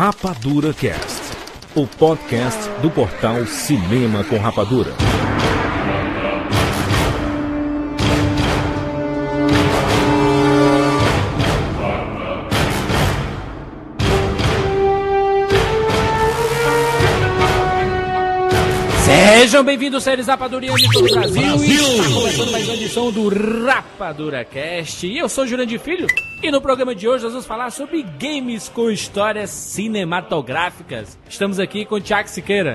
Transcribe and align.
Rapadura 0.00 0.72
Cast, 0.72 1.20
o 1.74 1.86
podcast 1.86 2.58
do 2.80 2.90
portal 2.90 3.44
Cinema 3.44 4.24
com 4.24 4.38
Rapadura. 4.38 4.94
Sejam 19.04 19.62
bem-vindos, 19.62 20.02
séries 20.02 20.28
rapadurianos 20.28 20.80
de 20.80 20.90
todo 20.90 21.04
o 21.04 21.14
Brasil. 21.14 21.42
Brasil. 21.42 21.68
E 21.68 21.98
está 21.98 22.14
começando 22.14 22.52
mais 22.52 22.64
uma 22.64 22.74
edição 22.74 23.12
do 23.12 23.28
Rapadura 23.66 24.46
Cast. 24.46 25.06
E 25.06 25.18
eu 25.18 25.28
sou 25.28 25.46
Jurandir 25.46 25.78
Filho. 25.78 26.06
E 26.42 26.50
no 26.50 26.60
programa 26.62 26.94
de 26.94 27.06
hoje 27.06 27.22
nós 27.24 27.34
vamos 27.34 27.46
falar 27.46 27.70
sobre 27.70 28.02
games 28.02 28.66
com 28.66 28.90
histórias 28.90 29.50
cinematográficas. 29.50 31.18
Estamos 31.28 31.58
aqui 31.58 31.84
com 31.84 31.96
o 31.96 32.00
Tiago 32.00 32.30
Siqueira. 32.30 32.74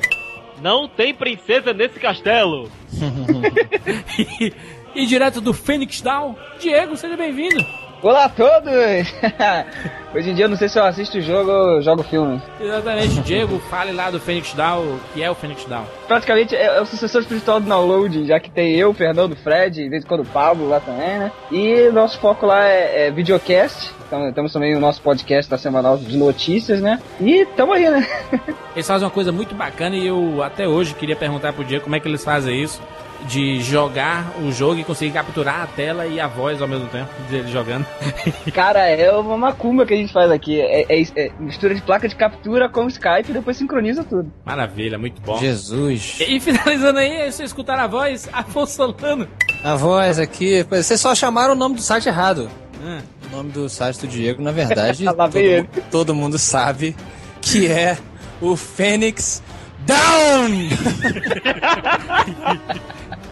Não 0.62 0.88
tem 0.88 1.16
princesa 1.16 1.74
nesse 1.74 2.00
castelo. 2.00 2.70
e, 4.40 4.54
e 4.94 5.06
direto 5.08 5.42
do 5.42 5.52
Phoenix 5.52 6.00
Down, 6.00 6.36
Diego, 6.60 6.96
seja 6.96 7.18
bem-vindo. 7.18 7.85
Olá 8.02 8.26
a 8.26 8.30
todos! 8.30 8.72
Hoje 10.14 10.30
em 10.30 10.34
dia 10.34 10.46
eu 10.46 10.50
não 10.50 10.56
sei 10.56 10.70
se 10.70 10.78
eu 10.78 10.84
assisto 10.84 11.18
o 11.18 11.22
jogo 11.22 11.52
ou 11.52 11.82
jogo 11.82 12.04
filme. 12.04 12.42
Exatamente, 12.60 13.22
Diego, 13.22 13.60
fale 13.70 13.92
lá 13.92 14.12
do 14.12 14.20
Phoenix 14.20 14.54
Down, 14.54 14.82
o 14.82 15.00
que 15.14 15.24
é 15.24 15.30
o 15.30 15.36
Phoenix 15.36 15.66
Down. 15.66 15.86
Praticamente 16.08 16.56
é, 16.56 16.78
é 16.78 16.82
o 16.82 16.86
sucessor 16.86 17.22
espiritual 17.22 17.60
do 17.60 17.68
Download, 17.68 18.26
já 18.26 18.40
que 18.40 18.50
tem 18.50 18.76
eu, 18.76 18.94
Fernando, 18.94 19.36
Fred, 19.36 19.84
de 19.84 19.90
vez 19.90 20.04
em 20.04 20.08
quando 20.08 20.22
o 20.22 20.26
Pablo 20.26 20.70
lá 20.70 20.80
também, 20.80 21.20
né? 21.20 21.32
E 21.52 21.90
nosso 21.90 22.20
foco 22.20 22.46
lá 22.46 22.66
é, 22.66 23.08
é 23.08 23.12
videocast, 23.12 23.92
então, 24.08 24.32
temos 24.32 24.54
também 24.54 24.76
o 24.76 24.80
nosso 24.80 25.02
podcast 25.02 25.50
da 25.50 25.58
semanal 25.58 25.98
de 25.98 26.18
notícias, 26.18 26.82
né? 26.82 27.02
E 27.20 27.46
tamo 27.58 27.74
aí, 27.74 27.90
né? 27.90 28.08
Eles 28.76 28.88
fazem 28.88 29.06
uma 29.06 29.12
coisa 29.12 29.32
muito 29.32 29.56
bacana 29.56 29.96
e 29.96 30.06
eu 30.06 30.44
até 30.44 30.68
hoje 30.68 30.94
queria 30.94 31.16
perguntar 31.16 31.54
pro 31.54 31.64
Diego 31.64 31.84
como 31.84 31.96
é 31.96 32.00
que 32.00 32.08
eles 32.08 32.24
fazem 32.24 32.62
isso 32.62 32.82
de 33.28 33.62
jogar 33.62 34.34
o 34.42 34.52
jogo 34.52 34.80
e 34.80 34.84
conseguir 34.84 35.14
capturar 35.14 35.62
a 35.62 35.68
tela 35.68 36.06
e 36.06 36.20
a 36.20 36.28
voz 36.28 36.62
ao 36.62 36.68
mesmo 36.68 36.88
tempo 36.88 37.10
dele 37.30 37.48
jogando. 37.50 37.86
Cara, 38.54 38.88
é 38.88 39.12
uma 39.12 39.38
macumba 39.38 39.86
que 39.86 39.94
a 39.94 39.98
gente 39.98 40.14
faz 40.14 40.30
aqui. 40.30 40.60
É, 40.60 40.86
é, 40.90 41.02
é, 41.16 41.32
mistura 41.40 41.74
de 41.74 41.82
placa 41.82 42.08
de 42.08 42.16
captura 42.16 42.70
com 42.70 42.88
Skype 42.88 43.30
e 43.30 43.34
depois 43.34 43.58
sincroniza 43.58 44.04
tudo. 44.04 44.32
Maravilha, 44.44 44.98
muito 44.98 45.22
bom. 45.22 45.38
Jesus. 45.38 46.18
E, 46.20 46.36
e 46.36 46.40
finalizando 46.40 47.00
aí, 47.00 47.32
vocês 47.32 47.50
escutaram 47.50 47.84
a 47.84 47.88
voz? 47.88 48.30
Afonso 48.32 48.74
Solano. 48.74 49.28
A 49.64 49.76
voz 49.76 50.20
aqui. 50.20 50.64
Vocês 50.64 51.00
só 51.00 51.16
chamaram 51.16 51.54
o 51.54 51.58
nome 51.58 51.76
do 51.76 51.82
site 51.82 52.08
errado. 52.08 52.50
Hum. 52.86 53.02
O 53.26 53.30
nome 53.38 53.52
do 53.52 53.68
site 53.68 54.02
do 54.02 54.08
Diego, 54.08 54.44
na 54.44 54.52
verdade, 54.52 55.04
todo, 55.10 55.68
todo 55.90 56.14
mundo 56.14 56.38
sabe 56.38 56.96
que 57.42 57.66
é 57.66 57.98
o 58.40 58.56
Fênix 58.56 59.42
Down! 59.88 60.70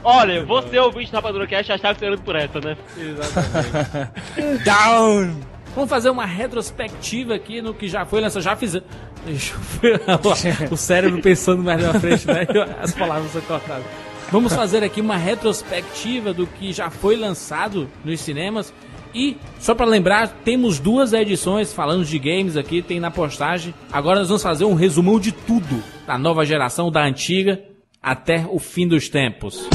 Olha, 0.04 0.44
você 0.44 0.80
ouvinte 0.80 1.12
do 1.12 1.16
Rapadura 1.16 1.46
Cast 1.46 1.72
achava 1.72 1.94
que 1.94 2.00
você 2.00 2.08
era 2.08 2.18
por 2.18 2.36
essa, 2.36 2.60
né? 2.60 2.76
Exatamente. 2.98 4.64
Down! 4.66 5.36
Vamos 5.76 5.90
fazer 5.90 6.10
uma 6.10 6.26
retrospectiva 6.26 7.36
aqui 7.36 7.62
no 7.62 7.76
que 7.76 7.88
já 7.88 8.06
foi 8.06 8.22
lançado. 8.22 8.42
Já 8.42 8.56
fiz. 8.56 8.76
o 10.72 10.78
cérebro 10.78 11.22
pensando 11.22 11.64
mais 11.64 11.82
na 11.82 12.00
frente, 12.00 12.28
né? 12.28 12.48
As 12.82 12.92
palavras 12.92 13.32
são 13.32 13.42
cortadas. 13.42 13.86
Vamos 14.32 14.54
fazer 14.54 14.84
aqui 14.84 15.00
uma 15.00 15.16
retrospectiva 15.16 16.34
do 16.34 16.48
que 16.48 16.74
já 16.74 16.90
foi 16.90 17.16
lançado 17.16 17.88
nos 18.04 18.20
cinemas. 18.20 18.74
E, 19.14 19.38
só 19.60 19.76
para 19.76 19.86
lembrar, 19.86 20.28
temos 20.44 20.80
duas 20.80 21.14
edições 21.14 21.72
falando 21.72 22.04
de 22.04 22.18
games 22.18 22.58
aqui, 22.58 22.82
tem 22.82 23.00
na 23.00 23.12
postagem. 23.12 23.74
Agora 23.92 24.20
nós 24.20 24.28
vamos 24.28 24.44
fazer 24.44 24.66
um 24.66 24.74
resumão 24.74 25.20
de 25.20 25.32
tudo, 25.32 25.84
da 26.08 26.18
nova 26.18 26.46
geração, 26.46 26.92
da 26.92 27.06
antiga, 27.06 27.62
até 28.02 28.46
o 28.50 28.60
fim 28.60 28.88
dos 28.88 29.08
tempos. 29.10 29.68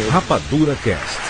Rapadura 0.00 0.74
Cast. 0.82 1.20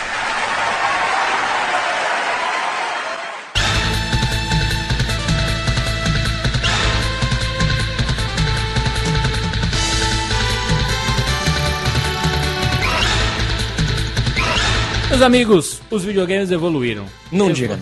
Meus 15.10 15.22
amigos, 15.22 15.82
os 15.90 16.04
videogames 16.04 16.50
evoluíram. 16.52 17.06
Não 17.32 17.52
diga. 17.52 17.80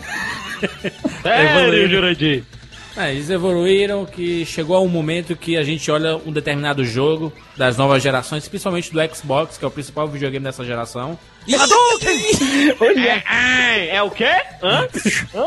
Sério, 1.23 1.89
Jurandir? 1.91 2.45
É, 3.01 3.13
eles 3.13 3.31
evoluíram 3.31 4.05
que 4.05 4.45
chegou 4.45 4.77
a 4.77 4.81
um 4.81 4.89
momento 4.89 5.35
que 5.35 5.57
a 5.57 5.63
gente 5.63 5.91
olha 5.91 6.17
um 6.17 6.31
determinado 6.31 6.85
jogo 6.85 7.33
das 7.57 7.77
novas 7.79 8.03
gerações, 8.03 8.47
principalmente 8.47 8.93
do 8.93 9.15
Xbox, 9.15 9.57
que 9.57 9.65
é 9.65 9.69
o 9.69 9.71
principal 9.71 10.07
videogame 10.07 10.45
dessa 10.45 10.63
geração. 10.63 11.19
é, 13.09 13.87
é, 13.89 13.97
é 13.97 14.03
o 14.03 14.11
quê? 14.11 14.31
Hã? 14.63 14.87
Hã? 15.35 15.47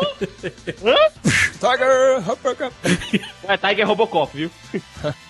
Hã? 0.84 0.96
Tiger! 1.59 2.24
É 3.46 3.58
Tiger 3.58 3.88
Robocop, 3.88 4.36
viu? 4.36 4.50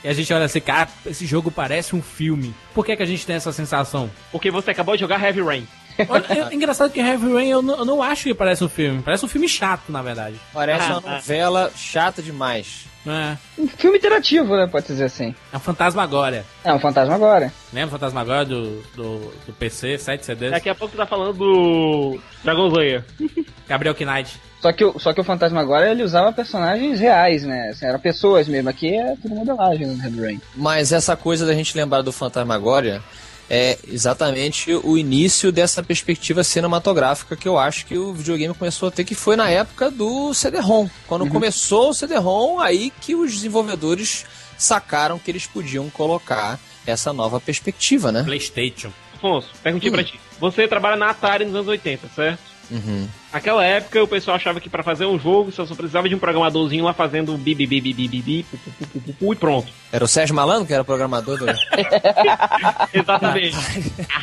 E 0.03 0.07
a 0.07 0.13
gente 0.13 0.31
olha 0.31 0.45
assim, 0.45 0.62
cara, 0.62 0.88
esse 1.06 1.25
jogo 1.25 1.50
parece 1.50 1.95
um 1.95 2.01
filme. 2.01 2.53
Por 2.73 2.85
que, 2.85 2.95
que 2.95 3.03
a 3.03 3.07
gente 3.07 3.25
tem 3.25 3.35
essa 3.35 3.51
sensação? 3.51 4.09
Porque 4.31 4.51
você 4.51 4.72
acabou 4.72 4.95
de 4.95 5.01
jogar 5.01 5.22
Heavy 5.22 5.41
Rain. 5.41 5.67
Olha, 6.08 6.26
é 6.30 6.54
engraçado 6.54 6.92
que 6.92 7.00
Heavy 7.00 7.34
Rain 7.34 7.50
eu 7.50 7.62
não, 7.62 7.78
eu 7.78 7.86
não, 7.86 8.04
acho 8.04 8.24
que 8.24 8.34
parece 8.34 8.64
um 8.64 8.70
filme. 8.70 9.02
Parece 9.02 9.26
um 9.26 9.28
filme 9.28 9.48
chato, 9.48 9.92
na 9.92 10.02
verdade. 10.02 10.40
Parece 10.54 10.92
ah, 10.92 10.98
uma 10.98 11.16
novela 11.16 11.72
ah. 11.74 11.78
chata 11.78 12.22
demais. 12.22 12.86
É. 13.06 13.38
Um 13.58 13.68
filme 13.68 13.98
interativo, 13.98 14.56
né? 14.56 14.66
Pode 14.66 14.88
dizer 14.88 15.06
assim. 15.06 15.36
É 15.52 15.58
um 15.58 15.59
Fantasmagória. 15.59 16.46
É 16.64 16.74
um 16.74 16.80
Fantasmagória. 16.80 17.52
Lembra 17.74 17.88
o 17.88 17.92
Fantasmagória 17.92 18.46
do, 18.46 18.81
do, 18.96 19.20
do 19.46 19.54
PC, 19.54 19.98
7 19.98 20.26
CDs? 20.26 20.52
Daqui 20.52 20.70
a 20.70 20.76
pouco 20.76 20.96
tá 20.96 21.06
falando 21.06 21.34
do 21.34 22.20
Dragon 22.44 22.68
Slayer. 22.68 23.04
Gabriel 23.68 23.96
Knight. 24.00 24.40
Só 24.62 24.72
que, 24.72 24.86
o, 24.86 24.98
só 24.98 25.12
que 25.12 25.20
o 25.20 25.24
Fantasma 25.25 25.60
agora 25.60 25.92
ele 25.92 26.04
usava 26.04 26.31
personagens 26.31 26.98
reais, 26.98 27.44
né? 27.44 27.72
Assim, 27.72 27.86
eram 27.86 28.00
pessoas 28.00 28.48
mesmo. 28.48 28.70
Aqui 28.70 28.96
é 28.96 29.16
tudo 29.22 29.36
modelagem 29.36 29.86
no 29.86 30.02
Heavy 30.02 30.22
Rain. 30.22 30.42
Mas 30.56 30.94
essa 30.94 31.18
coisa 31.18 31.46
da 31.46 31.54
gente 31.54 31.75
lembrar 31.75 32.02
do 32.02 32.14
Fantasmagória 32.14 33.04
é 33.50 33.78
exatamente 33.88 34.74
o 34.74 34.98
início 34.98 35.52
dessa 35.52 35.84
perspectiva 35.84 36.44
cinematográfica 36.44 37.36
que 37.36 37.48
eu 37.48 37.58
acho 37.58 37.86
que 37.86 37.98
o 37.98 38.14
videogame 38.14 38.54
começou 38.54 38.88
a 38.90 38.92
ter, 38.92 39.04
que 39.04 39.16
foi 39.16 39.36
na 39.36 39.50
época 39.50 39.92
do 39.92 40.34
CD-ROM. 40.34 40.90
Quando 41.08 41.24
uhum. 41.24 41.30
começou 41.30 41.90
o 41.90 41.94
CD-ROM, 41.94 42.59
aí 42.59 42.92
que 43.01 43.16
os 43.16 43.34
desenvolvedores 43.34 44.25
sacaram 44.57 45.19
que 45.19 45.30
eles 45.30 45.45
podiam 45.45 45.90
colocar 45.90 46.60
essa 46.86 47.13
nova 47.13 47.40
perspectiva, 47.40 48.12
né? 48.12 48.24
PlayStation. 48.24 48.92
Afonso, 49.16 49.50
perguntinha 49.62 49.92
hum. 49.92 49.96
pra 49.96 50.04
ti. 50.04 50.19
Você 50.39 50.68
trabalha 50.68 50.96
na 50.96 51.10
Atari 51.10 51.46
nos 51.46 51.56
anos 51.56 51.68
80, 51.68 52.10
certo? 52.16 52.39
Uhum. 52.72 53.07
Naquela 53.33 53.65
época 53.65 54.03
o 54.03 54.07
pessoal 54.07 54.38
achava 54.38 54.59
que 54.59 54.69
para 54.69 54.83
fazer 54.83 55.07
um 55.07 55.18
jogo 55.18 55.51
só, 55.51 55.65
só 55.65 55.74
precisava 55.74 56.07
de 56.07 56.13
um 56.13 56.19
programadorzinho 56.19 56.83
lá 56.83 56.94
fazendo 56.94 57.35
bi 57.35 57.56
bi 57.56 57.65
bi 57.65 57.81
bi 57.81 57.94
bi 57.94 58.07
bi 58.07 58.21
bi 58.21 58.45
e 59.21 59.35
pronto. 59.35 59.68
Era 59.91 60.06
o 60.06 60.07
Sérgio 60.07 60.35
Malandro 60.35 60.68
que 60.68 60.74
era 60.74 60.83
o 60.83 60.85
programador 60.85 61.39
do. 61.39 61.45
exatamente. 62.94 63.57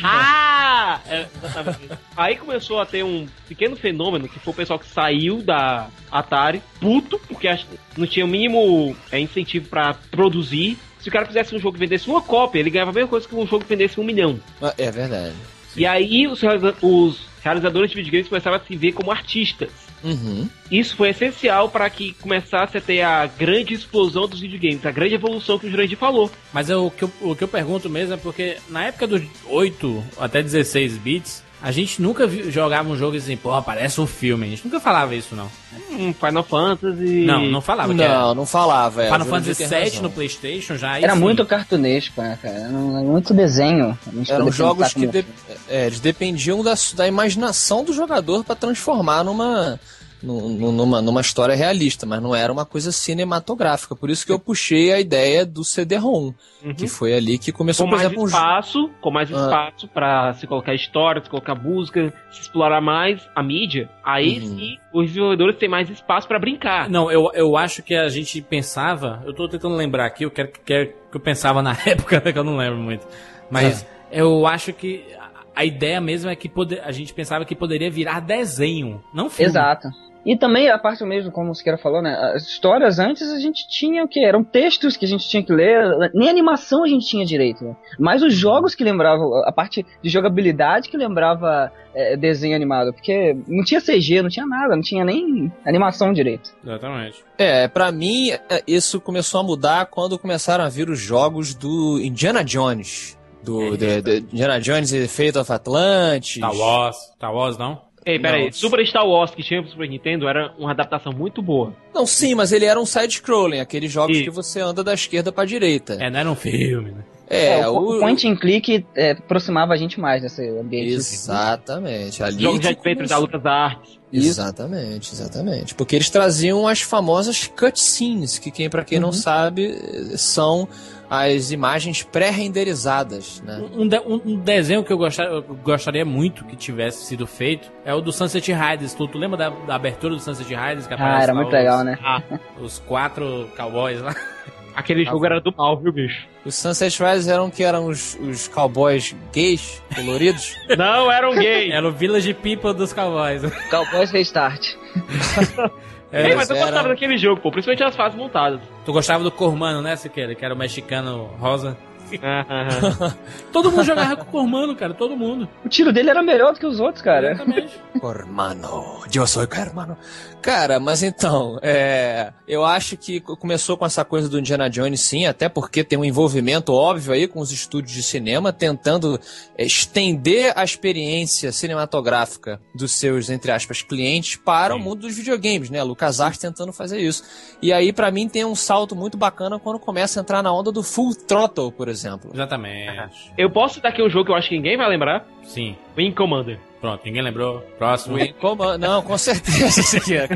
ah, 0.05 1.01
é, 1.09 1.27
exatamente. 1.43 1.89
Aí 2.17 2.37
começou 2.37 2.81
a 2.81 2.87
ter 2.87 3.03
um 3.03 3.27
pequeno 3.49 3.75
fenômeno 3.75 4.29
que 4.29 4.39
foi 4.39 4.53
o 4.53 4.57
pessoal 4.57 4.79
que 4.79 4.87
saiu 4.87 5.43
da 5.43 5.89
Atari 6.13 6.63
puto 6.81 7.19
porque 7.27 7.49
não 7.97 8.07
tinha 8.07 8.25
o 8.25 8.29
mínimo 8.29 8.97
é, 9.11 9.19
incentivo 9.19 9.69
para 9.69 9.95
produzir. 10.13 10.79
Se 11.01 11.09
o 11.09 11.13
cara 11.13 11.27
fizesse 11.27 11.57
um 11.57 11.59
jogo 11.59 11.73
que 11.73 11.81
vendesse 11.81 12.09
uma 12.09 12.23
cópia, 12.23 12.61
ele 12.61 12.71
ganhava 12.71 12.93
a 12.93 12.95
mesma 12.95 13.09
coisa 13.09 13.27
que 13.27 13.35
um 13.35 13.47
jogo 13.47 13.65
que 13.65 13.71
vendesse 13.71 13.99
um 13.99 14.05
milhão. 14.05 14.39
É 14.79 14.91
verdade. 14.91 15.35
E 15.77 15.87
aí 15.87 16.27
os, 16.27 16.41
os 16.83 17.27
realizadores 17.43 17.91
de 17.91 17.97
videogames 17.97 18.29
começavam 18.29 18.59
a 18.59 18.63
se 18.63 18.77
ver 18.77 18.93
como 18.93 19.11
artistas. 19.11 19.71
Uhum. 20.03 20.49
Isso 20.71 20.97
foi 20.97 21.11
essencial 21.11 21.69
para 21.69 21.89
que 21.91 22.15
começasse 22.15 22.77
a 22.79 22.81
ter 22.81 23.03
a 23.03 23.27
grande 23.27 23.75
explosão 23.75 24.27
dos 24.27 24.41
videogames, 24.41 24.85
a 24.87 24.91
grande 24.91 25.15
evolução 25.15 25.59
que 25.59 25.67
o 25.67 25.71
Jurandir 25.71 25.99
falou. 25.99 26.31
Mas 26.53 26.71
eu, 26.71 26.87
o, 26.87 26.91
que 26.91 27.05
eu, 27.05 27.13
o 27.21 27.37
que 27.37 27.45
eu 27.45 27.49
pergunto 27.49 27.91
mesmo 27.91 28.15
é 28.15 28.17
porque 28.17 28.57
na 28.69 28.87
época 28.87 29.07
dos 29.07 29.23
8 29.47 30.05
até 30.19 30.43
16 30.43 30.97
bits, 30.99 31.45
a 31.63 31.71
gente 31.71 32.01
nunca 32.01 32.27
viu, 32.27 32.51
jogava 32.51 32.89
um 32.89 32.97
jogo 32.97 33.17
assim, 33.17 33.37
porra, 33.37 33.61
parece 33.63 34.01
um 34.01 34.07
filme. 34.07 34.47
A 34.47 34.51
gente 34.51 34.65
nunca 34.65 34.81
falava 34.81 35.15
isso, 35.15 35.35
não. 35.37 35.49
Hum, 35.91 36.13
Final 36.15 36.43
Fantasy. 36.43 37.25
Não, 37.27 37.47
não 37.51 37.61
falava. 37.61 37.95
que 37.95 38.01
era- 38.03 38.19
Não, 38.21 38.35
não 38.35 38.47
falava. 38.47 39.03
É, 39.05 39.11
Final 39.13 39.27
Fantasy 39.27 39.65
VII 39.67 40.01
no 40.01 40.11
Playstation 40.11 40.77
já. 40.77 40.99
Era 40.99 41.15
sim. 41.15 41.21
muito 41.21 41.45
cartunesco, 41.45 42.21
né, 42.23 42.39
cara? 42.41 42.55
Era 42.55 42.69
muito 42.71 43.35
desenho. 43.35 43.99
Eram 44.29 44.51
jogos 44.51 44.93
que 44.95 45.07
de- 45.07 45.25
é, 45.69 45.87
eles 45.87 46.01
dependiam 46.01 46.63
da, 46.63 46.75
da 46.95 47.07
imaginação 47.07 47.85
do 47.85 47.93
jogador 47.93 48.43
para 48.45 48.55
transformar 48.55 49.23
numa, 49.25 49.73
nu- 49.73 49.79
nu- 49.79 49.79
numa, 50.23 51.01
numa 51.03 51.21
história 51.21 51.55
realista, 51.55 52.05
mas 52.07 52.23
não 52.23 52.35
era 52.35 52.53
uma 52.53 52.65
coisa 52.67 52.93
cinematográfica. 52.93 53.95
Por 53.97 54.11
isso 54.11 54.25
que 54.27 54.33
eu 54.33 54.39
puxei 54.39 54.93
a 54.93 55.01
ideia 55.01 55.45
do 55.47 55.65
CD-ROM, 55.65 56.33
Uhum. 56.63 56.75
que 56.75 56.87
foi 56.87 57.15
ali 57.15 57.39
que 57.39 57.51
começou, 57.53 57.87
com 57.87 57.91
por 57.91 57.97
mais 57.97 58.07
exemplo, 58.07 58.23
um 58.25 58.27
espaço, 58.27 58.91
com 59.01 59.11
mais 59.11 59.33
Ah. 59.33 59.37
espaço 59.41 59.89
pra 59.89 60.33
se 60.35 60.47
colocar 60.47 60.75
história, 60.75 61.23
se 61.23 61.31
colocar 61.31 61.55
música, 61.55 62.13
se 62.31 62.43
explorar 62.43 62.81
mais 62.81 63.21
a 63.35 63.43
mídia, 63.43 63.89
aí 64.05 64.39
Uhum. 64.41 64.59
sim 64.59 64.77
os 64.93 65.07
desenvolvedores 65.09 65.57
têm 65.59 65.69
mais 65.69 65.89
espaço 65.89 66.27
pra 66.29 66.39
brincar. 66.39 66.89
Não, 66.91 67.11
eu, 67.11 67.31
eu 67.35 67.57
acho 67.57 67.83
que 67.83 67.95
a 67.95 68.09
gente 68.09 68.43
pensava. 68.43 69.23
Eu 69.25 69.33
tô 69.33 69.49
tentando 69.49 69.75
lembrar 69.77 70.05
aqui, 70.07 70.25
eu 70.25 70.31
quero, 70.31 70.51
quero 70.65 70.89
que 71.11 71.17
eu 71.17 71.21
pensava 71.21 71.63
na 71.63 71.73
época, 71.87 72.21
né, 72.25 72.33
que 72.33 72.39
eu 72.39 72.45
não 72.45 72.57
lembro 72.57 72.79
muito. 72.79 73.07
Mas 73.51 73.87
eu 74.13 74.47
acho 74.47 74.73
que 74.73 75.05
a- 75.19 75.31
a 75.57 75.65
ideia 75.65 76.01
mesmo 76.01 76.29
é 76.31 76.37
que 76.37 76.49
poder, 76.49 76.81
a 76.85 76.93
gente 76.93 77.13
pensava 77.15 77.45
que 77.45 77.55
poderia 77.55 77.91
virar 77.91 78.21
desenho, 78.21 79.03
não 79.15 79.29
filme. 79.31 79.51
Exato. 79.51 79.89
E 80.25 80.37
também 80.37 80.69
a 80.69 80.79
parte 80.79 81.03
mesmo, 81.05 81.31
como 81.33 81.51
o 81.51 81.55
Siqueira 81.55 81.79
falou, 81.79 82.03
né? 82.03 82.15
As 82.35 82.43
histórias 82.47 82.99
antes 82.99 83.31
a 83.31 83.39
gente 83.39 83.67
tinha 83.69 84.05
o 84.05 84.09
que? 84.09 84.21
Eram 84.25 84.45
textos 84.45 84.97
que 84.97 85.05
a 85.05 85.09
gente 85.09 85.29
tinha 85.29 85.43
que 85.43 85.53
ler, 85.53 86.11
nem 86.15 86.29
animação 86.29 86.85
a 86.85 86.89
gente 86.89 87.07
tinha 87.07 87.25
direito. 87.25 87.65
Né? 87.65 87.75
Mas 87.99 88.23
os 88.23 88.35
jogos 88.35 88.75
que 88.75 88.85
lembravam, 88.85 89.35
a 89.45 89.51
parte 89.53 89.85
de 90.03 90.11
jogabilidade 90.11 90.89
que 90.91 90.97
lembrava 90.97 91.73
é, 91.95 92.17
desenho 92.17 92.55
animado. 92.55 92.93
Porque 92.93 93.37
não 93.49 93.65
tinha 93.65 93.81
CG, 93.81 94.21
não 94.23 94.29
tinha 94.29 94.47
nada, 94.47 94.75
não 94.77 94.83
tinha 94.83 95.05
nem 95.05 95.51
animação 95.65 96.13
direito. 96.13 96.51
Exatamente. 96.63 97.25
É, 97.39 97.67
pra 97.67 97.91
mim, 97.91 98.31
é, 98.31 98.63
isso 98.67 99.01
começou 99.01 99.41
a 99.41 99.43
mudar 99.43 99.87
quando 99.87 100.19
começaram 100.19 100.65
a 100.65 100.69
vir 100.69 100.91
os 100.91 100.99
jogos 101.01 101.55
do 101.55 101.99
Indiana 102.01 102.45
Jones. 102.45 103.19
Do 103.43 103.75
de- 103.75 104.03
de 104.03 104.19
Indiana 104.19 104.61
Jones 104.61 104.93
e 104.93 105.09
Fate 105.09 105.39
of 105.39 105.51
Atlantis. 105.51 106.35
Star 106.37 106.55
Wars. 106.55 106.97
Star 107.17 107.35
Wars, 107.35 107.57
não? 107.57 107.81
Ei, 108.05 108.19
peraí. 108.19 108.53
Super 108.53 108.85
Star 108.87 109.07
Wars 109.07 109.31
que 109.33 109.43
tinha 109.43 109.63
pro 109.63 109.71
Super 109.71 109.89
Nintendo 109.89 110.27
era 110.29 110.53
uma 110.59 110.71
adaptação 110.71 111.13
muito 111.13 111.43
boa. 111.43 111.75
Não, 111.95 112.07
sim, 112.07 112.35
mas 112.35 112.53
ele 112.53 112.65
era 112.65 112.81
um 112.81 112.87
side-scrolling, 112.87 113.61
aqueles 113.61 113.93
jogos 113.93 114.17
Isso. 114.17 114.25
que 114.25 114.31
você 114.31 114.61
anda 114.61 114.83
da 114.83 114.95
esquerda 114.95 115.31
pra 115.31 115.45
direita. 115.45 115.95
É, 116.01 116.11
não 116.11 116.21
era 116.21 116.31
um 116.31 116.35
filme, 116.35 116.93
né? 116.93 117.05
É, 117.33 117.67
o, 117.69 117.75
o, 117.75 117.97
o 117.97 118.01
point 118.01 118.27
and 118.27 118.35
click 118.37 118.85
é, 118.97 119.13
aproximava 119.13 119.73
a 119.73 119.77
gente 119.77 120.01
mais 120.01 120.21
desse 120.21 120.49
ambiente. 120.49 120.95
Exatamente. 120.95 122.25
Ali 122.25 122.43
Jogos 122.43 122.59
de 122.59 122.69
adventure 122.69 123.07
da. 123.07 123.19
Lucas. 123.19 124.01
Exatamente, 124.13 125.13
exatamente. 125.13 125.75
Porque 125.77 125.95
eles 125.95 126.11
traziam 126.11 126.67
as 126.67 126.83
famosas 126.83 127.47
cutscenes, 127.47 128.39
que 128.39 128.51
quem 128.51 128.69
para 128.69 128.83
quem 128.83 128.99
não 128.99 129.13
sabe 129.13 129.73
são 130.17 130.69
as 131.11 131.51
imagens 131.51 132.05
pré-renderizadas, 132.05 133.43
né? 133.45 133.63
Um, 133.75 133.89
de- 133.89 133.99
um- 133.99 134.21
um 134.25 134.37
desenho 134.37 134.85
que 134.85 134.93
eu, 134.93 134.97
gostar- 134.97 135.25
eu 135.25 135.43
gostaria 135.43 136.05
muito 136.05 136.45
que 136.45 136.55
tivesse 136.55 137.05
sido 137.05 137.27
feito 137.27 137.69
é 137.85 137.93
o 137.93 138.01
do 138.01 138.13
Sunset 138.13 138.53
Riders. 138.53 138.95
Tu, 138.95 139.09
tu 139.09 139.19
lembra 139.19 139.37
da, 139.37 139.51
da 139.51 139.75
abertura 139.75 140.15
do 140.15 140.21
Sunset 140.21 140.49
Riders? 140.55 140.87
Que 140.87 140.95
Ah, 140.95 141.21
era 141.23 141.35
muito 141.35 141.49
os- 141.49 141.53
legal, 141.53 141.83
né? 141.83 141.99
Ah, 142.03 142.23
Os 142.61 142.79
quatro 142.79 143.49
cowboys 143.57 144.01
lá. 144.01 144.15
aquele 144.75 145.05
jogo 145.05 145.27
era 145.27 145.41
do 145.41 145.53
mal, 145.57 145.77
viu, 145.81 145.93
bicho? 145.93 146.29
Os 146.45 146.55
Sunset 146.55 146.97
Riders 147.03 147.27
eram 147.27 147.51
que 147.51 147.63
eram 147.65 147.87
os, 147.87 148.15
os 148.21 148.47
cowboys 148.47 149.15
gays, 149.33 149.83
coloridos. 149.95 150.55
Não, 150.79 151.11
era 151.11 151.29
um 151.29 151.35
gay. 151.35 151.73
Era 151.73 151.87
o 151.89 151.93
Village 151.93 152.33
People 152.35 152.73
dos 152.73 152.93
cowboys. 152.93 153.43
Cowboys 153.69 154.11
Restart. 154.13 154.63
Ei, 156.13 156.35
mas 156.35 156.51
eu 156.51 156.57
era- 156.57 156.67
gostava 156.67 156.89
daquele 156.89 157.17
jogo, 157.17 157.41
pô, 157.41 157.51
principalmente 157.51 157.85
as 157.85 157.95
fases 157.95 158.19
montadas. 158.19 158.61
Tu 158.85 158.93
gostava 158.93 159.23
do 159.23 159.31
Cormano, 159.31 159.81
né, 159.81 159.95
Siqueira? 159.97 160.35
Que 160.35 160.45
era 160.45 160.55
o 160.55 160.59
mexicano 160.59 161.27
rosa. 161.39 161.77
Todo 163.53 163.71
mundo 163.71 163.85
jogava 163.85 164.17
com 164.17 164.23
o 164.23 164.27
Cormano, 164.27 164.75
cara. 164.77 164.95
Todo 164.95 165.17
mundo. 165.17 165.49
O 165.65 165.69
tiro 165.69 165.93
dele 165.93 166.11
era 166.11 166.23
melhor 166.23 166.53
do 166.55 166.61
que 166.61 166.67
os 166.67 166.81
outros, 166.81 167.03
cara. 167.03 167.33
Exatamente. 167.33 167.81
Hermano, 168.03 169.01
eu 169.15 169.27
sou 169.27 169.43
hermano. 169.43 169.97
Cara, 170.41 170.81
mas 170.81 171.03
então, 171.03 171.59
é, 171.61 172.33
eu 172.49 172.65
acho 172.65 172.97
que 172.97 173.21
co- 173.21 173.37
começou 173.37 173.77
com 173.77 173.85
essa 173.85 174.05
coisa 174.05 174.27
do 174.29 174.39
Indiana 174.39 174.71
Jones, 174.71 175.03
sim, 175.03 175.27
até 175.27 175.49
porque 175.51 175.85
tem 175.85 175.99
um 175.99 176.05
envolvimento 176.05 176.73
óbvio 176.73 177.13
aí 177.13 177.29
com 177.29 177.41
os 177.41 177.53
estúdios 177.53 177.93
de 177.93 178.03
cinema, 178.03 178.53
tentando 178.53 179.21
é, 179.59 179.65
estender 179.67 180.53
a 180.57 180.65
experiência 180.65 181.53
cinematográfica 181.53 182.59
dos 182.75 182.93
seus, 182.93 183.29
entre 183.29 183.51
aspas, 183.53 183.83
clientes 183.83 184.37
para 184.37 184.75
o 184.75 184.79
mundo 184.79 185.01
dos 185.03 185.15
videogames, 185.15 185.69
né? 185.69 185.83
LucasArts 185.83 186.39
tentando 186.41 186.73
fazer 186.73 187.01
isso. 187.01 187.23
E 187.61 187.71
aí, 187.73 187.93
pra 187.93 188.11
mim, 188.11 188.27
tem 188.29 188.45
um 188.45 188.55
salto 188.55 188.97
muito 188.97 189.19
bacana 189.19 189.59
quando 189.59 189.79
começa 189.79 190.21
a 190.21 190.23
entrar 190.23 190.43
na 190.43 190.53
onda 190.53 190.73
do 190.73 190.83
Full 190.83 191.15
Throttle, 191.17 191.71
por 191.73 191.89
exemplo. 191.89 192.00
Exatamente. 192.33 193.33
eu 193.37 193.51
posso 193.51 193.75
citar 193.75 193.91
aqui 193.93 194.03
um 194.03 194.09
jogo 194.11 194.27
que 194.27 194.31
eu 194.33 194.37
acho 194.37 194.49
que 194.49 194.57
ninguém 194.57 194.77
vai 194.77 194.89
lembrar: 194.89 195.25
Sim. 195.43 195.77
Wing 195.97 196.13
Commander. 196.13 196.59
Pronto, 196.81 197.03
ninguém 197.05 197.21
lembrou. 197.21 197.61
Próximo. 197.79 198.17
O 198.17 198.19
In 198.19 198.33
Command- 198.33 198.79
não, 198.79 199.03
com 199.03 199.19
certeza, 199.19 199.81
isso 199.83 199.99
aqui. 199.99 200.17
é. 200.17 200.27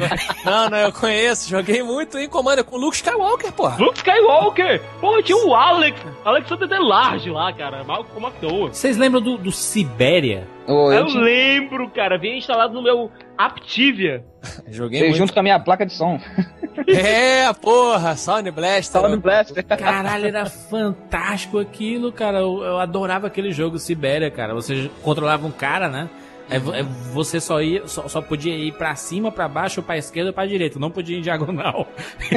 Não, 0.45 0.69
não, 0.69 0.77
eu 0.77 0.93
conheço, 0.93 1.49
joguei 1.49 1.83
muito 1.83 2.19
em 2.19 2.29
Commander 2.29 2.63
com 2.65 2.77
o 2.77 2.79
Luke 2.79 2.97
Skywalker, 2.97 3.51
porra. 3.53 3.77
Luke 3.83 3.97
Skywalker! 3.97 4.83
Porra, 5.01 5.23
tinha 5.23 5.39
o 5.39 5.55
Alex, 5.55 5.99
Alexander 6.23 6.69
Delarge 6.69 7.31
lá, 7.31 7.51
cara, 7.51 7.83
mal 7.85 8.05
como 8.05 8.27
McDowell. 8.27 8.69
Vocês 8.75 8.99
lembram 8.99 9.23
do, 9.23 9.39
do 9.39 9.51
Sibéria? 9.51 10.47
Ô, 10.67 10.93
eu 10.93 10.99
Eu 11.01 11.07
tinha- 11.07 11.23
lembro, 11.23 11.89
cara, 11.89 12.19
vinha 12.19 12.37
instalado 12.37 12.75
no 12.75 12.83
meu 12.83 13.11
Aptivia. 13.37 14.25
Joguei 14.69 15.01
veio 15.01 15.11
muito. 15.11 15.19
junto 15.19 15.33
com 15.33 15.41
a 15.41 15.43
minha 15.43 15.59
placa 15.61 15.85
de 15.87 15.93
som. 15.93 16.21
É, 16.89 17.53
porra, 17.53 18.17
Sound 18.17 18.51
Blaster. 18.51 19.01
Tava 19.01 19.09
no 19.09 19.21
Blaster. 19.21 19.65
Caralho, 19.65 20.27
era 20.27 20.45
fantástico 20.45 21.59
aquilo, 21.61 22.11
cara. 22.11 22.41
Eu, 22.41 22.65
eu 22.65 22.79
adorava 22.81 23.29
aquele 23.29 23.53
jogo 23.53 23.79
Sibéria, 23.79 24.29
cara. 24.29 24.53
Você 24.55 24.91
controlava 25.01 25.47
um 25.47 25.53
cara, 25.53 25.89
né? 25.89 26.11
É, 26.50 26.56
é, 26.56 26.82
você 27.12 27.41
só 27.41 27.61
ia, 27.62 27.87
só, 27.87 28.06
só 28.08 28.20
podia 28.20 28.55
ir 28.55 28.73
pra 28.73 28.94
cima, 28.94 29.32
pra 29.32 29.49
baixo, 29.49 29.82
pra 29.82 29.96
esquerda 29.96 30.31
ou 30.31 30.35
pra 30.35 30.46
direita. 30.46 30.79
Não 30.79 30.91
podia 30.91 31.17
ir 31.17 31.20
em 31.20 31.23
diagonal. 31.23 31.87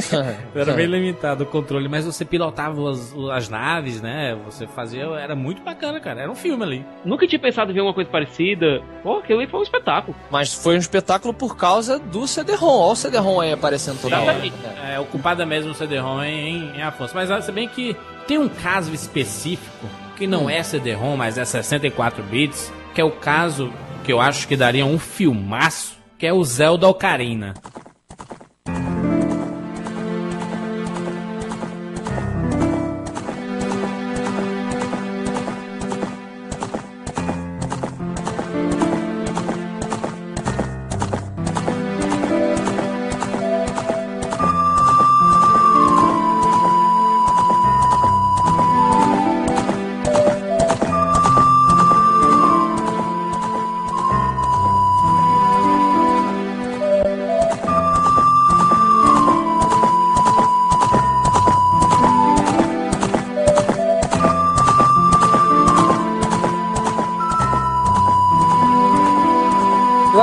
era 0.56 0.74
bem 0.74 0.86
limitado 0.86 1.44
o 1.44 1.48
controle, 1.48 1.90
mas 1.90 2.06
você 2.06 2.24
pilotava 2.24 2.90
as, 2.90 3.14
as 3.34 3.50
naves, 3.50 4.02
né? 4.02 4.38
Você 4.46 4.66
fazia. 4.68 5.04
Era 5.20 5.36
muito 5.36 5.62
bacana, 5.62 6.00
cara. 6.00 6.22
Era 6.22 6.32
um 6.32 6.36
filme 6.36 6.64
ali. 6.64 6.86
Nunca 7.04 7.28
tinha 7.28 7.40
pensado 7.40 7.72
em 7.72 7.74
ver 7.74 7.82
uma 7.82 7.94
coisa 7.94 8.10
parecida. 8.10 8.82
Pô, 9.04 9.18
aquilo 9.18 9.40
aí 9.40 9.48
foi 9.48 9.60
um 9.60 9.64
espetáculo. 9.64 10.16
Mas 10.32 10.54
foi 10.54 10.76
um 10.76 10.80
espetáculo 10.80 11.34
por 11.34 11.58
causa 11.58 12.00
do 12.00 12.28
CD-ROM. 12.28 12.80
Olha 12.80 12.94
o 12.94 12.96
CD-ROM 12.96 13.42
aí 13.42 13.52
aparecendo 13.52 14.02
toda 14.02 14.20
hora. 14.20 14.32
Exatamente. 14.32 14.56
É, 14.90 15.00
ocupada 15.00 15.46
mesmo 15.46 15.72
o 15.72 15.76
CD-ROM 15.76 16.24
em, 16.24 16.78
em 16.78 16.82
Afonso. 16.82 17.14
Mas 17.14 17.30
ah, 17.30 17.42
se 17.42 17.52
bem 17.52 17.68
que 17.68 17.96
tem 18.28 18.38
um 18.38 18.50
caso 18.50 18.94
específico 18.94 19.88
que 20.18 20.26
não 20.26 20.50
é 20.50 20.64
CD-ROM, 20.64 21.16
mas 21.16 21.38
é 21.38 21.46
64 21.46 22.24
bits, 22.24 22.74
que 22.94 23.00
é 23.00 23.04
o 23.04 23.12
caso 23.12 23.72
que 24.08 24.14
eu 24.14 24.22
acho 24.22 24.48
que 24.48 24.56
daria 24.56 24.86
um 24.86 24.98
filmaço, 24.98 25.98
que 26.18 26.26
é 26.26 26.32
o 26.32 26.42
Zelda 26.42 26.88
Ocarina. 26.88 27.54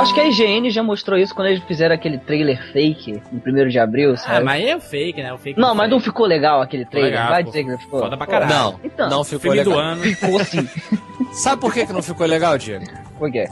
Acho 0.05 0.13
que 0.13 0.19
a 0.19 0.27
IGN 0.27 0.69
já 0.69 0.83
mostrou 0.83 1.17
isso 1.17 1.33
quando 1.33 1.47
eles 1.47 1.63
fizeram 1.63 1.95
aquele 1.95 2.17
trailer 2.17 2.61
fake 2.71 3.21
no 3.31 3.63
1 3.63 3.67
de 3.69 3.79
abril, 3.79 4.13
Ah, 4.13 4.17
sabe? 4.17 4.45
mas 4.45 4.63
é 4.65 4.75
o 4.75 4.79
fake, 4.79 5.21
né? 5.21 5.33
O 5.33 5.37
fake 5.37 5.59
Não, 5.59 5.69
mas 5.69 5.85
fake. 5.85 5.91
não 5.91 5.99
ficou 5.99 6.25
legal 6.25 6.61
aquele 6.61 6.85
trailer. 6.85 7.11
legal, 7.11 7.29
Vai 7.29 7.43
pô. 7.43 7.49
dizer 7.49 7.63
que 7.63 7.69
não 7.71 7.77
ficou. 7.79 7.99
Foda 8.01 8.17
pra 8.17 8.27
caralho. 8.27 8.53
Não, 8.53 8.79
Então, 8.83 9.09
não 9.09 9.23
ficou 9.23 9.39
Filme 9.51 9.63
do 9.63 9.69
legal. 9.71 9.83
ano. 9.85 10.01
Ficou 10.03 10.39
assim. 10.39 10.69
Sabe 11.33 11.59
por 11.61 11.73
que, 11.73 11.85
que 11.85 11.93
não 11.93 12.01
ficou 12.01 12.25
legal, 12.25 12.57
Diego? 12.57 12.85
Por 13.17 13.31
quê? 13.31 13.47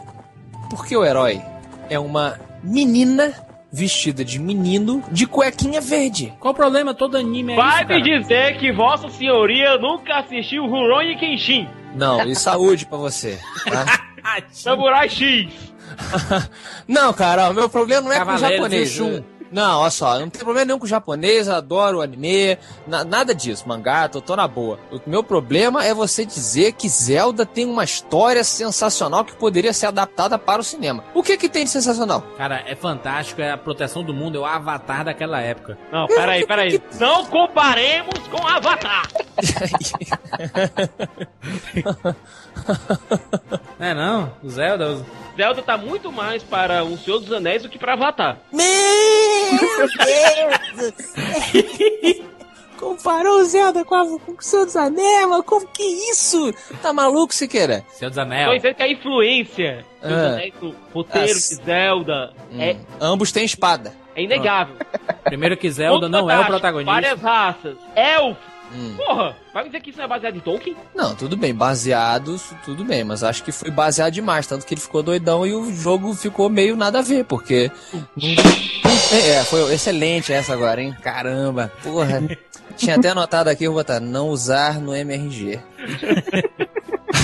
Porque 0.69 0.95
o 0.95 1.03
herói 1.03 1.41
é 1.89 1.99
uma 1.99 2.39
menina 2.63 3.33
vestida 3.71 4.23
de 4.23 4.37
menino 4.39 5.03
de 5.11 5.25
cuequinha 5.25 5.81
verde. 5.81 6.31
Qual 6.39 6.53
o 6.53 6.55
problema? 6.55 6.93
Todo 6.93 7.17
anime 7.17 7.53
é 7.53 7.55
Vai 7.55 7.81
isso, 7.83 7.87
me 7.93 8.01
dizer 8.01 8.57
que 8.57 8.71
Vossa 8.71 9.09
Senhoria 9.09 9.77
nunca 9.77 10.19
assistiu 10.19 10.65
Rurouni 10.67 11.15
Kenshin, 11.17 11.67
Não, 11.95 12.23
e 12.27 12.35
saúde 12.35 12.85
pra 12.85 12.97
você. 12.99 13.39
tá? 13.65 13.85
Samurai 14.51 15.09
X. 15.09 15.72
Não, 16.87 17.13
cara, 17.13 17.49
o 17.49 17.53
meu 17.53 17.69
problema 17.69 18.01
não 18.01 18.11
é 18.11 18.17
com 18.17 18.23
o 18.23 18.27
Cavaleiro 18.27 18.55
japonês. 18.63 18.89
Shun. 18.89 19.23
Não, 19.53 19.81
olha 19.81 19.91
só, 19.91 20.19
não 20.19 20.29
tem 20.29 20.41
problema 20.41 20.65
nenhum 20.65 20.79
com 20.79 20.85
o 20.85 20.89
japonês, 20.89 21.47
adoro 21.47 21.99
o 21.99 22.01
anime, 22.01 22.57
na- 22.87 23.03
nada 23.03 23.35
disso, 23.35 23.65
mangá, 23.67 24.09
tô, 24.09 24.19
tô 24.19 24.35
na 24.35 24.47
boa. 24.47 24.79
O 24.91 24.99
meu 25.07 25.23
problema 25.23 25.85
é 25.85 25.93
você 25.93 26.25
dizer 26.25 26.71
que 26.73 26.89
Zelda 26.89 27.45
tem 27.45 27.65
uma 27.65 27.83
história 27.83 28.43
sensacional 28.43 29.23
que 29.23 29.35
poderia 29.35 29.71
ser 29.71 29.85
adaptada 29.85 30.39
para 30.39 30.59
o 30.59 30.63
cinema. 30.63 31.03
O 31.13 31.21
que 31.21 31.37
que 31.37 31.47
tem 31.47 31.65
de 31.65 31.69
sensacional? 31.69 32.21
Cara, 32.35 32.63
é 32.67 32.73
fantástico, 32.75 33.41
é 33.41 33.51
a 33.51 33.57
proteção 33.57 34.03
do 34.03 34.13
mundo, 34.13 34.37
é 34.37 34.41
o 34.41 34.45
avatar 34.45 35.05
daquela 35.05 35.39
época. 35.39 35.77
Não, 35.91 36.07
peraí, 36.07 36.47
peraí. 36.47 36.81
Não 36.99 37.23
comparemos 37.25 38.27
com 38.29 38.45
Avatar. 38.47 39.07
É 43.79 43.93
não? 43.93 44.31
O 44.43 44.49
Zelda. 44.49 45.05
Zelda 45.35 45.61
tá 45.61 45.77
muito 45.77 46.11
mais 46.11 46.43
para 46.43 46.83
um 46.83 46.97
Senhor 46.97 47.19
dos 47.19 47.31
Anéis 47.33 47.63
do 47.63 47.69
que 47.69 47.77
para 47.77 47.93
Avatar. 47.93 48.37
Meu 48.51 48.63
Deus 49.57 50.93
do 50.93 51.03
céu! 51.03 52.23
Comparou 52.79 53.39
o 53.39 53.45
Zelda 53.45 53.85
com, 53.85 53.95
a, 53.95 54.05
com 54.19 54.33
o 54.33 54.41
Senhor 54.41 54.65
dos 54.65 54.75
Anéis, 54.75 55.25
como 55.45 55.65
que 55.67 55.83
isso? 56.11 56.53
Tá 56.81 56.91
maluco, 56.91 57.33
Siqueira? 57.33 57.85
Senhor 57.89 58.09
dos 58.09 58.15
Tô 58.17 58.21
Anéis. 58.21 58.51
dizendo 58.61 58.75
que 58.75 58.83
a 58.83 58.87
influência 58.89 59.85
dos 60.01 60.11
Ah. 60.11 60.27
Anéis 60.33 60.53
no 60.61 60.75
roteiro 60.93 61.29
Ah, 61.29 61.33
de 61.33 61.39
Zelda 61.39 62.33
é, 62.59 62.73
Hum. 62.73 62.79
Ambos 62.99 63.31
têm 63.31 63.45
espada. 63.45 63.93
é 64.15 64.23
inegável. 64.23 64.75
Primeiro 65.23 65.55
que 65.55 65.71
Zelda 65.71 66.09
não 66.09 66.29
é 66.29 66.39
o 66.39 66.45
protagonista. 66.45 66.91
Várias 66.91 67.21
raças. 67.21 67.77
Elfo. 67.95 68.52
Hum. 68.75 68.95
Porra, 68.97 69.35
vai 69.53 69.63
me 69.63 69.69
dizer 69.69 69.81
que 69.81 69.89
isso 69.89 69.99
não 69.99 70.05
é 70.05 70.07
baseado 70.07 70.35
em 70.35 70.39
Tolkien? 70.39 70.75
Não, 70.95 71.15
tudo 71.15 71.37
bem, 71.37 71.53
baseado, 71.53 72.39
tudo 72.65 72.83
bem, 72.83 73.03
mas 73.03 73.23
acho 73.23 73.43
que 73.43 73.51
foi 73.51 73.69
baseado 73.69 74.13
demais, 74.13 74.47
tanto 74.47 74.65
que 74.65 74.73
ele 74.73 74.81
ficou 74.81 75.03
doidão 75.03 75.45
e 75.45 75.53
o 75.53 75.71
jogo 75.73 76.13
ficou 76.13 76.49
meio 76.49 76.75
nada 76.75 76.99
a 76.99 77.01
ver, 77.01 77.25
porque. 77.25 77.71
É, 79.11 79.43
foi 79.43 79.73
excelente 79.73 80.33
essa 80.33 80.53
agora, 80.53 80.81
hein? 80.81 80.95
Caramba, 81.01 81.71
porra. 81.83 82.23
Tinha 82.75 82.95
até 82.95 83.09
anotado 83.09 83.49
aqui, 83.49 83.67
vou 83.67 83.75
botar, 83.75 83.99
não 83.99 84.29
usar 84.29 84.79
no 84.79 84.95
MRG. 84.95 85.59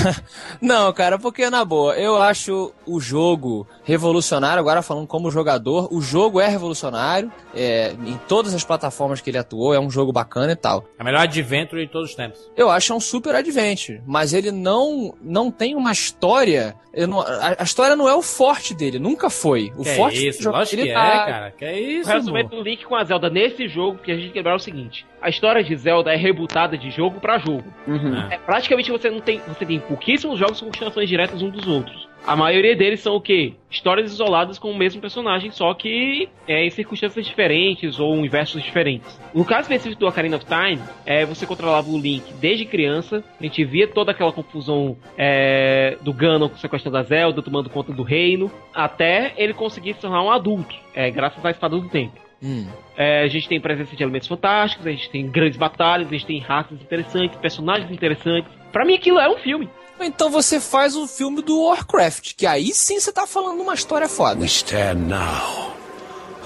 Não, 0.61 0.91
cara, 0.93 1.17
porque 1.17 1.49
na 1.49 1.63
boa, 1.63 1.95
eu 1.95 2.21
acho 2.21 2.71
o 2.85 2.99
jogo 2.99 3.67
revolucionário, 3.83 4.59
agora 4.59 4.81
falando 4.81 5.07
como 5.07 5.31
jogador, 5.31 5.87
o 5.91 6.01
jogo 6.01 6.39
é 6.39 6.47
revolucionário, 6.47 7.31
é, 7.55 7.91
em 8.05 8.17
todas 8.27 8.53
as 8.53 8.63
plataformas 8.63 9.21
que 9.21 9.29
ele 9.29 9.37
atuou, 9.37 9.73
é 9.73 9.79
um 9.79 9.89
jogo 9.89 10.11
bacana 10.11 10.51
e 10.51 10.55
tal. 10.55 10.85
É 10.97 11.01
o 11.01 11.05
melhor 11.05 11.21
adventure 11.21 11.85
de 11.85 11.91
todos 11.91 12.09
os 12.11 12.15
tempos. 12.15 12.51
Eu 12.55 12.69
acho 12.69 12.93
um 12.93 12.99
super 12.99 13.35
adventure, 13.35 14.01
mas 14.05 14.33
ele 14.33 14.51
não 14.51 15.13
não 15.21 15.49
tem 15.51 15.75
uma 15.75 15.91
história. 15.91 16.75
eu 16.93 17.07
não- 17.07 17.21
a, 17.21 17.55
a 17.59 17.63
história 17.63 17.95
não 17.95 18.07
é 18.09 18.13
o 18.15 18.21
forte 18.21 18.73
dele, 18.73 18.99
nunca 18.99 19.29
foi. 19.29 19.71
O 19.77 19.83
que 19.83 19.89
forte 19.95 20.17
é 20.25 20.29
isso? 20.29 20.43
do 20.43 20.51
Lógico 20.51 20.81
que 20.81 20.89
é, 20.89 20.93
jogabilidade. 20.93 21.31
cara. 21.31 21.51
Que 21.51 21.65
é 21.65 21.71
O 21.73 21.77
isso, 21.77 22.09
resumento 22.11 22.47
amor. 22.53 22.63
do 22.63 22.69
link 22.69 22.85
com 22.85 22.95
a 22.95 23.03
Zelda 23.03 23.29
nesse 23.29 23.67
jogo, 23.67 23.99
que 23.99 24.11
a 24.11 24.15
gente 24.15 24.31
quebrar 24.31 24.53
é 24.53 24.55
o 24.55 24.59
seguinte: 24.59 25.05
a 25.21 25.29
história 25.29 25.63
de 25.63 25.75
Zelda 25.75 26.11
é 26.13 26.15
rebutada 26.17 26.77
de 26.77 26.89
jogo 26.91 27.19
pra 27.19 27.37
jogo. 27.37 27.63
Uhum. 27.87 28.15
É, 28.31 28.37
praticamente 28.37 28.91
você 28.91 29.09
não 29.09 29.19
tem. 29.19 29.39
Você 29.47 29.65
tem 29.65 29.79
pouquíssimos 29.89 30.39
jogos 30.39 30.59
com 30.59 30.67
continuações 30.67 31.09
diretas 31.09 31.41
um 31.41 31.49
dos 31.49 31.67
outros. 31.67 32.07
A 32.25 32.35
maioria 32.35 32.75
deles 32.75 32.99
são 32.99 33.15
o 33.15 33.21
quê? 33.21 33.53
Histórias 33.71 34.11
isoladas 34.11 34.59
com 34.59 34.69
o 34.69 34.77
mesmo 34.77 35.01
personagem, 35.01 35.49
só 35.51 35.73
que 35.73 36.29
é, 36.47 36.65
em 36.65 36.69
circunstâncias 36.69 37.25
diferentes 37.25 37.99
ou 37.99 38.13
universos 38.13 38.61
diferentes. 38.61 39.19
No 39.33 39.43
caso 39.43 39.61
específico 39.61 39.99
do 39.99 40.07
Ocarina 40.07 40.37
of 40.37 40.45
Time, 40.45 40.81
é, 41.05 41.25
você 41.25 41.45
controlava 41.45 41.89
o 41.89 41.97
Link 41.97 42.31
desde 42.33 42.65
criança, 42.65 43.23
a 43.39 43.43
gente 43.43 43.63
via 43.65 43.87
toda 43.87 44.11
aquela 44.11 44.31
confusão 44.31 44.95
é, 45.17 45.97
do 46.01 46.13
Ganon 46.13 46.49
sequestrando 46.57 46.97
a 46.97 47.03
Zelda, 47.03 47.41
tomando 47.41 47.69
conta 47.69 47.91
do 47.91 48.03
reino, 48.03 48.51
até 48.73 49.33
ele 49.35 49.53
conseguir 49.53 49.95
se 49.95 50.01
tornar 50.01 50.21
um 50.21 50.29
adulto, 50.29 50.75
é, 50.93 51.09
graças 51.09 51.43
à 51.43 51.49
Espada 51.49 51.77
do 51.77 51.89
Tempo. 51.89 52.29
Hum. 52.43 52.67
É, 52.95 53.23
a 53.23 53.27
gente 53.27 53.47
tem 53.49 53.59
presença 53.59 53.95
de 53.95 54.03
elementos 54.03 54.27
fantásticos, 54.27 54.85
a 54.85 54.91
gente 54.91 55.09
tem 55.09 55.29
grandes 55.29 55.57
batalhas, 55.57 56.07
a 56.07 56.11
gente 56.11 56.25
tem 56.25 56.39
raças 56.39 56.79
interessantes, 56.81 57.37
personagens 57.39 57.89
interessantes. 57.91 58.51
Pra 58.71 58.85
mim 58.85 58.95
aquilo 58.95 59.19
é 59.19 59.29
um 59.29 59.37
filme. 59.37 59.69
Então 60.01 60.29
você 60.29 60.59
faz 60.59 60.95
o 60.95 61.07
filme 61.07 61.41
do 61.41 61.61
Warcraft, 61.61 62.33
que 62.35 62.47
aí 62.47 62.73
sim 62.73 62.99
você 62.99 63.11
tá 63.11 63.27
falando 63.27 63.61
uma 63.61 63.73
história 63.73 64.07
foda. 64.07 64.39
We 64.39 64.45
stand 64.45 65.07
now 65.07 65.73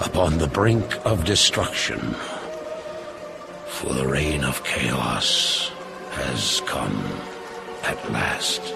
upon 0.04 0.38
the 0.38 0.46
brink 0.46 0.84
of 1.04 1.22
destruction. 1.24 1.98
For 3.68 3.94
the 3.94 4.06
reign 4.06 4.44
of 4.44 4.62
chaos 4.62 5.72
has 6.16 6.60
come 6.60 7.02
at 7.84 7.98
last. 8.10 8.74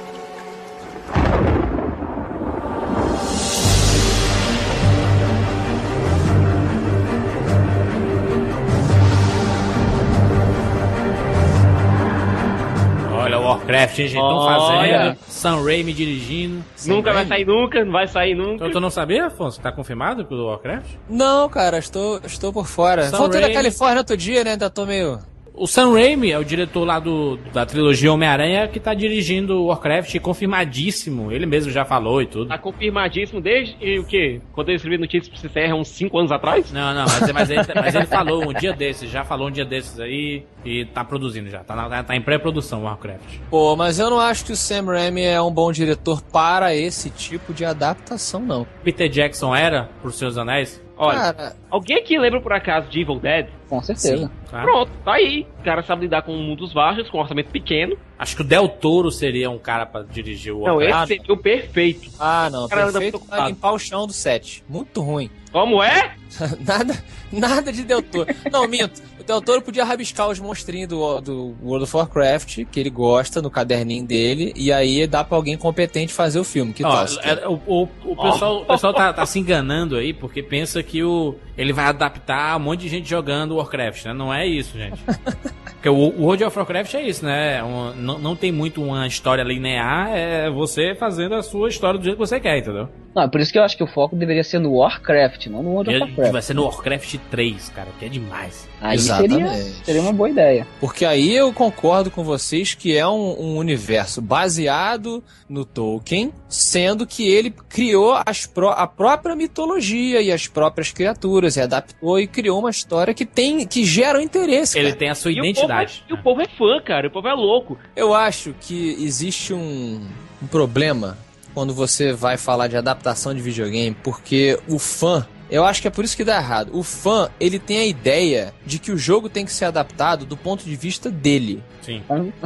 Warcraft, 13.49 13.99
hein, 13.99 14.09
gente? 14.09 14.23
Estão 14.23 14.45
fazendo. 14.47 15.19
Sam 15.29 15.65
Raimi 15.65 15.93
dirigindo. 15.93 16.65
nunca 16.87 17.13
vai 17.13 17.27
sair 17.27 17.45
nunca, 17.45 17.85
não 17.85 17.93
vai 17.93 18.09
sair 18.09 18.35
nunca. 18.35 18.55
Então, 18.55 18.71
tu 18.71 18.81
não 18.81 18.91
sabia, 18.91 19.27
Afonso? 19.27 19.61
Tá 19.61 19.73
confirmado 19.73 20.25
pelo 20.25 20.47
Warcraft? 20.47 20.95
Não, 21.09 21.49
cara, 21.49 21.79
estou, 21.79 22.21
estou 22.25 22.53
por 22.53 22.67
fora. 22.67 23.05
Sam 23.09 23.19
Voltei 23.19 23.41
da 23.41 23.47
Raimi. 23.47 23.55
Califórnia 23.55 23.99
outro 24.01 24.17
dia, 24.17 24.45
né? 24.45 24.53
Ainda 24.53 24.69
tô 24.71 24.85
meio. 24.87 25.19
O 25.55 25.67
Sam 25.67 25.93
Raimi 25.93 26.31
é 26.31 26.39
o 26.39 26.45
diretor 26.45 26.85
lá 26.85 27.01
do, 27.01 27.37
da 27.53 27.67
trilogia 27.67 28.13
Homem-Aranha 28.13 28.69
que 28.69 28.79
tá 28.79 28.95
dirigindo 28.95 29.55
o 29.61 29.67
Warcraft, 29.67 30.19
confirmadíssimo. 30.21 31.33
Ele 31.33 31.47
mesmo 31.47 31.71
já 31.73 31.85
falou 31.85 32.23
e 32.23 32.27
tudo. 32.27 32.49
Tá 32.49 32.59
confirmadíssimo 32.59 33.41
desde 33.41 33.99
o 33.99 34.05
quê? 34.05 34.41
Quando 34.53 34.69
eu 34.69 34.77
escrevi 34.77 34.99
notícias 34.99 35.29
pra 35.29 35.39
CCR 35.49 35.73
há 35.73 35.75
uns 35.75 35.89
5 35.89 36.17
anos 36.19 36.31
atrás? 36.33 36.71
Não, 36.73 36.95
não, 36.95 37.05
mas, 37.05 37.33
mas, 37.33 37.51
ele, 37.51 37.61
mas 37.75 37.95
ele 37.95 38.07
falou 38.07 38.49
um 38.49 38.53
dia 38.53 38.73
desses, 38.73 39.11
já 39.11 39.25
falou 39.25 39.49
um 39.49 39.51
dia 39.51 39.65
desses 39.65 39.99
aí 39.99 40.45
e 40.65 40.85
tá 40.87 41.05
produzindo 41.05 41.51
já. 41.51 41.61
Tá, 41.65 41.75
na- 41.75 42.03
tá 42.05 42.15
em 42.17 42.21
pré-produção 42.23 42.81
o 42.81 42.85
Warcraft. 42.85 43.39
Pô, 43.51 43.75
mas 43.75 43.99
eu 43.99 44.09
não 44.11 44.21
acho 44.21 44.45
que 44.45 44.53
o 44.53 44.57
Sam 44.57 44.85
Raimi 44.87 45.23
é 45.23 45.41
um 45.43 45.51
bom 45.51 45.73
diretor 45.73 46.23
para 46.23 46.75
esse 46.75 47.11
tipo 47.11 47.53
de 47.53 47.65
adaptação, 47.65 48.41
não. 48.41 48.67
Peter 48.85 49.09
Jackson 49.09 49.55
era, 49.55 49.89
por 50.03 50.13
Seus 50.13 50.39
Anéis? 50.39 50.81
Olha, 50.99 51.33
Cara, 51.33 51.57
alguém 51.71 51.97
aqui 51.99 52.19
lembra 52.19 52.41
por 52.41 52.53
acaso 52.53 52.89
de 52.89 53.01
Evil 53.01 53.21
Dead? 53.21 53.47
Com 53.69 53.81
certeza. 53.81 54.29
Tá? 54.51 54.63
Pronto, 54.63 54.91
tá 55.05 55.13
aí. 55.13 55.47
O 55.61 55.63
cara 55.63 55.83
sabe 55.83 56.03
lidar 56.03 56.23
com 56.23 56.33
mundos 56.33 56.73
vastos, 56.73 57.09
com 57.09 57.19
um 57.19 57.21
orçamento 57.21 57.51
pequeno. 57.51 57.97
Acho 58.19 58.35
que 58.35 58.43
o 58.43 58.45
Del 58.45 58.69
Toro 58.69 59.11
seria 59.13 59.49
um 59.49 59.59
cara 59.59 59.87
pra 59.87 60.03
dirigir 60.03 60.53
o 60.53 60.65
Não, 60.65 60.83
esse 60.83 61.07
seria 61.07 61.33
o 61.33 61.37
perfeito. 61.37 62.11
ah, 62.19 62.49
não, 62.51 62.69
Cara, 62.69 62.83
anda 62.83 62.93
perfeito 62.95 63.19
muito 63.19 63.31
pra 63.31 63.47
limpar 63.47 63.73
o 63.73 63.79
chão 63.79 64.07
do 64.09 64.13
set. 64.13 64.65
Muito 64.69 65.01
ruim. 65.01 65.31
Como 65.53 65.83
é? 65.83 66.17
nada, 66.67 67.05
nada 67.31 67.73
de 67.73 67.85
Del 67.85 68.03
Toro. 68.03 68.35
Não, 68.51 68.67
minto. 68.67 69.01
O 69.29 69.33
Del 69.33 69.43
Toro 69.43 69.61
podia 69.61 69.85
rabiscar 69.85 70.27
os 70.31 70.41
monstrinhos 70.41 70.89
do, 70.89 71.21
do 71.21 71.55
World 71.63 71.85
of 71.85 71.95
Warcraft, 71.95 72.65
que 72.73 72.81
ele 72.81 72.89
gosta, 72.89 73.43
no 73.43 73.51
caderninho 73.51 74.07
dele, 74.07 74.55
e 74.57 74.73
aí 74.73 75.07
dá 75.07 75.23
pra 75.23 75.37
alguém 75.37 75.55
competente 75.55 76.15
fazer 76.15 76.41
o 76.41 76.45
filme. 76.45 76.73
Que 76.73 76.83
Ó, 76.83 77.05
é, 77.23 77.47
o, 77.47 77.61
o- 77.67 77.89
o 78.07 78.17
pessoal, 78.17 78.63
o 78.63 78.65
pessoal 78.65 78.95
tá, 78.95 79.13
tá 79.13 79.27
se 79.27 79.39
enganando 79.39 79.97
aí 79.97 80.15
porque 80.15 80.43
pensa 80.43 80.83
que 80.83 81.03
o, 81.05 81.35
ele 81.59 81.75
vai 81.75 81.85
adaptar 81.85 82.57
um 82.57 82.61
monte 82.61 82.81
de 82.81 82.89
gente 82.89 83.07
jogando 83.07 83.57
Warcraft, 83.57 84.07
né? 84.07 84.15
Não 84.15 84.33
é 84.33 84.47
isso, 84.47 84.79
gente. 84.79 84.99
Porque 85.79 85.89
o, 85.91 85.95
o 85.95 86.23
World 86.25 86.43
of 86.43 86.59
Warcraft 86.59 86.93
é 86.95 87.03
isso, 87.09 87.25
né? 87.25 87.63
Um- 87.63 87.95
não, 87.95 88.19
não 88.19 88.35
tem 88.35 88.51
muito 88.51 88.83
uma 88.83 89.07
história 89.07 89.45
linear, 89.45 90.09
é 90.13 90.51
você 90.51 90.93
fazendo 90.97 91.37
a 91.37 91.43
sua 91.43 91.69
história 91.69 91.97
do 92.01 92.03
jeito 92.05 92.17
que 92.17 92.27
você 92.27 92.41
quer, 92.41 92.59
entendeu? 92.59 92.89
Não, 93.19 93.25
é 93.25 93.29
por 93.29 93.41
isso 93.41 93.51
que 93.53 93.59
eu 93.59 93.65
acho 93.65 93.77
que 93.77 93.83
o 93.83 93.87
foco 93.89 94.15
deveria 94.15 94.45
ser 94.45 94.61
no 94.61 94.75
Warcraft, 94.75 95.47
não 95.49 95.61
no 95.63 95.71
World 95.71 95.91
of 95.91 96.01
Warcraft. 96.01 96.33
vai 96.33 96.43
ser 96.43 96.55
no 96.55 96.65
Warcraft 96.65 97.17
3, 97.31 97.69
cara, 97.71 97.89
que 97.99 98.05
é 98.05 98.09
demais. 98.09 98.69
Aí 98.81 98.97
seria, 98.99 99.25
Exatamente. 99.39 99.85
seria 99.85 100.01
uma 100.01 100.13
boa 100.13 100.31
ideia. 100.31 100.67
Porque 100.79 101.05
aí 101.05 101.35
eu 101.35 101.53
concordo 101.53 102.11
com 102.13 102.23
vocês 102.23 102.75
que 102.75 102.97
é 102.97 103.07
um, 103.09 103.41
um 103.41 103.57
universo 103.57 104.23
baseado 104.23 105.23
no 105.49 105.65
Tolkien, 105.65 106.33
sendo 106.49 107.07
que 107.07 107.27
ele 107.29 107.51
criou 107.69 108.21
as 108.25 108.47
pró- 108.47 108.71
a 108.77 108.87
própria 108.87 109.35
mitologia 109.35 110.23
e 110.23 110.31
as 110.31 110.47
próprias 110.47 110.93
criaturas, 110.93 111.57
e 111.57 111.61
adaptou 111.61 112.21
e 112.21 112.27
criou 112.29 112.61
uma 112.61 112.71
história 112.71 113.13
que 113.13 113.27
tem 113.27 113.67
que 113.67 113.85
gera 113.85 114.19
um 114.19 114.23
interesse. 114.23 114.79
Ele 114.79 114.89
cara. 114.89 114.99
tem 114.99 115.09
a 115.11 115.15
sua 115.15 115.31
E 115.33 115.35
o, 115.35 115.37
povo 115.39 115.47
é, 115.47 115.51
identidade. 115.51 116.05
e 116.09 116.13
o 116.13 116.23
povo 116.23 116.41
é 116.41 116.47
fã, 116.57 116.81
cara. 116.85 117.09
O 117.09 117.11
povo 117.11 117.27
é 117.29 117.35
louco. 117.35 117.77
Eu 117.97 118.15
acho 118.15 118.55
que 118.61 118.97
existe 119.03 119.53
um, 119.53 120.01
um 120.43 120.47
problema 120.47 121.19
quando 121.55 121.73
você 121.75 122.13
vai 122.13 122.37
falar 122.37 122.67
de 122.69 122.77
adaptação 122.77 123.35
de 123.35 123.41
videogame, 123.41 123.97
porque 124.03 124.59
o 124.69 124.79
fã 124.79 125.27
Eu 125.51 125.65
acho 125.65 125.81
que 125.81 125.89
é 125.89 125.91
por 125.91 126.05
isso 126.05 126.15
que 126.15 126.25
dá 126.25 126.37
errado. 126.37 126.69
O 126.75 126.83
fã, 126.83 127.31
ele 127.41 127.59
tem 127.59 127.79
a 127.79 127.87
ideia 127.87 128.53
de 128.67 128.79
que 128.79 128.93
o 128.93 128.99
jogo 128.99 129.31
tem 129.31 129.47
que 129.47 129.51
ser 129.53 129.65
adaptado 129.65 130.27
do 130.27 130.37
ponto 130.37 130.63
de 130.63 130.77
vista 130.77 131.11
dele. 131.11 131.63
Sim. 131.81 132.03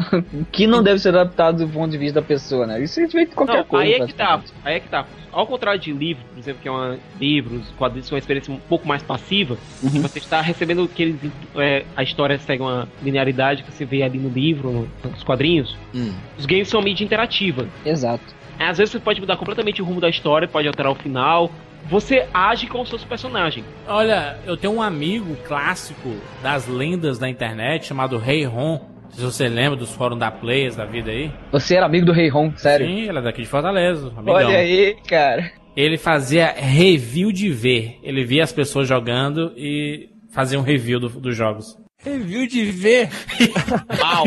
que 0.53 0.69
não 0.69 0.85
deve 0.85 1.01
ser 1.01 1.09
adaptado 1.09 1.67
do 1.67 1.73
ponto 1.73 1.91
de 1.91 1.99
vista 1.99 2.21
da 2.21 2.23
pessoa, 2.25 2.65
né? 2.65 2.81
Isso 2.81 3.01
é 3.01 3.09
feito 3.09 3.31
de 3.31 3.35
qualquer 3.35 3.57
Não, 3.57 3.65
coisa. 3.65 3.85
aí 3.85 3.93
é 4.01 4.07
que 4.07 4.15
tá. 4.15 4.41
Aí 4.65 4.75
é 4.77 4.81
que 4.81 4.89
tá. 4.89 5.05
Ao 5.33 5.45
contrário 5.49 5.81
de 5.81 5.93
livro, 5.93 6.23
por 6.33 6.39
exemplo, 6.39 6.63
que 6.63 6.69
é 6.69 6.71
uma 6.71 6.97
livros, 7.21 7.63
quadrinhos 7.77 8.07
são 8.07 8.15
uma 8.15 8.21
experiência 8.21 8.55
um 8.55 8.59
pouco 8.69 8.87
mais 8.87 9.03
passiva, 9.03 9.59
Uhum. 9.83 9.91
que 9.91 9.99
você 9.99 10.19
está 10.21 10.41
recebendo 10.41 10.85
aqueles 10.85 11.17
é, 11.57 11.85
a 11.97 12.05
história 12.05 12.39
segue 12.39 12.63
uma 12.63 12.87
linearidade 13.03 13.65
que 13.65 13.73
você 13.73 13.85
vê 13.85 14.05
ali 14.05 14.19
no 14.21 14.29
livro, 14.29 14.71
no- 15.03 15.11
nos 15.11 15.25
quadrinhos. 15.25 15.77
Hum. 15.93 16.13
Os 16.39 16.47
games 16.47 16.69
são 16.69 16.81
mídia 16.81 17.03
interativa. 17.05 17.67
Exato. 17.85 18.23
Às 18.69 18.79
vezes 18.79 18.93
você 18.93 18.99
pode 19.01 19.21
mudar 19.21 19.37
completamente 19.37 19.81
o 19.83 19.85
rumo 19.85 20.01
da 20.01 20.09
história, 20.09 20.47
pode 20.49 20.67
alterar 20.69 20.93
o 20.93 20.95
final. 20.95 21.51
Você 21.89 22.27
age 22.33 22.67
com 22.69 22.81
os 22.81 22.89
seus 22.89 23.05
personagens. 23.05 23.67
Olha, 23.89 24.39
eu 24.47 24.57
tenho 24.57 24.73
um 24.75 24.81
amigo 24.83 25.35
clássico 25.47 26.15
das 26.43 26.67
lendas 26.69 27.19
da 27.19 27.29
internet 27.29 27.87
chamado 27.87 28.19
Rei 28.19 28.45
Ron. 28.45 28.89
Se 29.11 29.21
você 29.21 29.47
lembra 29.49 29.77
dos 29.77 29.93
fóruns 29.95 30.19
da 30.19 30.31
Players 30.31 30.77
da 30.77 30.87
vida 30.87 31.11
aí. 31.11 31.31
Você 31.51 31.75
era 31.75 31.85
amigo 31.87 32.07
do 32.07 32.13
Rei 32.13 32.29
Ron, 32.29 32.53
sério? 32.57 32.87
Sim, 32.87 33.09
ele 33.09 33.19
é 33.19 33.23
daqui 33.23 33.43
de 33.43 33.49
Fortaleza, 33.49 34.07
amigão. 34.17 34.35
Olha 34.35 34.57
aí, 34.59 34.97
cara. 35.07 35.51
Ele 35.77 35.99
fazia 35.99 36.53
review 36.57 37.31
de 37.33 37.51
ver. 37.51 37.99
Ele 38.03 38.25
via 38.25 38.45
as 38.45 38.53
pessoas 38.53 38.87
jogando 38.89 39.53
e 39.57 40.09
fazia 40.33 40.59
um 40.59 40.63
review 40.63 40.99
do- 41.01 41.09
dos 41.21 41.37
jogos. 41.37 41.77
Review 42.03 42.47
de 42.47 42.65
ver. 42.65 43.09
Uau! 44.01 44.25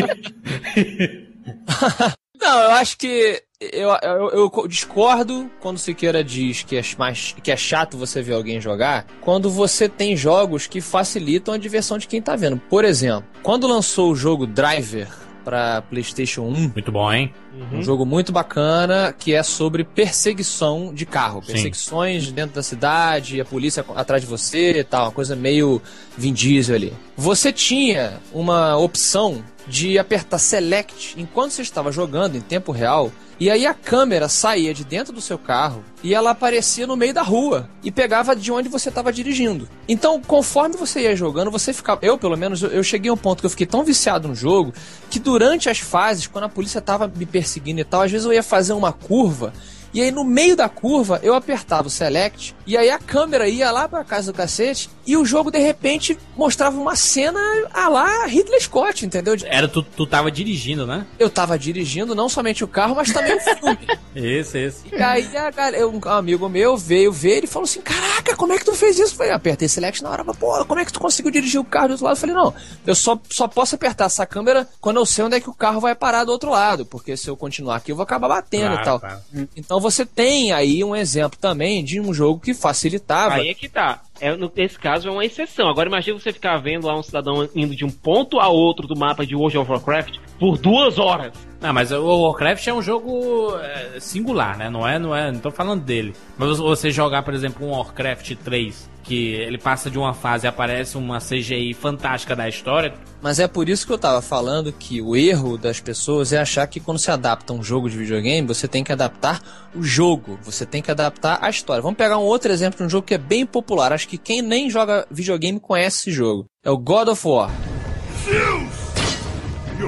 Não, 2.39 2.59
eu 2.59 2.71
acho 2.71 2.97
que 2.97 3.41
eu, 3.59 3.89
eu, 4.01 4.51
eu 4.53 4.67
discordo 4.67 5.49
quando 5.59 5.77
o 5.77 5.79
Siqueira 5.79 6.23
diz 6.23 6.63
que 6.63 6.77
é, 6.77 6.81
mais, 6.97 7.35
que 7.41 7.51
é 7.51 7.57
chato 7.57 7.97
você 7.97 8.21
ver 8.21 8.33
alguém 8.33 8.59
jogar, 8.59 9.05
quando 9.21 9.49
você 9.49 9.87
tem 9.87 10.15
jogos 10.15 10.67
que 10.67 10.81
facilitam 10.81 11.53
a 11.53 11.57
diversão 11.57 11.97
de 11.97 12.07
quem 12.07 12.21
tá 12.21 12.35
vendo. 12.35 12.57
Por 12.69 12.83
exemplo, 12.83 13.25
quando 13.41 13.67
lançou 13.67 14.11
o 14.11 14.15
jogo 14.15 14.45
Driver 14.45 15.07
pra 15.43 15.81
PlayStation 15.83 16.41
1, 16.41 16.71
Muito 16.73 16.91
bom, 16.91 17.11
hein? 17.13 17.33
Um 17.71 17.81
jogo 17.81 18.05
muito 18.05 18.31
bacana 18.31 19.13
que 19.17 19.33
é 19.33 19.43
sobre 19.43 19.83
perseguição 19.83 20.93
de 20.93 21.05
carro. 21.05 21.41
Sim. 21.41 21.53
Perseguições 21.53 22.31
dentro 22.31 22.55
da 22.55 22.63
cidade, 22.63 23.39
a 23.39 23.45
polícia 23.45 23.85
atrás 23.95 24.21
de 24.21 24.27
você 24.27 24.79
e 24.79 24.83
tal, 24.83 25.05
uma 25.05 25.11
coisa 25.11 25.35
meio 25.35 25.81
Vin 26.17 26.33
Diesel 26.33 26.75
ali. 26.75 26.93
Você 27.15 27.51
tinha 27.51 28.19
uma 28.33 28.77
opção 28.77 29.43
de 29.67 29.97
apertar 29.97 30.37
Select 30.37 31.19
enquanto 31.19 31.51
você 31.51 31.61
estava 31.61 31.91
jogando 31.91 32.35
em 32.35 32.41
tempo 32.41 32.71
real. 32.71 33.11
E 33.37 33.49
aí 33.49 33.65
a 33.65 33.73
câmera 33.73 34.29
saía 34.29 34.73
de 34.73 34.85
dentro 34.85 35.11
do 35.11 35.19
seu 35.19 35.37
carro 35.37 35.83
e 36.01 36.13
ela 36.13 36.31
aparecia 36.31 36.87
no 36.87 36.95
meio 36.95 37.13
da 37.13 37.21
rua 37.21 37.69
e 37.83 37.91
pegava 37.91 38.33
de 38.33 38.49
onde 38.49 38.69
você 38.69 38.87
estava 38.87 39.11
dirigindo. 39.11 39.67
Então, 39.89 40.21
conforme 40.21 40.77
você 40.77 41.01
ia 41.01 41.15
jogando, 41.17 41.51
você 41.51 41.73
ficava. 41.73 41.99
Eu, 42.01 42.17
pelo 42.17 42.37
menos, 42.37 42.63
eu 42.63 42.81
cheguei 42.81 43.09
a 43.09 43.13
um 43.13 43.17
ponto 43.17 43.41
que 43.41 43.45
eu 43.45 43.49
fiquei 43.49 43.65
tão 43.65 43.83
viciado 43.83 44.29
no 44.29 44.35
jogo 44.35 44.73
que 45.09 45.19
durante 45.19 45.69
as 45.69 45.79
fases, 45.79 46.27
quando 46.27 46.45
a 46.45 46.49
polícia 46.49 46.79
tava 46.79 47.11
me 47.13 47.25
perseguindo 47.25 47.44
e 47.81 47.83
tal, 47.83 48.01
às 48.01 48.11
vezes 48.11 48.25
eu 48.25 48.33
ia 48.33 48.43
fazer 48.43 48.73
uma 48.73 48.91
curva. 48.91 49.53
E 49.95 50.01
aí, 50.01 50.11
no 50.11 50.25
meio 50.25 50.57
da 50.57 50.67
curva, 50.67 51.21
eu 51.23 51.33
apertava 51.33 51.87
o 51.87 51.89
select, 51.89 52.53
e 52.67 52.75
aí 52.75 52.89
a 52.89 52.99
câmera 52.99 53.47
ia 53.47 53.71
lá 53.71 53.87
pra 53.87 54.03
casa 54.03 54.29
do 54.29 54.35
cacete, 54.35 54.89
e 55.07 55.15
o 55.15 55.23
jogo, 55.23 55.49
de 55.49 55.57
repente, 55.57 56.17
mostrava 56.35 56.77
uma 56.77 56.97
cena 56.97 57.39
a 57.73 57.87
lá 57.87 58.25
Ridley 58.25 58.59
Scott, 58.59 59.05
entendeu? 59.05 59.37
Era 59.45 59.69
tu, 59.69 59.81
tu 59.81 60.05
tava 60.05 60.29
dirigindo, 60.29 60.85
né? 60.85 61.05
Eu 61.17 61.29
tava 61.29 61.57
dirigindo 61.57 62.13
não 62.13 62.27
somente 62.27 62.61
o 62.61 62.67
carro, 62.67 62.93
mas 62.93 63.13
também 63.13 63.37
o 63.37 63.39
filme. 63.39 63.77
Esse, 64.15 64.59
esse. 64.59 64.83
E 64.93 64.95
aí 64.95 65.27
a 65.35 65.87
um 65.87 65.99
amigo 66.09 66.47
meu 66.47 66.77
veio 66.77 67.11
ver 67.11 67.43
e 67.43 67.47
falou 67.47 67.65
assim: 67.65 67.81
Caraca, 67.81 68.33
como 68.37 68.53
é 68.53 68.57
que 68.57 68.63
tu 68.63 68.73
fez 68.73 68.97
isso? 68.97 69.13
Eu 69.13 69.17
falei, 69.17 69.33
apertei 69.33 69.67
select 69.67 70.01
na 70.01 70.09
hora, 70.09 70.23
mas, 70.23 70.37
pô, 70.37 70.63
como 70.65 70.79
é 70.79 70.85
que 70.85 70.93
tu 70.93 71.01
conseguiu 71.01 71.31
dirigir 71.31 71.59
o 71.59 71.65
carro 71.65 71.89
do 71.89 71.91
outro 71.91 72.05
lado? 72.05 72.15
Eu 72.15 72.19
falei, 72.21 72.33
não, 72.33 72.53
eu 72.87 72.95
só, 72.95 73.19
só 73.29 73.45
posso 73.45 73.75
apertar 73.75 74.05
essa 74.05 74.25
câmera 74.25 74.69
quando 74.79 74.97
eu 74.97 75.05
sei 75.05 75.25
onde 75.25 75.35
é 75.35 75.41
que 75.41 75.49
o 75.49 75.53
carro 75.53 75.81
vai 75.81 75.93
parar 75.93 76.23
do 76.23 76.31
outro 76.31 76.49
lado, 76.49 76.85
porque 76.85 77.17
se 77.17 77.29
eu 77.29 77.35
continuar 77.35 77.75
aqui 77.75 77.91
eu 77.91 77.95
vou 77.97 78.03
acabar 78.03 78.29
batendo 78.29 78.75
e 78.75 78.83
tal. 78.85 79.01
claro. 79.01 79.19
Então 79.53 79.81
você 79.85 80.03
tem 80.03 80.51
aí 80.51 80.83
um 80.83 80.95
exemplo 80.95 81.37
também 81.39 81.83
de 81.83 82.01
um 82.01 82.11
jogo 82.11 82.39
que 82.39 82.55
facilitava. 82.55 83.35
Aí 83.35 83.49
é 83.49 83.53
que 83.53 83.69
tá. 83.69 84.01
É, 84.19 84.35
nesse 84.55 84.79
caso 84.79 85.07
é 85.07 85.11
uma 85.11 85.23
exceção. 85.23 85.69
Agora 85.69 85.87
imagina 85.87 86.17
você 86.17 86.33
ficar 86.33 86.57
vendo 86.57 86.87
lá 86.87 86.97
um 86.97 87.03
cidadão 87.03 87.47
indo 87.53 87.75
de 87.75 87.85
um 87.85 87.91
ponto 87.91 88.39
a 88.39 88.47
outro 88.47 88.87
do 88.87 88.95
mapa 88.95 89.25
de 89.25 89.35
World 89.35 89.57
of 89.59 89.69
Warcraft 89.69 90.17
por 90.39 90.57
duas 90.57 90.97
horas. 90.97 91.33
Não, 91.61 91.73
mas 91.73 91.91
o 91.91 92.21
Warcraft 92.23 92.67
é 92.67 92.73
um 92.73 92.81
jogo 92.81 93.57
é, 93.57 93.99
singular, 93.99 94.57
né? 94.57 94.69
Não 94.69 94.87
é, 94.87 94.99
não 94.99 95.15
é, 95.15 95.31
não 95.31 95.39
tô 95.39 95.49
falando 95.49 95.81
dele. 95.83 96.13
Mas 96.37 96.59
você 96.59 96.91
jogar, 96.91 97.23
por 97.23 97.33
exemplo, 97.33 97.65
um 97.65 97.71
Warcraft 97.71 98.35
3, 98.43 98.89
que 99.03 99.33
ele 99.33 99.57
passa 99.57 99.89
de 99.89 99.97
uma 99.97 100.13
fase 100.13 100.45
e 100.45 100.47
aparece 100.47 100.97
uma 100.97 101.19
CGI 101.19 101.73
fantástica 101.73 102.35
da 102.35 102.47
história, 102.49 102.93
Mas 103.21 103.39
é 103.39 103.47
por 103.47 103.67
isso 103.67 103.87
que 103.87 103.93
eu 103.93 103.97
tava 103.97 104.21
falando 104.21 104.71
que 104.71 105.01
o 105.01 105.15
erro 105.15 105.57
das 105.57 105.79
pessoas 105.79 106.31
é 106.31 106.37
achar 106.37 106.67
que 106.67 106.79
quando 106.79 106.99
se 106.99 107.09
adapta 107.09 107.53
um 107.53 107.63
jogo 107.63 107.89
de 107.89 107.97
videogame, 107.97 108.47
você 108.47 108.67
tem 108.67 108.83
que 108.83 108.91
adaptar 108.91 109.41
o 109.75 109.81
jogo, 109.81 110.37
você 110.43 110.65
tem 110.65 110.81
que 110.81 110.91
adaptar 110.91 111.39
a 111.41 111.49
história. 111.49 111.81
Vamos 111.81 111.97
pegar 111.97 112.19
um 112.19 112.23
outro 112.23 112.51
exemplo 112.51 112.77
de 112.77 112.83
um 112.83 112.89
jogo 112.89 113.07
que 113.07 113.15
é 113.15 113.19
bem 113.19 113.45
popular, 113.45 113.91
acho 113.91 114.07
que 114.07 114.17
quem 114.17 114.41
nem 114.41 114.69
joga 114.69 115.07
videogame 115.09 115.59
conhece 115.59 115.97
esse 115.97 116.11
jogo. 116.11 116.45
É 116.63 116.69
o 116.69 116.77
God 116.77 117.07
of 117.07 117.27
War. 117.27 117.74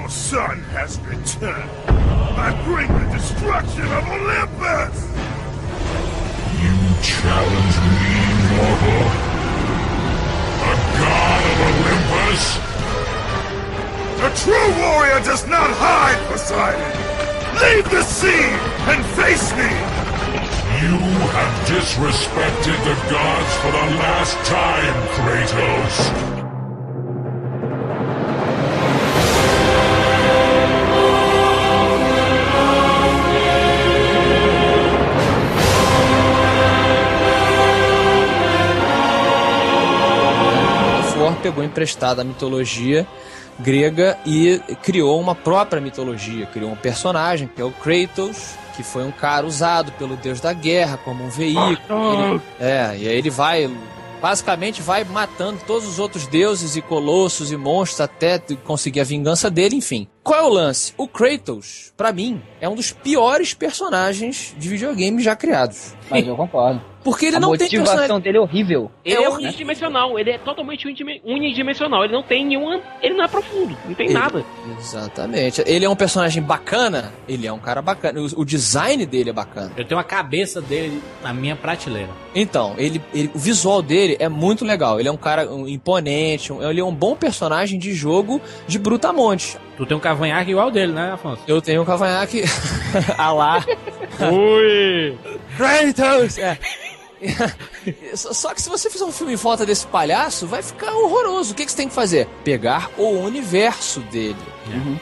Your 0.08 0.14
son 0.14 0.64
has 0.72 0.98
returned. 1.02 1.70
I 2.40 2.56
bring 2.64 2.88
the 2.88 3.12
destruction 3.12 3.84
of 3.92 4.08
Olympus! 4.08 5.04
You 6.64 6.76
challenge 7.04 7.76
me, 7.92 8.16
mortal? 8.56 9.04
The 10.64 10.76
god 10.96 11.44
of 11.52 11.60
Olympus? 11.68 12.56
A 14.24 14.32
true 14.48 14.70
warrior 14.80 15.20
does 15.28 15.46
not 15.46 15.76
hide, 15.76 16.24
Poseidon! 16.32 16.88
Leave 17.60 17.92
the 17.92 18.04
scene 18.04 18.56
and 18.88 19.04
face 19.20 19.52
me! 19.60 19.68
You 20.88 20.96
have 21.36 21.68
disrespected 21.68 22.80
the 22.88 22.96
gods 23.12 23.54
for 23.60 23.72
the 23.76 23.88
last 24.00 24.38
time, 24.48 24.96
Kratos! 25.20 26.37
Pegou 41.50 41.64
emprestada 41.64 42.22
a 42.22 42.26
mitologia 42.26 43.08
grega 43.60 44.18
e 44.26 44.62
criou 44.84 45.20
uma 45.20 45.34
própria 45.34 45.82
mitologia. 45.82 46.46
Criou 46.48 46.72
um 46.72 46.76
personagem 46.76 47.48
que 47.48 47.62
é 47.62 47.66
o 47.66 47.72
Kratos, 47.72 48.52
que 48.76 48.84
foi 48.84 49.04
um 49.04 49.12
cara 49.12 49.46
usado 49.48 49.92
pelo 49.94 50.16
deus 50.18 50.40
da 50.42 50.52
guerra 50.54 50.98
como 50.98 51.24
um 51.24 51.30
veículo. 51.30 51.78
Ele- 52.34 52.42
é, 52.60 52.98
e 52.98 53.08
aí 53.08 53.18
ele 53.18 53.30
vai. 53.30 53.70
Basicamente 54.22 54.82
vai 54.82 55.04
matando 55.04 55.60
todos 55.68 55.88
os 55.88 56.00
outros 56.00 56.26
deuses 56.26 56.76
e 56.76 56.82
colossos 56.82 57.52
e 57.52 57.56
monstros 57.58 58.02
até 58.02 58.40
conseguir 58.64 59.00
a 59.00 59.04
vingança 59.04 59.48
dele, 59.50 59.76
enfim. 59.76 60.08
Qual 60.28 60.40
é 60.42 60.44
o 60.44 60.50
lance? 60.50 60.94
O 60.98 61.08
Kratos, 61.08 61.94
pra 61.96 62.12
mim, 62.12 62.42
é 62.60 62.68
um 62.68 62.76
dos 62.76 62.92
piores 62.92 63.54
personagens 63.54 64.54
de 64.58 64.68
videogame 64.68 65.24
já 65.24 65.38
criados. 65.38 65.96
Mas 66.10 66.28
eu 66.28 66.36
concordo. 66.36 66.82
Porque 67.08 67.28
ele 67.28 67.38
a 67.38 67.40
não 67.40 67.52
tem 67.56 67.68
motivação 67.68 67.96
personagem. 67.96 68.22
dele 68.24 68.38
é 68.38 68.42
horrível. 68.42 68.92
Ele 69.06 69.16
É 69.16 69.24
é, 69.24 69.30
unidimensional, 69.30 70.20
ele 70.20 70.32
é 70.32 70.38
totalmente 70.38 70.86
unidime- 70.86 71.22
unidimensional, 71.24 72.04
ele 72.04 72.12
não 72.12 72.22
tem 72.24 72.46
nenhuma. 72.46 72.82
Ele 73.02 73.14
não 73.14 73.24
é 73.24 73.28
profundo, 73.30 73.78
não 73.86 73.94
tem 73.94 74.08
Ele- 74.08 74.14
nada. 74.14 74.44
Exatamente. 74.78 75.64
Ele 75.66 75.86
é 75.86 75.90
um 75.90 75.96
personagem 75.96 76.44
bacana, 76.44 77.14
ele 77.30 77.48
é 77.48 77.54
um 77.54 77.60
cara 77.60 77.82
bacana. 77.82 78.20
O, 78.20 78.42
o 78.42 78.44
design 78.44 79.06
dele 79.06 79.30
é 79.30 79.34
bacana. 79.34 79.72
eu 79.78 79.86
tenho 79.86 79.98
a 80.00 80.04
cabeça 80.04 80.62
dele 80.62 81.02
na 81.24 81.32
minha 81.34 81.56
prateleira. 81.56 82.10
Então, 82.36 82.76
ele, 82.78 83.02
ele- 83.14 83.32
o 83.34 83.40
visual 83.40 83.82
dele 83.82 84.18
é 84.20 84.28
muito 84.28 84.66
legal. 84.66 85.00
Ele 85.00 85.08
é 85.08 85.12
um 85.12 85.16
cara 85.18 85.46
imponente, 85.68 86.52
ele 86.52 86.82
é 86.82 86.84
um 86.84 86.94
bom 86.94 87.16
personagem 87.16 87.80
de 87.80 87.94
jogo 87.94 88.42
de 88.68 88.78
Brutamonte. 88.78 89.58
Tu 89.78 89.86
tem 89.86 89.96
um 89.96 90.00
cavanhaque 90.18 90.52
igual 90.52 90.72
dele, 90.72 90.92
né, 90.92 91.12
Afonso? 91.12 91.44
Eu 91.48 91.62
tenho 91.62 91.84
um 91.84 91.86
cavanhaque. 91.86 92.44
ah 93.18 93.32
lá. 93.32 93.64
Ui! 94.32 95.16
Kratos! 95.56 96.38
É. 96.40 96.58
Só 98.14 98.54
que 98.54 98.62
se 98.62 98.70
você 98.70 98.90
fizer 98.90 99.06
um 99.06 99.12
filme 99.12 99.34
em 99.34 99.38
volta 99.38 99.66
desse 99.66 99.88
palhaço, 99.88 100.46
vai 100.46 100.62
ficar 100.62 100.92
horroroso. 100.94 101.54
O 101.54 101.56
que, 101.56 101.66
que 101.66 101.72
você 101.72 101.78
tem 101.78 101.88
que 101.88 101.96
fazer? 101.96 102.28
Pegar 102.44 102.92
o 102.98 103.10
universo 103.10 104.00
dele 104.02 104.36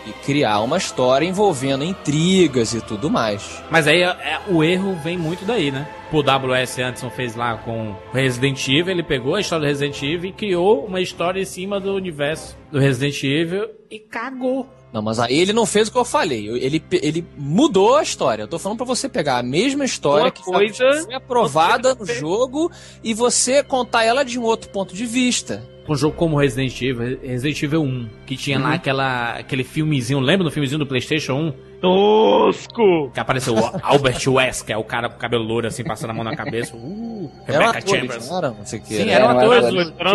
e 0.06 0.12
criar 0.25 0.62
uma 0.62 0.78
história 0.78 1.25
envolvendo 1.25 1.84
intrigas 1.84 2.73
e 2.73 2.82
tudo 2.82 3.10
mais. 3.10 3.62
Mas 3.69 3.88
aí 3.88 4.01
é- 4.01 4.06
é- 4.06 4.39
o 4.47 4.63
erro 4.63 4.95
vem 5.04 5.17
muito 5.17 5.43
daí, 5.43 5.71
né? 5.71 5.88
O 6.12 6.21
W.S. 6.23 6.82
Anderson 6.82 7.10
fez 7.10 7.36
lá 7.36 7.58
com 7.58 7.95
Resident 8.13 8.65
Evil, 8.69 8.91
ele 8.91 9.04
pegou 9.04 9.36
a 9.36 9.41
história 9.41 9.65
do 9.65 9.69
Resident 9.69 10.01
Evil 10.01 10.30
e 10.30 10.34
criou 10.34 10.86
uma 10.86 11.01
história 11.01 11.41
em 11.41 11.45
cima 11.45 11.80
do 11.80 11.93
universo 11.93 12.56
do 12.71 12.80
Resident 12.80 13.21
Evil 13.23 13.67
e 13.89 13.99
cagou. 13.99 14.69
Não, 14.95 15.01
mas 15.01 15.19
aí 15.19 15.38
ele 15.38 15.51
não 15.51 15.65
fez 15.65 15.89
o 15.89 15.91
que 15.91 15.97
eu 15.97 16.05
falei. 16.05 16.47
Ele, 16.47 16.81
ele 16.89 17.25
mudou 17.38 17.97
a 17.97 18.01
história. 18.01 18.43
Eu 18.43 18.47
tô 18.47 18.58
falando 18.58 18.77
pra 18.77 18.86
você 18.86 19.10
pegar 19.10 19.39
a 19.39 19.43
mesma 19.43 19.84
história 19.84 20.23
Uma 20.23 20.31
que 20.31 20.41
coisa- 20.41 21.03
foi 21.03 21.13
aprovada 21.13 21.93
no 21.93 22.05
jogo 22.05 22.71
e 23.03 23.13
você 23.13 23.62
contar 23.62 24.05
ela 24.05 24.23
de 24.23 24.39
um 24.39 24.43
outro 24.43 24.69
ponto 24.69 24.95
de 24.95 25.05
vista. 25.05 25.62
Um 25.89 25.95
jogo 25.95 26.15
como 26.15 26.38
Resident 26.39 26.81
Evil, 26.81 27.19
Resident 27.21 27.62
Evil 27.62 27.81
1, 27.84 28.10
que 28.25 28.38
tinha 28.38 28.58
lá 28.58 28.73
aquela, 28.73 29.31
aquele 29.34 29.65
filmezinho, 29.65 30.21
lembra 30.21 30.45
do 30.45 30.49
filmezinho 30.49 30.79
do 30.79 30.88
PlayStation 30.88 31.34
1? 31.34 31.53
Tosco! 31.86 33.12
Que 33.13 33.19
apareceu 33.19 33.54
o 33.56 33.60
Albert 33.82 34.19
West, 34.28 34.65
que 34.65 34.74
é 34.74 34.78
o 34.78 34.84
cara 34.84 35.10
com 35.10 35.17
cabelo 35.17 35.43
louro 35.43 35.67
assim, 35.67 35.84
passando 35.84 36.10
a 36.12 36.13
mão 36.13 36.24
na 36.24 36.36
cabeça. 36.36 36.76
Uh, 36.76 37.32
Era 37.48 37.67
Rebecca 37.71 37.88
Chambers. 37.88 38.30
não 38.30 38.38
era? 38.38 38.50
Não 38.52 38.65
sei 38.65 38.80
o 38.80 38.82
que. 38.82 38.95
Sim, 38.95 39.10
era. 39.10 39.26
eram 39.26 39.30
Era, 39.30 39.39
atores. 39.39 39.65
era, 39.65 39.89
Eram 40.00 40.13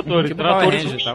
atores, 0.58 0.80
tipo. 0.90 1.10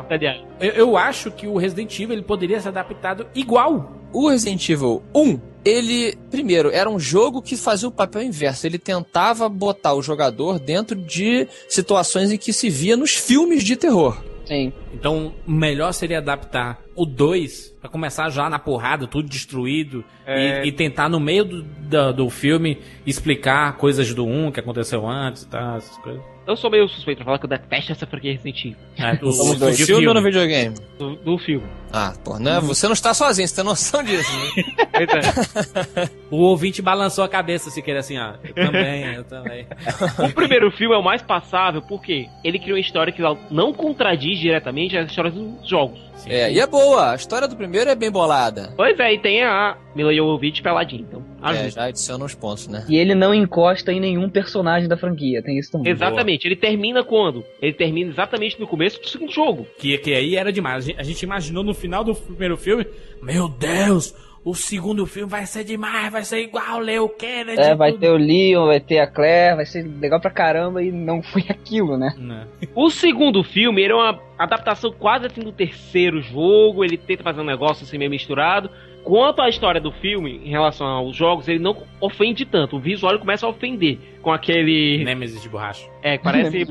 Eu, 0.59 0.71
eu 0.71 0.97
acho 0.97 1.31
que 1.31 1.47
o 1.47 1.57
Resident 1.57 1.93
Evil 1.99 2.13
ele 2.13 2.21
poderia 2.23 2.59
ser 2.59 2.69
adaptado 2.69 3.27
igual. 3.35 3.91
O 4.13 4.29
Resident 4.29 4.69
Evil 4.69 5.03
1, 5.13 5.39
ele, 5.65 6.17
primeiro, 6.31 6.69
era 6.71 6.89
um 6.89 6.99
jogo 6.99 7.41
que 7.41 7.57
fazia 7.57 7.87
o 7.87 7.91
papel 7.91 8.21
inverso. 8.23 8.65
Ele 8.65 8.77
tentava 8.79 9.49
botar 9.49 9.93
o 9.93 10.01
jogador 10.01 10.57
dentro 10.57 10.95
de 10.95 11.47
situações 11.67 12.31
em 12.31 12.37
que 12.37 12.53
se 12.53 12.69
via 12.69 12.95
nos 12.95 13.11
filmes 13.13 13.63
de 13.63 13.75
terror. 13.75 14.23
Sim. 14.45 14.71
Então, 14.93 15.33
o 15.45 15.51
melhor 15.51 15.91
seria 15.91 16.19
adaptar 16.19 16.79
o 16.95 17.05
2 17.05 17.74
pra 17.85 17.91
começar 17.91 18.29
já 18.31 18.49
na 18.49 18.57
porrada, 18.57 19.05
tudo 19.07 19.29
destruído, 19.29 20.03
É. 20.25 20.63
e, 20.63 20.69
e 20.69 20.71
tentar 20.71 21.07
no 21.07 21.19
meio 21.19 21.45
do, 21.45 21.61
da- 21.63 22.11
do 22.11 22.29
filme 22.29 22.79
explicar 23.05 23.77
coisas 23.77 24.11
do 24.13 24.25
1 24.25 24.51
que 24.51 24.59
aconteceu 24.59 25.07
antes 25.07 25.43
e 25.43 25.47
tal, 25.47 25.77
essas 25.77 25.95
coisas. 25.97 26.23
Eu 26.47 26.55
sou 26.55 26.69
meio 26.69 26.87
suspeito 26.87 27.17
pra 27.17 27.25
falar 27.25 27.39
que 27.39 27.45
eu 27.45 27.49
detesto 27.49 27.91
essa 27.91 28.05
franquia 28.05 28.31
Resident 28.33 28.59
Evil. 28.65 28.77
É, 28.97 29.15
do, 29.15 29.29
do. 29.31 29.65
No 29.65 29.73
filme. 29.73 30.07
ou 30.07 30.13
no 30.13 30.21
videogame? 30.21 30.75
Do, 30.99 31.15
do 31.15 31.37
filme. 31.39 31.65
Ah, 31.91 32.13
pô, 32.23 32.37
não 32.39 32.57
é- 32.57 32.59
você 32.61 32.85
não 32.87 32.93
está 32.93 33.13
sozinho, 33.13 33.47
você 33.47 33.55
tem 33.55 33.63
noção 33.63 34.03
disso, 34.03 34.31
né? 34.31 34.63
É. 34.95 36.09
O 36.31 36.37
ouvinte 36.37 36.81
balançou 36.81 37.23
a 37.23 37.29
cabeça 37.29 37.69
se 37.69 37.81
querer 37.81 37.99
assim, 37.99 38.17
ó. 38.17 38.33
Eu 38.43 38.53
também, 38.53 39.13
eu 39.13 39.23
também. 39.23 39.67
O 40.29 40.33
primeiro 40.33 40.71
filme 40.71 40.93
é 40.95 40.97
o 40.97 41.03
mais 41.03 41.21
passável 41.21 41.81
porque 41.81 42.27
ele 42.43 42.59
cria 42.59 42.73
uma 42.73 42.79
história 42.79 43.13
que 43.13 43.21
não 43.51 43.71
contradiz 43.73 44.39
diretamente 44.39 44.97
as 44.97 45.09
histórias 45.09 45.33
dos 45.33 45.67
jogos. 45.67 45.99
É, 46.27 46.51
e 46.51 46.59
é 46.59 46.65
boa, 46.65 47.11
a 47.11 47.15
história 47.15 47.47
do 47.47 47.55
primeiro 47.55 47.89
é 47.89 47.95
bem 47.95 48.09
bolada. 48.09 48.73
Pois 48.75 48.97
é, 48.99 49.13
e 49.13 49.19
tem 49.19 49.43
a 49.43 49.77
Mila 49.95 50.13
Jovovich 50.13 50.61
peladinha, 50.61 51.05
então 51.07 51.21
É, 51.43 51.49
ajuda. 51.49 51.69
já 51.69 51.83
adiciona 51.85 52.25
uns 52.25 52.33
pontos, 52.33 52.67
né? 52.67 52.83
E 52.89 52.95
ele 52.97 53.13
não 53.13 53.33
encosta 53.33 53.91
em 53.93 53.99
nenhum 53.99 54.27
personagem 54.29 54.87
da 54.89 54.97
franquia, 54.97 55.43
tem 55.43 55.59
isso 55.59 55.71
também. 55.71 55.91
Exatamente, 55.91 56.34
ele 56.43 56.55
termina 56.55 57.03
quando? 57.03 57.45
Ele 57.61 57.73
termina 57.73 58.11
exatamente 58.11 58.59
no 58.59 58.67
começo 58.67 58.99
do 58.99 59.07
segundo 59.07 59.31
jogo. 59.31 59.67
Que, 59.77 59.97
que 59.97 60.13
aí 60.13 60.35
era 60.35 60.51
demais. 60.51 60.83
A 60.83 60.87
gente, 60.87 60.99
a 60.99 61.03
gente 61.03 61.23
imaginou 61.23 61.63
no 61.63 61.73
final 61.73 62.03
do 62.03 62.15
primeiro 62.15 62.57
filme, 62.57 62.85
meu 63.21 63.47
Deus, 63.47 64.13
o 64.45 64.53
segundo 64.53 65.07
filme 65.07 65.27
vai 65.27 65.43
ser 65.47 65.63
demais, 65.63 66.11
vai 66.11 66.23
ser 66.23 66.39
igual 66.39 66.77
Leo 66.77 67.09
Kennedy. 67.09 67.59
É, 67.59 67.73
vai 67.73 67.91
tudo. 67.91 68.01
ter 68.01 68.09
o 68.11 68.17
Leon, 68.17 68.67
vai 68.67 68.79
ter 68.79 68.99
a 68.99 69.07
Claire, 69.07 69.55
vai 69.55 69.65
ser 69.65 69.83
legal 69.99 70.21
pra 70.21 70.29
caramba 70.29 70.83
e 70.83 70.91
não 70.91 71.23
foi 71.23 71.43
aquilo, 71.49 71.97
né? 71.97 72.13
Não. 72.15 72.45
O 72.75 72.91
segundo 72.91 73.43
filme, 73.43 73.81
ele 73.81 73.93
é 73.93 73.95
uma 73.95 74.21
adaptação 74.37 74.91
quase 74.91 75.25
assim 75.25 75.41
do 75.41 75.51
terceiro 75.51 76.21
jogo, 76.21 76.83
ele 76.83 76.95
tenta 76.95 77.23
fazer 77.23 77.41
um 77.41 77.45
negócio 77.45 77.85
assim 77.85 77.97
meio 77.97 78.11
misturado. 78.11 78.69
Quanto 79.05 79.39
à 79.39 79.47
história 79.47 79.79
do 79.79 79.91
filme, 79.91 80.41
em 80.43 80.49
relação 80.49 80.87
aos 80.87 81.15
jogos, 81.15 81.47
ele 81.47 81.59
não 81.59 81.77
ofende 82.01 82.43
tanto. 82.43 82.77
O 82.77 82.79
visual 82.79 83.19
começa 83.19 83.45
a 83.45 83.49
ofender 83.49 83.99
com 84.19 84.31
aquele. 84.31 85.03
Nemesis 85.05 85.43
de 85.43 85.47
borracha. 85.47 85.87
É, 86.01 86.17
que 86.17 86.23
parece. 86.23 86.65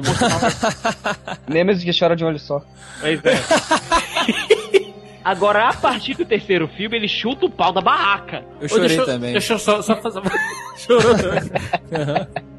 Nemesis 1.48 1.84
que 1.84 1.96
chora 1.96 2.16
de 2.16 2.24
um 2.24 2.26
olho 2.26 2.38
só. 2.40 2.60
Pois 3.00 3.24
é. 3.24 3.34
Agora, 5.24 5.68
a 5.68 5.72
partir 5.74 6.14
do 6.14 6.24
terceiro 6.24 6.66
filme, 6.66 6.96
ele 6.96 7.06
chuta 7.08 7.46
o 7.46 7.50
pau 7.50 7.72
da 7.72 7.80
barraca. 7.80 8.44
Eu 8.60 8.68
chorei 8.68 8.88
deixa, 8.88 9.02
eu- 9.02 9.06
também. 9.06 9.32
Deixa 9.32 9.52
eu 9.54 9.58
só, 9.60 9.80
só 9.80 9.94
fazer. 9.96 10.20
Chorou 10.76 11.14
também. 11.16 11.50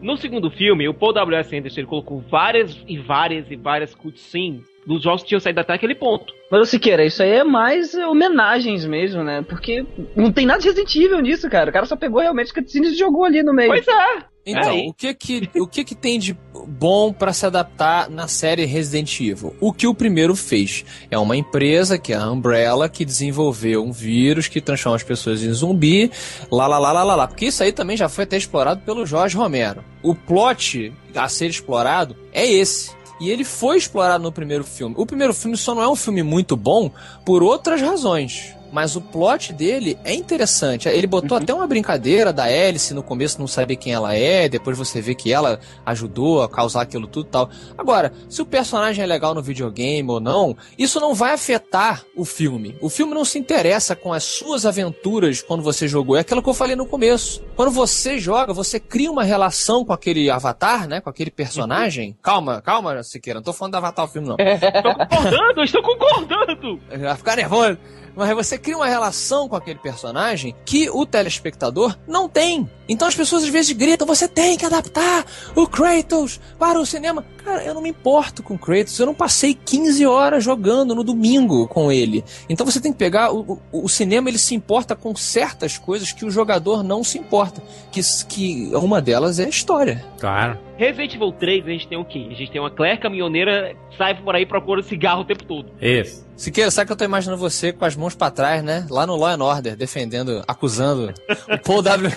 No 0.01 0.15
segundo 0.15 0.49
filme, 0.49 0.87
o 0.87 0.93
Paul 0.93 1.11
W.S. 1.11 1.53
Anderson 1.55 1.81
ele 1.81 1.87
colocou 1.87 2.23
várias 2.31 2.81
e 2.87 2.97
várias 2.97 3.51
e 3.51 3.57
várias 3.57 3.93
cutscenes 3.93 4.63
dos 4.85 5.01
jogos 5.03 5.23
que 5.23 5.29
tinham 5.29 5.39
saído 5.39 5.59
até 5.59 5.73
aquele 5.73 5.95
ponto. 5.95 6.33
Mas, 6.49 6.61
ô 6.61 6.65
Siqueira, 6.65 7.05
isso 7.05 7.23
aí 7.23 7.31
é 7.31 7.43
mais 7.43 7.93
é, 7.93 8.05
homenagens 8.07 8.85
mesmo, 8.85 9.23
né? 9.23 9.43
Porque 9.47 9.85
não 10.15 10.31
tem 10.31 10.45
nada 10.45 10.59
de 10.59 10.67
Resident 10.67 10.95
Evil 10.95 11.19
nisso, 11.21 11.49
cara. 11.49 11.69
O 11.69 11.73
cara 11.73 11.85
só 11.85 11.95
pegou 11.95 12.21
realmente 12.21 12.53
cutscenes 12.53 12.93
e 12.93 12.97
jogou 12.97 13.23
ali 13.23 13.41
no 13.41 13.53
meio. 13.53 13.69
Pois 13.69 13.87
é. 13.87 14.35
Então, 14.45 14.69
Aí. 14.69 14.87
o 14.87 14.93
que 14.93 15.11
que, 15.15 15.49
o 15.55 15.65
que 15.65 15.83
que 15.83 15.95
tem 15.95 16.19
de 16.19 16.37
bom 16.67 17.11
pra 17.11 17.33
se 17.33 17.47
adaptar 17.47 18.11
na 18.11 18.27
série 18.27 18.63
Resident 18.63 19.19
Evil? 19.19 19.55
O 19.59 19.73
que 19.73 19.87
o 19.87 19.95
primeiro 19.95 20.35
fez? 20.35 20.85
É 21.09 21.17
uma 21.17 21.35
empresa, 21.35 21.97
que 21.97 22.13
é 22.13 22.15
a 22.15 22.29
Umbrella, 22.29 22.87
que 22.87 23.03
desenvolveu 23.03 23.83
um 23.83 23.91
vírus 23.91 24.47
que 24.47 24.61
transforma 24.61 24.97
as 24.97 25.03
pessoas 25.03 25.41
em 25.41 25.51
zumbi, 25.51 26.11
lá, 26.51 26.67
lá, 26.67 26.77
lá, 26.77 26.91
lá, 26.91 27.03
lá, 27.03 27.15
lá. 27.15 27.27
Porque 27.27 27.45
isso 27.45 27.63
aí 27.63 27.71
também 27.71 27.97
já 27.97 28.07
foi 28.07 28.25
até 28.25 28.37
explorado 28.37 28.81
pelo 28.81 29.03
Jorge 29.03 29.35
Romero. 29.35 29.83
O 30.03 30.13
plot 30.13 30.93
a 31.15 31.27
ser 31.27 31.47
explorado 31.47 32.15
é 32.31 32.45
esse. 32.45 32.91
E 33.19 33.29
ele 33.29 33.43
foi 33.43 33.77
explorado 33.77 34.23
no 34.23 34.31
primeiro 34.31 34.63
filme. 34.63 34.95
O 34.97 35.05
primeiro 35.05 35.33
filme 35.33 35.55
só 35.55 35.73
não 35.73 35.81
é 35.81 35.87
um 35.87 35.95
filme 35.95 36.23
muito 36.23 36.55
bom 36.55 36.91
por 37.23 37.43
outras 37.43 37.81
razões. 37.81 38.54
Mas 38.75 38.97
o 38.97 38.99
plot 38.99 39.53
dele 39.53 39.97
é 40.03 40.13
interessante. 40.13 40.89
Ele 40.89 41.07
botou 41.07 41.37
até 41.37 41.53
uma 41.53 41.65
brincadeira 41.65 42.33
da 42.33 42.43
Alice 42.43 42.93
no 42.93 43.01
começo, 43.01 43.39
não 43.39 43.47
saber 43.47 43.77
quem 43.77 43.93
ela 43.93 44.13
é, 44.13 44.49
depois 44.49 44.77
você 44.77 44.99
vê 44.99 45.15
que 45.15 45.31
ela 45.31 45.61
ajudou 45.85 46.43
a 46.43 46.49
causar 46.49 46.81
aquilo 46.81 47.07
tudo 47.07 47.25
e 47.25 47.29
tal. 47.29 47.49
Agora, 47.77 48.11
se 48.27 48.41
o 48.41 48.45
personagem 48.45 49.01
é 49.01 49.07
legal 49.07 49.33
no 49.33 49.41
videogame 49.41 50.11
ou 50.11 50.19
não, 50.19 50.57
isso 50.77 50.99
não 50.99 51.13
vai 51.13 51.31
afetar 51.31 52.03
o 52.17 52.25
filme. 52.25 52.75
O 52.81 52.89
filme 52.89 53.13
não 53.13 53.23
se 53.23 53.39
interessa 53.39 53.95
com 53.95 54.11
as 54.11 54.25
suas 54.25 54.65
aventuras 54.65 55.41
quando 55.41 55.63
você 55.63 55.87
jogou. 55.87 56.17
É 56.17 56.19
aquilo 56.19 56.43
que 56.43 56.49
eu 56.49 56.53
falei 56.53 56.75
no 56.75 56.85
começo. 56.85 57.41
Quando 57.55 57.71
você 57.71 58.19
joga, 58.19 58.51
você 58.51 58.77
cria 58.77 59.09
uma 59.09 59.23
relação 59.23 59.85
com 59.85 59.93
aquele 59.93 60.29
avatar, 60.29 60.85
né? 60.85 60.99
Com 60.99 61.09
aquele 61.09 61.31
personagem. 61.31 62.17
Calma, 62.21 62.61
calma, 62.61 63.01
Siqueira. 63.03 63.39
Não 63.39 63.43
tô 63.45 63.53
falando 63.53 63.71
do 63.71 63.77
avatar 63.77 64.03
o 64.03 64.09
filme, 64.09 64.27
não. 64.27 64.35
Estou 64.43 64.93
concordando, 64.93 65.61
eu 65.61 65.63
estou 65.63 65.81
concordando. 65.81 66.79
Vai 66.89 67.15
ficar 67.15 67.37
nervoso. 67.37 67.77
Mas 68.15 68.33
você 68.33 68.57
cria 68.57 68.77
uma 68.77 68.87
relação 68.87 69.49
com 69.49 69.55
aquele 69.55 69.79
personagem 69.79 70.55
que 70.65 70.89
o 70.89 71.05
telespectador 71.05 71.97
não 72.07 72.29
tem. 72.29 72.69
Então 72.87 73.07
as 73.07 73.15
pessoas 73.15 73.43
às 73.43 73.49
vezes 73.49 73.71
gritam: 73.71 74.05
você 74.05 74.27
tem 74.27 74.57
que 74.57 74.65
adaptar 74.65 75.25
o 75.55 75.67
Kratos 75.67 76.39
para 76.57 76.79
o 76.79 76.85
cinema. 76.85 77.25
Cara, 77.43 77.63
eu 77.63 77.73
não 77.73 77.81
me 77.81 77.89
importo 77.89 78.41
com 78.41 78.55
o 78.55 78.59
Kratos. 78.59 78.97
Eu 78.99 79.05
não 79.05 79.13
passei 79.13 79.53
15 79.53 80.05
horas 80.05 80.43
jogando 80.43 80.95
no 80.95 81.03
domingo 81.03 81.67
com 81.67 81.91
ele. 81.91 82.23
Então 82.49 82.65
você 82.65 82.79
tem 82.79 82.91
que 82.91 82.97
pegar. 82.97 83.31
O, 83.31 83.59
o, 83.71 83.85
o 83.85 83.89
cinema 83.89 84.29
ele 84.29 84.37
se 84.37 84.55
importa 84.55 84.95
com 84.95 85.15
certas 85.15 85.77
coisas 85.77 86.11
que 86.11 86.25
o 86.25 86.31
jogador 86.31 86.83
não 86.83 87.03
se 87.03 87.17
importa. 87.17 87.61
Que, 87.91 88.01
que 88.27 88.71
uma 88.73 89.01
delas 89.01 89.39
é 89.39 89.45
a 89.45 89.49
história. 89.49 90.03
Claro. 90.19 90.57
Resident 90.77 91.15
Evil 91.15 91.31
3, 91.31 91.65
a 91.65 91.69
gente 91.69 91.87
tem 91.87 91.97
o 91.97 92.03
quê? 92.03 92.27
A 92.29 92.33
gente 92.33 92.51
tem 92.51 92.59
uma 92.59 92.69
Claire 92.69 92.99
caminhoneira 92.99 93.75
que 93.89 93.97
sai 93.97 94.13
por 94.15 94.35
aí 94.35 94.45
procurando 94.45 94.83
cigarro 94.83 95.21
o 95.21 95.25
tempo 95.25 95.43
todo. 95.45 95.71
Isso. 95.81 96.25
Siqueira, 96.35 96.69
sabe 96.69 96.87
que 96.87 96.91
eu 96.91 96.97
tô 96.97 97.05
imaginando 97.05 97.39
você 97.39 97.71
com 97.71 97.85
as 97.85 97.95
mãos 97.95 98.13
pra 98.13 98.29
trás, 98.29 98.61
né? 98.61 98.85
Lá 98.89 99.07
no 99.07 99.15
Law 99.15 99.29
and 99.29 99.43
Order, 99.43 99.75
defendendo, 99.77 100.43
acusando 100.45 101.13
o 101.49 101.57
Paul 101.59 101.81
W. 101.81 102.11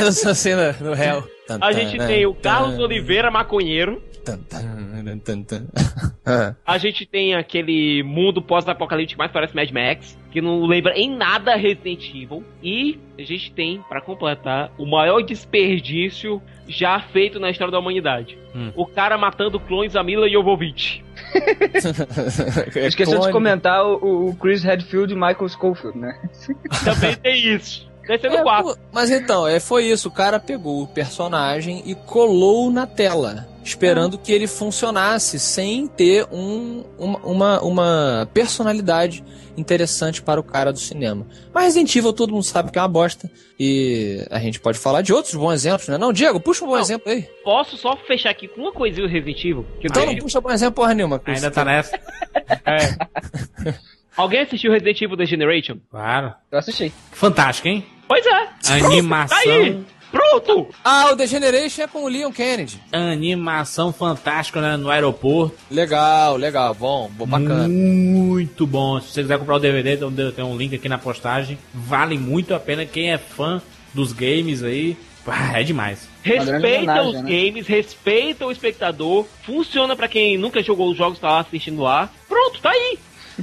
Anderson 0.00 0.30
assim 0.30 0.54
no, 0.54 0.90
no 0.90 0.94
réu. 0.94 1.22
A 1.60 1.72
gente 1.72 1.98
tem 1.98 2.26
o 2.26 2.34
Carlos 2.34 2.78
Oliveira, 2.78 3.30
maconheiro. 3.30 4.02
A 6.64 6.78
gente 6.78 7.04
tem 7.04 7.34
aquele 7.34 8.02
mundo 8.02 8.40
pós-apocalíptico 8.40 9.16
que 9.16 9.18
mais 9.18 9.30
parece 9.30 9.54
Mad 9.54 9.70
Max, 9.70 10.18
que 10.30 10.40
não 10.40 10.64
lembra 10.64 10.98
em 10.98 11.14
nada 11.14 11.54
Resident 11.54 12.08
Evil. 12.08 12.42
E 12.62 12.98
a 13.18 13.22
gente 13.22 13.52
tem, 13.52 13.82
pra 13.86 14.00
completar, 14.00 14.72
o 14.78 14.86
maior 14.86 15.20
desperdício 15.20 16.40
já 16.66 16.98
feito 16.98 17.38
na 17.38 17.50
história 17.50 17.70
da 17.70 17.78
humanidade. 17.78 18.38
Hum. 18.54 18.72
O 18.74 18.86
cara 18.86 19.18
matando 19.18 19.60
clones 19.60 19.92
da 19.92 20.02
Mila 20.02 20.26
Jovovich. 20.28 21.04
Esqueceu 22.74 23.20
de 23.20 23.30
comentar 23.30 23.84
o, 23.84 24.30
o 24.30 24.36
Chris 24.36 24.64
Redfield 24.64 25.12
e 25.12 25.16
Michael 25.16 25.48
Schofield, 25.50 25.98
né? 25.98 26.18
Também 26.84 27.14
tem 27.16 27.54
isso. 27.54 27.92
Deve 28.06 28.18
ser 28.20 28.28
no 28.30 28.36
É, 28.36 28.42
4. 28.42 28.64
pô, 28.74 28.78
mas 28.92 29.10
então, 29.10 29.46
é, 29.46 29.58
foi 29.60 29.84
isso. 29.86 30.08
O 30.08 30.12
cara 30.12 30.38
pegou 30.38 30.82
o 30.82 30.86
personagem 30.86 31.82
e 31.86 31.94
colou 31.94 32.70
na 32.70 32.86
tela, 32.86 33.48
esperando 33.64 34.18
que 34.18 34.30
ele 34.32 34.46
funcionasse 34.46 35.38
sem 35.40 35.86
ter 35.86 36.26
um, 36.30 36.84
uma, 36.98 37.18
uma, 37.20 37.60
uma 37.62 38.28
personalidade 38.34 39.24
interessante 39.56 40.20
para 40.20 40.40
o 40.40 40.42
cara 40.44 40.72
do 40.72 40.78
cinema. 40.78 41.26
Mas 41.52 41.64
Resident 41.66 41.94
Evil 41.96 42.12
todo 42.12 42.32
mundo 42.32 42.42
sabe 42.42 42.70
que 42.72 42.78
é 42.78 42.82
uma 42.82 42.88
bosta. 42.88 43.30
E 43.58 44.26
a 44.30 44.38
gente 44.40 44.58
pode 44.60 44.78
falar 44.78 45.00
de 45.00 45.12
outros 45.12 45.34
bons 45.34 45.52
exemplos, 45.54 45.88
né? 45.88 45.96
Não, 45.96 46.12
Diego, 46.12 46.40
puxa 46.40 46.64
um 46.64 46.68
bom 46.68 46.74
Não. 46.74 46.80
exemplo 46.80 47.10
aí. 47.10 47.22
Posso 47.44 47.76
só 47.76 47.96
fechar 47.96 48.30
aqui 48.30 48.48
com 48.48 48.60
uma 48.62 48.72
coisinha 48.72 49.06
do 49.06 49.12
Resident 49.12 49.38
Evil? 49.44 49.64
Que 49.80 49.86
Então 49.86 50.02
eu 50.02 50.08
não 50.12 50.16
puxa 50.18 50.40
bom 50.40 50.50
exemplo 50.50 50.74
porra 50.74 50.92
nenhuma. 50.92 51.18
Chris. 51.20 51.36
Ainda 51.42 51.50
tá 51.54 51.64
nessa. 51.64 51.98
Alguém 54.16 54.40
assistiu 54.40 54.70
Resident 54.72 55.00
Evil 55.02 55.16
The 55.16 55.26
Generation? 55.26 55.76
Claro. 55.90 56.34
Eu 56.50 56.58
assisti. 56.58 56.92
Fantástico, 57.12 57.68
hein? 57.68 57.84
Pois 58.14 58.26
é. 58.26 58.48
Animação. 58.74 59.36
Tá 59.36 59.42
aí. 59.42 59.84
Pronto! 60.12 60.68
Ah, 60.84 61.10
o 61.10 61.16
Degeneration 61.16 61.82
é 61.82 61.88
com 61.88 62.04
o 62.04 62.08
Leon 62.08 62.30
Kennedy. 62.30 62.80
Animação 62.92 63.92
fantástica 63.92 64.60
né, 64.60 64.76
no 64.76 64.88
aeroporto. 64.88 65.56
Legal, 65.68 66.36
legal, 66.36 66.72
bom, 66.72 67.10
bom 67.12 67.26
bacana. 67.26 67.66
Muito 67.66 68.68
bom. 68.68 69.00
Se 69.00 69.08
você 69.08 69.22
quiser 69.22 69.36
comprar 69.40 69.56
o 69.56 69.58
DVD, 69.58 69.96
tem 70.30 70.44
um 70.44 70.56
link 70.56 70.76
aqui 70.76 70.88
na 70.88 70.96
postagem. 70.96 71.58
Vale 71.74 72.16
muito 72.16 72.54
a 72.54 72.60
pena. 72.60 72.86
Quem 72.86 73.10
é 73.10 73.18
fã 73.18 73.60
dos 73.92 74.12
games 74.12 74.62
aí, 74.62 74.96
é 75.52 75.64
demais. 75.64 76.08
Respeita 76.22 77.02
os 77.02 77.20
né? 77.20 77.22
games, 77.22 77.66
respeita 77.66 78.46
o 78.46 78.52
espectador. 78.52 79.26
Funciona 79.42 79.96
pra 79.96 80.06
quem 80.06 80.38
nunca 80.38 80.62
jogou 80.62 80.88
os 80.88 80.96
jogos, 80.96 81.18
tá 81.18 81.32
lá 81.32 81.40
assistindo 81.40 81.82
lá. 81.82 82.08
Pronto, 82.28 82.60
tá 82.60 82.70
aí. 82.70 82.96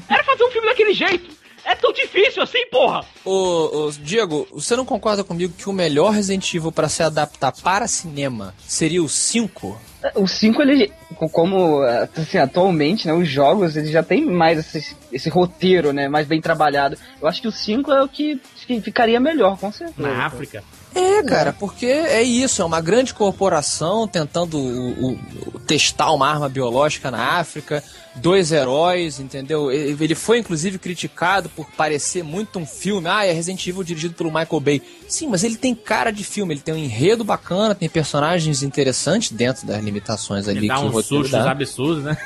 Era 0.08 0.24
fazer 0.24 0.46
um 0.46 0.52
filme 0.52 0.70
daquele 0.70 0.94
jeito. 0.94 1.41
É 1.64 1.76
tão 1.76 1.92
difícil 1.94 2.42
assim, 2.42 2.66
porra. 2.70 3.06
Ô, 3.24 3.88
ô, 3.88 3.92
Diego, 3.92 4.48
você 4.52 4.76
não 4.76 4.86
concorda 4.86 5.24
comigo 5.24 5.54
que 5.58 5.70
o 5.70 5.74
melhor 5.74 6.12
Resident 6.12 6.54
Evil 6.54 6.72
pra 6.72 6.90
se 6.90 7.04
adaptar 7.04 7.52
para 7.52 7.88
cinema 7.88 8.54
seria 8.60 9.04
o 9.04 9.10
5? 9.10 9.80
O 10.16 10.28
5, 10.28 10.62
ele, 10.64 10.92
como 11.32 11.82
assim, 12.18 12.40
atualmente, 12.40 13.06
né, 13.06 13.14
os 13.14 13.30
jogos, 13.30 13.78
ele 13.78 13.92
já 13.92 14.02
tem 14.02 14.26
mais 14.26 14.58
esse, 14.58 14.96
esse 15.12 15.30
roteiro, 15.30 15.94
né, 15.94 16.08
mais 16.08 16.28
bem 16.28 16.42
trabalhado. 16.42 16.98
Eu 17.22 17.28
acho 17.28 17.42
que 17.42 17.48
o 17.48 17.52
5 17.52 17.92
é 17.92 18.04
o 18.04 18.10
que, 18.10 18.42
que 18.66 18.82
ficaria 18.82 19.20
melhor, 19.20 19.58
com 19.60 19.72
certeza. 19.72 20.02
Na 20.02 20.26
África. 20.26 20.64
É, 20.94 21.24
cara, 21.24 21.54
porque 21.54 21.86
é 21.86 22.22
isso, 22.22 22.62
é 22.62 22.66
uma 22.66 22.82
grande 22.82 23.14
corporação 23.14 24.08
tentando 24.08 24.58
o- 24.58 25.12
o- 25.14 25.60
testar 25.66 26.12
uma 26.12 26.28
arma 26.30 26.50
biológica 26.50 27.10
na 27.10 27.38
África, 27.40 27.82
dois 28.16 28.52
heróis, 28.52 29.18
entendeu? 29.20 29.72
Ele 29.72 30.14
foi 30.16 30.40
inclusive 30.40 30.78
criticado 30.78 31.48
por 31.50 31.66
parecer 31.78 32.24
muito 32.24 32.60
um 32.60 32.66
filme. 32.66 33.08
Ah, 33.08 33.26
é 33.26 33.32
Resident 33.32 33.66
Evil 33.66 33.84
dirigido 33.86 34.14
pelo 34.16 34.30
Michael 34.30 34.60
Bay. 34.60 34.82
Sim, 35.08 35.28
mas 35.30 35.46
ele 35.46 35.56
tem 35.56 35.74
cara 35.74 36.12
de 36.12 36.26
filme, 36.26 36.54
ele 36.56 36.62
tem 36.62 36.74
um 36.74 36.78
enredo 36.78 37.24
bacana, 37.24 37.74
tem 37.74 37.88
personagens 37.88 38.62
interessantes 38.62 39.32
dentro 39.32 39.66
das 39.66 39.82
limitações 39.82 40.46
ali 40.48 40.60
Ele 40.60 40.68
dá 40.68 40.76
que 40.76 40.82
uns 40.86 41.06
sustos 41.06 41.32
dá. 41.32 41.50
absurdos, 41.52 42.04
né? 42.04 42.18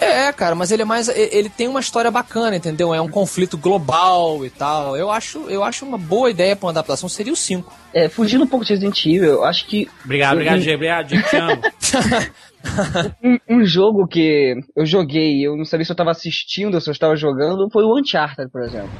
É, 0.00 0.32
cara, 0.32 0.54
mas 0.54 0.70
ele 0.70 0.82
é 0.82 0.84
mais. 0.84 1.08
Ele 1.08 1.48
tem 1.48 1.66
uma 1.66 1.80
história 1.80 2.10
bacana, 2.10 2.56
entendeu? 2.56 2.94
É 2.94 3.00
um 3.00 3.08
conflito 3.08 3.58
global 3.58 4.46
e 4.46 4.50
tal. 4.50 4.96
Eu 4.96 5.10
acho, 5.10 5.46
eu 5.48 5.64
acho 5.64 5.84
uma 5.84 5.98
boa 5.98 6.30
ideia 6.30 6.54
pra 6.54 6.66
uma 6.66 6.70
adaptação 6.70 7.08
seria 7.08 7.32
o 7.32 7.36
5. 7.36 7.72
É, 7.92 8.08
fugindo 8.08 8.44
um 8.44 8.46
pouco 8.46 8.64
de 8.64 8.72
Resident 8.72 9.04
Evil, 9.04 9.24
eu 9.24 9.44
acho 9.44 9.66
que 9.66 9.88
Obrigado, 10.04 10.34
obrigado, 10.34 10.60
Diego. 10.60 10.76
Obrigado, 10.76 11.06
Diego. 11.08 11.28
Te 11.28 11.36
amo. 11.36 11.62
um, 13.48 13.56
um 13.56 13.64
jogo 13.64 14.06
que 14.06 14.54
eu 14.76 14.86
joguei, 14.86 15.44
eu 15.44 15.56
não 15.56 15.64
sabia 15.64 15.84
se 15.84 15.90
eu 15.90 15.96
tava 15.96 16.12
assistindo 16.12 16.74
ou 16.74 16.80
se 16.80 16.88
eu 16.88 16.92
estava 16.92 17.16
jogando, 17.16 17.68
foi 17.70 17.82
o 17.82 17.98
Uncharted, 17.98 18.50
por 18.52 18.62
exemplo. 18.62 18.90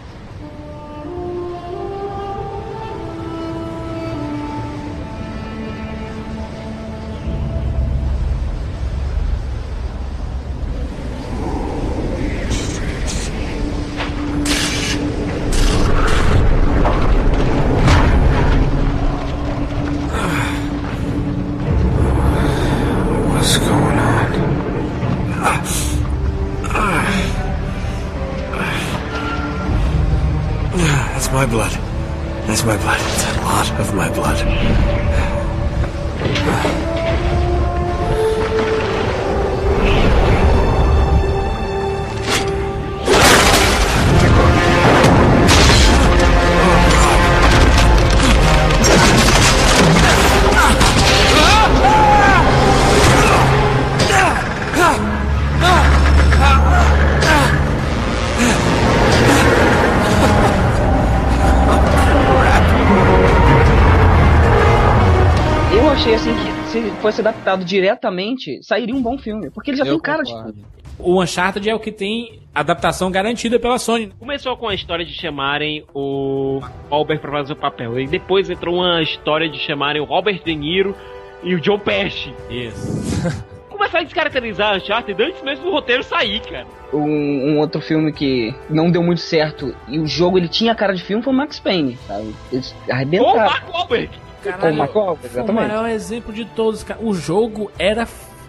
Adaptado 67.49 67.65
diretamente, 67.65 68.63
sairia 68.63 68.95
um 68.95 69.03
bom 69.03 69.17
filme, 69.19 69.51
porque 69.51 69.71
ele 69.71 69.79
já 69.79 69.85
Eu 69.85 69.95
tem 69.95 70.01
cara 70.01 70.23
concordo. 70.23 70.53
de 70.53 70.55
filme. 70.61 70.67
O 70.99 71.23
Uncharted 71.23 71.69
é 71.71 71.75
o 71.75 71.79
que 71.79 71.93
tem 71.93 72.41
adaptação 72.55 73.11
garantida 73.11 73.59
pela 73.59 73.79
Sony. 73.79 74.13
Começou 74.19 74.57
com 74.57 74.69
a 74.69 74.75
história 74.75 75.05
de 75.05 75.13
chamarem 75.13 75.85
o 75.95 76.61
Albert 76.91 77.21
pra 77.21 77.31
fazer 77.31 77.53
o 77.53 77.57
papel. 77.57 77.99
E 78.01 78.07
depois 78.09 78.51
entrou 78.51 78.77
uma 78.77 79.01
história 79.01 79.49
de 79.49 79.59
chamarem 79.59 80.03
o 80.03 80.05
Robert 80.05 80.43
De 80.45 80.55
Niro 80.57 80.95
e 81.43 81.55
o 81.55 81.63
Joe 81.63 81.79
Pesci. 81.79 82.35
Isso. 82.51 83.47
Começaram 83.71 84.01
a 84.01 84.05
descaracterizar 84.05 84.77
Uncharted 84.77 85.23
antes 85.23 85.41
mesmo 85.43 85.67
do 85.67 85.71
roteiro 85.71 86.03
sair, 86.03 86.41
cara. 86.41 86.67
Um, 86.93 87.53
um 87.53 87.59
outro 87.61 87.81
filme 87.81 88.13
que 88.13 88.53
não 88.69 88.91
deu 88.91 89.03
muito 89.03 89.21
certo 89.21 89.73
e 89.87 90.01
o 90.01 90.07
jogo 90.07 90.37
ele 90.37 90.49
tinha 90.49 90.75
cara 90.75 90.93
de 90.95 91.03
filme 91.05 91.23
foi 91.23 91.33
o 91.33 91.37
Max 91.37 91.61
Payne, 91.61 91.97
sabe? 92.09 92.35
Eles 92.51 92.73
Ou 92.73 92.89
o 92.89 92.93
arrebentaram. 92.93 93.37
Mark 93.39 93.69
Wahlberg. 93.73 94.11
Com 94.53 94.71
o 94.71 94.75
Mark 94.77 94.95
Wahlberg, 94.95 95.27
o 95.27 95.31
exatamente. 95.41 95.69
maior 95.69 95.89
exemplo 95.89 96.33
de 96.33 96.45
todos, 96.45 96.83
cara. 96.83 97.01
O 97.03 97.13
jogo 97.15 97.71
era, 97.79 98.07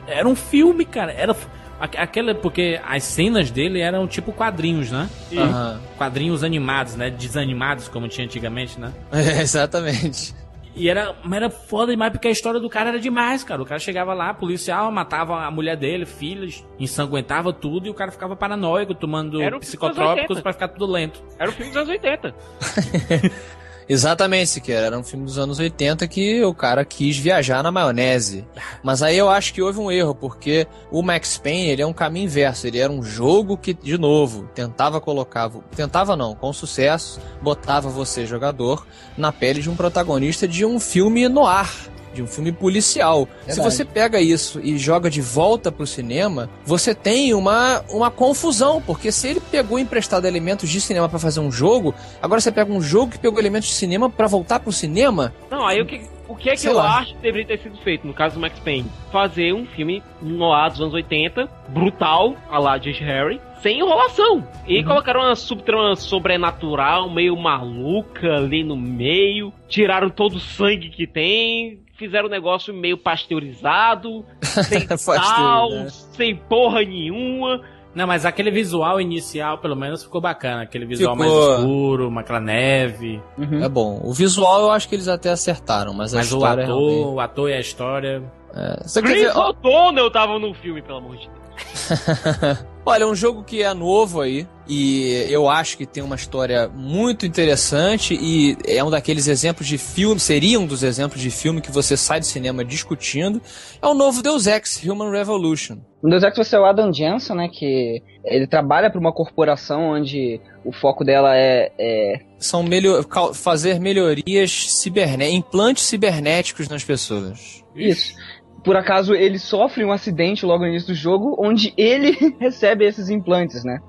era 0.07 0.27
um 0.27 0.35
filme, 0.35 0.85
cara. 0.85 1.11
Era 1.11 1.35
aque- 1.79 1.97
aquela 1.97 2.35
porque 2.35 2.79
as 2.87 3.03
cenas 3.03 3.49
dele 3.51 3.79
eram 3.79 4.07
tipo 4.07 4.31
quadrinhos, 4.31 4.91
né? 4.91 5.09
Aham. 5.35 5.79
Quadrinhos 5.97 6.43
animados, 6.43 6.95
né? 6.95 7.09
Desanimados 7.09 7.87
como 7.87 8.07
tinha 8.07 8.25
antigamente, 8.25 8.79
né? 8.79 8.91
É, 9.11 9.41
exatamente. 9.41 10.33
E 10.75 10.87
era, 10.87 11.13
mas 11.23 11.33
era 11.41 11.49
foda 11.49 11.91
demais 11.91 12.11
porque 12.11 12.27
a 12.27 12.31
história 12.31 12.57
do 12.59 12.69
cara 12.69 12.89
era 12.89 12.99
demais, 12.99 13.43
cara. 13.43 13.61
O 13.61 13.65
cara 13.65 13.79
chegava 13.79 14.13
lá, 14.13 14.33
policial, 14.33 14.89
matava 14.91 15.43
a 15.43 15.51
mulher 15.51 15.75
dele, 15.75 16.05
filhos, 16.05 16.63
ensanguentava 16.79 17.51
tudo 17.51 17.87
e 17.87 17.89
o 17.89 17.93
cara 17.93 18.11
ficava 18.11 18.33
paranoico, 18.35 18.93
tomando 18.93 19.39
psicotrópicos 19.59 20.37
80. 20.37 20.41
pra 20.41 20.53
ficar 20.53 20.67
tudo 20.69 20.85
lento. 20.89 21.21
Era 21.37 21.49
o 21.49 21.53
filme 21.53 21.71
dos 21.71 21.77
anos 21.77 21.89
80. 21.89 22.33
Exatamente, 23.89 24.51
Siqueira. 24.51 24.85
Era 24.85 24.99
um 24.99 25.03
filme 25.03 25.25
dos 25.25 25.39
anos 25.39 25.57
80 25.57 26.07
que 26.07 26.43
o 26.45 26.53
cara 26.53 26.85
quis 26.85 27.17
viajar 27.17 27.63
na 27.63 27.71
maionese. 27.71 28.47
Mas 28.83 29.01
aí 29.01 29.17
eu 29.17 29.27
acho 29.27 29.51
que 29.51 29.63
houve 29.63 29.79
um 29.79 29.91
erro, 29.91 30.13
porque 30.13 30.67
o 30.91 31.01
Max 31.01 31.39
Payne 31.39 31.69
ele 31.69 31.81
é 31.81 31.87
um 31.87 31.91
caminho 31.91 32.25
inverso. 32.25 32.67
Ele 32.67 32.77
era 32.77 32.91
um 32.91 33.01
jogo 33.01 33.57
que, 33.57 33.73
de 33.73 33.97
novo, 33.97 34.47
tentava 34.53 35.01
colocar. 35.01 35.49
Tentava 35.75 36.15
não, 36.15 36.35
com 36.35 36.53
sucesso, 36.53 37.19
botava 37.41 37.89
você, 37.89 38.27
jogador, 38.27 38.85
na 39.17 39.31
pele 39.31 39.59
de 39.59 39.69
um 39.71 39.75
protagonista 39.75 40.47
de 40.47 40.63
um 40.63 40.79
filme 40.79 41.27
no 41.27 41.47
ar. 41.47 41.73
De 42.13 42.23
um 42.23 42.27
filme 42.27 42.51
policial. 42.51 43.27
Se 43.41 43.55
Verdade. 43.55 43.71
você 43.75 43.85
pega 43.85 44.19
isso 44.21 44.59
e 44.63 44.77
joga 44.77 45.09
de 45.09 45.21
volta 45.21 45.71
pro 45.71 45.85
cinema, 45.85 46.49
você 46.65 46.93
tem 46.95 47.33
uma, 47.33 47.83
uma 47.89 48.09
confusão, 48.09 48.81
porque 48.81 49.11
se 49.11 49.27
ele 49.27 49.39
pegou 49.39 49.77
emprestado 49.77 50.25
elementos 50.25 50.69
de 50.69 50.81
cinema 50.81 51.07
pra 51.07 51.19
fazer 51.19 51.39
um 51.39 51.51
jogo, 51.51 51.93
agora 52.21 52.41
você 52.41 52.51
pega 52.51 52.71
um 52.71 52.81
jogo 52.81 53.11
que 53.11 53.19
pegou 53.19 53.39
elementos 53.39 53.69
de 53.69 53.75
cinema 53.75 54.09
pra 54.09 54.27
voltar 54.27 54.59
pro 54.59 54.71
cinema, 54.71 55.33
Não, 55.51 55.65
aí 55.67 55.81
o 55.81 55.85
que, 55.85 56.01
o 56.27 56.35
que 56.35 56.49
é 56.49 56.53
que 56.53 56.61
Sei 56.61 56.71
eu 56.71 56.75
lá. 56.75 56.99
acho 56.99 57.13
que 57.15 57.21
deveria 57.21 57.47
ter 57.47 57.59
sido 57.59 57.77
feito, 57.83 58.05
no 58.07 58.13
caso 58.13 58.35
do 58.35 58.41
Max 58.41 58.57
Payne? 58.59 58.89
Fazer 59.11 59.53
um 59.53 59.65
filme 59.65 60.01
noir 60.21 60.71
dos 60.71 60.81
anos 60.81 60.93
80, 60.93 61.47
brutal, 61.69 62.35
a 62.49 62.57
lá 62.59 62.77
de 62.77 62.91
Harry, 62.91 63.39
sem 63.61 63.79
enrolação. 63.79 64.47
E 64.67 64.83
colocaram 64.83 65.21
uma 65.21 65.35
subtrama 65.35 65.95
sobrenatural, 65.95 67.09
meio 67.09 67.35
maluca 67.35 68.35
ali 68.35 68.63
no 68.63 68.75
meio, 68.77 69.51
tiraram 69.67 70.09
todo 70.09 70.35
o 70.35 70.39
sangue 70.39 70.89
que 70.89 71.05
tem, 71.07 71.79
fizeram 71.99 72.27
um 72.27 72.31
negócio 72.31 72.73
meio 72.73 72.97
pasteurizado, 72.97 74.25
sem 74.41 74.87
sal, 74.97 75.69
né? 75.71 75.87
sem 75.89 76.35
porra 76.35 76.81
nenhuma. 76.81 77.61
Não, 77.93 78.05
mas 78.05 78.23
aquele 78.25 78.51
visual 78.51 79.01
inicial, 79.01 79.57
pelo 79.57 79.75
menos, 79.75 80.03
ficou 80.03 80.21
bacana. 80.21 80.61
Aquele 80.61 80.85
visual 80.85 81.17
Ficou. 81.17 81.37
mais 81.47 81.59
escuro, 81.59 82.07
uma 82.07 82.21
aquela 82.21 82.39
neve. 82.39 83.21
Uhum. 83.37 83.63
é 83.63 83.67
bom. 83.67 83.99
O 84.03 84.13
visual 84.13 84.61
eu 84.61 84.71
acho 84.71 84.87
que 84.87 84.95
eles 84.95 85.07
até 85.07 85.29
acertaram, 85.31 85.93
mas, 85.93 86.13
a 86.13 86.17
Mas 86.17 86.31
o 86.31 86.37
história 86.37 86.63
ator, 86.65 86.77
realmente- 86.77 87.07
o 87.15 87.19
ator 87.19 87.49
e 87.49 87.53
a 87.53 87.59
história. 87.59 88.23
É. 88.53 89.01
Chris 89.01 89.35
O'Donnell 89.35 90.11
tava 90.11 90.39
no 90.39 90.53
filme, 90.53 90.81
pelo 90.81 90.99
amor 90.99 91.17
de 91.17 91.27
Deus. 91.27 91.38
Olha, 92.85 93.07
um 93.07 93.13
jogo 93.13 93.43
que 93.43 93.61
é 93.61 93.71
novo 93.73 94.19
aí, 94.19 94.47
e 94.67 95.25
eu 95.29 95.47
acho 95.47 95.77
que 95.77 95.85
tem 95.85 96.01
uma 96.01 96.15
história 96.15 96.67
muito 96.67 97.23
interessante 97.23 98.17
e 98.19 98.57
é 98.65 98.83
um 98.83 98.89
daqueles 98.89 99.27
exemplos 99.27 99.67
de 99.67 99.77
filme, 99.77 100.19
seria 100.19 100.59
um 100.59 100.65
dos 100.65 100.81
exemplos 100.81 101.21
de 101.21 101.29
filme 101.29 101.61
que 101.61 101.71
você 101.71 101.95
sai 101.95 102.19
do 102.19 102.25
cinema 102.25 102.65
discutindo, 102.65 103.39
é 103.79 103.85
o 103.85 103.93
novo 103.93 104.23
Deus 104.23 104.47
Ex 104.47 104.83
Human 104.83 105.11
Revolution. 105.11 105.77
No 106.01 106.09
Deus 106.09 106.23
Ex 106.23 106.35
você 106.35 106.55
é 106.55 106.59
o 106.59 106.65
Adam 106.65 106.91
Jensen, 106.91 107.35
né, 107.35 107.47
que 107.51 108.01
ele 108.25 108.47
trabalha 108.47 108.89
para 108.89 108.99
uma 108.99 109.13
corporação 109.13 109.91
onde 109.91 110.41
o 110.65 110.71
foco 110.71 111.03
dela 111.03 111.35
é, 111.35 111.71
é... 111.77 112.21
São 112.39 112.63
melhor, 112.63 113.03
fazer 113.35 113.79
melhorias 113.79 114.81
cibernéticas, 114.81 115.35
implantes 115.35 115.83
cibernéticos 115.83 116.67
nas 116.67 116.83
pessoas. 116.83 117.63
Isso 117.75 118.15
por 118.63 118.75
acaso 118.75 119.13
ele 119.13 119.39
sofre 119.39 119.83
um 119.83 119.91
acidente 119.91 120.45
logo 120.45 120.63
no 120.63 120.69
início 120.69 120.89
do 120.89 120.95
jogo, 120.95 121.35
onde 121.39 121.73
ele 121.77 122.11
recebe 122.39 122.85
esses 122.85 123.09
implantes, 123.09 123.63
né? 123.63 123.79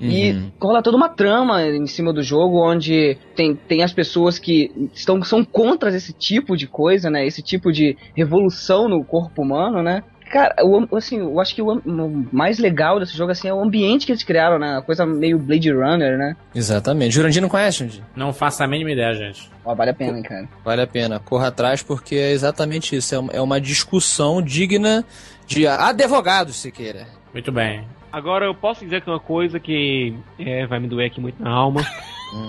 Uhum. 0.00 0.08
E 0.08 0.52
rola 0.60 0.82
toda 0.82 0.96
uma 0.96 1.08
trama 1.08 1.66
em 1.66 1.86
cima 1.86 2.12
do 2.12 2.22
jogo, 2.22 2.64
onde 2.64 3.18
tem, 3.34 3.54
tem 3.56 3.82
as 3.82 3.92
pessoas 3.92 4.38
que 4.38 4.70
estão, 4.94 5.20
são 5.22 5.44
contra 5.44 5.94
esse 5.94 6.12
tipo 6.12 6.56
de 6.56 6.68
coisa, 6.68 7.10
né? 7.10 7.26
Esse 7.26 7.42
tipo 7.42 7.72
de 7.72 7.96
revolução 8.14 8.88
no 8.88 9.04
corpo 9.04 9.42
humano, 9.42 9.82
né? 9.82 10.02
Cara, 10.30 10.54
o, 10.62 10.96
assim, 10.96 11.18
eu 11.18 11.40
acho 11.40 11.54
que 11.54 11.62
o, 11.62 11.78
o, 11.78 12.28
mais 12.30 12.58
legal 12.58 13.00
desse 13.00 13.16
jogo 13.16 13.32
assim, 13.32 13.48
é 13.48 13.54
o 13.54 13.62
ambiente 13.62 14.04
que 14.04 14.12
eles 14.12 14.22
criaram, 14.22 14.58
né? 14.58 14.76
A 14.76 14.82
coisa 14.82 15.06
meio 15.06 15.38
Blade 15.38 15.72
Runner, 15.72 16.18
né? 16.18 16.36
Exatamente. 16.54 17.14
Jurandir 17.14 17.40
não 17.40 17.48
conhece, 17.48 17.78
Jurandir? 17.78 18.02
Não 18.14 18.32
faço 18.32 18.62
a 18.62 18.66
mínima 18.66 18.92
ideia, 18.92 19.14
gente. 19.14 19.50
Ó, 19.64 19.74
vale 19.74 19.90
a 19.90 19.94
pena, 19.94 20.18
hein, 20.18 20.22
cara. 20.22 20.48
Vale 20.64 20.82
a 20.82 20.86
pena. 20.86 21.18
Corra 21.18 21.48
atrás 21.48 21.82
porque 21.82 22.14
é 22.14 22.32
exatamente 22.32 22.94
isso. 22.94 23.14
É 23.14 23.18
uma, 23.18 23.32
é 23.32 23.40
uma 23.40 23.60
discussão 23.60 24.42
digna 24.42 25.04
de 25.46 25.66
advogados, 25.66 26.56
se 26.56 26.70
queira. 26.70 27.06
Muito 27.32 27.50
bem. 27.50 27.84
Agora 28.12 28.46
eu 28.46 28.54
posso 28.54 28.84
dizer 28.84 29.02
que 29.02 29.10
uma 29.10 29.20
coisa 29.20 29.60
que 29.60 30.14
é, 30.38 30.66
vai 30.66 30.78
me 30.78 30.88
doer 30.88 31.06
aqui 31.06 31.20
muito 31.20 31.42
na 31.42 31.50
alma. 31.50 31.82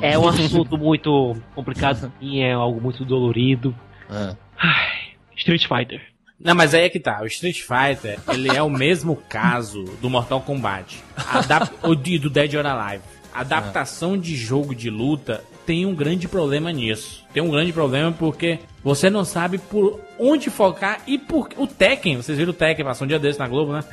é 0.01 0.17
um 0.17 0.27
assunto 0.27 0.77
muito 0.77 1.35
complicado 1.55 2.11
e 2.19 2.41
é 2.41 2.53
algo 2.53 2.81
muito 2.81 3.05
dolorido. 3.05 3.73
Ah. 4.09 4.35
Ai, 4.57 5.13
Street 5.35 5.65
Fighter. 5.67 6.01
Não, 6.39 6.55
mas 6.55 6.73
aí 6.73 6.85
é 6.85 6.89
que 6.89 6.99
tá. 6.99 7.21
O 7.21 7.27
Street 7.27 7.61
Fighter, 7.61 8.19
ele 8.29 8.55
é 8.55 8.63
o 8.63 8.69
mesmo 8.69 9.15
caso 9.27 9.83
do 10.01 10.09
Mortal 10.09 10.41
Kombat. 10.41 11.03
Adap 11.15 11.69
o 11.83 11.93
do 11.95 12.29
Dead 12.29 12.53
or 12.53 12.65
Alive. 12.65 13.03
Adaptação 13.33 14.17
de 14.17 14.35
jogo 14.35 14.73
de 14.73 14.89
luta 14.89 15.43
tem 15.65 15.85
um 15.85 15.93
grande 15.93 16.27
problema 16.27 16.71
nisso. 16.71 17.23
Tem 17.31 17.43
um 17.43 17.51
grande 17.51 17.71
problema 17.71 18.11
porque 18.11 18.59
você 18.83 19.09
não 19.09 19.23
sabe 19.23 19.57
por 19.57 19.99
onde 20.17 20.49
focar 20.49 21.01
e 21.05 21.17
por 21.17 21.49
o 21.57 21.67
Tekken, 21.67 22.17
vocês 22.17 22.37
viram 22.37 22.51
o 22.51 22.55
Tekken, 22.55 22.83
passou 22.83 23.05
um 23.05 23.07
dia 23.07 23.19
desse 23.19 23.37
na 23.37 23.47
Globo, 23.47 23.73
né? 23.73 23.83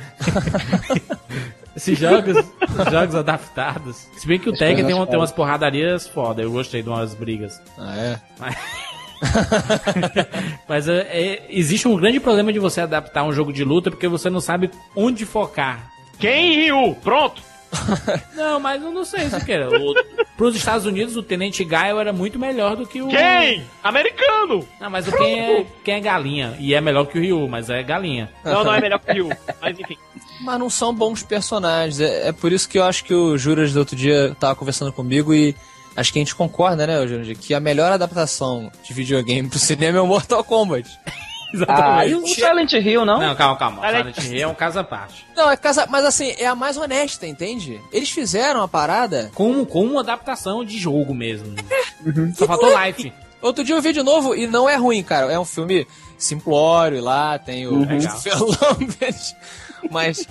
Esses 1.75 1.99
jogos, 1.99 2.35
jogos 2.91 3.13
adaptados. 3.13 4.07
Se 4.17 4.27
bem 4.27 4.39
que 4.39 4.49
o 4.49 4.53
Tekken 4.53 4.83
tem, 4.83 4.95
uma, 4.95 5.05
tem 5.05 5.19
umas 5.19 5.31
porradarias 5.31 6.07
foda, 6.07 6.41
eu 6.41 6.51
gostei 6.51 6.81
de 6.81 6.89
umas 6.89 7.13
brigas. 7.13 7.61
Ah, 7.77 7.95
é? 7.95 8.21
Mas... 8.39 8.55
Mas 10.67 10.87
é, 10.87 10.99
é, 11.09 11.45
existe 11.49 11.87
um 11.87 11.95
grande 11.95 12.19
problema 12.19 12.51
de 12.51 12.59
você 12.59 12.81
adaptar 12.81 13.23
um 13.23 13.33
jogo 13.33 13.51
de 13.51 13.63
luta 13.63 13.89
porque 13.89 14.07
você 14.07 14.29
não 14.29 14.41
sabe 14.41 14.69
onde 14.95 15.25
focar. 15.25 15.91
Quem 16.19 16.55
Ryu? 16.55 16.95
Pronto! 17.03 17.41
não, 18.33 18.59
mas 18.59 18.81
eu 18.81 18.91
não 18.91 19.03
sei 19.03 19.29
se 19.29 19.43
quer. 19.43 19.67
Para 20.37 20.45
os 20.45 20.55
Estados 20.55 20.85
Unidos, 20.85 21.17
o 21.17 21.23
Tenente 21.23 21.63
Gaio 21.63 21.99
era 21.99 22.13
muito 22.13 22.39
melhor 22.39 22.75
do 22.75 22.87
que 22.87 23.01
o. 23.01 23.07
Quem? 23.07 23.65
Americano! 23.83 24.65
Não, 24.79 24.89
mas 24.89 25.07
o 25.07 25.11
quem 25.11 25.39
é, 25.39 25.65
quem 25.83 25.95
é 25.95 25.99
galinha. 25.99 26.55
E 26.59 26.73
é 26.73 26.81
melhor 26.81 27.05
que 27.05 27.17
o 27.17 27.21
Ryu, 27.21 27.47
mas 27.47 27.69
é 27.69 27.83
galinha. 27.83 28.29
Não, 28.43 28.63
não 28.63 28.73
é 28.73 28.79
melhor 28.81 28.99
que 28.99 29.11
o 29.11 29.13
Ryu. 29.13 29.29
Mas 29.61 29.79
enfim. 29.79 29.97
Mas 30.39 30.59
não 30.59 30.69
são 30.69 30.93
bons 30.93 31.23
personagens. 31.23 31.99
É, 31.99 32.27
é 32.27 32.31
por 32.31 32.51
isso 32.51 32.69
que 32.69 32.77
eu 32.77 32.83
acho 32.83 33.03
que 33.03 33.13
o 33.13 33.35
Juras 33.39 33.73
do 33.73 33.79
outro 33.79 33.95
dia 33.95 34.35
tava 34.39 34.55
conversando 34.55 34.93
comigo 34.93 35.33
e 35.33 35.55
acho 35.97 36.13
que 36.13 36.19
a 36.19 36.21
gente 36.21 36.35
concorda, 36.35 36.85
né, 36.85 37.07
Júnior, 37.07 37.35
que 37.35 37.55
a 37.55 37.59
melhor 37.59 37.91
adaptação 37.91 38.71
de 38.83 38.93
videogame 38.93 39.49
pro 39.49 39.57
cinema 39.57 39.97
é 39.97 40.01
o 40.01 40.07
Mortal 40.07 40.43
Kombat. 40.43 40.87
Exatamente. 41.53 41.89
Ah, 41.89 42.05
e 42.05 42.13
o 42.13 42.27
Silent 42.27 42.73
Hill, 42.73 43.05
não? 43.05 43.19
Não, 43.19 43.35
calma, 43.35 43.57
calma. 43.57 43.87
Silent, 43.87 44.15
Silent 44.15 44.33
Hill 44.33 44.41
é 44.43 44.47
um 44.47 44.53
caso 44.53 44.79
à 44.79 44.83
parte. 44.83 45.25
Não, 45.33 45.49
é 45.49 45.55
casa, 45.55 45.87
mas 45.89 46.03
assim, 46.03 46.35
é 46.37 46.45
a 46.45 46.53
mais 46.53 46.75
honesta, 46.75 47.25
entende? 47.25 47.79
Eles 47.91 48.09
fizeram 48.09 48.61
a 48.61 48.67
parada 48.67 49.31
como, 49.33 49.65
como 49.65 49.91
uma 49.91 50.01
adaptação 50.01 50.65
de 50.65 50.77
jogo 50.77 51.13
mesmo. 51.13 51.55
Uhum. 52.05 52.31
Só 52.31 52.45
faltou 52.45 52.69
life. 52.79 53.11
Outro 53.41 53.63
dia 53.63 53.73
eu 53.73 53.81
vi 53.81 53.91
de 53.91 54.03
novo 54.03 54.35
e 54.35 54.45
não 54.45 54.69
é 54.69 54.75
ruim, 54.75 55.01
cara. 55.01 55.31
É 55.33 55.39
um 55.39 55.43
filme 55.43 55.87
simplório 56.15 57.03
lá, 57.03 57.39
tem 57.39 57.65
o 57.65 57.73
uhum. 57.73 57.87
mas 59.89 60.27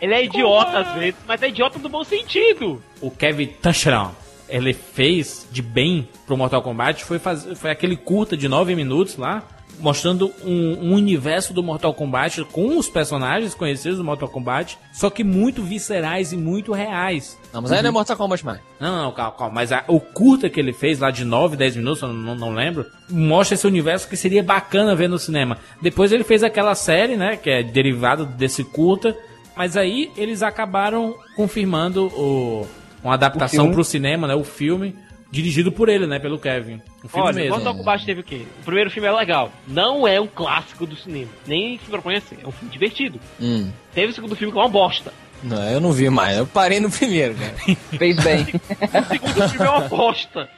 ele 0.00 0.14
é 0.14 0.24
idiota 0.24 0.80
às 0.80 0.94
vezes, 0.94 1.14
mas 1.28 1.40
é 1.40 1.48
idiota 1.48 1.78
no 1.78 1.88
bom 1.88 2.02
sentido. 2.02 2.82
O 3.00 3.08
Kevin 3.08 3.46
Touchdown 3.62 4.21
ele 4.52 4.74
fez 4.74 5.48
de 5.50 5.62
bem 5.62 6.06
pro 6.26 6.36
Mortal 6.36 6.62
Kombat 6.62 7.04
foi, 7.04 7.18
fazer, 7.18 7.54
foi 7.54 7.70
aquele 7.70 7.96
curta 7.96 8.36
de 8.36 8.48
9 8.48 8.76
minutos 8.76 9.16
lá, 9.16 9.42
mostrando 9.80 10.30
um, 10.44 10.90
um, 10.90 10.94
universo 10.94 11.54
do 11.54 11.62
Mortal 11.62 11.94
Kombat 11.94 12.44
com 12.52 12.76
os 12.76 12.86
personagens 12.86 13.54
conhecidos 13.54 13.96
do 13.96 14.04
Mortal 14.04 14.28
Kombat, 14.28 14.78
só 14.92 15.08
que 15.08 15.24
muito 15.24 15.62
viscerais 15.62 16.32
e 16.32 16.36
muito 16.36 16.72
reais. 16.72 17.38
Não, 17.52 17.62
mas 17.62 17.72
aí 17.72 17.78
não 17.78 17.86
é 17.86 17.88
uhum. 17.88 17.94
Mortal 17.94 18.16
Kombat 18.16 18.44
mais. 18.44 18.60
Não, 18.78 19.04
não, 19.04 19.12
calma, 19.12 19.32
calma. 19.32 19.54
Mas 19.54 19.72
a, 19.72 19.84
o 19.88 19.98
curta 19.98 20.50
que 20.50 20.60
ele 20.60 20.74
fez 20.74 20.98
lá 20.98 21.10
de 21.10 21.24
9, 21.24 21.56
10 21.56 21.76
minutos, 21.76 22.02
eu 22.02 22.08
não, 22.12 22.34
não 22.34 22.52
lembro, 22.52 22.84
mostra 23.08 23.54
esse 23.54 23.66
universo 23.66 24.06
que 24.06 24.16
seria 24.16 24.42
bacana 24.42 24.94
ver 24.94 25.08
no 25.08 25.18
cinema. 25.18 25.56
Depois 25.80 26.12
ele 26.12 26.24
fez 26.24 26.44
aquela 26.44 26.74
série, 26.74 27.16
né, 27.16 27.36
que 27.36 27.48
é 27.48 27.62
derivado 27.62 28.26
desse 28.26 28.62
curta, 28.62 29.16
mas 29.56 29.78
aí 29.78 30.12
eles 30.16 30.42
acabaram 30.42 31.16
confirmando 31.34 32.06
o 32.08 32.66
uma 33.02 33.14
adaptação 33.14 33.70
pro 33.70 33.84
cinema, 33.84 34.26
né? 34.26 34.34
O 34.34 34.44
filme. 34.44 34.94
Dirigido 35.30 35.72
por 35.72 35.88
ele, 35.88 36.06
né? 36.06 36.18
Pelo 36.18 36.38
Kevin. 36.38 36.82
O 37.02 37.08
filme 37.08 37.26
Olha, 37.26 37.34
mesmo. 37.34 37.54
Mortal 37.54 37.74
Kombat 37.74 38.04
teve 38.04 38.20
o 38.20 38.24
quê? 38.24 38.42
O 38.60 38.64
primeiro 38.66 38.90
filme 38.90 39.08
é 39.08 39.12
legal. 39.12 39.50
Não 39.66 40.06
é 40.06 40.20
um 40.20 40.26
clássico 40.26 40.84
do 40.84 40.94
cinema. 40.94 41.30
Nem 41.46 41.78
se 41.78 41.86
propõe 41.86 42.16
a 42.16 42.20
ser. 42.20 42.40
É 42.44 42.46
um 42.46 42.52
filme 42.52 42.70
divertido. 42.70 43.18
Hum. 43.40 43.70
Teve 43.94 44.12
o 44.12 44.14
segundo 44.14 44.36
filme 44.36 44.52
que 44.52 44.58
é 44.58 44.60
uma 44.60 44.68
bosta. 44.68 45.10
Não, 45.42 45.70
eu 45.70 45.80
não 45.80 45.90
vi 45.90 46.08
mais. 46.08 46.36
Eu 46.36 46.46
parei 46.46 46.78
no 46.80 46.90
primeiro, 46.90 47.34
cara. 47.34 47.54
Fez 47.98 48.16
bem. 48.22 48.42
o 48.42 49.08
segundo 49.08 49.48
filme 49.48 49.66
é 49.66 49.70
uma 49.70 49.88
bosta. 49.88 50.48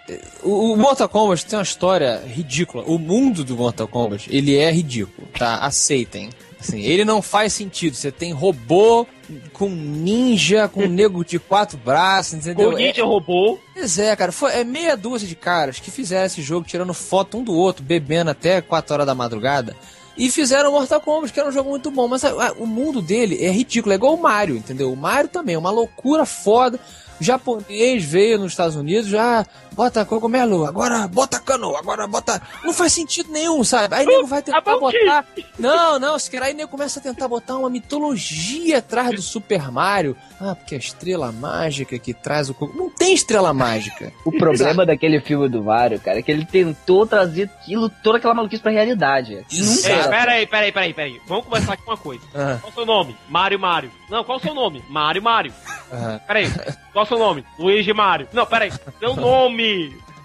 O, 0.43 0.73
o, 0.73 0.77
Mortal 0.77 1.09
Kombat 1.09 1.47
tem 1.47 1.59
uma 1.59 1.63
história 1.63 2.23
ridícula. 2.27 2.85
O 2.85 2.99
mundo 2.99 3.45
do 3.45 3.57
Mortal 3.57 3.89
Kombat, 3.89 4.29
ele 4.35 4.57
é 4.57 4.71
ridículo, 4.71 5.27
tá? 5.39 5.59
Aceitem. 5.59 6.31
Assim, 6.67 6.81
ele 6.81 7.05
não 7.05 7.21
faz 7.21 7.53
sentido. 7.53 7.95
Você 7.95 8.11
tem 8.11 8.33
robô 8.33 9.07
com 9.53 9.69
ninja, 9.69 10.67
com 10.67 10.85
nego 10.89 11.25
de 11.25 11.39
quatro 11.39 11.77
braços, 11.77 12.35
entendeu? 12.35 12.71
Com 12.71 12.77
ninja 12.77 13.03
é, 13.03 13.05
robô. 13.05 13.59
Pois 13.75 13.99
é, 13.99 14.17
cara. 14.17 14.33
Foi, 14.33 14.53
é 14.53 14.65
meia 14.65 14.97
dúzia 14.97 15.29
de 15.29 15.37
caras 15.37 15.79
que 15.79 15.91
fizeram 15.91 16.27
esse 16.27 16.41
jogo 16.41 16.67
tirando 16.67 16.95
foto 16.95 17.39
um 17.39 17.45
do 17.45 17.53
outro, 17.55 17.85
bebendo 17.85 18.31
até 18.31 18.61
4 18.61 18.95
horas 18.95 19.07
da 19.07 19.15
madrugada. 19.15 19.77
E 20.17 20.31
fizeram 20.31 20.71
Mortal 20.71 21.01
Kombat, 21.01 21.33
que 21.33 21.41
era 21.41 21.49
um 21.49 21.53
jogo 21.53 21.71
muito 21.71 21.91
bom. 21.91 22.09
Mas 22.09 22.25
a, 22.25 22.31
a, 22.31 22.53
o 22.53 22.67
mundo 22.67 23.03
dele 23.03 23.45
é 23.45 23.51
ridículo. 23.51 23.93
É 23.93 23.97
igual 23.97 24.15
o 24.15 24.23
Mario, 24.23 24.57
entendeu? 24.57 24.93
O 24.93 24.97
Mario 24.97 25.29
também 25.29 25.57
é 25.57 25.59
uma 25.59 25.71
loucura 25.71 26.25
foda 26.25 26.81
japonês 27.21 28.05
veio 28.05 28.39
nos 28.39 28.53
Estados 28.53 28.77
Unidos, 28.77 29.09
já 29.09 29.47
bota 29.75 30.05
cogumelo, 30.05 30.65
agora 30.67 31.07
bota 31.09 31.39
cano, 31.41 31.77
agora 31.77 32.07
bota. 32.07 32.41
Não 32.63 32.73
faz 32.73 32.93
sentido 32.93 33.31
nenhum, 33.31 33.63
sabe? 33.65 33.95
Aí 33.95 34.07
nego 34.07 34.27
vai 34.27 34.43
tentar 34.43 34.61
botar. 34.79 35.25
Não, 35.59 35.99
não, 35.99 36.19
se 36.19 36.31
quer 36.31 36.43
aí 36.43 36.55
nego 36.55 36.71
começa 36.71 37.01
a 37.01 37.03
tentar 37.03 37.29
botar 37.29 37.57
uma 37.57 37.69
mitologia 37.69 38.79
atrás 38.79 39.11
do 39.15 39.23
Super 39.23 39.71
Mario. 39.71 40.17
Ah, 40.41 40.55
porque 40.55 40.75
a 40.75 40.79
estrela 40.79 41.33
mágica 41.33 41.99
que 41.99 42.13
traz 42.13 42.51
o. 42.51 42.57
Não 42.75 42.91
tem 42.91 43.15
estrela 43.15 43.53
mágica. 43.53 44.13
O 44.25 44.33
problema 44.33 44.85
daquele 44.87 45.21
filme 45.21 45.49
do 45.49 45.63
Mario, 45.63 46.01
cara, 46.01 46.19
é 46.19 46.23
que 46.23 46.31
ele 46.31 46.45
tentou 46.45 47.07
trazer 47.07 47.45
aquilo, 47.45 47.89
toda 47.89 48.19
aquela 48.19 48.35
maluquice 48.35 48.63
pra 48.63 48.73
realidade. 48.73 49.45
Nunca. 49.53 49.89
É, 49.89 50.09
peraí, 50.09 50.47
peraí, 50.47 50.73
peraí, 50.73 50.95
peraí. 50.95 51.21
Vamos 51.27 51.45
começar 51.47 51.77
com 51.77 51.91
uma 51.91 51.97
coisa. 51.97 52.23
Uhum. 52.35 52.59
Qual 52.59 52.71
o 52.71 52.75
seu 52.75 52.87
nome? 52.87 53.17
Mario 53.29 53.59
Mario. 53.59 53.91
Não, 54.11 54.23
qual 54.25 54.39
o 54.39 54.41
seu 54.41 54.55
nome? 54.55 54.85
Mario 54.89 55.23
Mario. 55.23 55.53
Uhum. 55.93 56.19
Peraí. 56.27 56.51
Qual 56.93 57.05
o 57.05 57.09
seu 57.09 57.19
nome? 57.19 57.45
Luigi 57.59 57.93
Mario. 57.93 58.29
Não, 58.33 58.47
peraí. 58.47 58.73
Seu 58.99 59.15
nome. 59.17 59.64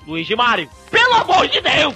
Luigi 0.07 0.35
Mario. 0.35 0.69
Pelo 0.89 1.13
amor 1.13 1.47
de 1.47 1.61
Deus! 1.61 1.95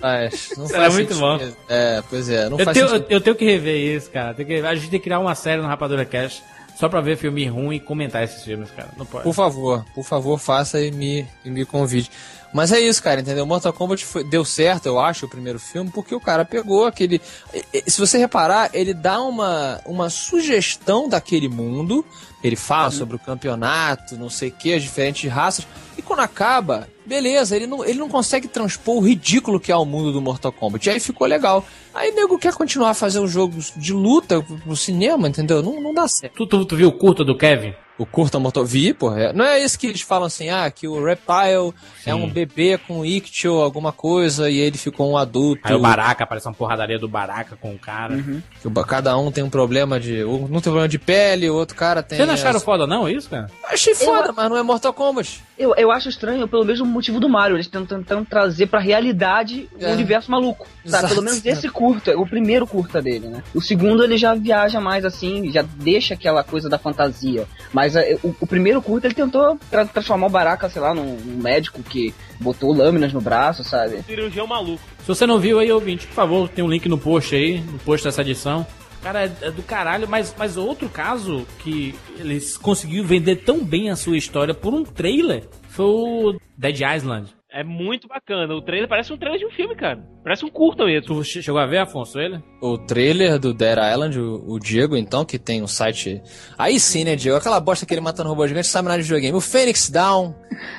Mas, 0.00 0.52
não 0.56 0.68
faz 0.68 0.94
é 0.94 0.96
muito 0.96 1.14
bom. 1.16 1.38
É, 1.68 2.02
pois 2.08 2.28
é, 2.28 2.48
não 2.48 2.58
eu 2.58 2.64
faz 2.64 2.76
tenho, 2.76 2.88
sentido. 2.88 3.06
Eu 3.10 3.20
tenho 3.20 3.36
que 3.36 3.44
rever 3.44 3.96
isso, 3.96 4.10
cara. 4.10 4.32
Que, 4.34 4.54
a 4.54 4.74
gente 4.74 4.90
tem 4.90 4.98
que 5.00 5.04
criar 5.04 5.18
uma 5.18 5.34
série 5.34 5.60
no 5.60 5.68
Rapadura 5.68 6.04
Cash 6.04 6.42
só 6.78 6.88
pra 6.88 7.00
ver 7.00 7.16
filme 7.16 7.46
ruim 7.46 7.76
e 7.76 7.80
comentar 7.80 8.22
esses 8.22 8.42
filmes, 8.42 8.70
cara. 8.70 8.88
Não 8.96 9.04
pode. 9.06 9.24
Por 9.24 9.34
favor, 9.34 9.84
por 9.94 10.04
favor, 10.04 10.38
faça 10.38 10.80
e 10.80 10.90
me, 10.90 11.26
e 11.44 11.50
me 11.50 11.64
convide. 11.64 12.10
Mas 12.52 12.72
é 12.72 12.80
isso, 12.80 13.02
cara, 13.02 13.20
entendeu? 13.20 13.44
Mortal 13.44 13.72
Kombat 13.72 14.04
foi- 14.04 14.24
deu 14.24 14.44
certo, 14.44 14.86
eu 14.86 14.98
acho, 14.98 15.26
o 15.26 15.28
primeiro 15.28 15.58
filme, 15.58 15.90
porque 15.90 16.14
o 16.14 16.20
cara 16.20 16.44
pegou 16.44 16.86
aquele. 16.86 17.20
Se 17.86 17.98
você 18.00 18.16
reparar, 18.16 18.70
ele 18.72 18.94
dá 18.94 19.20
uma, 19.20 19.80
uma 19.84 20.08
sugestão 20.08 21.08
daquele 21.08 21.48
mundo. 21.48 22.04
Ele 22.44 22.56
fala 22.56 22.90
sobre 22.90 23.16
o 23.16 23.18
campeonato, 23.18 24.16
não 24.16 24.28
sei 24.30 24.50
o 24.50 24.52
que, 24.52 24.74
as 24.74 24.82
diferentes 24.82 25.30
raças. 25.30 25.66
E 25.98 26.02
quando 26.02 26.20
acaba, 26.20 26.86
beleza, 27.04 27.56
ele 27.56 27.66
não, 27.66 27.84
ele 27.84 27.98
não 27.98 28.08
consegue 28.08 28.46
transpor 28.46 28.96
o 28.96 29.00
ridículo 29.00 29.58
que 29.58 29.72
é 29.72 29.76
o 29.76 29.84
mundo 29.84 30.12
do 30.12 30.20
Mortal 30.20 30.52
Kombat. 30.52 30.86
E 30.88 30.92
aí 30.92 31.00
ficou 31.00 31.26
legal. 31.26 31.64
Aí 31.94 32.10
o 32.10 32.14
nego 32.14 32.38
quer 32.38 32.52
continuar 32.54 32.90
a 32.90 32.94
fazer 32.94 33.18
os 33.20 33.30
jogos 33.30 33.72
de 33.76 33.92
luta 33.92 34.42
pro 34.42 34.76
cinema, 34.76 35.26
entendeu? 35.28 35.62
Não, 35.62 35.80
não 35.80 35.94
dá 35.94 36.06
certo. 36.06 36.34
Tu, 36.34 36.46
tu, 36.46 36.64
tu 36.66 36.76
viu 36.76 36.88
o 36.88 36.92
curta 36.92 37.24
do 37.24 37.36
Kevin? 37.36 37.72
O 37.98 38.04
curta 38.04 38.38
Mortal 38.38 38.62
Vi, 38.66 38.92
porra. 38.92 39.18
é- 39.22 39.32
Não 39.32 39.42
é 39.42 39.58
isso 39.64 39.78
que 39.78 39.86
eles 39.86 40.02
falam 40.02 40.26
assim, 40.26 40.50
ah, 40.50 40.70
que 40.70 40.86
o 40.86 41.02
Reptile 41.02 41.72
é 42.04 42.14
um 42.14 42.28
bebê 42.28 42.76
com 42.76 43.02
ictio, 43.06 43.54
alguma 43.54 43.90
coisa, 43.90 44.50
e 44.50 44.58
ele 44.58 44.76
ficou 44.76 45.10
um 45.10 45.16
adulto. 45.16 45.62
Aí 45.64 45.74
o 45.74 45.78
Baraka, 45.80 46.24
aparece 46.24 46.46
uma 46.46 46.52
porradaria 46.52 46.98
do 46.98 47.08
Baraka 47.08 47.56
com 47.56 47.72
o 47.74 47.78
cara. 47.78 48.22
ba- 48.66 48.84
cada 48.84 49.16
um 49.16 49.32
tem 49.32 49.42
um 49.42 49.48
problema 49.48 49.98
de. 49.98 50.22
Um 50.24 50.46
tem 50.46 50.60
problema 50.60 50.86
de 50.86 50.98
pele, 50.98 51.48
o 51.48 51.54
outro 51.54 51.74
cara 51.74 52.02
tem. 52.02 52.18
Vocês 52.26 52.42
não 52.42 52.48
acharam 52.48 52.60
foda 52.60 52.86
não 52.86 53.08
isso, 53.08 53.28
cara? 53.30 53.50
Achei 53.64 53.94
foda, 53.94 54.32
mas 54.32 54.48
não 54.50 54.56
é 54.56 54.62
Mortal 54.62 54.92
Kombat. 54.92 55.42
Eu, 55.58 55.74
eu 55.76 55.90
acho 55.90 56.08
estranho 56.08 56.46
pelo 56.46 56.64
mesmo 56.64 56.84
motivo 56.86 57.18
do 57.18 57.28
Mario. 57.28 57.56
Eles 57.56 57.66
estão 57.66 57.86
tentando 57.86 58.26
trazer 58.26 58.66
pra 58.66 58.78
realidade 58.80 59.68
É. 59.80 59.88
o 59.88 59.92
universo 59.92 60.30
maluco. 60.30 60.66
Sabe? 60.84 61.08
Pelo 61.08 61.22
menos 61.22 61.44
esse 61.44 61.68
curta, 61.68 62.16
o 62.18 62.26
primeiro 62.26 62.66
curta 62.66 63.00
dele, 63.00 63.28
né? 63.28 63.42
O 63.54 63.60
segundo 63.60 64.04
ele 64.04 64.16
já 64.18 64.34
viaja 64.34 64.80
mais 64.80 65.04
assim, 65.04 65.50
já 65.50 65.62
deixa 65.62 66.14
aquela 66.14 66.44
coisa 66.44 66.68
da 66.68 66.78
fantasia. 66.78 67.46
Mas 67.72 67.96
é, 67.96 68.18
o, 68.22 68.34
o 68.40 68.46
primeiro 68.46 68.80
curta 68.82 69.06
ele 69.06 69.14
tentou 69.14 69.58
tra- 69.70 69.86
transformar 69.86 70.26
o 70.26 70.30
Baraka, 70.30 70.68
sei 70.68 70.82
lá, 70.82 70.94
num, 70.94 71.16
num 71.16 71.42
médico 71.42 71.82
que 71.82 72.14
botou 72.38 72.72
lâminas 72.72 73.12
no 73.12 73.20
braço, 73.20 73.64
sabe? 73.64 74.02
Cirurgião 74.02 74.46
maluco. 74.46 74.82
Se 75.00 75.08
você 75.08 75.26
não 75.26 75.38
viu 75.38 75.58
aí, 75.58 75.70
ouvinte, 75.72 76.06
por 76.06 76.14
favor, 76.14 76.48
tem 76.48 76.62
um 76.64 76.68
link 76.68 76.88
no 76.88 76.98
post 76.98 77.34
aí, 77.34 77.60
no 77.60 77.78
post 77.78 78.04
dessa 78.06 78.20
edição. 78.20 78.66
Cara, 79.06 79.24
é, 79.24 79.32
é 79.42 79.50
do 79.52 79.62
caralho, 79.62 80.08
mas, 80.08 80.34
mas 80.36 80.56
outro 80.56 80.88
caso 80.88 81.46
que 81.60 81.94
eles 82.18 82.56
conseguiram 82.56 83.06
vender 83.06 83.36
tão 83.36 83.64
bem 83.64 83.88
a 83.88 83.94
sua 83.94 84.18
história 84.18 84.52
por 84.52 84.74
um 84.74 84.82
trailer 84.82 85.48
foi 85.68 85.84
o 85.84 86.40
Dead 86.58 86.80
Island. 86.80 87.32
É 87.58 87.64
muito 87.64 88.06
bacana. 88.06 88.52
O 88.54 88.60
trailer 88.60 88.86
parece 88.88 89.12
um 89.12 89.16
trailer 89.16 89.38
de 89.40 89.46
um 89.46 89.50
filme, 89.50 89.74
cara. 89.74 89.98
Parece 90.22 90.44
um 90.44 90.50
curta 90.50 90.84
mesmo. 90.84 91.06
Tu 91.06 91.24
che- 91.24 91.42
chegou 91.42 91.58
a 91.60 91.66
ver, 91.66 91.78
Afonso, 91.78 92.18
ele? 92.20 92.38
O 92.60 92.76
trailer 92.76 93.38
do 93.38 93.54
Dead 93.54 93.78
Island, 93.78 94.18
o, 94.20 94.44
o 94.46 94.58
Diego, 94.58 94.96
então, 94.96 95.24
que 95.24 95.38
tem 95.38 95.62
um 95.62 95.66
site. 95.66 96.20
Aí 96.58 96.78
sim, 96.78 97.04
né, 97.04 97.16
Diego? 97.16 97.38
Aquela 97.38 97.58
bosta 97.60 97.86
que 97.86 97.94
ele 97.94 98.00
matando 98.02 98.28
robô 98.28 98.46
gigante, 98.46 98.66
sabe 98.66 98.88
nada 98.88 98.98
de 98.98 99.04
videogame. 99.04 99.36
O 99.36 99.40
Phoenix 99.40 99.88
Down 99.88 100.34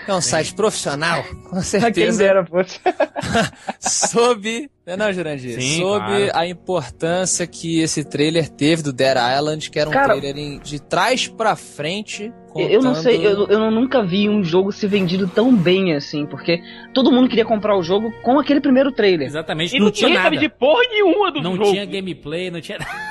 é 0.08 0.14
um 0.14 0.22
site 0.22 0.54
profissional, 0.54 1.24
com 1.50 1.56
Quem 1.58 1.62
certeza. 1.64 2.18
dera, 2.24 2.46
fosse. 2.46 2.80
sob. 3.80 4.70
Não, 4.86 4.96
não, 4.98 5.12
Jurandir. 5.14 5.60
Sim, 5.60 5.82
sobre 5.82 6.30
claro. 6.30 6.32
a 6.34 6.48
importância 6.48 7.46
que 7.46 7.80
esse 7.82 8.04
trailer 8.06 8.48
teve 8.50 8.82
do 8.84 8.94
Dead 8.94 9.18
Island, 9.38 9.70
que 9.70 9.80
era 9.80 9.90
um 9.90 9.94
Cara- 9.94 10.16
trailer 10.18 10.38
em- 10.38 10.60
de 10.60 10.80
trás 10.82 11.28
pra 11.28 11.56
frente. 11.56 12.32
Eu 12.62 12.82
não 12.82 12.94
contando- 12.94 13.04
sei, 13.04 13.26
eu, 13.26 13.48
eu 13.48 13.60
não- 13.60 13.72
nunca 13.72 14.04
vi 14.04 14.28
um 14.30 14.44
jogo 14.44 14.72
ser 14.72 14.88
vendido 14.88 15.28
tão 15.28 15.56
bem 15.56 15.94
assim, 15.94 16.26
porque 16.26 16.62
todo 16.94 17.12
mundo 17.12 17.30
queria 17.30 17.46
comprar 17.46 17.78
o 17.78 17.84
jogo 17.84 18.12
com 18.22 18.40
aquele 18.40 18.60
primeiro 18.62 18.92
trailer. 18.92 19.28
Exatamente, 19.28 19.76
E 19.76 19.80
não, 19.80 19.86
não 19.86 19.92
tinha 19.92 20.10
nada. 20.10 20.24
sabe 20.24 20.38
de 20.38 20.50
porra 20.50 20.82
nenhuma 20.90 21.32
do 21.32 21.42
Não 21.42 21.56
jogo. 21.56 21.72
tinha 21.72 21.86
gameplay, 21.86 22.50
não 22.52 22.60
tinha 22.62 22.78
nada. 22.80 23.07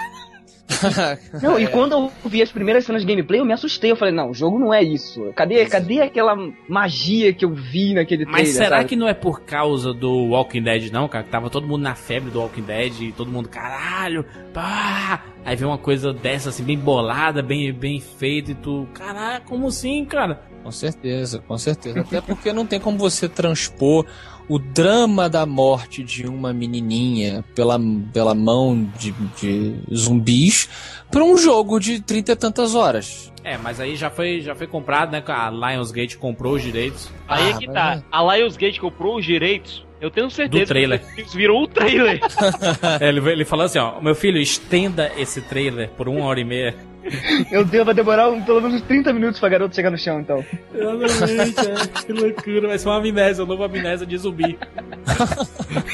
Não, 1.42 1.56
É. 1.56 1.62
e 1.62 1.66
quando 1.68 1.92
eu 1.92 2.12
vi 2.24 2.42
as 2.42 2.50
primeiras 2.50 2.84
cenas 2.84 3.02
de 3.02 3.08
gameplay, 3.08 3.40
eu 3.40 3.44
me 3.44 3.52
assustei. 3.52 3.90
Eu 3.92 3.96
falei, 3.96 4.12
não, 4.12 4.30
o 4.30 4.34
jogo 4.34 4.58
não 4.58 4.74
é 4.74 4.82
isso. 4.82 5.32
Cadê, 5.34 5.64
cadê 5.66 6.00
aquela 6.00 6.34
magia 6.68 7.32
que 7.32 7.44
eu 7.44 7.54
vi 7.54 7.94
naquele 7.94 8.24
trailer? 8.24 8.44
Mas 8.46 8.54
será 8.54 8.78
sabe? 8.78 8.88
que 8.88 8.96
não 8.96 9.08
é 9.08 9.14
por 9.14 9.42
causa 9.42 9.94
do 9.94 10.30
Walking 10.30 10.62
Dead, 10.62 10.90
não, 10.90 11.08
cara? 11.08 11.24
Que 11.24 11.30
tava 11.30 11.48
todo 11.48 11.66
mundo 11.66 11.82
na 11.82 11.94
febre 11.94 12.30
do 12.30 12.40
Walking 12.40 12.62
Dead 12.62 13.00
e 13.00 13.12
todo 13.12 13.30
mundo, 13.30 13.48
caralho, 13.48 14.24
pá! 14.52 15.24
Aí 15.44 15.54
vem 15.54 15.68
uma 15.68 15.78
coisa 15.78 16.12
dessa, 16.12 16.48
assim, 16.48 16.64
bem 16.64 16.76
bolada, 16.78 17.42
bem, 17.42 17.72
bem 17.72 18.00
feita 18.00 18.50
e 18.50 18.54
tu, 18.54 18.88
caralho, 18.92 19.44
como 19.44 19.68
assim, 19.68 20.04
cara? 20.04 20.40
Com 20.64 20.72
certeza, 20.72 21.38
com 21.46 21.56
certeza. 21.56 22.00
Até 22.00 22.20
porque 22.20 22.52
não 22.52 22.66
tem 22.66 22.80
como 22.80 22.98
você 22.98 23.28
transpor 23.28 24.04
o 24.48 24.58
drama 24.58 25.28
da 25.28 25.44
morte 25.44 26.02
de 26.04 26.26
uma 26.26 26.52
menininha 26.52 27.44
pela, 27.54 27.78
pela 28.12 28.34
mão 28.34 28.88
de, 28.98 29.10
de 29.40 29.74
zumbis 29.94 30.68
pra 31.10 31.24
um 31.24 31.36
jogo 31.36 31.78
de 31.78 32.00
trinta 32.00 32.32
e 32.32 32.36
tantas 32.36 32.74
horas. 32.74 33.32
É, 33.42 33.56
mas 33.58 33.78
aí 33.80 33.94
já 33.96 34.10
foi, 34.10 34.40
já 34.40 34.54
foi 34.54 34.66
comprado, 34.66 35.12
né? 35.12 35.22
A 35.26 35.50
Lionsgate 35.50 36.18
comprou 36.18 36.54
os 36.54 36.62
direitos. 36.62 37.10
Aí 37.28 37.50
é 37.50 37.52
Ah, 37.52 37.58
que 37.58 37.66
mas 37.66 37.74
tá. 37.74 37.94
é. 37.94 38.02
A 38.10 38.36
Lionsgate 38.36 38.80
comprou 38.80 39.16
os 39.18 39.24
direitos. 39.24 39.86
Eu 40.00 40.10
tenho 40.10 40.30
certeza 40.30 40.64
Do 40.64 40.68
trailer. 40.68 41.00
que 41.14 41.20
eles 41.22 41.32
viram 41.34 41.56
o 41.56 41.66
trailer. 41.66 42.20
É, 43.00 43.08
ele, 43.08 43.20
ele 43.30 43.44
falou 43.44 43.64
assim, 43.64 43.78
ó, 43.78 44.00
meu 44.00 44.14
filho, 44.14 44.38
estenda 44.38 45.10
esse 45.16 45.40
trailer 45.42 45.88
por 45.90 46.08
uma 46.08 46.24
hora 46.26 46.38
e 46.40 46.44
meia. 46.44 46.74
Meu 47.52 47.64
Deus, 47.64 47.86
vai 47.86 47.94
demorar 47.94 48.28
um- 48.30 48.42
pelo 48.42 48.60
menos 48.60 48.82
30 48.82 49.12
minutos 49.12 49.38
pra 49.38 49.48
garoto 49.48 49.74
chegar 49.76 49.90
no 49.92 49.96
chão, 49.98 50.18
então. 50.20 50.44
Exatamente, 50.74 51.60
é. 51.60 52.02
Que 52.04 52.12
loucura, 52.12 52.66
vai 52.68 52.78
ser 52.80 52.88
uma 52.88 52.96
amnésia, 52.98 53.44
uma 53.44 53.54
nova 53.54 53.66
amnésia 53.66 54.04
de 54.04 54.18
zumbi. 54.18 54.58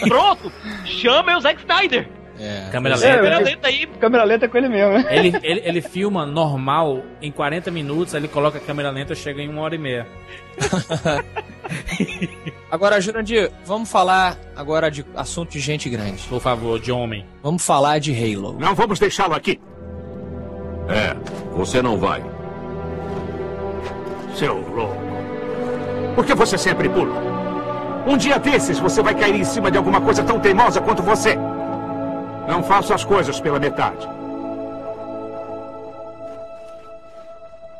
Pronto! 0.09 0.50
Chama 0.86 1.36
o 1.36 1.40
Zack 1.40 1.61
Snyder! 1.61 2.09
É. 2.45 2.68
Câmera 2.72 2.97
É, 2.97 2.99
lenta. 2.99 3.16
Câmera 3.16 3.36
mas- 3.36 3.45
lenta 3.49 3.68
aí. 3.68 3.86
Câmera 4.01 4.24
lenta 4.24 4.45
é 4.47 4.49
com 4.49 4.59
ele 4.59 4.68
mesmo, 4.68 4.93
né? 4.95 5.05
Ele, 5.16 5.32
ele, 5.45 5.62
ele 5.64 5.80
filma 5.80 6.26
normal 6.26 7.01
em 7.20 7.30
40 7.30 7.70
minutos, 7.70 8.14
aí 8.14 8.20
ele 8.20 8.26
coloca 8.28 8.59
a 8.59 8.61
câmera 8.61 8.90
lenta 8.90 9.14
chega 9.14 9.40
em 9.40 9.49
uma 9.49 9.62
hora 9.62 9.74
e 9.76 9.78
meia. 9.78 10.07
Agora, 12.70 13.01
Jurandir, 13.01 13.51
vamos 13.64 13.90
falar 13.90 14.36
agora 14.57 14.90
de 14.90 15.05
assunto 15.14 15.51
de 15.53 15.61
gente 15.61 15.88
grande. 15.88 16.22
Por 16.28 16.40
favor, 16.40 16.80
de 16.80 16.90
homem. 16.90 17.24
Vamos 17.43 17.64
falar 17.64 17.99
de 17.99 18.12
Halo. 18.12 18.57
Não 18.59 18.74
vamos 18.74 18.99
deixá-lo 18.99 19.34
aqui. 19.34 19.61
É, 20.88 21.14
você 21.55 21.80
não 21.82 21.97
vai. 21.99 22.22
Seu 24.34 24.55
louco. 24.57 24.97
Por 26.14 26.24
que 26.26 26.34
você 26.34 26.57
sempre 26.59 26.88
pula? 26.88 27.12
Um 28.07 28.16
dia 28.16 28.38
desses 28.38 28.78
você 28.78 29.03
vai 29.03 29.14
cair 29.14 29.36
em 29.40 29.45
cima 29.45 29.70
de 29.70 29.76
alguma 29.78 30.01
coisa 30.01 30.22
tão 30.24 30.40
teimosa 30.40 30.80
quanto 30.80 31.03
você. 31.03 31.36
Não 32.49 32.62
faça 32.62 32.95
as 32.95 33.05
coisas 33.05 33.40
pela 33.40 33.59
metade. 33.59 34.09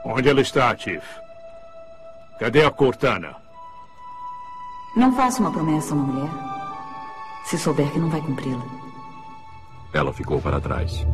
Onde 0.05 0.29
ela 0.29 0.41
está, 0.41 0.77
Chief? 0.77 1.05
Cadê 2.39 2.65
a 2.65 2.71
Cortana? 2.71 3.37
Não 4.97 5.13
faça 5.15 5.41
uma 5.41 5.51
promessa 5.51 5.93
a 5.93 5.97
uma 5.97 6.05
mulher 6.05 6.31
se 7.45 7.59
souber 7.59 7.91
que 7.91 7.99
não 7.99 8.09
vai 8.09 8.21
cumpri-la. 8.21 8.63
Ela 9.93 10.13
ficou 10.13 10.41
para 10.41 10.61
trás. 10.61 11.07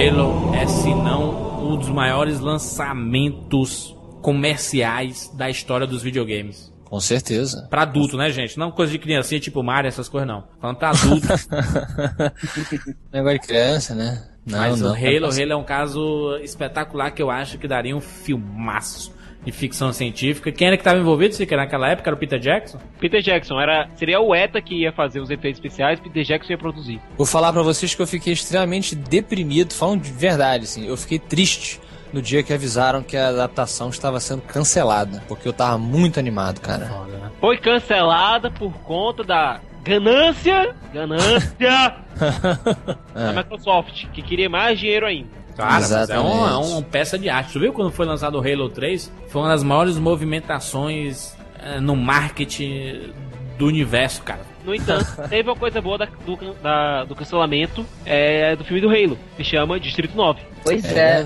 Halo 0.00 0.54
é 0.54 0.66
se 0.66 0.94
não 0.94 1.72
um 1.72 1.76
dos 1.76 1.90
maiores 1.90 2.40
lançamentos 2.40 3.94
comerciais 4.22 5.30
da 5.34 5.50
história 5.50 5.86
dos 5.86 6.02
videogames. 6.02 6.72
Com 6.86 6.98
certeza. 6.98 7.66
Pra 7.68 7.82
adulto, 7.82 8.16
né, 8.16 8.30
gente? 8.30 8.58
Não 8.58 8.70
coisa 8.70 8.90
de 8.90 8.98
criancinha 8.98 9.38
tipo 9.38 9.62
Mario, 9.62 9.88
essas 9.88 10.08
coisas 10.08 10.26
não. 10.26 10.44
Falando 10.58 10.78
pra 10.78 10.88
adulto. 10.88 11.28
Negócio 13.12 13.40
de 13.40 13.46
criança, 13.46 13.94
né? 13.94 14.26
Não, 14.46 14.58
Mas 14.58 14.80
não. 14.80 14.92
o 14.92 14.94
Halo, 14.94 15.26
Halo 15.26 15.52
é 15.52 15.56
um 15.56 15.64
caso 15.64 16.34
espetacular 16.42 17.10
que 17.10 17.20
eu 17.20 17.30
acho 17.30 17.58
que 17.58 17.68
daria 17.68 17.94
um 17.94 18.00
filmaço 18.00 19.12
de 19.44 19.52
ficção 19.52 19.92
científica. 19.92 20.52
Quem 20.52 20.66
era 20.66 20.76
que 20.76 20.82
estava 20.82 20.98
envolvido, 20.98 21.34
se 21.34 21.46
naquela 21.56 21.88
época? 21.88 22.10
Era 22.10 22.16
o 22.16 22.18
Peter 22.18 22.38
Jackson? 22.38 22.78
Peter 22.98 23.22
Jackson, 23.22 23.60
era, 23.60 23.88
seria 23.96 24.20
o 24.20 24.34
ETA 24.34 24.60
que 24.60 24.82
ia 24.82 24.92
fazer 24.92 25.20
os 25.20 25.30
efeitos 25.30 25.58
especiais, 25.58 25.98
Peter 26.00 26.22
Jackson 26.22 26.52
ia 26.52 26.58
produzir. 26.58 27.00
Vou 27.16 27.26
falar 27.26 27.52
pra 27.52 27.62
vocês 27.62 27.94
que 27.94 28.02
eu 28.02 28.06
fiquei 28.06 28.32
extremamente 28.32 28.94
deprimido, 28.94 29.72
falando 29.72 30.02
de 30.02 30.12
verdade, 30.12 30.64
assim, 30.64 30.86
eu 30.86 30.96
fiquei 30.96 31.18
triste 31.18 31.80
no 32.12 32.20
dia 32.20 32.42
que 32.42 32.52
avisaram 32.52 33.02
que 33.02 33.16
a 33.16 33.28
adaptação 33.28 33.88
estava 33.88 34.18
sendo 34.20 34.42
cancelada, 34.42 35.22
porque 35.28 35.46
eu 35.46 35.52
tava 35.52 35.78
muito 35.78 36.18
animado, 36.18 36.60
cara. 36.60 36.86
Foda, 36.86 37.16
né? 37.18 37.30
Foi 37.40 37.56
cancelada 37.56 38.50
por 38.50 38.72
conta 38.80 39.22
da 39.22 39.60
ganância, 39.82 40.74
ganância 40.92 41.96
da 43.14 43.32
Microsoft, 43.32 44.06
que 44.12 44.22
queria 44.22 44.48
mais 44.48 44.78
dinheiro 44.78 45.06
ainda. 45.06 45.39
Cara, 45.60 45.72
mas 45.74 45.92
é, 45.92 45.94
Exatamente. 46.02 46.34
uma, 46.36 46.50
é 46.50 46.56
uma 46.56 46.82
peça 46.82 47.18
de 47.18 47.28
arte. 47.28 47.52
Tu 47.52 47.60
viu 47.60 47.72
quando 47.72 47.90
foi 47.92 48.06
lançado 48.06 48.36
o 48.36 48.40
Halo 48.40 48.68
3? 48.68 49.12
Foi 49.28 49.42
uma 49.42 49.48
das 49.48 49.62
maiores 49.62 49.98
movimentações 49.98 51.34
eh, 51.62 51.80
no 51.80 51.94
marketing 51.96 53.12
do 53.58 53.66
universo, 53.66 54.22
cara. 54.22 54.40
No 54.64 54.74
entanto, 54.74 55.06
teve 55.28 55.48
uma 55.48 55.56
coisa 55.56 55.80
boa 55.80 55.96
da- 55.98 56.08
do, 56.26 56.36
da- 56.62 57.04
do 57.04 57.14
cancelamento 57.14 57.84
é, 58.04 58.54
do 58.56 58.64
filme 58.64 58.80
do 58.80 58.88
Halo, 58.88 59.18
que 59.36 59.44
chama 59.44 59.78
Distrito 59.80 60.14
9. 60.16 60.40
Pois 60.62 60.84
É 60.84 61.20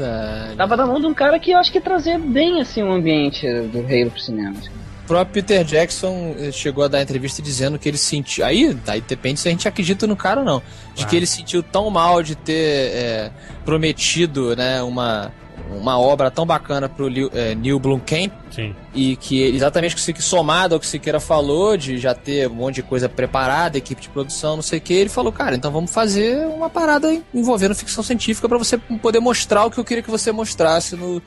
é. 0.53 0.55
Tava 0.57 0.77
na 0.77 0.87
mão 0.87 1.01
de 1.01 1.07
um 1.07 1.15
cara 1.15 1.39
que 1.39 1.51
eu 1.51 1.59
acho 1.59 1.73
que 1.73 1.81
trazia 1.81 2.19
bem 2.19 2.61
assim 2.61 2.83
o 2.83 2.93
ambiente 2.93 3.47
do 3.47 3.79
Halo 3.81 4.11
pro 4.11 4.21
cinema. 4.21 4.55
O 5.05 5.07
próprio 5.07 5.35
Peter 5.43 5.63
Jackson 5.65 6.35
eh, 6.39 6.51
chegou 6.51 6.83
a 6.83 6.89
dar 6.89 7.03
entrevista 7.03 7.43
dizendo 7.43 7.79
que 7.79 7.87
ele 7.89 7.99
sentiu. 7.99 8.45
Aí, 8.45 8.75
aí 8.87 9.01
depende 9.03 9.39
se 9.39 9.49
a 9.49 9.51
gente 9.51 9.69
acredita 9.69 10.07
no 10.07 10.17
cara 10.17 10.41
ou 10.41 10.47
não. 10.47 10.63
De 10.95 11.05
Ah. 11.05 11.07
que 11.07 11.15
ele 11.17 11.27
sentiu 11.27 11.63
tão 11.63 11.91
mal 11.91 12.23
de 12.23 12.35
ter 12.35 12.91
eh, 12.95 13.31
prometido 13.67 14.55
né, 14.57 14.83
uma, 14.83 15.31
uma 15.77 15.99
obra 15.99 16.31
tão 16.31 16.47
bacana 16.47 16.89
pro 16.89 17.09
Liu- 17.09 17.31
eh, 17.35 17.55
Neil 17.55 17.79
Blomkamp 17.79 18.33
Sim. 18.51 18.75
e 18.95 19.17
que 19.17 19.43
exatamente 19.43 19.95
que 19.97 20.23
somado 20.23 20.75
ao 20.75 20.81
que 20.81 20.87
o 20.87 20.89
Siqueira 20.89 21.19
falou, 21.21 21.77
de 21.77 21.99
já 21.99 22.15
ter 22.15 22.49
um 22.49 22.55
monte 22.55 22.77
de 22.77 22.83
coisa 22.85 23.09
preparada, 23.09 23.77
equipe 23.77 24.01
de 24.01 24.09
produção, 24.09 24.57
não 24.57 24.63
sei 24.63 24.79
o 24.79 24.83
que, 24.83 24.95
ele 24.95 25.11
falou, 25.11 25.33
cara, 25.33 25.55
então 25.57 25.71
vamos 25.71 25.91
fazer 25.91 26.47
uma 26.47 26.71
parada 26.71 27.15
envolvendo 27.35 27.75
ficção 27.75 28.03
científica 28.03 28.49
pra 28.49 28.57
você 28.57 28.79
poder 28.79 29.21
mostrar 29.21 29.65
o 29.67 29.71
que 29.71 29.79
eu 29.79 29.85
queria 29.85 30.03
que 30.03 30.11
você 30.11 30.31
mostrasse 30.33 30.95
no, 30.97 31.21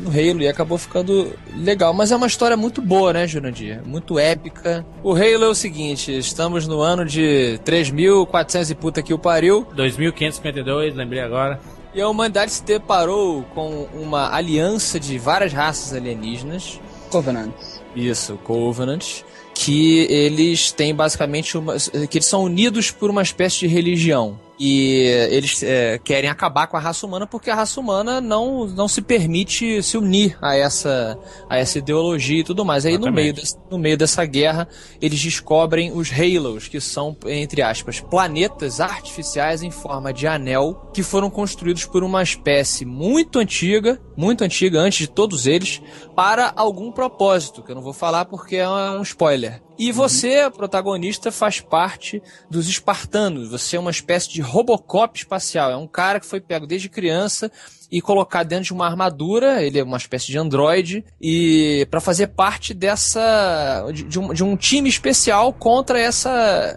no 0.00 0.10
Halo, 0.10 0.42
e 0.42 0.48
acabou 0.48 0.78
ficando 0.78 1.32
legal. 1.56 1.92
Mas 1.92 2.10
é 2.10 2.16
uma 2.16 2.26
história 2.26 2.56
muito 2.56 2.80
boa, 2.82 3.12
né, 3.12 3.26
Jurandir? 3.26 3.80
Muito 3.86 4.18
épica. 4.18 4.84
O 5.02 5.12
Halo 5.12 5.44
é 5.44 5.48
o 5.48 5.54
seguinte, 5.54 6.16
estamos 6.16 6.66
no 6.66 6.80
ano 6.80 7.04
de 7.04 7.60
3.400 7.64 8.70
e 8.70 8.74
puta 8.74 9.02
que 9.02 9.12
o 9.14 9.18
pariu, 9.18 9.66
2552, 9.74 10.94
lembrei 10.94 11.20
agora. 11.20 11.60
e 11.94 12.00
a 12.00 12.08
humanidade 12.08 12.52
se 12.52 12.64
deparou 12.64 13.42
com 13.54 13.86
uma 13.94 14.34
aliança 14.34 14.98
de 14.98 15.18
várias 15.18 15.52
raças 15.52 15.92
alienígenas, 15.92 16.80
Covenants. 17.10 17.80
isso, 17.94 18.38
Covenant, 18.44 19.22
que 19.54 20.06
eles 20.08 20.72
têm 20.72 20.94
basicamente 20.94 21.58
uma. 21.58 21.74
que 22.08 22.18
eles 22.18 22.26
são 22.26 22.44
unidos 22.44 22.90
por 22.90 23.10
uma 23.10 23.22
espécie 23.22 23.60
de 23.60 23.66
religião. 23.66 24.38
E 24.62 25.04
eles 25.30 25.62
é, 25.62 25.98
querem 25.98 26.28
acabar 26.28 26.66
com 26.66 26.76
a 26.76 26.80
raça 26.80 27.06
humana 27.06 27.26
porque 27.26 27.48
a 27.48 27.54
raça 27.54 27.80
humana 27.80 28.20
não, 28.20 28.66
não 28.66 28.86
se 28.88 29.00
permite 29.00 29.82
se 29.82 29.96
unir 29.96 30.36
a 30.42 30.54
essa, 30.54 31.18
a 31.48 31.56
essa 31.56 31.78
ideologia 31.78 32.40
e 32.40 32.44
tudo 32.44 32.62
mais. 32.62 32.84
Aí 32.84 32.98
no 32.98 33.10
meio, 33.10 33.32
desse- 33.32 33.56
no 33.70 33.78
meio 33.78 33.96
dessa 33.96 34.22
guerra, 34.26 34.68
eles 35.00 35.18
descobrem 35.18 35.92
os 35.92 36.10
Halos, 36.12 36.68
que 36.68 36.78
são, 36.78 37.16
entre 37.26 37.62
aspas, 37.62 38.00
planetas 38.00 38.80
artificiais 38.82 39.62
em 39.62 39.70
forma 39.70 40.12
de 40.12 40.26
anel, 40.26 40.90
que 40.92 41.02
foram 41.02 41.30
construídos 41.30 41.86
por 41.86 42.04
uma 42.04 42.22
espécie 42.22 42.84
muito 42.84 43.38
antiga, 43.38 43.98
muito 44.14 44.44
antiga, 44.44 44.78
antes 44.78 44.98
de 44.98 45.06
todos 45.08 45.46
eles, 45.46 45.80
para 46.14 46.52
algum 46.54 46.92
propósito, 46.92 47.62
que 47.62 47.70
eu 47.70 47.74
não 47.76 47.82
vou 47.82 47.94
falar 47.94 48.26
porque 48.26 48.56
é 48.56 48.68
um 48.68 49.00
spoiler. 49.00 49.62
E 49.82 49.92
você, 49.92 50.50
protagonista, 50.50 51.32
faz 51.32 51.58
parte 51.58 52.22
dos 52.50 52.68
espartanos. 52.68 53.48
Você 53.48 53.76
é 53.76 53.80
uma 53.80 53.90
espécie 53.90 54.28
de 54.28 54.42
Robocop 54.42 55.18
espacial. 55.18 55.70
É 55.70 55.76
um 55.78 55.86
cara 55.86 56.20
que 56.20 56.26
foi 56.26 56.38
pego 56.38 56.66
desde 56.66 56.90
criança 56.90 57.50
e 57.90 58.00
colocado 58.00 58.48
dentro 58.48 58.64
de 58.66 58.72
uma 58.72 58.86
armadura. 58.86 59.62
Ele 59.62 59.78
é 59.78 59.82
uma 59.82 59.96
espécie 59.96 60.26
de 60.26 60.38
androide 60.38 61.04
e 61.20 61.86
para 61.90 62.00
fazer 62.00 62.28
parte 62.28 62.72
dessa 62.72 63.86
de, 63.92 64.04
de 64.04 64.18
um, 64.18 64.32
de 64.32 64.44
um 64.44 64.56
time 64.56 64.88
especial 64.88 65.52
contra 65.52 65.98
essa 65.98 66.30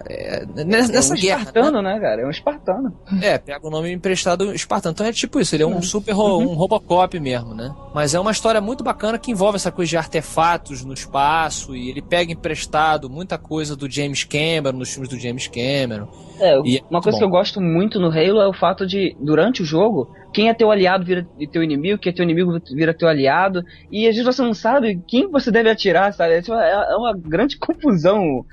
é, 0.10 0.46
nessa 0.66 1.14
é 1.14 1.18
um 1.18 1.22
guerra. 1.22 1.38
espartano, 1.40 1.82
né, 1.82 2.00
cara? 2.00 2.22
É 2.22 2.26
um 2.26 2.30
espartano. 2.32 2.98
É, 3.22 3.38
pega 3.38 3.66
o 3.68 3.70
nome 3.70 3.92
emprestado 3.92 4.54
espartano. 4.54 4.94
Então 4.94 5.06
é 5.06 5.12
tipo 5.12 5.40
isso, 5.40 5.56
ele 5.56 5.64
é 5.64 5.68
um 5.68 5.82
super 5.82 6.12
ro- 6.14 6.40
um 6.40 6.54
Robocop 6.56 7.20
mesmo, 7.20 7.54
né? 7.54 7.74
Mas 7.94 8.14
é 8.14 8.20
uma 8.20 8.32
história 8.32 8.60
muito 8.62 8.84
bacana 8.84 9.18
que 9.18 9.32
envolve 9.32 9.56
essa 9.56 9.72
coisa 9.72 9.90
de 9.90 9.98
artefatos 9.98 10.84
no 10.84 10.94
espaço 10.94 11.76
e 11.76 11.90
ele 11.90 12.02
pega 12.02 12.32
emprestado 12.32 13.10
muita 13.10 13.38
coisa 13.38 13.76
do 13.76 13.90
James 13.90 14.24
Cameron, 14.24 14.78
nos 14.78 14.90
filmes 14.92 15.10
do 15.10 15.20
James 15.20 15.48
Cameron. 15.48 16.08
É, 16.40 16.56
E 16.66 16.78
é 16.78 16.82
uma 16.90 17.00
muito 17.00 17.04
coisa 17.04 17.12
bom. 17.12 17.18
que 17.20 17.24
eu 17.24 17.30
gosto 17.30 17.62
muito 17.62 18.00
no 18.00 18.08
Halo 18.08 18.42
é 18.42 18.48
o 18.48 18.54
fato 18.54 18.86
de, 18.86 19.16
durante 19.20 19.62
o 19.62 19.66
jogo, 19.66 20.08
quem 20.34 20.50
é 20.50 20.54
teu 20.54 20.72
aliado 20.72 21.06
vira 21.06 21.26
teu 21.52 21.64
inimigo, 21.64 22.00
quem 22.00 22.12
é 22.12 22.16
teu 22.16 22.24
inimigo 22.24 22.52
vira 22.76 22.94
teu 22.94 23.08
aliado, 23.08 23.62
e 23.92 24.08
às 24.08 24.16
vezes 24.16 24.26
você 24.26 24.42
não 24.42 24.54
sabe 24.54 25.00
quem 25.08 25.30
você 25.30 25.52
deve 25.52 25.70
atirar, 25.70 26.12
sabe? 26.14 26.34
É, 26.34 26.38
é- 26.40 26.92
é 26.94 26.96
uma 26.96 27.14
grande 27.16 27.58
confusão 27.62 28.44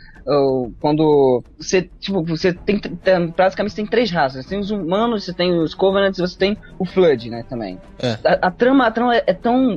quando 0.79 1.43
você, 1.59 1.91
tipo, 1.99 2.23
você 2.25 2.53
tem, 2.53 2.79
tem- 2.79 3.29
basicamente 3.37 3.75
tem 3.75 3.87
três 3.87 4.11
raças. 4.11 4.45
Você 4.45 4.51
tem 4.51 4.59
os 4.61 4.71
humanos, 4.71 5.25
você 5.25 5.35
tem 5.35 5.53
os 5.59 5.75
Covenants 5.75 6.19
e 6.19 6.23
você 6.23 6.39
tem 6.39 6.57
o 6.79 6.85
Flood, 6.85 7.31
né, 7.31 7.45
também. 7.49 7.79
É. 8.01 8.13
A, 8.25 8.49
a 8.49 8.51
trama, 8.51 8.87
a 8.87 8.91
trama 8.91 9.17
é, 9.17 9.25
é 9.27 9.35
tão, 9.35 9.77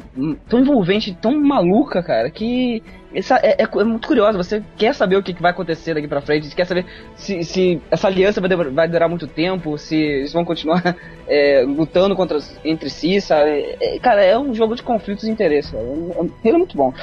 tão 0.50 0.60
envolvente, 0.60 1.18
tão 1.20 1.40
maluca, 1.40 2.04
cara, 2.04 2.30
que 2.30 2.84
essa 3.14 3.36
é, 3.38 3.62
é- 3.62 3.64
é 3.64 3.84
muito 3.84 4.08
curiosa. 4.08 4.38
Você 4.38 4.64
quer 4.78 4.94
saber 4.96 5.16
o 5.18 5.24
que, 5.24 5.34
que 5.34 5.42
vai 5.42 5.52
acontecer 5.52 5.94
daqui 5.94 6.08
pra 6.08 6.22
frente, 6.22 6.48
você 6.48 6.56
quer 6.56 6.66
saber 6.66 6.86
se, 7.16 7.44
se 7.44 7.82
essa 7.92 8.08
aliança 8.08 8.40
vai, 8.42 8.50
demorar- 8.50 8.72
vai 8.72 8.88
durar 8.88 9.10
muito 9.10 9.28
tempo, 9.28 9.78
se 9.78 9.96
eles 9.96 10.34
vão 10.34 10.44
continuar 10.46 10.82
é, 11.28 11.64
lutando 11.68 12.16
contra, 12.16 12.40
entre 12.64 12.90
si, 12.90 13.20
sabe? 13.22 13.76
É, 13.80 14.00
cara, 14.00 14.24
é 14.24 14.38
um 14.38 14.54
jogo 14.54 14.76
de 14.76 14.84
conflitos 14.84 15.26
de 15.26 15.32
interesse. 15.32 15.76
É- 15.76 15.80
é- 15.80 16.26
Ele 16.44 16.56
é 16.56 16.58
muito 16.58 16.76
bom. 16.78 16.94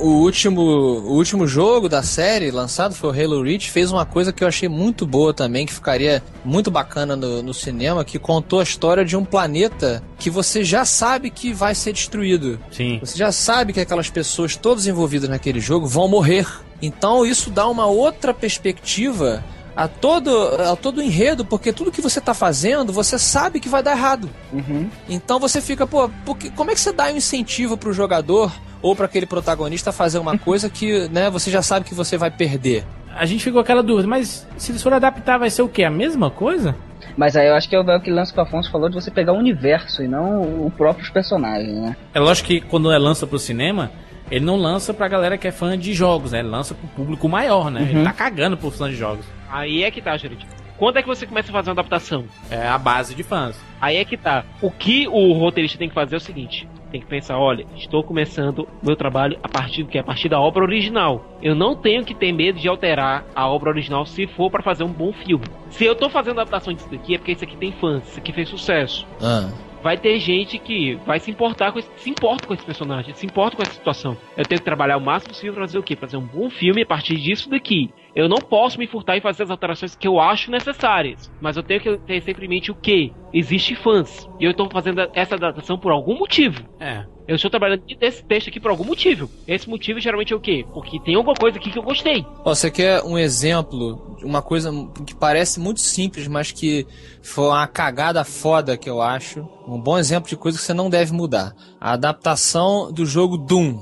O 0.00 0.22
último, 0.22 0.60
o 0.62 1.12
último 1.14 1.46
jogo 1.46 1.88
da 1.88 2.02
série 2.02 2.50
lançado 2.50 2.94
foi 2.94 3.10
o 3.10 3.12
Halo 3.24 3.42
Reach, 3.42 3.70
fez 3.70 3.90
uma 3.92 4.04
coisa 4.06 4.32
que 4.32 4.42
eu 4.44 4.48
achei 4.48 4.68
muito 4.68 5.06
boa 5.06 5.32
também, 5.34 5.66
que 5.66 5.72
ficaria 5.72 6.22
muito 6.44 6.70
bacana 6.70 7.16
no, 7.16 7.42
no 7.42 7.54
cinema, 7.54 8.04
que 8.04 8.18
contou 8.18 8.60
a 8.60 8.62
história 8.62 9.04
de 9.04 9.16
um 9.16 9.24
planeta 9.24 10.02
que 10.18 10.30
você 10.30 10.64
já 10.64 10.84
sabe 10.84 11.30
que 11.30 11.52
vai 11.52 11.74
ser 11.74 11.92
destruído. 11.92 12.58
Sim. 12.70 12.98
Você 13.00 13.16
já 13.16 13.30
sabe 13.32 13.72
que 13.72 13.80
aquelas 13.80 14.10
pessoas 14.10 14.56
todas 14.56 14.86
envolvidas 14.86 15.28
naquele 15.28 15.57
jogo 15.60 15.86
vão 15.86 16.08
morrer. 16.08 16.46
Então 16.80 17.26
isso 17.26 17.50
dá 17.50 17.66
uma 17.66 17.86
outra 17.86 18.32
perspectiva 18.32 19.42
a 19.78 19.86
todo, 19.86 20.30
a 20.60 20.74
todo 20.74 20.98
o 20.98 21.02
enredo, 21.02 21.44
porque 21.44 21.72
tudo 21.72 21.92
que 21.92 22.00
você 22.00 22.20
tá 22.20 22.34
fazendo, 22.34 22.92
você 22.92 23.16
sabe 23.16 23.60
que 23.60 23.68
vai 23.68 23.80
dar 23.80 23.92
errado. 23.92 24.28
Uhum. 24.52 24.90
Então 25.08 25.38
você 25.38 25.60
fica, 25.60 25.86
pô, 25.86 26.10
porque, 26.24 26.50
como 26.50 26.72
é 26.72 26.74
que 26.74 26.80
você 26.80 26.92
dá 26.92 27.04
um 27.04 27.16
incentivo 27.16 27.76
pro 27.76 27.92
jogador 27.92 28.52
ou 28.82 28.96
para 28.96 29.06
aquele 29.06 29.24
protagonista 29.24 29.92
fazer 29.92 30.18
uma 30.18 30.36
coisa 30.38 30.68
que, 30.68 31.08
né, 31.10 31.30
você 31.30 31.48
já 31.48 31.62
sabe 31.62 31.84
que 31.84 31.94
você 31.94 32.16
vai 32.16 32.28
perder? 32.28 32.84
A 33.14 33.24
gente 33.24 33.44
ficou 33.44 33.60
com 33.60 33.64
aquela 33.64 33.82
dúvida, 33.82 34.08
mas 34.08 34.46
se 34.56 34.72
eles 34.72 34.82
forem 34.82 34.96
adaptar, 34.96 35.38
vai 35.38 35.48
ser 35.48 35.62
o 35.62 35.68
quê? 35.68 35.84
A 35.84 35.90
mesma 35.90 36.28
coisa? 36.28 36.74
Mas 37.16 37.36
aí 37.36 37.46
eu 37.46 37.54
acho 37.54 37.68
que 37.68 37.76
é 37.76 37.80
o 37.80 37.88
é 37.88 37.96
o 37.96 38.00
que 38.00 38.10
lance 38.10 38.32
que 38.32 38.38
o 38.38 38.42
Afonso 38.42 38.70
falou 38.70 38.88
de 38.88 38.96
você 38.96 39.10
pegar 39.12 39.32
o 39.32 39.36
universo 39.36 40.02
e 40.02 40.08
não 40.08 40.42
o 40.66 40.72
próprios 40.76 41.08
personagens, 41.08 41.76
né? 41.76 41.96
É 42.12 42.18
lógico 42.18 42.48
que 42.48 42.60
quando 42.60 42.92
é 42.92 42.98
lança 42.98 43.26
pro 43.26 43.38
cinema, 43.38 43.90
ele 44.30 44.44
não 44.44 44.56
lança 44.56 44.92
pra 44.94 45.08
galera 45.08 45.38
que 45.38 45.48
é 45.48 45.52
fã 45.52 45.78
de 45.78 45.92
jogos, 45.94 46.32
né? 46.32 46.40
Ele 46.40 46.48
lança 46.48 46.74
pro 46.74 46.88
público 46.88 47.28
maior, 47.28 47.70
né? 47.70 47.86
Ele 47.90 48.04
tá 48.04 48.12
cagando 48.12 48.56
pro 48.56 48.70
fã 48.70 48.88
de 48.88 48.96
jogos. 48.96 49.24
Aí 49.50 49.82
é 49.82 49.90
que 49.90 50.02
tá, 50.02 50.16
gente. 50.16 50.46
Quando 50.76 50.96
é 50.96 51.02
que 51.02 51.08
você 51.08 51.26
começa 51.26 51.50
a 51.50 51.52
fazer 51.52 51.70
uma 51.70 51.72
adaptação? 51.72 52.24
É 52.48 52.68
a 52.68 52.78
base 52.78 53.12
de 53.14 53.24
fãs. 53.24 53.60
Aí 53.80 53.96
é 53.96 54.04
que 54.04 54.16
tá. 54.16 54.44
O 54.62 54.70
que 54.70 55.08
o 55.08 55.32
roteirista 55.32 55.76
tem 55.76 55.88
que 55.88 55.94
fazer 55.94 56.14
é 56.14 56.18
o 56.18 56.20
seguinte: 56.20 56.68
tem 56.92 57.00
que 57.00 57.06
pensar, 57.06 57.36
olha, 57.36 57.66
estou 57.76 58.04
começando 58.04 58.68
meu 58.80 58.94
trabalho 58.94 59.38
a 59.42 59.48
partir 59.48 59.82
do 59.82 59.88
que? 59.88 59.98
A 59.98 60.04
partir 60.04 60.28
da 60.28 60.40
obra 60.40 60.62
original. 60.62 61.24
Eu 61.42 61.56
não 61.56 61.74
tenho 61.74 62.04
que 62.04 62.14
ter 62.14 62.32
medo 62.32 62.60
de 62.60 62.68
alterar 62.68 63.24
a 63.34 63.48
obra 63.48 63.70
original 63.70 64.06
se 64.06 64.26
for 64.28 64.50
pra 64.50 64.62
fazer 64.62 64.84
um 64.84 64.92
bom 64.92 65.12
filme. 65.12 65.44
Se 65.70 65.84
eu 65.84 65.96
tô 65.96 66.08
fazendo 66.08 66.40
adaptação 66.40 66.72
disso 66.72 66.88
daqui 66.90 67.14
é 67.14 67.18
porque 67.18 67.32
isso 67.32 67.44
aqui 67.44 67.56
tem 67.56 67.72
fãs, 67.72 68.06
isso 68.08 68.18
aqui 68.18 68.32
fez 68.32 68.48
sucesso. 68.48 69.04
Ah, 69.20 69.50
Vai 69.82 69.96
ter 69.96 70.18
gente 70.18 70.58
que 70.58 70.96
vai 71.06 71.20
se 71.20 71.30
importar 71.30 71.72
com 71.72 71.78
esse, 71.78 71.88
se 71.96 72.10
importa 72.10 72.46
com 72.46 72.54
esse 72.54 72.64
personagem, 72.64 73.14
se 73.14 73.24
importa 73.24 73.56
com 73.56 73.62
essa 73.62 73.72
situação. 73.72 74.16
Eu 74.36 74.44
tenho 74.44 74.58
que 74.58 74.64
trabalhar 74.64 74.96
o 74.96 75.00
máximo 75.00 75.32
possível 75.32 75.54
pra 75.54 75.62
fazer 75.62 75.78
o 75.78 75.82
quê? 75.82 75.94
Pra 75.94 76.08
fazer 76.08 76.16
um 76.16 76.26
bom 76.26 76.50
filme 76.50 76.82
a 76.82 76.86
partir 76.86 77.16
disso 77.16 77.48
daqui. 77.48 77.90
Eu 78.18 78.28
não 78.28 78.38
posso 78.38 78.80
me 78.80 78.88
furtar 78.88 79.16
e 79.16 79.20
fazer 79.20 79.44
as 79.44 79.50
alterações 79.50 79.94
que 79.94 80.08
eu 80.08 80.18
acho 80.18 80.50
necessárias. 80.50 81.30
Mas 81.40 81.56
eu 81.56 81.62
tenho 81.62 81.80
que 81.80 81.96
ter 81.98 82.20
sempre 82.20 82.46
em 82.46 82.48
mente 82.48 82.68
o 82.68 82.74
quê? 82.74 83.12
Existe 83.32 83.76
fãs. 83.76 84.28
E 84.40 84.44
eu 84.44 84.50
estou 84.50 84.68
fazendo 84.68 85.08
essa 85.14 85.36
adaptação 85.36 85.78
por 85.78 85.92
algum 85.92 86.18
motivo. 86.18 86.60
É. 86.80 87.04
Eu 87.28 87.36
estou 87.36 87.48
trabalhando 87.48 87.84
nesse 88.00 88.24
texto 88.24 88.48
aqui 88.48 88.58
por 88.58 88.72
algum 88.72 88.82
motivo. 88.82 89.30
Esse 89.46 89.70
motivo 89.70 90.00
geralmente 90.00 90.32
é 90.32 90.36
o 90.36 90.40
quê? 90.40 90.66
Porque 90.74 90.98
tem 90.98 91.14
alguma 91.14 91.36
coisa 91.36 91.58
aqui 91.58 91.70
que 91.70 91.78
eu 91.78 91.82
gostei. 91.84 92.26
Ó, 92.44 92.52
você 92.52 92.72
quer 92.72 93.04
um 93.04 93.16
exemplo, 93.16 94.16
de 94.18 94.24
uma 94.24 94.42
coisa 94.42 94.72
que 95.06 95.14
parece 95.14 95.60
muito 95.60 95.78
simples, 95.78 96.26
mas 96.26 96.50
que 96.50 96.88
foi 97.22 97.44
uma 97.44 97.68
cagada 97.68 98.24
foda 98.24 98.76
que 98.76 98.90
eu 98.90 99.00
acho. 99.00 99.48
Um 99.64 99.80
bom 99.80 99.96
exemplo 99.96 100.28
de 100.28 100.36
coisa 100.36 100.58
que 100.58 100.64
você 100.64 100.74
não 100.74 100.90
deve 100.90 101.12
mudar. 101.12 101.54
A 101.80 101.92
adaptação 101.92 102.90
do 102.90 103.06
jogo 103.06 103.38
Doom 103.38 103.78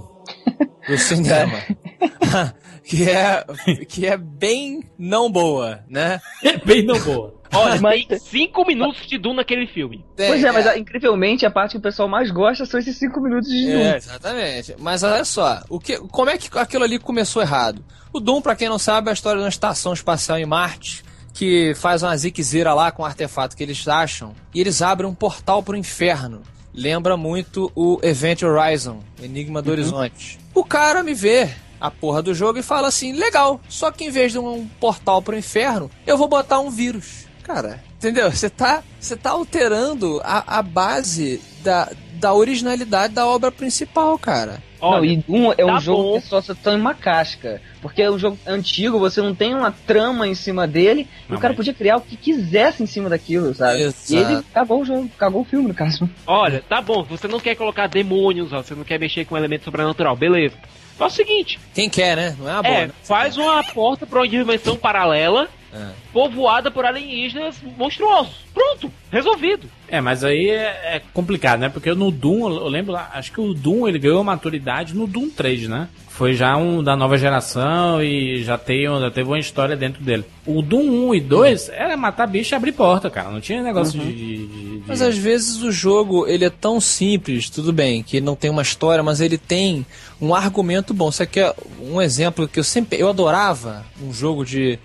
do 0.87 0.99
cinema. 1.01 1.57
que 2.87 3.09
é 3.11 3.45
que 3.89 4.07
é 4.07 4.17
bem 4.17 4.83
não 4.99 5.31
boa, 5.31 5.81
né? 5.89 6.21
É 6.43 6.57
bem 6.57 6.85
não 6.85 6.99
boa. 7.01 7.35
Olha, 7.53 7.81
Mas- 7.81 8.05
tem 8.07 8.19
cinco 8.19 8.67
minutos 8.67 9.07
de 9.07 9.19
Doom 9.19 9.35
naquele 9.35 9.67
filme. 9.67 10.05
pois 10.17 10.43
é, 10.43 10.51
mas 10.51 10.77
incrivelmente 10.77 11.47
a 11.47 11.51
parte 11.51 11.73
que 11.73 11.79
o 11.79 11.81
pessoal 11.81 12.09
mais 12.09 12.31
gosta 12.31 12.67
são 12.67 12.79
esses 12.81 12.97
cinco 12.99 13.21
minutos 13.21 13.49
de 13.49 13.67
Doom. 13.73 13.79
É, 13.79 13.97
exatamente. 13.97 14.75
Mas 14.79 15.03
olha 15.03 15.25
só, 15.25 15.63
o 15.69 15.79
que, 15.79 15.97
como 16.09 16.29
é 16.31 16.37
que 16.39 16.49
aquilo 16.59 16.85
ali 16.85 16.99
começou 16.99 17.41
errado? 17.43 17.85
O 18.13 18.21
Doom, 18.21 18.41
pra 18.43 18.57
quem 18.57 18.69
não 18.69 18.79
sabe, 18.79 19.09
é 19.09 19.11
a 19.11 19.15
história 19.15 19.39
de 19.39 19.45
uma 19.45 19.49
estação 19.49 19.93
espacial 19.93 20.39
em 20.39 20.47
Marte 20.47 21.05
que 21.33 21.75
faz 21.77 22.03
uma 22.03 22.17
ziquezira 22.17 22.73
lá 22.73 22.91
com 22.91 23.03
o 23.03 23.07
artefato 23.07 23.57
que 23.57 23.63
eles 23.63 23.87
acham 23.87 24.35
e 24.55 24.61
eles 24.61 24.81
abrem 24.83 25.09
um 25.09 25.15
portal 25.15 25.63
pro 25.63 25.77
inferno. 25.77 26.43
Lembra 26.75 27.17
muito 27.17 27.71
o 27.75 27.99
Event 28.03 28.43
Horizon, 28.43 29.01
Enigma 29.23 29.63
do 29.63 29.71
Horizonte. 29.71 30.39
O 30.55 30.65
cara 30.65 31.03
me 31.03 31.15
vê 31.15 31.51
a 31.81 31.91
porra 31.91 32.23
do 32.23 32.35
jogo 32.35 32.59
e 32.59 32.63
fala 32.63 32.89
assim: 32.89 33.13
legal, 33.13 33.61
só 33.69 33.91
que 33.91 34.05
em 34.05 34.11
vez 34.11 34.33
de 34.33 34.39
um 34.39 34.67
portal 34.81 35.21
pro 35.23 35.37
inferno, 35.37 35.91
eu 36.07 36.17
vou 36.17 36.29
botar 36.29 36.61
um 36.61 36.71
vírus. 36.71 37.27
Cara, 37.43 37.81
entendeu? 37.97 38.31
Você 38.31 38.51
tá, 38.51 38.83
você 38.99 39.17
tá 39.17 39.31
alterando 39.31 40.21
a, 40.25 40.59
a 40.59 40.63
base 40.63 41.41
da, 41.63 41.91
da 42.15 42.35
originalidade 42.35 43.15
da 43.15 43.25
obra 43.25 43.53
principal, 43.53 44.19
cara. 44.19 44.61
não, 44.83 45.05
e 45.05 45.17
Doom 45.19 45.53
é 45.57 45.65
um 45.65 45.69
tá 45.75 45.79
jogo 45.79 46.03
bom. 46.03 46.21
que 46.21 46.27
só 46.27 46.41
tá 46.43 46.73
em 46.73 46.81
uma 46.81 46.93
casca. 46.93 47.61
Porque 47.81 48.03
é 48.03 48.11
um 48.11 48.19
jogo 48.19 48.37
antigo, 48.45 48.99
você 48.99 49.23
não 49.23 49.33
tem 49.33 49.55
uma 49.55 49.71
trama 49.71 50.27
em 50.27 50.35
cima 50.35 50.67
dele, 50.67 51.03
e 51.29 51.31
Não, 51.31 51.39
o 51.39 51.41
cara 51.41 51.53
mas- 51.53 51.57
podia 51.59 51.73
criar 51.75 51.99
o 51.99 52.01
que 52.01 52.17
quisesse 52.17 52.83
em 52.83 52.87
cima 52.87 53.09
daquilo, 53.09 53.55
sabe? 53.55 53.81
Exato. 53.83 54.13
E 54.13 54.17
ele 54.17 54.43
cagou 54.53 54.83
o 54.83 54.85
jogo, 54.85 55.09
cagou 55.17 55.43
o 55.43 55.45
filme, 55.45 55.69
no 55.69 55.75
caso. 55.75 56.11
Olha, 56.27 56.65
tá 56.69 56.83
bom, 56.83 57.05
você 57.05 57.29
não 57.29 57.39
quer 57.39 57.55
colocar 57.55 57.87
demônios, 57.87 58.53
ó, 58.53 58.61
você 58.61 58.75
não 58.75 58.83
quer 58.83 58.99
mexer 58.99 59.25
com 59.25 59.37
um 59.37 59.39
elemento 59.39 59.65
sobrenatural, 59.65 60.17
beleza. 60.17 60.57
Faz 60.97 61.13
o 61.13 61.17
seguinte, 61.17 61.59
Quem 61.75 61.91
quer, 61.91 62.17
né? 62.17 62.37
Não 62.39 62.49
é 62.49 62.53
uma 62.55 62.63
boa. 62.63 62.75
é, 62.75 62.87
né? 62.87 62.93
faz 63.05 63.37
uma 63.37 63.63
porta 63.65 64.07
pra 64.07 64.21
uma 64.21 64.29
dimensão 64.29 64.77
paralela, 64.77 65.49
É. 65.75 65.89
povoada 66.13 66.71
por 66.71 66.87
alienígenas 66.87 67.57
monstruosos. 67.77 68.35
Pronto, 68.55 68.91
resolvido. 69.13 69.69
É, 69.89 70.01
mas 70.01 70.25
aí 70.25 70.49
é, 70.49 70.97
é 70.97 71.03
complicado, 71.13 71.61
né? 71.61 71.69
Porque 71.69 71.93
no 71.95 72.11
Doom, 72.11 72.49
eu 72.49 72.69
lembro 72.69 72.93
lá, 72.93 73.11
acho 73.13 73.31
que 73.31 73.41
o 73.41 73.53
Doom 73.53 73.87
ele 73.87 73.99
ganhou 73.99 74.25
maturidade 74.25 74.95
no 74.95 75.07
Doom 75.07 75.29
3, 75.29 75.69
né? 75.69 75.89
Foi 76.17 76.33
já 76.33 76.57
um 76.57 76.83
da 76.83 76.97
nova 76.97 77.19
geração 77.19 78.03
e 78.03 78.43
já, 78.43 78.57
tem, 78.57 78.85
já 78.85 79.11
teve 79.11 79.29
uma 79.29 79.39
história 79.39 79.77
dentro 79.77 80.03
dele. 80.03 80.25
O 80.47 80.63
Doom 80.63 81.09
1 81.11 81.15
e 81.17 81.21
2 81.21 81.69
era 81.69 81.95
matar 81.95 82.27
bicho 82.27 82.55
e 82.55 82.57
abrir 82.57 82.73
porta, 82.73 83.11
cara. 83.11 83.31
Não 83.31 83.39
tinha 83.41 83.63
negócio 83.63 84.01
de, 84.01 84.13
de- 84.13 84.47
de- 84.47 84.83
Mas 84.87 85.03
às 85.03 85.19
vezes 85.19 85.63
o 85.63 85.71
jogo 85.71 86.27
ele 86.27 86.47
é 86.47 86.51
tão 86.51 86.81
simples, 86.81 87.51
tudo 87.51 87.71
bem, 87.71 88.03
que 88.03 88.17
ele 88.17 88.25
não 88.25 88.35
tem 88.35 88.51
uma 88.51 88.63
história, 88.63 89.03
mas 89.05 89.21
ele 89.21 89.37
tem 89.37 89.85
um 90.19 90.35
argumento 90.35 90.95
bom. 90.95 91.13
Você 91.13 91.27
quer 91.27 91.55
um 91.83 92.01
exemplo 92.01 92.49
que 92.49 92.59
eu 92.59 92.65
sempre 92.65 92.99
eu 92.99 93.11
adorava 93.11 93.85
um 94.03 94.11
jogo 94.11 94.43
de, 94.43 94.79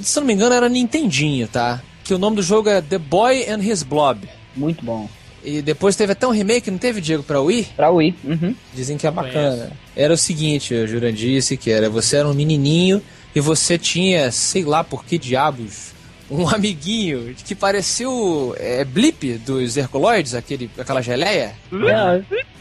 se 0.00 0.18
não 0.18 0.26
me 0.26 0.32
engano 0.32 0.54
era 0.54 0.70
Nintendinho, 0.70 1.48
tá? 1.48 1.82
Que 2.02 2.14
o 2.14 2.18
nome 2.18 2.36
do 2.36 2.42
jogo 2.42 2.70
é 2.70 2.80
The 2.80 2.96
Boy 2.98 3.44
and 3.48 3.60
His 3.62 3.82
Blob. 3.82 4.26
Muito 4.56 4.82
bom. 4.84 5.06
E 5.44 5.60
depois 5.60 5.96
teve 5.96 6.12
até 6.12 6.26
um 6.26 6.30
remake, 6.30 6.70
não 6.70 6.78
teve 6.78 7.00
Diego 7.00 7.22
pra 7.22 7.40
Wii? 7.40 7.68
Pra 7.76 7.90
Wii. 7.90 8.14
Uhum. 8.24 8.54
Dizem 8.74 8.96
que 8.96 9.06
é 9.06 9.10
bacana. 9.10 9.72
Era 9.96 10.14
o 10.14 10.16
seguinte, 10.16 10.72
o 10.74 10.86
Jurandir 10.86 11.36
disse 11.36 11.56
que 11.56 11.70
era, 11.70 11.90
você 11.90 12.16
era 12.16 12.28
um 12.28 12.34
menininho 12.34 13.02
e 13.34 13.40
você 13.40 13.76
tinha, 13.76 14.30
sei 14.30 14.64
lá 14.64 14.84
por 14.84 15.04
que 15.04 15.18
diabos, 15.18 15.92
um 16.30 16.48
amiguinho 16.54 17.34
que 17.44 17.54
parecia 17.54 18.08
o 18.08 18.54
é, 18.58 18.84
Blip 18.84 19.38
dos 19.38 19.76
Herculoides, 19.76 20.34
aquele, 20.34 20.70
aquela 20.78 21.02
geleia. 21.02 21.54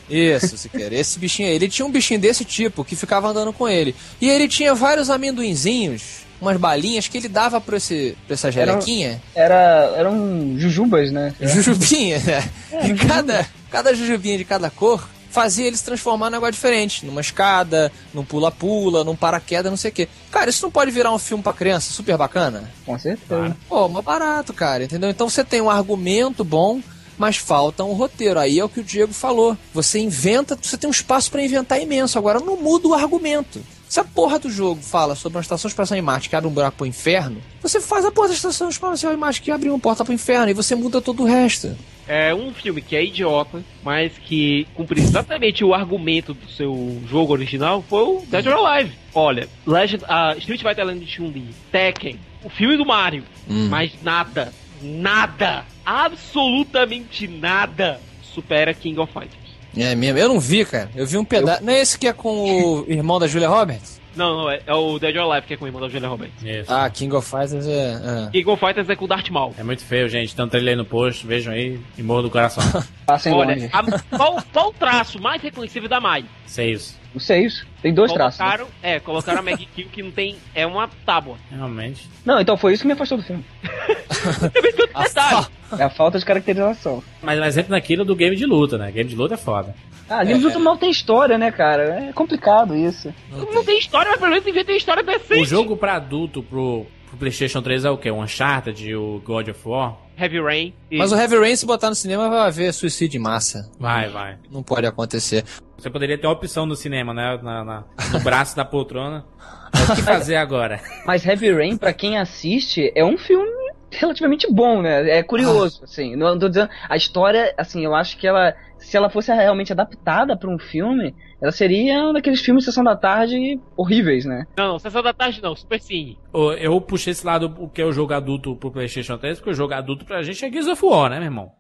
Isso, 0.10 0.58
se 0.58 0.68
quer. 0.68 0.92
Esse 0.92 1.18
bichinho 1.18 1.48
aí. 1.48 1.56
Ele 1.56 1.70
tinha 1.70 1.86
um 1.86 1.92
bichinho 1.92 2.20
desse 2.20 2.44
tipo 2.44 2.84
que 2.84 2.98
ficava 2.98 3.30
andando 3.30 3.54
com 3.54 3.68
ele. 3.68 3.96
E 4.20 4.30
ele 4.30 4.48
tinha 4.48 4.76
vários 4.76 5.10
amendoinzinhos, 5.10 6.26
umas 6.42 6.58
balinhas 6.58 7.08
que 7.08 7.18
ele 7.18 7.28
dava 7.30 7.62
pra, 7.62 7.78
esse, 7.78 8.18
pra 8.26 8.34
essa 8.34 8.48
Era- 8.48 8.72
gelequinha. 8.74 9.22
Era, 9.36 9.94
eram 9.96 10.56
jujubas, 10.58 11.12
né? 11.12 11.34
Jujubinha, 11.40 12.20
né? 12.20 12.50
E 12.90 12.94
cada, 12.96 13.48
cada 13.70 13.94
jujubinha 13.94 14.38
de 14.38 14.46
cada 14.46 14.70
cor 14.70 15.08
fazia 15.30 15.66
ele 15.68 15.78
se 15.78 15.84
transformar 15.86 16.28
em 16.28 16.32
negócio 16.32 16.54
diferente. 16.54 17.06
Numa 17.06 17.22
escada, 17.22 17.90
num 18.14 18.26
pula-pula, 18.26 19.04
num 19.04 19.16
paraquedas, 19.16 19.72
não 19.72 19.78
sei 19.78 19.92
o 19.92 19.94
quê. 19.94 20.10
Cara, 20.30 20.50
isso 20.50 20.64
não 20.64 20.72
pode 20.72 20.92
virar 20.92 21.14
um 21.14 21.20
filme 21.20 21.42
pra 21.44 21.54
criança 21.54 21.94
super 21.94 22.18
bacana? 22.18 22.70
Com 22.86 22.98
certeza. 23.00 23.56
Pô, 23.70 23.88
mas 23.88 24.04
barato, 24.04 24.52
cara, 24.54 24.84
entendeu? 24.84 25.10
Então 25.10 25.30
você 25.30 25.44
tem 25.44 25.62
um 25.62 25.70
argumento 25.70 26.44
bom, 26.44 26.82
mas 27.18 27.38
falta 27.38 27.84
um 27.84 27.94
roteiro. 27.94 28.40
Aí 28.40 28.60
é 28.60 28.64
o 28.66 28.68
que 28.70 28.80
o 28.82 28.84
Diego 28.84 29.14
falou. 29.14 29.56
Você 29.74 30.00
inventa, 30.00 30.58
você 30.62 30.78
tem 30.78 30.90
um 30.90 30.92
espaço 30.92 31.32
pra 31.32 31.42
inventar 31.46 31.80
imenso. 31.82 32.18
Agora 32.18 32.40
não 32.42 32.58
muda 32.58 32.90
o 32.90 32.94
argumento. 32.94 33.62
Se 33.92 34.00
a 34.00 34.06
porra 34.06 34.40
do 34.40 34.50
jogo 34.50 34.82
fala 34.82 35.16
sobre 35.16 35.36
uma 35.38 35.42
estação 35.42 35.68
espacial 35.68 36.00
em 36.00 36.02
Marte 36.02 36.30
que 36.30 36.36
abre 36.38 36.48
um 36.48 36.54
buraco 36.54 36.78
pro 36.78 36.86
inferno, 36.86 37.42
você 37.62 37.82
faz 37.82 38.06
a 38.06 38.12
porra 38.12 38.30
da 38.30 38.34
estação 38.36 38.70
espacial 38.70 39.12
em 39.12 39.18
Marte 39.18 39.42
que 39.42 39.52
abre 39.52 39.70
uma 39.70 39.78
porta 39.78 40.06
pro 40.06 40.14
inferno 40.14 40.50
e 40.50 40.54
você 40.54 40.76
muda 40.76 41.02
todo 41.02 41.24
o 41.24 41.26
resto. 41.26 41.78
É 42.08 42.34
um 42.34 42.54
filme 42.54 42.82
que 42.82 42.96
é 42.96 43.04
idiota, 43.04 43.62
mas 43.84 44.14
que 44.18 44.66
cumpre 44.76 45.02
exatamente 45.02 45.66
o 45.66 45.74
argumento 45.74 46.34
do 46.34 46.50
seu 46.50 47.02
jogo 47.06 47.34
original, 47.34 47.84
foi 47.90 48.02
o 48.02 48.24
Dead 48.28 48.48
or 48.48 48.66
Alive. 48.66 48.94
Olha, 49.14 49.50
Legend, 49.68 50.06
a 50.08 50.36
Street 50.38 50.62
Fighter 50.62 50.86
Legend 50.86 51.04
de 51.06 51.12
Chun-Li, 51.12 51.50
Tekken, 51.70 52.18
o 52.46 52.50
filme 52.50 52.78
do 52.78 52.86
Mario, 52.86 53.26
Hum. 53.50 53.68
mas 53.70 53.92
nada, 54.02 54.54
nada, 54.82 55.66
absolutamente 55.86 57.28
nada 57.28 58.00
supera 58.24 58.74
King 58.74 58.98
of 59.02 59.12
Fighters. 59.12 59.41
É 59.76 59.96
mesmo, 59.96 60.18
eu 60.20 60.28
não 60.28 60.40
vi, 60.40 60.66
cara. 60.66 60.90
Eu 60.96 61.06
vi 61.06 61.18
um 61.18 61.26
pedaço. 61.26 61.64
Não 61.64 61.72
é 61.74 61.80
esse 61.82 61.98
que 61.98 62.08
é 62.08 62.14
com 62.14 62.30
o 62.30 62.86
irmão 62.92 63.20
da 63.20 63.28
Julia 63.28 63.48
Roberts? 63.50 64.00
Não, 64.14 64.40
não, 64.40 64.52
é, 64.52 64.60
é 64.68 64.74
o 64.74 65.00
Dead 65.00 65.16
or 65.16 65.32
Alive 65.32 65.48
que 65.48 65.54
é 65.54 65.58
com 65.58 65.64
o 65.64 65.68
irmão 65.70 65.82
da 65.82 65.88
Julia 65.88 66.10
Roberts. 66.10 66.44
Isso. 66.44 66.72
Ah, 66.74 66.90
King 66.90 67.16
of 67.16 67.26
Fighters 67.30 67.66
é. 67.66 68.28
é. 68.28 68.30
King 68.32 68.50
of 68.50 68.60
Fighters 68.60 68.90
é 68.90 68.96
com 68.96 69.06
o 69.06 69.08
Darth 69.08 69.30
Maul. 69.30 69.56
É 69.58 69.64
muito 69.64 69.86
feio, 69.86 70.10
gente. 70.10 70.36
Tem 70.36 70.44
um 70.44 70.50
trailer 70.50 70.72
aí 70.74 70.76
no 70.78 70.84
post, 70.86 71.26
vejam 71.26 71.54
aí 71.54 71.80
e 71.98 72.04
morro 72.04 72.24
do 72.24 72.30
coração. 72.30 72.62
Passem 73.08 73.32
Olha, 73.34 73.54
longe. 73.56 73.70
a- 73.72 74.18
qual, 74.18 74.44
qual 74.52 74.68
o 74.70 74.74
traço 74.74 75.22
mais 75.22 75.42
reconhecível 75.42 75.88
da 75.88 76.02
Mai? 76.02 76.26
Seis. 76.46 77.00
Não 77.14 77.20
sei 77.20 77.46
isso. 77.46 77.66
Tem 77.82 77.94
dois 77.94 78.12
traços. 78.14 78.40
né? 78.40 78.46
Colocaram, 78.46 78.68
é, 78.82 79.00
colocaram 79.00 79.40
a 79.40 79.58
Kill 79.58 79.90
que 79.90 80.02
não 80.02 80.12
tem, 80.12 80.38
é 80.56 80.66
uma 80.66 80.88
tábua. 81.06 81.38
Realmente. 81.50 82.10
Não, 82.26 82.40
então 82.40 82.56
foi 82.56 82.74
isso 82.74 82.84
que 82.84 82.88
me 82.88 82.94
afastou 82.94 83.18
do 83.18 83.24
filme. 83.24 83.44
Detalhe, 85.04 85.48
É 85.78 85.84
a 85.84 85.90
falta 85.90 86.20
de 86.20 86.26
caracterização. 86.26 87.04
Mas, 87.22 87.40
mas 87.40 87.58
entra 87.58 87.72
naquilo 87.72 88.06
do 88.06 88.16
game 88.16 88.36
de 88.36 88.46
luta, 88.46 88.78
né? 88.78 88.92
Game 88.92 89.10
de 89.10 89.16
luta 89.16 89.34
é 89.34 89.38
foda. 89.38 89.76
Ah, 90.10 90.24
livro 90.24 90.52
do 90.52 90.60
mal 90.60 90.78
tem 90.78 90.90
história, 90.90 91.38
né, 91.38 91.52
cara? 91.52 92.08
É 92.10 92.14
complicado 92.14 92.76
isso. 92.76 93.14
não 93.54 93.64
tem 93.64 93.80
história, 93.80 94.12
mas 94.12 94.20
pelo 94.20 94.32
menos 94.32 94.44
devia 94.46 94.66
ter 94.66 94.76
história 94.76 95.02
decente. 95.02 95.42
O 95.42 95.46
jogo 95.46 95.78
pra 95.78 95.96
adulto 95.96 96.44
pro, 96.44 96.86
pro 97.12 97.20
PlayStation 97.20 97.62
3 97.62 97.86
é 97.86 97.90
o 97.90 97.98
quê? 97.98 98.10
O 98.10 98.22
Uncharted, 98.22 98.96
o 98.96 99.22
God 99.24 99.50
of 99.50 99.60
War? 99.68 99.98
Heavy 100.18 100.40
Rain. 100.42 100.74
e- 100.90 100.98
Mas 100.98 101.12
o 101.12 101.16
Heavy 101.16 101.38
Rain, 101.38 101.56
se 101.56 101.66
botar 101.66 101.90
no 101.90 101.96
cinema, 101.96 102.30
vai 102.30 102.40
haver 102.48 102.74
suicídio 102.74 103.18
em 103.18 103.22
massa. 103.22 103.70
Vai, 103.80 104.10
vai. 104.10 104.38
Não 104.52 104.64
pode 104.64 104.86
acontecer. 104.86 105.44
Você 105.78 105.90
poderia 105.90 106.18
ter 106.18 106.28
a 106.28 106.32
opção 106.32 106.66
no 106.66 106.76
cinema, 106.76 107.14
né? 107.14 107.40
Na, 107.42 107.64
na- 107.64 107.84
no 108.14 108.20
braço 108.20 108.56
da 108.56 108.64
poltrona. 108.66 109.26
Mas 109.74 109.90
o 109.90 109.96
que 109.96 110.02
fazer 110.04 110.36
agora? 110.36 110.80
Mas 111.06 111.26
Heavy 111.26 111.52
Rain, 111.54 111.78
pra 111.78 111.92
quem 111.94 112.18
assiste, 112.18 112.92
é 112.96 113.04
um 113.04 113.18
filme 113.18 113.50
relativamente 113.90 114.48
bom, 114.52 114.82
né? 114.82 115.10
É 115.10 115.24
curioso, 115.24 115.84
assim. 115.84 116.16
Não 116.16 116.38
tô 116.38 116.48
dizendo. 116.48 116.70
A 116.88 116.96
história, 116.96 117.54
assim, 117.58 117.84
eu 117.84 117.96
acho 117.96 118.18
que 118.18 118.28
ela. 118.28 118.56
Se 118.82 118.98
ela 118.98 119.10
fosse 119.10 119.32
realmente 119.34 119.72
adaptada 119.72 120.36
pra 120.36 120.50
um 120.50 120.58
filme, 120.58 121.16
ela 121.42 121.52
seria 121.52 122.04
um 122.04 122.14
daqueles 122.14 122.42
filmes 122.42 122.64
de 122.64 122.72
sessão 122.72 122.84
da 122.84 122.96
tarde 122.96 123.60
horríveis, 123.78 124.26
né? 124.26 124.46
Não, 124.58 124.70
não, 124.70 124.80
Sessão 124.80 125.04
da 125.04 125.14
Tarde 125.14 125.42
não, 125.42 125.56
Super 125.56 125.80
Cine. 125.80 126.18
Eu 126.60 126.82
puxei 126.82 127.12
esse 127.12 127.26
lado 127.26 127.56
o 127.60 127.70
que 127.70 127.82
é 127.82 127.86
o 127.86 127.92
jogo 127.92 128.14
adulto 128.14 128.56
pro 128.56 128.72
PlayStation 128.72 129.18
3, 129.18 129.38
porque 129.40 129.52
o 129.52 129.54
jogo 129.54 129.74
adulto 129.74 130.04
pra 130.04 130.24
gente 130.24 130.44
é 130.44 130.52
Gears 130.52 130.68
of 130.68 130.84
War, 130.84 131.10
né, 131.10 131.18
meu 131.18 131.26
irmão? 131.26 131.52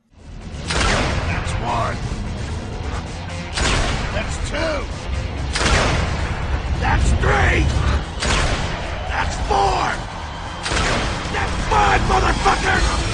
That's 0.67 1.53
one. 1.63 1.97
That's 4.13 4.38
two. 4.49 4.86
That's 6.82 7.11
three. 7.22 7.63
That's 9.09 9.36
four. 9.47 9.91
That's 11.34 11.69
five, 11.69 12.01
motherfucker! 12.09 13.11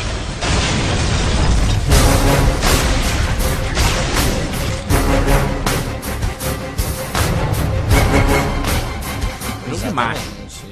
Jogo 9.77 9.89
de 9.89 9.93
macho. 9.93 10.21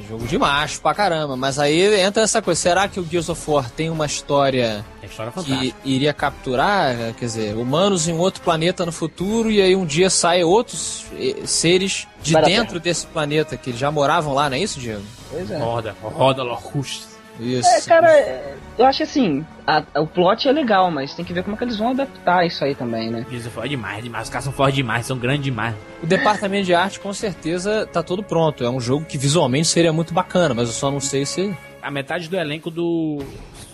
Jogo 0.07 0.27
de 0.27 0.37
macho 0.37 0.81
pra 0.81 0.93
caramba. 0.93 1.35
Mas 1.35 1.59
aí 1.59 1.99
entra 1.99 2.23
essa 2.23 2.41
coisa. 2.41 2.59
Será 2.59 2.87
que 2.87 2.99
o 2.99 3.05
Gears 3.05 3.29
of 3.29 3.49
War 3.49 3.69
tem 3.69 3.89
uma 3.89 4.05
história 4.05 4.85
É 5.01 5.05
história 5.05 5.31
que 5.31 5.75
iria 5.83 6.13
capturar, 6.13 6.95
quer 7.13 7.25
dizer, 7.25 7.55
humanos 7.55 8.07
em 8.07 8.17
outro 8.17 8.41
planeta 8.41 8.85
no 8.85 8.91
futuro 8.91 9.51
e 9.51 9.61
aí 9.61 9.75
um 9.75 9.85
dia 9.85 10.09
saem 10.09 10.43
outros 10.43 11.05
eh, 11.17 11.45
seres 11.45 12.07
de 12.21 12.33
Para 12.33 12.47
dentro 12.47 12.79
desse 12.79 13.05
planeta 13.07 13.57
que 13.57 13.71
já 13.73 13.91
moravam 13.91 14.33
lá, 14.33 14.49
não 14.49 14.57
é 14.57 14.59
isso, 14.59 14.79
Diego? 14.79 15.03
Pois 15.29 15.49
é. 15.49 15.57
Roda, 15.57 15.95
roda 16.01 16.43
Locust. 16.43 17.14
Isso. 17.39 17.67
É, 17.67 17.81
cara, 17.81 18.11
é, 18.11 18.55
eu 18.77 18.85
acho 18.85 19.03
assim, 19.03 19.45
a- 19.67 19.83
o 19.99 20.07
plot 20.07 20.47
é 20.47 20.51
legal, 20.51 20.89
mas 20.89 21.13
tem 21.13 21.23
que 21.25 21.33
ver 21.33 21.43
como 21.43 21.55
é 21.55 21.57
que 21.57 21.63
eles 21.65 21.77
vão 21.77 21.89
adaptar 21.89 22.45
isso 22.45 22.63
aí 22.63 22.73
também, 22.75 23.09
né? 23.09 23.25
War 23.55 23.65
é 23.65 23.69
demais, 23.69 24.03
demais. 24.03 24.23
Os 24.25 24.29
caras 24.29 24.43
são 24.45 24.53
fortes 24.53 24.75
demais, 24.75 25.05
são 25.05 25.17
grandes 25.17 25.43
demais. 25.43 25.75
O 26.01 26.05
departamento 26.05 26.65
de 26.65 26.73
arte 26.73 26.99
com 26.99 27.11
certeza 27.13 27.87
tá 27.91 28.01
todo 28.01 28.23
pronto. 28.23 28.63
É 28.63 28.69
um 28.69 28.79
jogo 28.79 29.05
que 29.05 29.17
visualmente 29.17 29.67
seria 29.67 29.91
muito 29.91 30.13
bacana, 30.13 30.53
mas 30.53 30.67
eu 30.69 30.73
só 30.73 30.89
não 30.91 30.99
sei 30.99 31.25
se 31.25 31.55
A 31.81 31.91
metade 31.91 32.27
do 32.29 32.35
elenco 32.37 32.71
do 32.71 33.19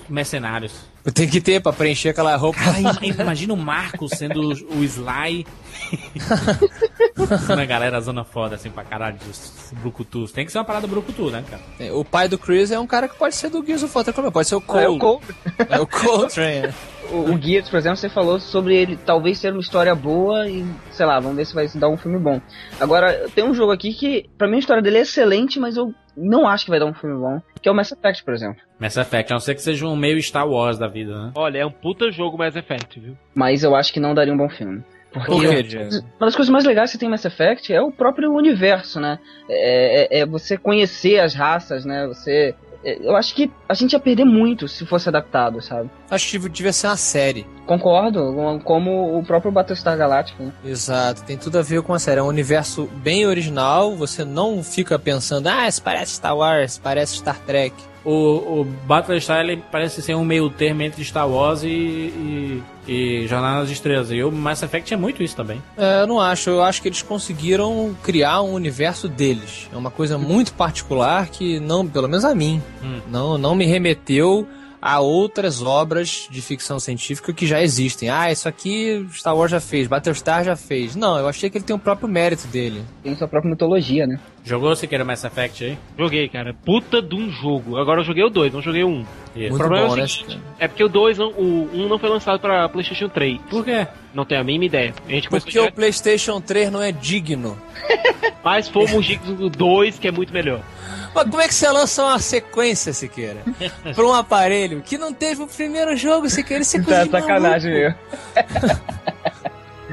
Mercenários. 0.09 0.90
Tem 1.13 1.27
que 1.27 1.41
ter 1.41 1.61
pra 1.61 1.73
preencher 1.73 2.09
aquela 2.09 2.35
roupa. 2.35 2.59
Cara, 2.59 2.79
imagina 3.21 3.53
o 3.53 3.57
Marco 3.57 4.07
sendo 4.07 4.49
o 4.49 4.83
Sly. 4.83 5.45
Uma 7.49 7.65
galera 7.65 7.99
zona 7.99 8.23
foda, 8.23 8.55
assim, 8.55 8.69
pra 8.69 8.83
caralho, 8.83 9.17
dos 9.17 9.73
brucutus. 9.81 10.31
Tem 10.31 10.45
que 10.45 10.51
ser 10.51 10.59
uma 10.59 10.65
parada 10.65 10.87
brucutu, 10.87 11.29
né, 11.29 11.43
cara? 11.49 11.93
O 11.95 12.05
pai 12.05 12.27
do 12.27 12.37
Chris 12.37 12.71
é 12.71 12.79
um 12.79 12.87
cara 12.87 13.07
que 13.07 13.17
pode 13.17 13.35
ser 13.35 13.49
do 13.49 13.65
Gears 13.65 13.83
of 13.83 13.95
War, 13.95 14.31
pode 14.31 14.47
ser 14.47 14.55
o 14.55 14.59
É 14.59 14.87
o 14.87 14.97
Cole. 14.97 14.99
Cole. 14.99 15.21
É 15.69 15.79
o 15.79 15.87
Coltrane. 15.87 16.73
o, 17.11 17.31
o 17.33 17.41
Gears, 17.41 17.69
por 17.69 17.77
exemplo, 17.77 17.97
você 17.97 18.09
falou 18.09 18.39
sobre 18.39 18.75
ele 18.75 18.97
talvez 18.97 19.37
ser 19.37 19.51
uma 19.51 19.61
história 19.61 19.93
boa 19.93 20.47
e, 20.47 20.65
sei 20.91 21.05
lá, 21.05 21.19
vamos 21.19 21.37
ver 21.37 21.45
se 21.45 21.53
vai 21.53 21.67
dar 21.75 21.89
um 21.89 21.97
filme 21.97 22.17
bom. 22.17 22.39
Agora, 22.79 23.27
tem 23.33 23.43
um 23.43 23.53
jogo 23.53 23.71
aqui 23.71 23.93
que, 23.93 24.29
pra 24.37 24.47
mim, 24.47 24.57
a 24.57 24.59
história 24.59 24.81
dele 24.81 24.99
é 24.99 25.01
excelente, 25.01 25.59
mas 25.59 25.77
eu 25.77 25.93
não 26.15 26.47
acho 26.47 26.65
que 26.65 26.71
vai 26.71 26.79
dar 26.79 26.85
um 26.85 26.93
filme 26.93 27.17
bom, 27.19 27.41
que 27.61 27.67
é 27.67 27.71
o 27.71 27.75
Mass 27.75 27.91
Effect, 27.91 28.23
por 28.23 28.33
exemplo. 28.33 28.61
Mass 28.81 28.97
Effect, 28.97 29.31
a 29.31 29.35
não 29.35 29.39
ser 29.39 29.53
que 29.53 29.61
seja 29.61 29.85
um 29.85 29.95
meio 29.95 30.21
Star 30.21 30.47
Wars 30.49 30.77
da 30.79 30.87
vida, 30.87 31.13
né? 31.15 31.31
Olha, 31.35 31.59
é 31.59 31.65
um 31.65 31.71
puta 31.71 32.11
jogo 32.11 32.35
Mass 32.37 32.55
Effect, 32.55 32.99
viu? 32.99 33.15
Mas 33.35 33.63
eu 33.63 33.75
acho 33.75 33.93
que 33.93 33.99
não 33.99 34.15
daria 34.15 34.33
um 34.33 34.37
bom 34.37 34.49
filme. 34.49 34.83
Porque 35.13 35.29
Por 35.29 35.41
quê, 35.41 35.77
eu- 35.77 35.99
uma 36.19 36.25
das 36.27 36.35
coisas 36.35 36.49
mais 36.49 36.63
legais 36.65 36.91
que 36.91 36.97
tem 36.97 37.07
em 37.07 37.11
Mass 37.11 37.23
Effect 37.25 37.71
é 37.71 37.81
o 37.81 37.91
próprio 37.91 38.33
universo, 38.33 38.99
né? 38.99 39.19
É, 39.47 40.17
é- 40.17 40.19
é 40.21 40.25
você 40.25 40.57
conhecer 40.57 41.19
as 41.19 41.33
raças, 41.35 41.85
né? 41.85 42.07
Você. 42.07 42.55
é, 42.83 42.97
Eu 43.07 43.15
acho 43.15 43.35
que 43.35 43.51
a 43.69 43.73
gente 43.75 43.93
ia 43.93 43.99
perder 43.99 44.25
muito 44.25 44.67
se 44.67 44.83
fosse 44.87 45.07
adaptado, 45.09 45.61
sabe? 45.61 45.87
Acho 46.09 46.31
que 46.39 46.49
devia 46.49 46.73
ser 46.73 46.87
uma 46.87 46.97
série. 46.97 47.45
Concordo, 47.67 48.33
com- 48.33 48.59
como 48.61 49.19
o 49.19 49.23
próprio 49.23 49.51
Battlestar 49.51 49.95
Galactica. 49.97 50.43
Né? 50.43 50.51
Exato, 50.65 51.23
tem 51.23 51.37
tudo 51.37 51.59
a 51.59 51.61
ver 51.61 51.81
com 51.83 51.93
a 51.93 51.99
série. 51.99 52.19
É 52.19 52.23
um 52.23 52.27
universo 52.27 52.89
bem 53.03 53.27
original, 53.27 53.95
você 53.95 54.25
não 54.25 54.63
fica 54.63 54.97
pensando, 54.97 55.47
ah, 55.47 55.67
isso 55.67 55.83
parece 55.83 56.13
Star 56.15 56.35
Wars, 56.35 56.79
parece 56.81 57.17
Star 57.17 57.37
Trek. 57.45 57.75
O, 58.03 58.61
o 58.61 58.67
Battlestar 58.85 59.41
ele 59.41 59.63
parece 59.71 60.01
ser 60.01 60.15
um 60.15 60.25
meio 60.25 60.49
termo 60.49 60.81
entre 60.81 61.03
Star 61.05 61.29
Wars 61.29 61.61
e, 61.63 61.67
e, 61.67 62.63
e 62.87 63.27
Jornada 63.27 63.59
nas 63.59 63.69
Estrelas. 63.69 64.11
E 64.11 64.23
o 64.23 64.31
Mass 64.31 64.63
Effect 64.63 64.93
é 64.93 64.97
muito 64.97 65.21
isso 65.21 65.35
também. 65.35 65.61
É, 65.77 66.01
eu 66.01 66.07
não 66.07 66.19
acho, 66.19 66.49
eu 66.49 66.63
acho 66.63 66.81
que 66.81 66.87
eles 66.87 67.01
conseguiram 67.01 67.95
criar 68.01 68.41
um 68.41 68.53
universo 68.53 69.07
deles. 69.07 69.69
É 69.71 69.77
uma 69.77 69.91
coisa 69.91 70.17
muito 70.17 70.53
particular 70.53 71.27
que 71.29 71.59
não, 71.59 71.85
pelo 71.87 72.07
menos 72.07 72.25
a 72.25 72.33
mim, 72.33 72.61
Hum. 72.83 72.99
não, 73.09 73.37
não 73.37 73.53
me 73.55 73.65
remeteu 73.65 74.47
a 74.81 74.99
outras 74.99 75.61
obras 75.61 76.27
de 76.29 76.41
ficção 76.41 76.79
científica 76.79 77.31
que 77.31 77.45
já 77.45 77.61
existem. 77.61 78.09
Ah, 78.09 78.31
isso 78.31 78.49
aqui 78.49 79.05
Star 79.13 79.35
Wars 79.35 79.51
já 79.51 79.59
fez, 79.59 79.87
Battlestar 79.87 80.43
já 80.43 80.55
fez. 80.55 80.95
Não, 80.95 81.17
eu 81.17 81.27
achei 81.27 81.49
que 81.49 81.57
ele 81.57 81.65
tem 81.65 81.75
o 81.75 81.79
próprio 81.79 82.07
mérito 82.09 82.47
dele. 82.47 82.83
Tem 83.03 83.15
sua 83.15 83.27
própria 83.27 83.51
mitologia, 83.51 84.07
né? 84.07 84.19
Jogou 84.43 84.75
Siqueira 84.75 85.05
Mass 85.05 85.23
Effect 85.23 85.63
aí? 85.63 85.77
Joguei, 85.97 86.27
cara. 86.27 86.55
Puta 86.65 86.99
de 87.01 87.15
um 87.15 87.29
jogo. 87.29 87.77
Agora 87.77 88.01
eu 88.01 88.03
joguei 88.03 88.23
o 88.23 88.29
2, 88.29 88.51
não 88.53 88.61
joguei 88.61 88.83
o 88.83 88.87
1. 88.87 88.91
Um. 88.91 89.05
O 89.53 89.57
problema 89.57 89.87
bom, 89.87 89.93
é 89.93 89.97
o 89.97 90.01
né? 90.01 90.07
seguinte, 90.07 90.39
é 90.59 90.67
porque 90.67 90.83
o 90.83 90.89
2, 90.89 91.17
não- 91.17 91.31
o 91.31 91.69
1 91.73 91.85
um 91.85 91.87
não 91.87 91.99
foi 91.99 92.09
lançado 92.09 92.39
pra 92.39 92.67
PlayStation 92.67 93.07
3. 93.07 93.39
Por 93.49 93.63
quê? 93.63 93.87
Não 94.13 94.25
tenho 94.25 94.41
a 94.41 94.43
mínima 94.43 94.65
ideia. 94.65 94.93
A 95.07 95.11
gente 95.11 95.29
Porque 95.29 95.57
o 95.59 95.71
PlayStation 95.71 96.41
3 96.41 96.71
não 96.71 96.81
é 96.81 96.91
digno. 96.91 97.57
mas 98.43 98.67
fomos 98.67 99.05
dignos 99.05 99.37
do 99.37 99.49
2, 99.49 99.99
que 99.99 100.07
é 100.07 100.11
muito 100.11 100.33
melhor. 100.33 100.61
Mas 101.13 101.23
como 101.29 101.41
é 101.41 101.47
que 101.47 101.53
você 101.53 101.69
lança 101.69 102.03
uma 102.03 102.19
sequência, 102.19 102.93
Siqueira? 102.93 103.41
pra 103.95 104.05
um 104.05 104.13
aparelho 104.13 104.81
que 104.81 104.97
não 104.97 105.13
teve 105.13 105.41
o 105.43 105.47
primeiro 105.47 105.95
jogo, 105.97 106.29
Siqueira? 106.29 106.63
Isso 106.63 106.77
é 106.77 106.81
Tá 107.05 107.05
sacanagem, 107.19 107.71
meu. 107.73 107.93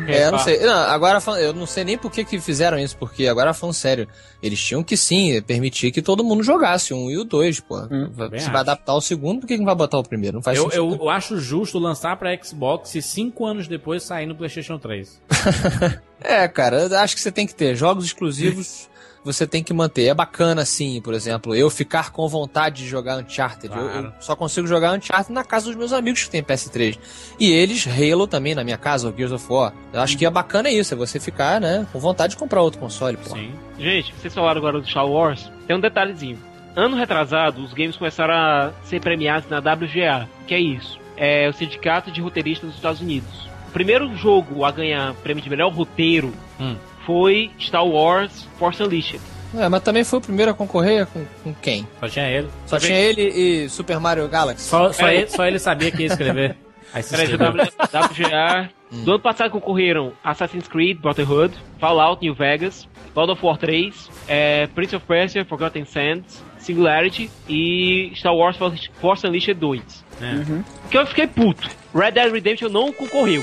É, 0.06 0.26
eu 0.26 0.30
não 0.32 0.38
sei. 0.38 0.60
Não, 0.60 0.72
agora 0.72 1.20
eu 1.40 1.52
não 1.52 1.66
sei 1.66 1.82
nem 1.84 1.98
por 1.98 2.10
que, 2.10 2.24
que 2.24 2.40
fizeram 2.40 2.78
isso, 2.78 2.96
porque 2.96 3.26
agora 3.26 3.52
falando 3.52 3.74
sério, 3.74 4.06
eles 4.42 4.62
tinham 4.62 4.82
que 4.82 4.96
sim 4.96 5.42
permitir 5.42 5.90
que 5.90 6.00
todo 6.00 6.22
mundo 6.22 6.42
jogasse 6.42 6.94
1 6.94 7.10
e 7.10 7.18
o 7.18 7.24
2, 7.24 7.60
pô. 7.60 7.80
Bem 7.86 8.30
Se 8.38 8.44
acho. 8.44 8.52
vai 8.52 8.60
adaptar 8.60 8.94
o 8.94 9.00
segundo, 9.00 9.40
por 9.40 9.46
que 9.48 9.54
que 9.54 9.58
não 9.58 9.66
vai 9.66 9.74
botar 9.74 9.98
o 9.98 10.04
primeiro? 10.04 10.36
Não 10.36 10.42
faz 10.42 10.56
Eu, 10.56 10.64
sentido. 10.64 10.94
eu, 10.94 10.98
eu 11.02 11.10
acho 11.10 11.38
justo 11.40 11.78
lançar 11.80 12.16
pra 12.16 12.30
Xbox 12.42 12.94
e 12.94 13.02
cinco 13.02 13.44
anos 13.44 13.66
depois 13.66 14.02
sair 14.04 14.26
no 14.26 14.34
PlayStation 14.36 14.78
3. 14.78 15.20
É, 16.20 16.48
cara, 16.48 16.80
eu 16.82 16.98
acho 16.98 17.14
que 17.14 17.20
você 17.20 17.30
tem 17.30 17.46
que 17.46 17.54
ter 17.54 17.76
jogos 17.76 18.04
exclusivos. 18.04 18.88
Você 19.32 19.46
tem 19.46 19.62
que 19.62 19.72
manter. 19.72 20.06
É 20.06 20.14
bacana, 20.14 20.62
assim, 20.62 21.00
por 21.02 21.12
exemplo, 21.14 21.54
eu 21.54 21.68
ficar 21.70 22.10
com 22.12 22.26
vontade 22.28 22.82
de 22.82 22.88
jogar 22.88 23.18
Uncharted. 23.18 23.74
Eu- 23.74 23.82
Eu, 23.82 23.90
Claro. 23.90 24.12
só 24.20 24.34
consigo 24.36 24.66
jogar 24.66 24.96
Uncharted 24.96 25.32
na 25.32 25.44
casa 25.44 25.66
dos 25.66 25.74
meus 25.76 25.92
amigos 25.92 26.24
que 26.24 26.30
tem 26.30 26.42
PS3. 26.42 26.98
E 27.38 27.50
eles, 27.52 27.86
Halo 27.86 28.26
também 28.26 28.54
na 28.54 28.64
minha 28.64 28.78
casa, 28.78 29.08
o 29.08 29.14
Gears 29.16 29.32
of 29.32 29.44
War. 29.52 29.72
Eu 29.92 30.00
acho 30.00 30.16
que 30.16 30.24
é 30.26 30.30
bacana 30.30 30.70
isso, 30.70 30.94
é 30.94 30.96
você 30.96 31.20
ficar, 31.20 31.60
né, 31.60 31.86
com 31.92 31.98
vontade 31.98 32.32
de 32.32 32.36
comprar 32.38 32.62
outro 32.62 32.78
console, 32.80 33.16
pô. 33.16 33.30
Sim. 33.36 33.52
Gente, 33.78 34.12
vocês 34.14 34.32
falaram 34.34 34.58
agora 34.58 34.80
do 34.80 34.86
Star 34.88 35.06
Wars. 35.06 35.50
Tem 35.66 35.76
um 35.76 35.80
detalhezinho. 35.80 36.38
Ano 36.76 36.96
retrasado, 36.96 37.62
os 37.62 37.72
games 37.72 37.96
começaram 37.96 38.34
a 38.34 38.72
ser 38.84 39.00
premiados 39.00 39.48
na 39.50 39.58
WGA. 39.60 40.28
Que 40.46 40.54
é 40.54 40.60
isso? 40.60 40.98
É 41.16 41.48
o 41.48 41.52
Sindicato 41.52 42.10
de 42.10 42.20
Roteiristas 42.20 42.68
dos 42.68 42.76
Estados 42.76 43.00
Unidos. 43.00 43.48
O 43.68 43.72
primeiro 43.72 44.14
jogo 44.16 44.64
a 44.64 44.70
ganhar 44.70 45.12
prêmio 45.14 45.42
de 45.42 45.50
melhor 45.50 45.72
roteiro 45.72 46.32
Hum. 46.60 46.76
Foi 47.08 47.50
Star 47.58 47.86
Wars 47.86 48.46
Force 48.58 48.82
Unleashed. 48.82 49.18
É, 49.56 49.66
mas 49.66 49.82
também 49.82 50.04
foi 50.04 50.18
o 50.18 50.22
primeiro 50.22 50.50
a 50.50 50.54
concorrer 50.54 51.06
com, 51.06 51.24
com 51.42 51.54
quem? 51.54 51.88
Só 52.00 52.06
tinha 52.06 52.26
ele. 52.28 52.48
Só 52.66 52.78
tinha 52.78 52.98
ele 52.98 53.22
e 53.22 53.66
Super 53.70 53.98
Mario 53.98 54.28
Galaxy. 54.28 54.68
Só, 54.68 54.92
só, 54.92 55.08
É. 55.08 55.16
ele, 55.16 55.26
só 55.28 55.46
ele 55.46 55.58
sabia 55.58 55.90
que 55.90 56.02
ia 56.02 56.08
escrever. 56.08 56.54
Aí 56.92 57.02
se. 57.02 57.14
WGA. 57.16 58.70
Do 58.90 59.12
ano 59.12 59.20
passado 59.20 59.50
concorreram 59.50 60.12
Assassin's 60.22 60.68
Creed 60.68 60.98
Brotherhood, 60.98 61.54
Fallout 61.78 62.22
New 62.22 62.34
Vegas, 62.34 62.86
God 63.14 63.30
of 63.30 63.44
War 63.44 63.56
3, 63.56 64.10
é, 64.28 64.66
Prince 64.68 64.96
of 64.96 65.04
Persia 65.06 65.44
Forgotten 65.46 65.84
Sands, 65.86 66.42
Singularity 66.58 67.30
e 67.48 68.12
Star 68.14 68.34
Wars 68.34 68.56
Force 69.00 69.26
Unleashed 69.26 69.54
2. 69.54 70.04
É. 70.20 70.62
Que 70.90 70.98
eu 70.98 71.06
fiquei 71.06 71.26
puto. 71.26 71.68
Red 71.94 72.10
Dead 72.12 72.30
Redemption 72.32 72.68
não 72.68 72.92
concorreu. 72.92 73.42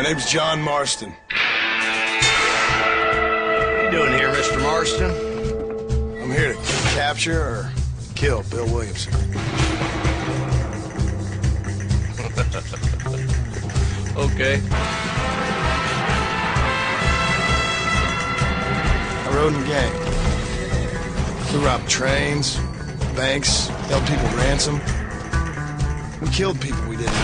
My 0.00 0.06
name's 0.06 0.24
John 0.24 0.62
Marston. 0.62 1.10
What 1.10 1.36
are 3.68 3.84
you 3.84 3.90
doing 3.90 4.14
here, 4.14 4.30
Mr. 4.32 4.62
Marston? 4.62 5.10
I'm 6.22 6.30
here 6.30 6.54
to 6.54 6.58
capture 6.94 7.38
or 7.38 7.70
kill 8.14 8.42
Bill 8.44 8.64
Williamson. 8.64 9.12
Okay. 14.16 14.60
I 19.26 19.30
rode 19.34 19.52
in 19.52 19.62
a 19.62 19.66
gang. 19.66 19.92
We 21.52 21.58
robbed 21.64 21.88
trains, 21.90 22.56
banks, 23.14 23.68
held 23.88 24.06
people 24.06 24.28
ransom. 24.38 24.80
We 26.22 26.28
killed 26.30 26.58
people 26.58 26.82
we 26.88 26.96
didn't. 26.96 27.19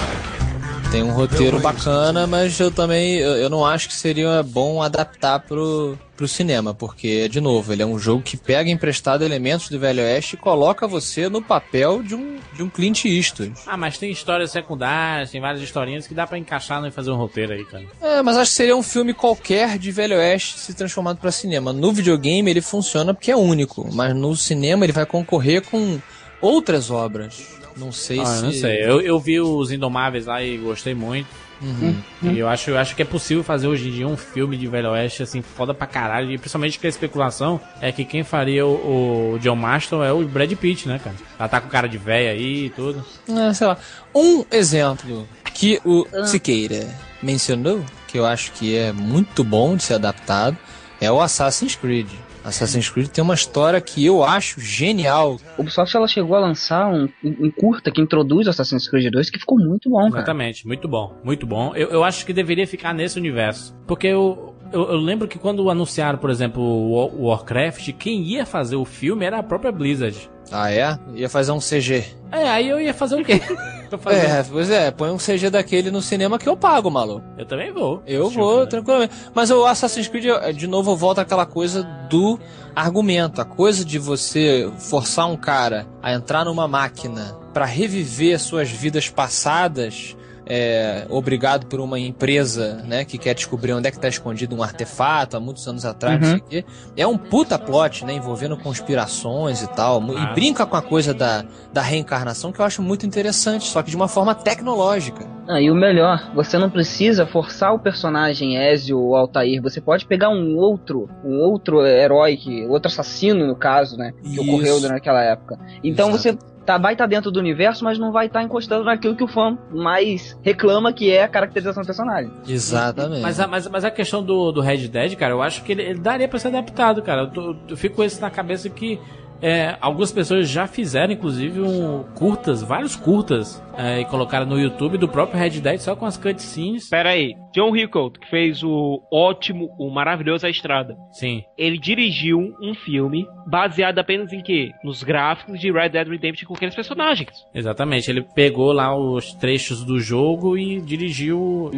Tem 0.90 1.02
um 1.02 1.12
roteiro 1.12 1.60
bacana, 1.60 2.26
mas 2.26 2.58
eu 2.58 2.70
também 2.70 3.16
eu, 3.16 3.36
eu 3.36 3.50
não 3.50 3.66
acho 3.66 3.88
que 3.88 3.94
seria 3.94 4.42
bom 4.42 4.80
adaptar 4.80 5.40
pro, 5.40 5.98
pro 6.16 6.26
cinema, 6.26 6.72
porque, 6.72 7.28
de 7.28 7.40
novo, 7.40 7.72
ele 7.72 7.82
é 7.82 7.86
um 7.86 7.98
jogo 7.98 8.22
que 8.22 8.36
pega 8.36 8.70
emprestado 8.70 9.22
elementos 9.22 9.68
do 9.68 9.78
Velho 9.78 10.02
Oeste 10.02 10.34
e 10.34 10.38
coloca 10.38 10.86
você 10.86 11.28
no 11.28 11.42
papel 11.42 12.02
de 12.02 12.14
um, 12.14 12.38
de 12.54 12.62
um 12.62 12.70
Clint 12.70 13.04
Eastwood. 13.04 13.52
Ah, 13.66 13.76
mas 13.76 13.98
tem 13.98 14.10
histórias 14.10 14.50
secundárias, 14.52 15.30
tem 15.30 15.40
várias 15.40 15.62
historinhas 15.62 16.06
que 16.06 16.14
dá 16.14 16.26
pra 16.26 16.38
encaixar 16.38 16.80
no 16.80 16.86
e 16.86 16.90
fazer 16.90 17.10
um 17.10 17.16
roteiro 17.16 17.52
aí, 17.52 17.64
cara. 17.64 17.84
É, 18.00 18.22
mas 18.22 18.36
acho 18.36 18.50
que 18.50 18.56
seria 18.56 18.76
um 18.76 18.82
filme 18.82 19.12
qualquer 19.12 19.78
de 19.78 19.90
Velho 19.90 20.16
Oeste 20.16 20.58
se 20.58 20.72
transformado 20.72 21.18
para 21.18 21.30
cinema. 21.30 21.72
No 21.72 21.92
videogame 21.92 22.50
ele 22.50 22.62
funciona 22.62 23.12
porque 23.12 23.30
é 23.30 23.36
único, 23.36 23.86
mas 23.92 24.14
no 24.14 24.34
cinema 24.34 24.84
ele 24.86 24.92
vai 24.92 25.04
concorrer 25.04 25.62
com 25.62 26.00
outras 26.40 26.90
obras. 26.90 27.56
Não 27.76 27.92
sei 27.92 28.20
Ah, 28.20 28.24
se. 28.26 28.36
eu 28.38 28.42
não 28.42 28.52
sei. 28.52 28.82
Eu, 28.84 29.00
eu 29.00 29.20
vi 29.20 29.40
os 29.40 29.70
Indomáveis 29.70 30.26
lá 30.26 30.42
e 30.42 30.56
gostei 30.56 30.94
muito. 30.94 31.26
Uhum. 31.60 31.94
E 32.22 32.38
eu 32.38 32.48
acho, 32.48 32.68
eu 32.70 32.78
acho 32.78 32.94
que 32.94 33.00
é 33.00 33.04
possível 33.04 33.42
fazer 33.42 33.66
hoje 33.66 33.88
em 33.88 33.92
dia 33.92 34.06
um 34.06 34.16
filme 34.16 34.58
de 34.58 34.66
Velho 34.66 34.90
Oeste, 34.90 35.22
assim, 35.22 35.40
foda 35.40 35.72
pra 35.72 35.86
caralho. 35.86 36.30
E 36.30 36.36
principalmente 36.36 36.78
que 36.78 36.86
a 36.86 36.90
especulação 36.90 37.58
é 37.80 37.90
que 37.90 38.04
quem 38.04 38.22
faria 38.22 38.66
o, 38.66 39.34
o 39.34 39.38
John 39.38 39.56
Marston 39.56 40.04
é 40.04 40.12
o 40.12 40.22
Brad 40.26 40.52
Pitt, 40.52 40.86
né, 40.86 41.00
cara? 41.02 41.16
Ela 41.38 41.48
tá 41.48 41.60
com 41.60 41.68
cara 41.68 41.88
de 41.88 41.96
véia 41.96 42.32
aí 42.32 42.66
e 42.66 42.70
tudo. 42.70 43.02
É, 43.28 43.54
sei 43.54 43.66
lá. 43.66 43.78
Um 44.14 44.44
exemplo 44.50 45.26
que 45.54 45.80
o 45.84 46.06
Siqueira 46.26 46.86
mencionou, 47.22 47.82
que 48.06 48.18
eu 48.18 48.26
acho 48.26 48.52
que 48.52 48.76
é 48.76 48.92
muito 48.92 49.42
bom 49.42 49.76
de 49.76 49.82
ser 49.82 49.94
adaptado, 49.94 50.56
é 51.00 51.10
o 51.10 51.20
Assassin's 51.22 51.74
Creed. 51.74 52.08
Assassin's 52.46 52.88
Creed 52.88 53.08
tem 53.08 53.22
uma 53.22 53.34
história 53.34 53.80
que 53.80 54.04
eu 54.04 54.22
acho 54.22 54.60
genial. 54.60 55.38
A 55.58 55.60
Ubisoft 55.60 55.96
ela 55.96 56.06
chegou 56.06 56.36
a 56.36 56.40
lançar 56.40 56.88
um, 56.88 57.08
um 57.22 57.50
curta 57.50 57.90
que 57.90 58.00
introduz 58.00 58.46
Assassin's 58.48 58.88
Creed 58.88 59.10
2 59.10 59.30
que 59.30 59.38
ficou 59.38 59.58
muito 59.58 59.90
bom, 59.90 60.08
cara. 60.08 60.18
Exatamente, 60.18 60.66
muito 60.66 60.88
bom, 60.88 61.16
muito 61.24 61.46
bom. 61.46 61.74
Eu, 61.74 61.88
eu 61.88 62.04
acho 62.04 62.24
que 62.24 62.32
deveria 62.32 62.66
ficar 62.66 62.94
nesse 62.94 63.18
universo. 63.18 63.76
Porque 63.86 64.06
eu, 64.06 64.55
eu, 64.76 64.90
eu 64.90 64.96
lembro 64.98 65.26
que 65.26 65.38
quando 65.38 65.68
anunciaram, 65.70 66.18
por 66.18 66.30
exemplo, 66.30 66.62
o 66.62 66.92
Wa- 66.94 67.10
o 67.12 67.22
Warcraft, 67.28 67.92
quem 67.98 68.22
ia 68.22 68.44
fazer 68.46 68.76
o 68.76 68.84
filme 68.84 69.24
era 69.24 69.38
a 69.38 69.42
própria 69.42 69.72
Blizzard. 69.72 70.30
Ah, 70.52 70.70
é? 70.72 70.96
Ia 71.14 71.28
fazer 71.28 71.50
um 71.50 71.58
CG. 71.58 72.04
É, 72.30 72.48
aí 72.48 72.68
eu 72.68 72.80
ia 72.80 72.94
fazer 72.94 73.16
o 73.20 73.24
quê? 73.24 73.40
Fazendo. 74.00 74.24
É, 74.26 74.42
pois 74.44 74.70
é, 74.70 74.90
põe 74.90 75.10
um 75.10 75.16
CG 75.16 75.48
daquele 75.48 75.90
no 75.92 76.02
cinema 76.02 76.38
que 76.38 76.48
eu 76.48 76.56
pago, 76.56 76.90
maluco. 76.90 77.24
Eu 77.38 77.46
também 77.46 77.72
vou. 77.72 78.02
Eu 78.06 78.28
vou, 78.30 78.60
né? 78.60 78.66
tranquilamente. 78.66 79.12
Mas 79.34 79.50
o 79.50 79.64
Assassin's 79.64 80.08
Creed, 80.08 80.24
de 80.56 80.66
novo, 80.66 80.94
volta 80.96 81.22
àquela 81.22 81.46
coisa 81.46 81.82
do 82.10 82.38
argumento. 82.74 83.40
A 83.40 83.44
coisa 83.44 83.84
de 83.84 83.98
você 83.98 84.68
forçar 84.78 85.28
um 85.28 85.36
cara 85.36 85.86
a 86.02 86.12
entrar 86.12 86.44
numa 86.44 86.66
máquina 86.68 87.36
pra 87.54 87.64
reviver 87.64 88.38
suas 88.40 88.68
vidas 88.70 89.08
passadas. 89.08 90.16
É, 90.46 91.06
obrigado 91.10 91.66
por 91.66 91.80
uma 91.80 91.98
empresa 91.98 92.82
né, 92.86 93.04
que 93.04 93.18
quer 93.18 93.34
descobrir 93.34 93.72
onde 93.72 93.88
é 93.88 93.90
que 93.90 93.98
tá 93.98 94.08
escondido 94.08 94.54
um 94.54 94.62
artefato 94.62 95.36
há 95.36 95.40
muitos 95.40 95.66
anos 95.66 95.84
atrás, 95.84 96.20
não 96.20 96.28
sei 96.28 96.38
o 96.38 96.42
quê. 96.42 96.64
É 96.96 97.06
um 97.06 97.18
puta 97.18 97.58
plot, 97.58 98.04
né? 98.04 98.14
Envolvendo 98.14 98.56
conspirações 98.56 99.62
e 99.62 99.66
tal. 99.68 100.00
E 100.12 100.16
Ah. 100.16 100.32
brinca 100.32 100.64
com 100.64 100.76
a 100.76 100.82
coisa 100.82 101.12
da, 101.12 101.44
da 101.72 101.82
reencarnação 101.82 102.52
que 102.52 102.60
eu 102.60 102.64
acho 102.64 102.80
muito 102.80 103.04
interessante, 103.04 103.64
só 103.66 103.82
que 103.82 103.90
de 103.90 103.96
uma 103.96 104.08
forma 104.08 104.34
tecnológica. 104.34 105.26
Ah, 105.48 105.60
e 105.60 105.70
o 105.70 105.74
melhor, 105.74 106.32
você 106.34 106.58
não 106.58 106.68
precisa 106.70 107.26
forçar 107.26 107.72
o 107.74 107.78
personagem 107.78 108.56
Ezio 108.56 108.98
ou 108.98 109.14
Altair. 109.16 109.60
Você 109.62 109.80
pode 109.80 110.06
pegar 110.06 110.28
um 110.28 110.56
outro, 110.56 111.08
um 111.24 111.38
outro 111.40 111.84
herói, 111.86 112.36
que, 112.36 112.66
outro 112.66 112.88
assassino, 112.90 113.46
no 113.46 113.54
caso, 113.56 113.96
né? 113.96 114.12
Que 114.22 114.30
Isso. 114.32 114.42
ocorreu 114.42 114.80
naquela 114.80 115.22
época. 115.22 115.58
Então 115.84 116.08
Exato. 116.10 116.22
você 116.22 116.55
tá, 116.66 116.76
vai 116.76 116.92
estar 116.94 117.06
dentro 117.06 117.30
do 117.30 117.38
universo, 117.38 117.84
mas 117.84 117.98
não 117.98 118.12
vai 118.12 118.26
estar 118.26 118.42
encostando 118.42 118.84
naquilo 118.84 119.14
que 119.16 119.24
o 119.24 119.28
fã 119.28 119.56
mais 119.72 120.36
reclama, 120.42 120.92
que 120.92 121.10
é 121.10 121.22
a 121.22 121.28
caracterização 121.28 121.82
do 121.82 121.86
personagem. 121.86 122.30
Exatamente. 122.46 123.22
Mas 123.22 123.40
a, 123.40 123.46
mas, 123.46 123.68
mas 123.68 123.84
a 123.84 123.90
questão 123.90 124.22
do, 124.22 124.52
do 124.52 124.60
Red 124.60 124.88
Dead, 124.88 125.14
cara, 125.16 125.32
eu 125.32 125.40
acho 125.42 125.62
que 125.62 125.72
ele, 125.72 125.82
ele 125.82 125.98
daria 126.00 126.28
pra 126.28 126.38
ser 126.38 126.48
adaptado, 126.48 127.00
cara. 127.02 127.22
Eu, 127.22 127.30
tô- 127.30 127.56
eu 127.68 127.76
fico 127.76 127.96
com 127.96 128.04
isso 128.04 128.20
na 128.20 128.28
cabeça 128.30 128.68
que 128.68 129.00
é, 129.40 129.76
algumas 129.80 130.12
pessoas 130.12 130.48
já 130.48 130.66
fizeram, 130.66 131.12
inclusive, 131.12 131.60
um, 131.60 132.04
curtas, 132.14 132.62
vários 132.62 132.96
curtas, 132.96 133.62
é, 133.76 134.00
e 134.00 134.04
colocaram 134.06 134.46
no 134.46 134.58
YouTube 134.58 134.98
do 134.98 135.08
próprio 135.08 135.38
Red 135.38 135.60
Dead 135.60 135.78
só 135.78 135.94
com 135.94 136.06
as 136.06 136.16
cutscenes. 136.16 136.88
Pera 136.88 137.10
aí, 137.10 137.34
John 137.52 137.70
Rickles, 137.70 138.14
que 138.18 138.28
fez 138.28 138.62
o 138.62 139.02
ótimo, 139.12 139.68
o 139.78 139.90
maravilhoso 139.90 140.46
A 140.46 140.50
Estrada. 140.50 140.96
Sim. 141.12 141.44
Ele 141.56 141.78
dirigiu 141.78 142.54
um 142.60 142.74
filme 142.74 143.26
baseado 143.46 143.98
apenas 143.98 144.32
em 144.32 144.42
quê? 144.42 144.70
Nos 144.82 145.02
gráficos 145.02 145.60
de 145.60 145.70
Red 145.70 145.90
Dead 145.90 146.08
Redemption 146.08 146.48
com 146.48 146.54
aqueles 146.54 146.74
personagens. 146.74 147.30
Exatamente, 147.54 148.10
ele 148.10 148.22
pegou 148.22 148.72
lá 148.72 148.96
os 148.96 149.32
trechos 149.34 149.84
do 149.84 150.00
jogo 150.00 150.56
e 150.56 150.80
dirigiu 150.80 151.70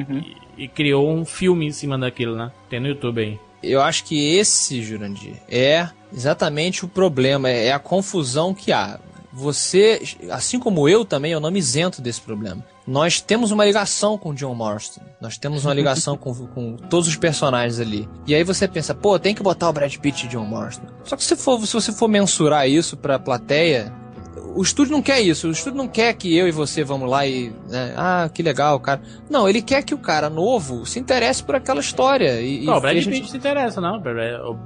e, 0.57 0.65
e 0.65 0.69
criou 0.69 1.11
um 1.11 1.25
filme 1.25 1.67
em 1.67 1.73
cima 1.73 1.99
daquilo, 1.99 2.37
né? 2.37 2.51
Tem 2.69 2.81
no 2.81 2.89
YouTube 2.89 3.21
aí. 3.21 3.39
Eu 3.63 3.83
acho 3.83 4.05
que 4.05 4.37
esse, 4.37 4.83
Jurandir, 4.83 5.35
é 5.51 5.89
exatamente 6.13 6.85
o 6.85 6.89
problema, 6.89 7.49
é 7.49 7.73
a 7.73 7.79
confusão 7.79 8.55
que 8.55 8.73
há. 8.73 8.99
Você, 9.33 10.03
assim 10.31 10.59
como 10.59 10.89
eu 10.89 11.05
também, 11.05 11.33
eu 11.33 11.41
não 11.41 11.51
me 11.51 11.59
isento 11.59 12.03
desse 12.03 12.21
problema. 12.21 12.65
Nós 12.87 13.21
temos 13.21 13.51
uma 13.51 13.65
ligação 13.65 14.17
com 14.17 14.33
John 14.33 14.55
Marston. 14.55 15.03
Nós 15.21 15.37
temos 15.37 15.65
uma 15.65 15.75
ligação 15.75 16.17
com, 16.17 16.35
com 16.49 16.77
todos 16.77 17.07
os 17.07 17.17
personagens 17.17 17.79
ali. 17.79 18.09
E 18.27 18.35
aí 18.35 18.43
você 18.43 18.67
pensa, 18.67 18.95
pô, 18.95 19.19
tem 19.19 19.35
que 19.35 19.43
botar 19.43 19.69
o 19.69 19.73
Brad 19.73 19.95
Pitt 19.97 20.25
e 20.25 20.29
John 20.29 20.47
Marston. 20.47 20.87
Só 21.05 21.15
que 21.15 21.23
se, 21.23 21.37
for, 21.37 21.65
se 21.67 21.75
você 21.75 21.93
for 21.93 22.09
mensurar 22.09 22.69
isso 22.69 22.97
pra 22.97 23.19
plateia, 23.19 23.93
o 24.55 24.63
estúdio 24.63 24.93
não 24.93 25.03
quer 25.03 25.21
isso. 25.21 25.49
O 25.49 25.51
estúdio 25.51 25.77
não 25.79 25.89
quer 25.89 26.13
que 26.15 26.37
eu 26.37 26.49
e 26.49 26.51
você 26.53 26.83
vamos 26.85 27.09
lá 27.09 27.27
e. 27.27 27.53
né, 27.69 27.95
ah, 27.97 28.31
que 28.33 28.43
legal, 28.43 28.79
cara. 28.81 29.01
Não, 29.31 29.49
ele 29.49 29.61
quer 29.63 29.83
que 29.83 29.95
o 29.95 29.99
cara 29.99 30.29
novo 30.31 30.85
se 30.87 30.99
interesse 30.99 31.43
por 31.43 31.55
aquela 31.55 31.81
história. 31.81 32.41
E, 32.41 32.65
Não, 32.65 32.75
e 32.75 32.79
o 32.79 32.81
Brad 32.81 32.97
a 32.97 33.01
gente- 33.01 33.15
Pitt 33.21 33.31
se 33.31 33.37
interessa, 33.37 33.81
não. 33.81 34.03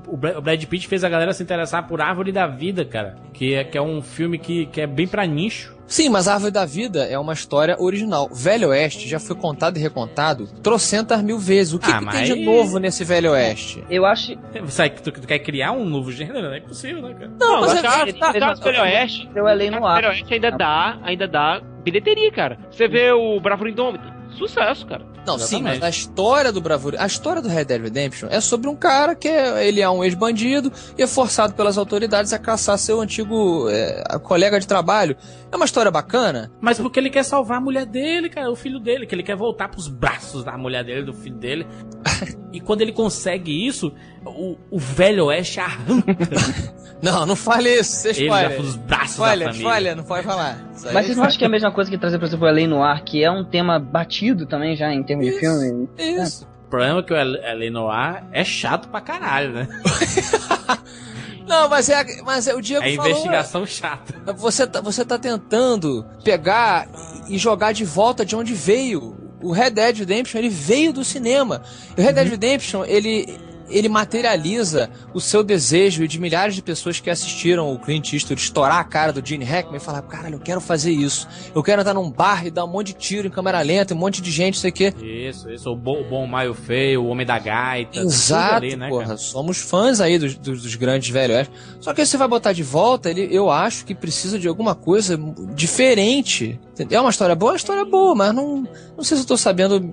O 0.07 0.17
Brad 0.17 0.65
Pitt 0.65 0.87
fez 0.89 1.05
a 1.05 1.09
galera 1.09 1.33
se 1.33 1.43
interessar 1.43 1.87
por 1.87 2.01
Árvore 2.01 2.33
da 2.33 2.47
Vida, 2.47 2.85
cara. 2.85 3.17
Que 3.33 3.55
é, 3.55 3.65
que 3.65 3.77
é 3.77 3.83
um 3.83 4.01
filme 4.03 4.39
que, 4.39 4.67
que 4.67 4.81
é 4.81 4.87
bem 4.87 5.07
pra 5.07 5.27
nicho. 5.27 5.75
Sim, 5.93 6.09
mas 6.09 6.27
a 6.27 6.33
Árvore 6.33 6.51
da 6.53 6.65
Vida 6.65 7.05
é 7.05 7.19
uma 7.19 7.35
história 7.35 7.77
original. 7.79 8.27
Velho 8.33 8.69
Oeste 8.71 9.07
já 9.07 9.21
foi 9.21 9.37
contado 9.37 9.77
e 9.77 9.81
recontado 9.81 10.47
trocentas 10.63 11.21
mil 11.23 11.39
vezes. 11.39 11.75
O 11.75 11.79
que, 11.79 11.91
Ah, 11.91 11.99
que 11.99 12.05
mas 12.07 12.15
tem 12.29 12.35
de 12.39 12.45
novo 12.47 12.79
nesse 12.79 13.05
Velho 13.05 13.33
Oeste? 13.33 13.85
Eu 13.91 14.07
acho. 14.07 14.33
Você, 14.65 14.89
tu, 14.89 15.13
tu 15.13 15.27
quer 15.27 15.41
criar 15.41 15.73
um 15.73 15.85
novo 15.85 16.11
gênero? 16.11 16.41
Não 16.41 16.55
é 16.55 16.61
possível, 16.61 17.03
né, 17.03 17.13
cara? 17.13 17.31
Não, 17.39 17.61
mas 17.61 17.73
no 17.75 17.77
é- 17.77 17.81
é- 18.09 18.13
no 18.13 18.19
tá- 18.19 18.33
caso 18.33 18.61
do 18.63 18.65
Velho 18.65 18.81
Oeste, 18.83 19.31
Eu 19.35 19.47
é 19.47 19.55
lei 19.55 19.71
no 19.71 19.87
ar. 19.87 19.97
Velho 20.01 20.09
Oeste 20.15 20.33
ainda 20.33 20.51
dá, 20.51 20.99
ainda 21.03 21.29
dá 21.29 21.61
bilheteria, 21.85 22.33
cara. 22.33 22.59
Você 22.71 22.89
vê 22.89 23.13
o 23.13 23.39
Bravura 23.39 23.69
Indômita, 23.69 24.05
sucesso, 24.39 24.87
cara. 24.87 25.13
Não, 25.25 25.39
sim, 25.39 25.57
Exatamente. 25.59 25.79
mas 25.79 25.83
a 25.85 25.89
história 25.89 26.51
do 26.51 26.61
Bravura, 26.61 27.01
a 27.01 27.07
história 27.07 27.41
do 27.41 27.49
Red 27.49 27.65
Dead 27.67 27.81
Redemption 27.81 28.29
é 28.29 28.41
sobre 28.41 28.69
um 28.69 28.75
cara 28.75 29.15
que 29.15 29.29
é, 29.29 29.69
ele 29.69 29.81
é 29.81 29.89
um 29.89 30.03
ex-bandido 30.03 30.73
e 30.99 31.03
é 31.03 31.07
forçado 31.07 31.55
pelas 31.55 31.79
autoridades 31.79 32.33
a 32.33 32.41
caçar 32.41 32.77
seu 32.77 33.01
antigo 33.01 33.69
é, 33.71 34.03
colega 34.21 34.59
de 34.59 34.67
trabalho. 34.67 35.17
É 35.53 35.57
uma 35.57 35.67
história 35.67 35.91
bacana. 35.91 36.51
Mas 36.63 36.81
porque 36.81 36.99
ele 36.99 37.11
quer 37.11 37.23
salvar 37.25 37.59
a 37.59 37.61
mulher 37.61 37.85
dele, 37.85 38.31
cara, 38.31 38.51
o 38.51 38.57
filho 38.57 38.81
dele, 38.81 39.07
que 39.07 39.15
ele 39.15 39.23
quer 39.23 39.37
voltar 39.37 39.69
pros 39.69 39.87
braços 39.87 40.43
da 40.43 40.57
mulher 40.57 40.83
dele, 40.83 41.03
do 41.03 41.13
filho 41.13 41.37
dele. 41.37 41.67
e 42.53 42.59
quando 42.59 42.81
ele 42.81 42.93
consegue 42.93 43.67
isso, 43.67 43.93
o, 44.25 44.57
o 44.71 44.79
velho 44.79 45.27
oeste 45.27 45.61
arranca 45.61 46.17
Não, 47.03 47.27
não 47.27 47.35
fale 47.37 47.69
isso, 47.81 47.97
você 47.97 48.11
ele 48.11 48.19
já 48.21 48.25
spoiler. 48.25 48.57
pros 48.57 48.77
braços 48.77 49.11
Spoiler, 49.11 49.39
da 49.49 49.53
família. 49.53 49.69
spoiler, 49.69 49.97
não 49.97 50.05
pode 50.05 50.25
falar. 50.25 50.71
Isso 50.73 50.89
Mas 50.93 51.05
vocês 51.07 51.17
não 51.19 51.25
acham 51.25 51.39
que 51.39 51.45
é 51.45 51.49
a 51.49 51.51
mesma 51.51 51.73
coisa 51.73 51.91
que 51.91 51.99
trazer, 51.99 52.19
por 52.19 52.27
exemplo, 52.27 52.47
a 52.47 52.51
Lei 52.51 52.67
Noir, 52.69 53.03
que 53.05 53.23
é 53.23 53.31
um 53.31 53.45
tema 53.45 53.79
batido 53.79 54.47
também 54.47 54.75
já 54.77 54.91
em 54.93 55.03
termos 55.03 55.27
de 55.27 55.33
filme? 55.33 55.89
Isso. 55.99 56.49
O 56.67 56.71
problema 56.71 57.01
é 57.01 57.03
que 57.03 57.13
o 57.13 57.17
L.A. 57.17 57.71
Noir 57.71 58.25
é 58.33 58.45
chato 58.45 58.89
pra 58.89 59.01
caralho, 59.01 59.53
né? 59.53 59.69
Não, 61.47 61.69
mas 61.69 61.89
é, 61.89 62.23
mas 62.23 62.47
é 62.47 62.55
o 62.55 62.61
Diego 62.61 62.85
É 62.85 62.95
falou, 62.95 63.11
investigação 63.11 63.67
chata. 63.67 64.15
Você 64.35 64.67
tá, 64.67 64.81
você 64.81 65.05
tá 65.05 65.19
tentando 65.19 66.05
pegar 66.25 66.89
e 67.29 67.39
jogar 67.39 67.73
de 67.73 67.85
volta 67.85 68.25
de 68.25 68.37
onde 68.37 68.55
veio. 68.55 69.17
O 69.43 69.51
Red 69.51 69.71
Dead 69.71 69.99
Redemption, 69.99 70.39
ele 70.39 70.49
veio 70.49 70.93
do 70.93 71.05
cinema. 71.05 71.63
O 71.99 72.01
Red 72.01 72.13
Dead 72.13 72.29
Redemption, 72.29 72.85
ele, 72.85 73.41
ele 73.73 73.89
materializa 73.89 74.91
o 75.15 75.21
seu 75.21 75.43
desejo 75.43 76.07
de 76.07 76.21
milhares 76.21 76.55
de 76.55 76.63
pessoas 76.63 77.01
que 77.01 77.11
assistiram 77.11 77.73
o 77.73 77.79
Clint 77.79 78.13
Eastwood 78.13 78.41
estourar 78.41 78.79
a 78.79 78.85
cara 78.85 79.13
do 79.13 79.27
Gene 79.27 79.45
Hackman 79.45 79.79
e 79.79 79.81
falar, 79.81 80.03
caralho, 80.03 80.37
eu 80.37 80.41
quero 80.41 80.61
fazer 80.61 80.93
isso. 80.93 81.27
Eu 81.55 81.63
quero 81.63 81.81
entrar 81.81 81.95
num 81.95 82.11
bar 82.11 82.47
e 82.47 82.51
dar 82.51 82.65
um 82.65 82.69
monte 82.69 82.89
de 82.89 82.95
tiro 82.95 83.27
em 83.27 83.31
câmera 83.31 83.61
lenta, 83.63 83.95
um 83.95 83.99
monte 83.99 84.21
de 84.21 84.31
gente, 84.31 84.55
isso 84.55 84.67
aqui. 84.67 84.93
Isso, 85.03 85.51
isso. 85.51 85.71
O 85.71 85.77
bom, 85.77 86.01
o 86.01 86.05
bom 86.05 86.27
Maio 86.27 86.55
Feio, 86.55 87.03
o 87.03 87.09
Homem 87.09 87.27
da 87.27 87.39
Gaita. 87.39 88.01
Exato, 88.01 88.57
ali, 88.57 88.77
né, 88.77 88.89
porra. 88.89 89.05
cara? 89.05 89.17
Somos 89.17 89.59
fãs 89.59 90.01
aí 90.01 90.19
dos, 90.19 90.37
dos, 90.37 90.63
dos 90.63 90.75
grandes 90.75 91.09
velhos. 91.11 91.51
Só 91.81 91.95
que 91.95 92.01
aí 92.01 92.07
você 92.07 92.17
vai 92.17 92.29
botar 92.29 92.53
de 92.53 92.63
volta, 92.63 93.11
ele, 93.11 93.29
eu 93.31 93.51
acho 93.51 93.85
que 93.85 93.95
precisa 93.95 94.39
de 94.39 94.49
alguma 94.49 94.75
coisa 94.75 95.19
diferente. 95.55 96.61
É 96.91 97.01
uma 97.01 97.11
história 97.11 97.35
boa, 97.35 97.51
é 97.51 97.53
uma 97.53 97.57
história 97.57 97.85
boa, 97.85 98.15
mas 98.15 98.35
não, 98.35 98.67
não 98.97 99.05
sei 99.05 99.17
se 99.17 99.23
eu 99.23 99.27
tô 99.27 99.37
sabendo 99.37 99.93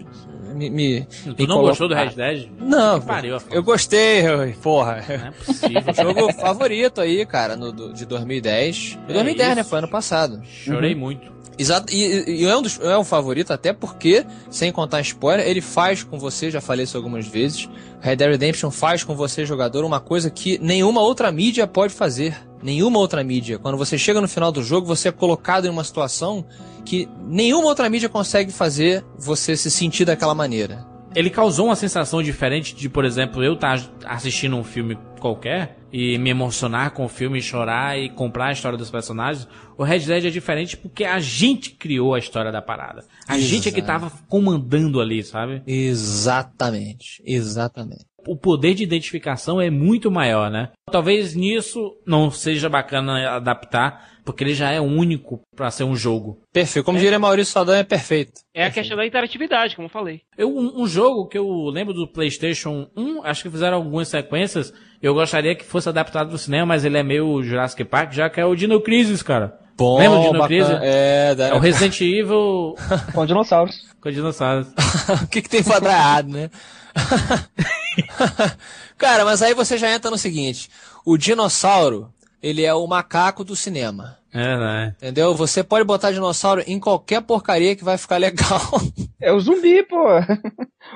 me. 0.60 0.70
me 0.70 1.08
Tu 1.24 1.36
me 1.44 1.48
não 1.48 1.62
gostou 1.62 1.88
do 1.88 1.96
Red 1.96 2.10
Dead? 2.10 2.50
Não, 2.60 3.00
pariu, 3.02 3.38
eu 3.52 3.64
gostei, 3.64 4.24
porra. 4.62 5.04
Não 5.08 5.28
é 5.28 5.32
possível. 5.32 5.94
Jogo 5.96 6.34
favorito 6.34 7.00
aí, 7.02 7.26
cara, 7.26 7.56
no, 7.56 7.72
do- 7.72 7.94
de 7.94 8.06
2010. 8.06 8.98
Foi 9.06 9.12
É 9.12 9.14
2010, 9.14 9.56
né? 9.56 9.62
isso. 9.62 9.70
Foi 9.70 9.80
ano 9.80 9.88
passado. 9.88 10.42
Chorei 10.46 10.94
muito. 10.96 11.39
Exato, 11.60 11.94
e, 11.94 12.42
e 12.42 12.46
é, 12.46 12.56
um 12.56 12.62
dos, 12.62 12.80
é 12.80 12.98
um 12.98 13.04
favorito 13.04 13.52
até 13.52 13.74
porque, 13.74 14.26
sem 14.50 14.72
contar 14.72 15.02
spoiler, 15.02 15.46
ele 15.46 15.60
faz 15.60 16.04
com 16.04 16.18
você, 16.18 16.50
já 16.50 16.62
falei 16.62 16.86
isso 16.86 16.96
algumas 16.96 17.28
vezes, 17.28 17.70
Red 18.00 18.16
Dead 18.16 18.32
Redemption 18.32 18.72
faz 18.72 19.04
com 19.04 19.14
você, 19.14 19.46
jogador, 19.46 19.84
uma 19.84 20.00
coisa 20.00 20.30
que 20.30 20.58
nenhuma 20.60 21.02
outra 21.02 21.30
mídia 21.34 21.68
pode 21.68 21.94
fazer. 21.94 22.34
Nenhuma 22.62 23.00
outra 23.00 23.24
mídia. 23.24 23.58
Quando 23.58 23.78
você 23.78 23.98
chega 23.98 24.20
no 24.20 24.28
final 24.28 24.52
do 24.52 24.62
jogo, 24.62 24.86
você 24.86 25.08
é 25.08 25.12
colocado 25.12 25.66
em 25.66 25.70
uma 25.70 25.84
situação 25.84 26.46
que 26.86 27.08
nenhuma 27.26 27.68
outra 27.68 27.90
mídia 27.90 28.10
consegue 28.10 28.52
fazer 28.52 29.04
você 29.18 29.56
se 29.56 29.72
sentir 29.72 30.04
daquela 30.04 30.36
maneira. 30.36 30.86
Ele 31.16 31.30
causou 31.30 31.68
uma 31.68 31.76
sensação 31.76 32.22
diferente 32.22 32.76
de, 32.76 32.90
por 32.90 33.06
exemplo, 33.06 33.44
eu 33.44 33.54
estar 33.54 33.82
assistindo 34.06 34.58
um 34.58 34.64
filme 34.64 34.98
qualquer 35.22 35.79
e 35.92 36.18
me 36.18 36.30
emocionar 36.30 36.92
com 36.92 37.06
o 37.06 37.10
filme, 37.10 37.42
chorar 37.42 37.98
e 37.98 38.10
comprar 38.10 38.48
a 38.48 38.52
história 38.52 38.78
dos 38.78 38.90
personagens. 38.90 39.48
O 39.78 39.84
Red 39.84 40.00
Dead 40.00 40.26
é 40.26 40.30
diferente 40.30 40.78
porque 40.78 41.06
a 41.06 41.20
gente 41.20 41.72
criou 41.72 42.14
a 42.14 42.20
história 42.20 42.52
da 42.52 42.62
parada. 42.62 43.06
A 43.28 43.38
gente 43.38 43.70
é 43.70 43.72
que 43.72 43.82
tava 43.82 44.12
comandando 44.28 45.00
ali, 45.00 45.24
sabe? 45.24 45.62
Exatamente. 45.66 47.22
Exatamente. 47.26 48.09
O 48.28 48.36
poder 48.36 48.74
de 48.74 48.84
identificação 48.84 49.60
é 49.60 49.70
muito 49.70 50.12
maior, 50.12 50.50
né? 50.50 50.70
Talvez 50.92 51.36
nisso 51.36 51.96
não 52.06 52.32
seja 52.32 52.70
bacana 52.70 53.36
adaptar, 53.36 54.10
porque 54.26 54.44
ele 54.44 54.54
já 54.54 54.72
é 54.72 54.80
único 54.80 55.42
pra 55.56 55.72
ser 55.72 55.84
um 55.84 55.96
jogo. 55.96 56.42
Perfeito. 56.54 56.86
Como 56.86 57.00
diria 57.00 57.18
Maurício 57.20 57.54
Saldanha, 57.54 57.82
é 57.82 57.84
perfeito. 57.84 58.42
É 58.54 58.66
a 58.66 58.72
questão 58.72 58.98
da 58.98 59.06
interatividade, 59.06 59.76
como 59.76 59.88
eu 59.88 59.92
falei. 59.92 60.22
Eu, 60.38 60.50
um, 60.50 60.84
um 60.84 60.88
jogo 60.88 61.28
que 61.28 61.38
eu 61.38 61.48
lembro 61.70 61.94
do 61.94 62.08
PlayStation 62.08 62.88
1, 62.96 63.24
acho 63.24 63.44
que 63.44 63.50
fizeram 63.50 63.78
algumas 63.78 64.08
sequências. 64.08 64.74
Eu 65.02 65.14
gostaria 65.14 65.56
que 65.56 65.64
fosse 65.64 65.90
adaptado 65.90 66.30
pro 66.30 66.38
cinema, 66.38 66.68
mas 66.68 66.86
ele 66.86 66.98
é 66.98 67.04
meio 67.04 67.42
Jurassic 67.42 67.84
Park, 67.86 68.14
já 68.14 68.30
que 68.30 68.40
é 68.40 68.46
o 68.46 68.56
Dino 68.56 68.82
Crisis, 68.82 69.24
cara. 69.24 69.58
Bom, 69.80 69.98
Lembra 69.98 70.20
de 70.20 70.32
Dino. 70.32 70.46
Crisis? 70.46 70.78
É, 70.82 71.36
da... 71.36 71.48
É 71.48 71.54
o 71.54 71.60
Resident 71.60 72.02
Evil 72.02 72.76
Com 73.14 73.26
dinossauros. 73.26 73.88
com 74.02 74.12
dinossauros. 74.12 74.68
o 75.24 75.28
que, 75.28 75.42
que 75.42 75.50
tem 75.50 75.64
pra 75.64 75.80
dar 75.80 75.94
errado, 75.94 76.30
né? 76.30 76.50
Cara, 78.98 79.26
mas 79.26 79.42
aí 79.42 79.54
você 79.54 79.78
já 79.78 79.92
entra 79.92 80.12
no 80.12 80.18
seguinte: 80.18 80.70
o 81.06 81.18
dinossauro 81.18 82.14
ele 82.42 82.64
é 82.64 82.74
o 82.74 82.88
macaco 82.88 83.44
do 83.44 83.56
cinema. 83.56 84.18
É, 84.32 84.58
né? 84.58 84.96
Entendeu? 84.98 85.34
Você 85.34 85.64
pode 85.64 85.84
botar 85.84 86.12
dinossauro 86.12 86.64
em 86.68 86.80
qualquer 86.80 87.22
porcaria 87.22 87.76
que 87.76 87.84
vai 87.84 87.98
ficar 87.98 88.18
legal. 88.18 88.50
É 89.22 89.34
o 89.34 89.40
zumbi, 89.42 89.84
pô. 89.84 89.98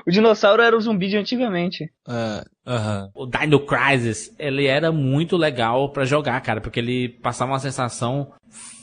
O 0.06 0.10
dinossauro 0.10 0.62
era 0.62 0.74
o 0.74 0.80
zumbi 0.80 1.08
de 1.08 1.18
antigamente. 1.18 1.92
É, 2.08 2.42
aham. 2.66 3.10
O 3.14 3.26
Dino 3.26 3.60
Crisis, 3.60 4.34
ele 4.38 4.64
era 4.64 4.90
muito 4.90 5.36
legal 5.36 5.92
pra 5.92 6.06
jogar, 6.06 6.40
cara, 6.40 6.58
porque 6.58 6.80
ele 6.80 7.10
passava 7.10 7.52
uma 7.52 7.58
sensação 7.58 8.32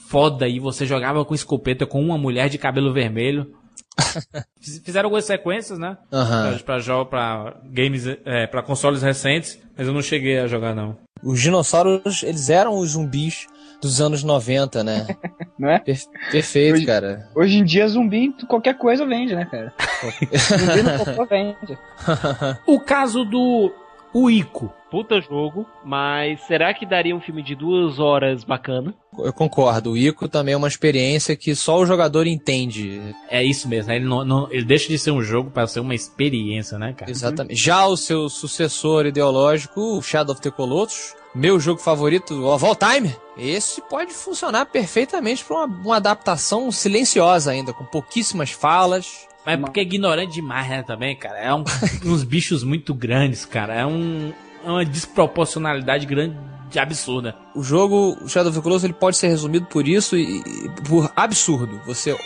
foda 0.08 0.48
e 0.48 0.60
você 0.60 0.86
jogava 0.86 1.26
com 1.26 1.34
escopeta 1.34 1.88
com 1.88 2.00
uma 2.00 2.20
mulher 2.20 2.50
de 2.50 2.60
cabelo 2.60 2.94
vermelho. 2.94 3.52
Fiz- 4.62 4.82
Fizeram 4.84 5.08
algumas 5.08 5.26
sequências, 5.26 5.78
né? 5.80 5.98
Aham. 6.12 6.58
Pra, 6.66 7.06
pra, 7.06 7.54
games, 7.66 8.06
é, 8.26 8.48
pra 8.48 8.62
consoles 8.64 9.02
recentes, 9.02 9.60
mas 9.78 9.88
eu 9.88 9.94
não 9.94 10.02
cheguei 10.02 10.40
a 10.40 10.48
jogar, 10.48 10.74
não. 10.76 10.98
Os 11.24 11.40
dinossauros, 11.42 12.24
eles 12.24 12.50
eram 12.50 12.78
os 12.78 12.92
zumbis 12.92 13.48
dos 13.82 14.00
anos 14.02 14.24
90, 14.24 14.84
né? 14.84 15.08
Não 15.58 15.70
é? 15.70 15.78
Per- 15.80 15.96
perfeito, 16.32 16.76
Hoje- 16.78 16.86
cara. 16.86 17.30
Hoje 17.36 17.58
em 17.60 17.64
dia, 17.64 17.88
zumbi, 17.88 18.34
qualquer 18.48 18.76
coisa 18.78 19.06
vende, 19.06 19.36
né, 19.36 19.46
cara? 19.46 19.72
zumbi 20.58 20.82
no 20.82 21.06
cocô 21.06 21.26
vende. 21.28 21.78
O 22.66 22.80
caso 22.80 23.24
do 23.24 23.72
o 24.14 24.30
Ico. 24.30 24.74
Puta 24.90 25.22
jogo, 25.22 25.68
mas 25.86 26.42
será 26.48 26.74
que 26.74 26.86
daria 26.86 27.16
um 27.16 27.22
filme 27.22 27.42
de 27.44 27.56
duas 27.56 27.98
horas 28.00 28.44
bacana? 28.44 28.94
Eu 29.18 29.34
concordo. 29.34 29.92
O 29.92 29.98
Ico 29.98 30.28
também 30.30 30.54
é 30.54 30.58
uma 30.58 30.68
experiência 30.68 31.36
que 31.36 31.54
só 31.56 31.80
o 31.80 31.86
jogador 31.86 32.26
entende. 32.28 33.02
É 33.30 33.44
isso 33.44 33.68
mesmo, 33.68 33.92
ele, 33.92 34.06
não, 34.06 34.24
não- 34.24 34.48
ele 34.52 34.64
deixa 34.64 34.88
de 34.88 34.98
ser 34.98 35.12
um 35.12 35.22
jogo 35.22 35.52
pra 35.52 35.68
ser 35.68 35.82
uma 35.82 35.94
experiência, 35.94 36.78
né, 36.80 36.94
cara? 36.94 37.12
Exatamente. 37.12 37.56
Já 37.62 37.86
o 37.86 37.98
seu 37.98 38.30
sucessor 38.30 39.06
ideológico, 39.06 39.82
o 39.98 40.02
Shadow 40.02 40.34
of 40.34 40.42
the 40.42 40.50
Colossus, 40.50 41.14
meu 41.36 41.60
jogo 41.60 41.82
favorito 41.82 42.46
of 42.46 42.66
all 42.66 42.76
time, 42.76 43.14
esse 43.38 43.82
pode 43.90 44.14
funcionar 44.14 44.66
perfeitamente 44.68 45.44
para 45.44 45.58
uma, 45.58 45.66
uma 45.66 45.96
adaptação 45.98 46.72
silenciosa 46.72 47.52
ainda, 47.52 47.74
com 47.74 47.84
pouquíssimas 47.86 48.52
falas. 48.52 49.28
Mas 49.46 49.60
porque 49.60 49.80
é 49.80 49.84
ignorante 49.84 50.34
demais, 50.34 50.70
né, 50.70 50.84
também, 50.84 51.16
cara. 51.18 51.38
É 51.40 51.54
um- 51.54 51.64
uns 52.06 52.24
bichos 52.24 52.64
muito 52.64 52.94
grandes, 52.94 53.44
cara. 53.46 53.74
É 53.74 53.86
um, 53.86 54.32
é 54.64 54.70
uma 54.70 54.86
desproporcionalidade 54.86 56.06
grande, 56.06 56.38
absurda. 56.80 57.36
O 57.56 57.64
jogo 57.64 58.18
Shadow 58.28 58.50
of 58.50 58.58
the 58.58 58.64
Colossus 58.64 58.84
ele 58.84 58.94
pode 58.94 59.18
ser 59.18 59.28
resumido 59.28 59.66
por 59.68 59.88
isso 59.88 60.18
e, 60.18 60.40
e 60.40 60.70
por 60.88 61.12
absurdo. 61.16 61.82
Você 61.86 62.18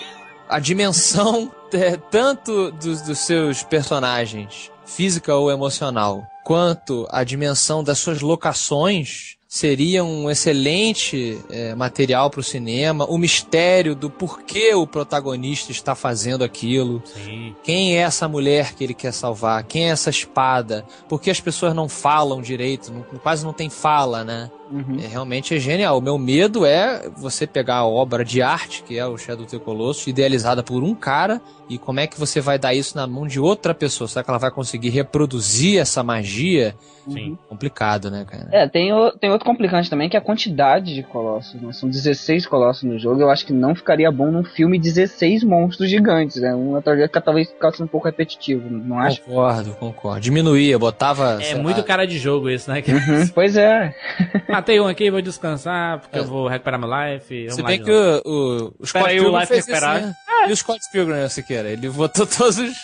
a 0.48 0.60
dimensão 0.60 1.52
é, 1.74 1.98
tanto 1.98 2.72
dos, 2.72 3.02
dos 3.02 3.20
seus 3.20 3.64
personagens, 3.64 4.72
física 4.86 5.36
ou 5.36 5.52
emocional, 5.52 6.26
quanto 6.44 7.08
a 7.10 7.24
dimensão 7.24 7.84
das 7.84 8.00
suas 8.00 8.22
locações 8.22 9.35
seria 9.56 10.04
um 10.04 10.30
excelente 10.30 11.40
é, 11.50 11.74
material 11.76 12.30
para 12.30 12.42
o 12.42 12.44
cinema. 12.44 13.06
O 13.06 13.18
mistério 13.18 13.96
do 13.96 14.10
porquê 14.10 14.76
o 14.76 14.86
protagonista 14.86 15.72
está 15.72 15.96
fazendo 15.96 16.44
aquilo. 16.44 17.02
Sim. 17.06 17.56
Quem 17.64 17.96
é 17.96 18.02
essa 18.02 18.28
mulher 18.28 18.74
que 18.74 18.84
ele 18.84 18.94
quer 18.94 19.14
salvar? 19.14 19.64
Quem 19.64 19.88
é 19.88 19.92
essa 19.92 20.10
espada? 20.10 20.86
Por 21.08 21.22
que 21.22 21.30
as 21.30 21.40
pessoas 21.40 21.74
não 21.74 21.88
falam 21.88 22.42
direito? 22.42 22.92
Não- 22.92 23.04
quase 23.20 23.46
não 23.46 23.54
tem 23.54 23.70
fala, 23.70 24.26
né? 24.26 24.52
Uhum. 24.72 24.98
É, 25.00 25.08
realmente 25.08 25.56
é 25.56 25.60
genial. 25.60 25.98
O 25.98 26.02
meu 26.02 26.18
medo 26.18 26.66
é 26.66 27.08
você 27.18 27.46
pegar 27.46 27.76
a 27.78 27.86
obra 27.86 28.26
de 28.26 28.42
arte, 28.42 28.84
que 28.84 28.98
é 28.98 29.06
o 29.06 29.18
Shadow 29.18 29.46
of 29.46 29.52
the 29.58 29.64
Colossus, 29.64 30.08
idealizada 30.08 30.64
por 30.64 30.84
um 30.84 30.96
cara, 30.96 31.40
e 31.70 31.78
como 31.78 32.00
é 32.00 32.08
que 32.08 32.20
você 32.20 32.42
vai 32.42 32.58
dar 32.58 32.74
isso 32.74 32.96
na 32.98 33.06
mão 33.08 33.28
de 33.28 33.40
outra 33.40 33.74
pessoa? 33.74 34.08
Será 34.08 34.24
que 34.24 34.30
ela 34.30 34.40
vai 34.40 34.52
conseguir 34.52 34.90
reproduzir 34.90 35.80
essa 35.80 36.04
magia? 36.04 36.76
Sim. 37.08 37.38
Complicado, 37.48 38.10
né, 38.10 38.26
cara? 38.28 38.48
É, 38.52 38.68
tem, 38.68 38.92
o- 38.92 39.12
tem 39.12 39.30
outro 39.30 39.46
complicante 39.46 39.88
também, 39.92 40.10
que 40.10 40.18
é 40.18 40.20
a 40.20 40.24
quantidade 40.24 40.96
de 40.96 41.04
colossos, 41.04 41.62
né? 41.62 41.72
São 41.72 41.88
16 41.88 42.48
colossos 42.48 42.82
no 42.82 42.98
jogo. 42.98 43.22
Eu 43.22 43.30
acho 43.30 43.46
que 43.46 43.54
não 43.54 43.76
ficaria 43.76 44.12
bom 44.12 44.32
num 44.32 44.44
filme 44.44 44.80
16 44.80 45.44
monstros 45.44 45.88
gigantes, 45.88 46.42
né? 46.42 46.56
Um 46.56 46.76
atrás 46.76 47.08
talvez 47.24 47.48
ficasse 47.50 47.82
um 47.84 47.86
pouco 47.88 48.08
repetitivo, 48.08 48.68
não 48.72 48.98
acho? 48.98 49.22
Concordo, 49.22 49.72
concordo. 49.76 50.20
Diminuía, 50.22 50.80
botava. 50.80 51.38
É 51.44 51.54
muito 51.54 51.78
lá, 51.78 51.84
cara 51.84 52.08
de 52.08 52.18
jogo 52.18 52.50
isso, 52.50 52.72
né? 52.72 52.84
Uhum, 52.88 53.28
pois 53.28 53.56
é. 53.56 53.94
Matei 54.56 54.80
um 54.80 54.88
aqui, 54.88 55.10
vou 55.12 55.22
descansar, 55.22 56.00
porque 56.00 56.18
É. 56.18 56.22
eu 56.22 56.26
vou 56.26 56.48
recuperar 56.48 56.80
meu 56.80 56.90
life. 56.90 57.52
Se 57.52 57.62
bem 57.64 57.82
que 57.84 57.92
o, 57.92 58.22
o, 58.26 58.74
o 58.80 58.84
Espera 58.84 59.06
Scott 59.06 59.10
aí, 59.10 59.20
o 59.20 59.24
Pilgrim 59.24 59.40
Life 59.40 59.48
fez 59.48 59.60
isso, 59.68 59.72
recuperar. 59.72 60.02
né? 60.02 60.16
E 60.48 60.52
o 60.52 60.56
Scott 60.58 60.80
Pilgrim, 60.92 61.30
Siqueira? 61.30 61.70
Ele 61.70 61.90
botou 61.90 62.26
todos 62.28 62.58
os, 62.58 62.76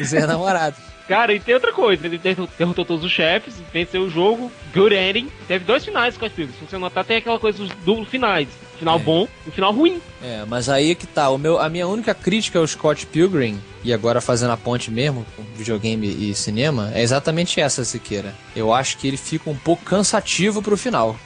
os 0.00 0.12
ex-namorados. 0.12 0.78
Cara, 1.08 1.32
e 1.32 1.38
tem 1.38 1.54
outra 1.54 1.72
coisa, 1.72 2.04
ele 2.04 2.18
derrotou, 2.18 2.48
derrotou 2.58 2.84
todos 2.84 3.04
os 3.04 3.12
chefes, 3.12 3.54
venceu 3.72 4.02
o 4.02 4.10
jogo, 4.10 4.50
good 4.74 4.92
ending. 4.94 5.30
Teve 5.46 5.64
dois 5.64 5.84
finais, 5.84 6.14
Scott 6.16 6.34
Pilgrim. 6.34 6.54
Se 6.58 6.64
você 6.64 6.76
notar, 6.78 7.04
tem 7.04 7.18
aquela 7.18 7.38
coisa 7.38 7.58
dos 7.58 7.68
duplos 7.84 8.08
finais. 8.08 8.48
Final 8.78 8.98
É. 8.98 9.02
bom 9.02 9.28
e 9.46 9.50
final 9.50 9.72
ruim. 9.72 10.00
É, 10.22 10.44
mas 10.46 10.68
aí 10.68 10.94
que 10.94 11.06
tá. 11.06 11.28
O 11.30 11.38
meu, 11.38 11.58
a 11.58 11.68
minha 11.68 11.86
única 11.86 12.14
crítica 12.14 12.58
ao 12.58 12.66
Scott 12.66 13.06
Pilgrim, 13.06 13.58
e 13.82 13.92
agora 13.92 14.20
fazendo 14.20 14.50
a 14.52 14.56
ponte 14.56 14.90
mesmo 14.90 15.24
com 15.36 15.42
videogame 15.56 16.06
e 16.06 16.34
cinema, 16.34 16.90
é 16.94 17.02
exatamente 17.02 17.60
essa, 17.60 17.84
Siqueira. 17.84 18.34
Eu 18.54 18.72
acho 18.72 18.98
que 18.98 19.06
ele 19.08 19.16
fica 19.16 19.48
um 19.48 19.56
pouco 19.56 19.84
cansativo 19.84 20.62
pro 20.62 20.76
final. 20.76 21.16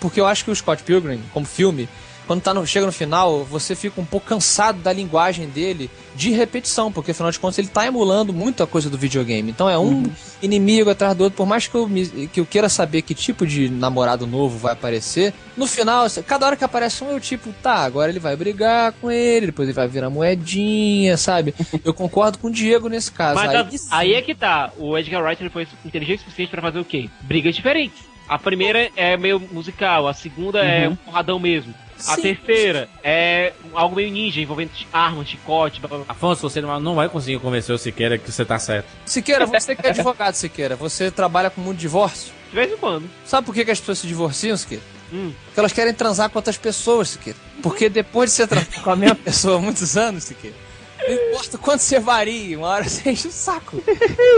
Porque 0.00 0.20
eu 0.20 0.26
acho 0.26 0.44
que 0.44 0.50
o 0.50 0.56
Scott 0.56 0.82
Pilgrim, 0.82 1.20
como 1.32 1.46
filme, 1.46 1.88
quando 2.26 2.40
tá 2.42 2.54
no- 2.54 2.66
chega 2.66 2.86
no 2.86 2.92
final, 2.92 3.44
você 3.44 3.74
fica 3.74 4.00
um 4.00 4.04
pouco 4.04 4.26
cansado 4.26 4.78
da 4.80 4.92
linguagem 4.92 5.48
dele 5.48 5.90
de 6.14 6.30
repetição, 6.30 6.92
porque 6.92 7.10
afinal 7.10 7.30
de 7.30 7.38
contas 7.38 7.58
ele 7.58 7.68
tá 7.68 7.86
emulando 7.86 8.32
muito 8.32 8.62
a 8.62 8.66
coisa 8.66 8.88
do 8.88 8.96
videogame. 8.96 9.50
Então 9.50 9.68
é 9.68 9.76
um 9.78 10.04
inimigo 10.42 10.88
atrás 10.90 11.14
do 11.16 11.24
outro, 11.24 11.36
por 11.36 11.46
mais 11.46 11.66
que 11.66 11.74
eu, 11.74 11.88
me- 11.88 12.28
que 12.28 12.40
eu 12.40 12.46
queira 12.46 12.68
saber 12.68 13.02
que 13.02 13.14
tipo 13.14 13.46
de 13.46 13.68
namorado 13.68 14.26
novo 14.26 14.56
vai 14.58 14.72
aparecer, 14.72 15.34
no 15.56 15.66
final, 15.66 16.06
cada 16.26 16.46
hora 16.46 16.56
que 16.56 16.64
aparece 16.64 17.02
um, 17.04 17.10
eu 17.10 17.20
tipo, 17.20 17.52
tá, 17.62 17.76
agora 17.76 18.10
ele 18.10 18.20
vai 18.20 18.36
brigar 18.36 18.92
com 19.00 19.10
ele, 19.10 19.46
depois 19.46 19.68
ele 19.68 19.74
vai 19.76 19.88
virar 19.88 20.08
moedinha, 20.10 21.16
sabe? 21.16 21.54
Eu 21.84 21.92
concordo 21.94 22.38
com 22.38 22.48
o 22.48 22.50
Diego 22.50 22.88
nesse 22.88 23.10
caso. 23.12 23.34
Mas 23.40 23.50
aí, 23.50 23.56
a- 23.56 23.96
aí 23.98 24.14
é 24.14 24.22
que 24.22 24.34
tá. 24.34 24.70
O 24.78 24.96
Edgar 24.96 25.22
Wright 25.22 25.42
ele 25.42 25.50
foi 25.50 25.66
inteligente 25.84 26.20
o 26.20 26.22
suficiente 26.24 26.50
pra 26.50 26.62
fazer 26.62 26.78
o 26.78 26.84
quê? 26.84 27.08
Brigas 27.22 27.54
diferentes. 27.54 28.04
A 28.28 28.38
primeira 28.38 28.90
é 28.96 29.16
meio 29.16 29.38
musical, 29.52 30.08
a 30.08 30.14
segunda 30.14 30.60
é 30.60 30.88
um 30.88 30.96
porradão 30.96 31.38
mesmo. 31.38 31.74
A 32.06 32.16
Sim. 32.16 32.22
terceira 32.22 32.88
é 33.02 33.52
algo 33.72 33.96
meio 33.96 34.10
ninja, 34.12 34.40
envolvendo 34.40 34.70
armas, 34.92 35.28
chicote, 35.28 35.80
blá 35.80 35.88
blá 35.88 35.98
blá. 35.98 36.06
Afonso, 36.08 36.42
você 36.42 36.60
não 36.60 36.78
não 36.80 36.94
vai 36.94 37.08
conseguir 37.08 37.38
convencer 37.38 37.74
o 37.74 37.78
Siqueira 37.78 38.18
que 38.18 38.30
você 38.30 38.44
tá 38.44 38.58
certo. 38.58 38.86
Siqueira, 39.06 39.46
você 39.46 39.74
que 39.74 39.86
é 39.86 39.90
advogado, 39.90 40.34
Siqueira, 40.34 40.76
você 40.76 41.10
trabalha 41.10 41.50
com 41.50 41.60
muito 41.60 41.78
divórcio. 41.78 42.32
De 42.50 42.56
vez 42.56 42.72
em 42.72 42.76
quando. 42.76 43.08
Sabe 43.24 43.46
por 43.46 43.54
que, 43.54 43.64
que 43.64 43.70
as 43.70 43.80
pessoas 43.80 43.98
se 43.98 44.06
divorciam, 44.06 44.56
Siqueira? 44.56 44.82
Hum. 45.12 45.32
Porque 45.46 45.60
elas 45.60 45.72
querem 45.72 45.94
transar 45.94 46.28
com 46.30 46.38
outras 46.38 46.56
pessoas, 46.58 47.10
Siqueira. 47.10 47.38
Porque 47.62 47.88
depois 47.88 48.30
de 48.30 48.36
você 48.36 48.46
transar 48.46 48.82
com 48.82 48.90
a 48.90 48.96
mesma 48.96 49.16
pessoa 49.24 49.56
há 49.58 49.60
muitos 49.60 49.96
anos, 49.96 50.24
Siqueira, 50.24 50.56
não 51.06 51.14
importa 51.14 51.58
quanto 51.58 51.80
você 51.80 52.00
varie, 52.00 52.56
uma 52.56 52.68
hora 52.68 52.84
você 52.84 53.10
enche 53.10 53.28
o 53.28 53.32
saco. 53.32 53.82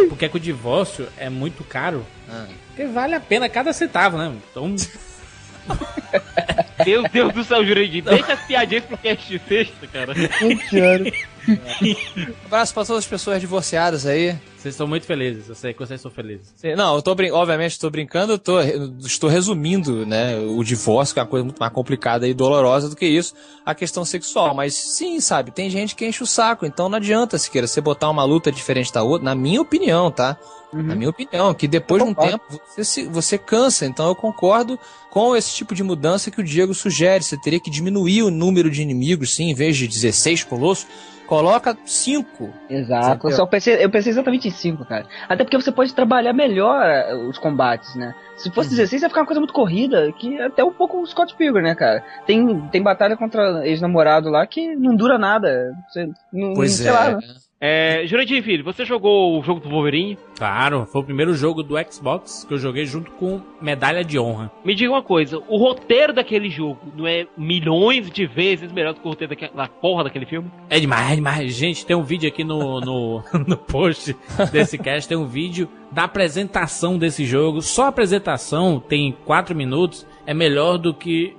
Porque 0.08 0.24
é 0.24 0.28
que 0.28 0.36
o 0.36 0.40
divórcio 0.40 1.08
é 1.16 1.30
muito 1.30 1.62
caro. 1.64 2.04
Ah. 2.28 2.46
Porque 2.68 2.86
vale 2.86 3.14
a 3.14 3.20
pena 3.20 3.48
cada 3.48 3.72
centavo, 3.72 4.18
né? 4.18 4.32
Então, 4.50 4.74
Meu 6.86 7.02
Deus 7.08 7.32
do 7.34 7.44
céu, 7.44 7.64
Jurandir. 7.64 8.04
Deixa 8.04 8.32
as 8.32 8.40
piadinhas 8.46 8.84
pro 8.84 8.96
cast 8.96 9.40
sexta, 9.48 9.86
cara. 9.86 10.14
Abraço 12.46 12.74
pra 12.74 12.84
todas 12.84 13.04
as 13.04 13.06
pessoas 13.06 13.40
divorciadas 13.40 14.06
aí. 14.06 14.36
vocês 14.58 14.74
são 14.74 14.86
muito 14.86 15.04
felizes. 15.06 15.48
Eu 15.48 15.54
sei 15.54 15.72
que 15.72 15.78
vocês 15.78 16.00
são 16.00 16.10
felizes. 16.10 16.52
Não, 16.76 16.94
eu 16.96 17.02
tô 17.02 17.14
brin... 17.14 17.30
obviamente 17.30 17.72
estou 17.72 17.90
brincando, 17.90 18.32
eu 18.34 18.38
tô, 18.38 18.60
eu 18.60 18.92
estou 19.00 19.28
resumindo, 19.30 20.04
né, 20.06 20.36
o 20.38 20.62
divórcio, 20.64 21.14
que 21.14 21.20
é 21.20 21.22
uma 21.22 21.28
coisa 21.28 21.44
muito 21.44 21.58
mais 21.58 21.72
complicada 21.72 22.26
e 22.26 22.34
dolorosa 22.34 22.88
do 22.88 22.96
que 22.96 23.06
isso, 23.06 23.34
a 23.64 23.74
questão 23.74 24.04
sexual. 24.04 24.54
Mas 24.54 24.74
sim, 24.74 25.20
sabe, 25.20 25.50
tem 25.50 25.70
gente 25.70 25.94
que 25.94 26.06
enche 26.06 26.22
o 26.22 26.26
saco, 26.26 26.66
então 26.66 26.88
não 26.88 26.96
adianta 26.96 27.38
se 27.38 27.50
queira 27.50 27.66
você 27.66 27.80
botar 27.80 28.10
uma 28.10 28.24
luta 28.24 28.50
diferente 28.50 28.92
da 28.92 29.02
outra, 29.02 29.24
na 29.24 29.34
minha 29.34 29.60
opinião, 29.60 30.10
tá? 30.10 30.36
Na 30.72 30.94
minha 30.94 31.08
opinião, 31.08 31.54
que 31.54 31.66
depois 31.66 32.02
de 32.02 32.08
um 32.10 32.12
tempo 32.12 32.42
você, 32.68 32.84
se- 32.84 33.04
você 33.06 33.38
cansa. 33.38 33.86
Então 33.86 34.08
eu 34.08 34.14
concordo 34.14 34.78
com 35.10 35.34
esse 35.34 35.54
tipo 35.54 35.74
de 35.74 35.82
mudança 35.82 36.30
que 36.30 36.40
o 36.40 36.44
Diego 36.44 36.74
sugere. 36.74 37.24
Você 37.24 37.40
teria 37.40 37.58
que 37.60 37.70
diminuir 37.70 38.24
o 38.24 38.30
número 38.30 38.68
de 38.70 38.82
inimigos, 38.82 39.34
sim, 39.34 39.44
em 39.48 39.54
vez 39.54 39.74
de 39.76 39.86
16 39.88 40.42
colossos, 40.44 40.86
coloca 41.26 41.76
5. 41.84 42.50
Exato. 42.68 43.28
Eu, 43.28 43.46
pensei, 43.46 43.84
eu 43.84 43.90
pensei 43.90 44.10
exatamente 44.10 44.48
em 44.48 44.50
5, 44.50 44.84
cara. 44.84 45.06
Até 45.28 45.44
porque 45.44 45.56
você 45.56 45.72
pode 45.72 45.94
trabalhar 45.94 46.32
melhor 46.32 46.84
eh, 46.84 47.14
os 47.14 47.38
combates, 47.38 47.94
né? 47.94 48.14
Se 48.36 48.50
fosse 48.50 48.70
16, 48.70 49.02
ia 49.02 49.08
ficar 49.08 49.20
uma 49.22 49.26
coisa 49.26 49.40
muito 49.40 49.54
corrida, 49.54 50.12
que 50.12 50.40
até 50.40 50.62
um 50.62 50.72
pouco 50.72 51.00
o 51.00 51.06
Scott 51.06 51.34
Pilgrim, 51.36 51.62
né, 51.62 51.74
cara? 51.74 52.04
Tem, 52.26 52.60
tem 52.68 52.82
batalha 52.82 53.16
contra 53.16 53.66
ex-namorado 53.66 54.28
lá 54.28 54.46
que 54.46 54.76
não 54.76 54.94
dura 54.94 55.18
nada. 55.18 55.74
Você, 55.88 56.08
não, 56.32 56.54
Pois 56.54 56.72
sei 56.72 56.88
é. 56.88 56.92
lá, 56.92 57.10
né? 57.12 57.20
É, 57.58 58.06
Jurandir, 58.06 58.42
filho, 58.42 58.62
você 58.62 58.84
jogou 58.84 59.38
o 59.38 59.42
jogo 59.42 59.60
do 59.60 59.70
Wolverine? 59.70 60.18
Claro, 60.36 60.84
foi 60.84 61.00
o 61.00 61.04
primeiro 61.04 61.32
jogo 61.32 61.62
do 61.62 61.74
Xbox 61.90 62.44
que 62.46 62.52
eu 62.52 62.58
joguei 62.58 62.84
junto 62.84 63.10
com 63.12 63.40
Medalha 63.62 64.04
de 64.04 64.18
Honra. 64.18 64.52
Me 64.62 64.74
diga 64.74 64.92
uma 64.92 65.02
coisa, 65.02 65.38
o 65.48 65.56
roteiro 65.56 66.12
daquele 66.12 66.50
jogo 66.50 66.78
não 66.94 67.06
é 67.06 67.26
milhões 67.36 68.10
de 68.10 68.26
vezes 68.26 68.70
melhor 68.70 68.92
do 68.92 69.00
que 69.00 69.06
o 69.06 69.10
roteiro 69.10 69.30
daquela, 69.30 69.54
da 69.54 69.68
porra 69.68 70.04
daquele 70.04 70.26
filme? 70.26 70.50
É 70.68 70.78
demais, 70.78 71.12
é 71.12 71.14
demais. 71.14 71.54
Gente, 71.54 71.86
tem 71.86 71.96
um 71.96 72.02
vídeo 72.02 72.28
aqui 72.28 72.44
no, 72.44 72.78
no, 72.78 73.22
no 73.46 73.56
post 73.56 74.14
desse 74.52 74.76
cast, 74.76 75.08
tem 75.08 75.16
um 75.16 75.26
vídeo 75.26 75.66
da 75.90 76.04
apresentação 76.04 76.98
desse 76.98 77.24
jogo. 77.24 77.62
Só 77.62 77.84
a 77.84 77.88
apresentação 77.88 78.78
tem 78.78 79.16
4 79.24 79.56
minutos, 79.56 80.06
é 80.26 80.34
melhor 80.34 80.76
do 80.76 80.92
que 80.92 81.34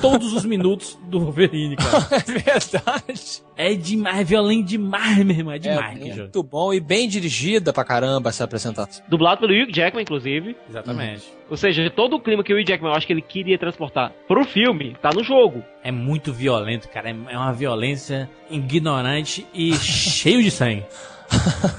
todos 0.00 0.32
os 0.32 0.44
minutos 0.44 0.98
do 1.04 1.20
Wolverine, 1.20 1.76
cara. 1.76 2.06
É 2.16 2.32
verdade. 2.32 3.42
É 3.56 3.74
demais, 3.74 4.20
é 4.20 4.24
violento 4.24 4.64
demais, 4.68 5.18
meu 5.24 5.36
irmão. 5.36 5.54
É 5.54 5.58
demais, 5.58 5.96
é 5.96 6.00
que 6.00 6.08
jogo. 6.08 6.20
muito 6.22 6.42
bom 6.42 6.72
e 6.74 6.80
bem 6.80 7.08
dirigida 7.08 7.72
pra 7.72 7.84
caramba 7.84 8.30
essa 8.30 8.44
apresentação. 8.44 9.04
Dublado 9.08 9.40
pelo 9.40 9.52
Hugh 9.52 9.72
Jackman, 9.72 10.02
inclusive. 10.02 10.56
Exatamente. 10.68 11.24
Ou 11.48 11.56
seja, 11.56 11.88
todo 11.90 12.16
o 12.16 12.20
clima 12.20 12.42
que 12.42 12.52
o 12.52 12.56
Hugh 12.56 12.64
Jackman 12.66 12.90
eu 12.90 12.96
acho 12.96 13.06
que 13.06 13.12
ele 13.12 13.22
queria 13.22 13.58
transportar 13.58 14.12
pro 14.26 14.44
filme, 14.44 14.96
tá 15.00 15.10
no 15.14 15.22
jogo. 15.22 15.62
É 15.82 15.90
muito 15.90 16.32
violento, 16.32 16.88
cara. 16.88 17.10
É 17.10 17.16
é 17.28 17.38
uma 17.38 17.52
violência 17.52 18.28
ignorante 18.50 19.46
e 19.52 19.74
cheio 19.78 20.42
de 20.42 20.50
sangue. 20.50 20.84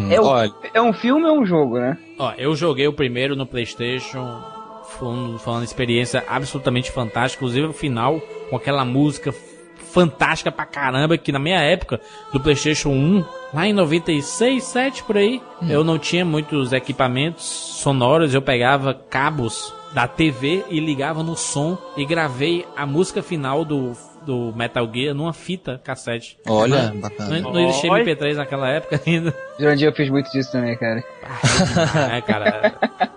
Hum, 0.00 0.12
É, 0.12 0.20
o- 0.20 0.24
olha, 0.26 0.52
é 0.74 0.80
um 0.82 0.92
filme 0.92 1.26
ou 1.26 1.40
um 1.40 1.46
jogo, 1.46 1.78
né? 1.78 1.96
Ó, 2.18 2.32
eu 2.38 2.54
joguei 2.56 2.86
o 2.88 2.92
primeiro 2.92 3.34
no 3.36 3.46
PlayStation. 3.46 4.42
Foi, 4.98 5.08
um- 5.08 5.38
foi 5.38 5.52
uma 5.54 5.64
experiência 5.64 6.24
absolutamente 6.28 6.90
fantástica. 6.90 7.42
Inclusive 7.44 7.66
o 7.68 7.72
final, 7.72 8.20
com 8.50 8.56
aquela 8.56 8.84
música 8.84 9.32
fantástica 9.92 10.50
pra 10.52 10.64
caramba. 10.66 11.16
Que 11.18 11.32
na 11.32 11.38
minha 11.38 11.60
época 11.60 12.00
do 12.32 12.40
PlayStation 12.40 12.90
1, 12.90 13.24
lá 13.54 13.66
em 13.66 13.72
96, 13.72 14.62
7 14.64 15.02
por 15.04 15.16
aí, 15.16 15.40
eu 15.68 15.82
não 15.84 15.98
tinha 15.98 16.24
muitos 16.24 16.72
equipamentos 16.72 17.44
sonoros. 17.44 18.34
Eu 18.34 18.42
pegava 18.42 18.94
cabos 18.94 19.72
da 19.94 20.06
TV 20.06 20.64
e 20.68 20.80
ligava 20.80 21.22
no 21.22 21.34
som 21.36 21.78
e 21.96 22.04
gravei 22.04 22.66
a 22.76 22.84
música 22.84 23.22
final 23.22 23.64
do, 23.64 23.92
do 24.28 24.52
Metal 24.54 24.86
Gear 24.92 25.14
numa 25.14 25.32
fita 25.32 25.80
cassete. 25.82 26.36
olha, 26.46 26.90
Não, 26.92 27.00
bacana. 27.00 27.40
não 27.40 27.58
existia 27.60 27.90
Oi. 27.90 28.04
MP3 28.04 28.34
naquela 28.36 28.68
época 28.68 29.00
ainda. 29.06 29.34
Jurandir, 29.58 29.88
eu 29.88 29.92
fiz 29.94 30.10
muito 30.10 30.30
disso 30.30 30.52
também, 30.52 30.76
cara. 30.76 31.02
É, 32.14 32.20
cara. 32.20 32.74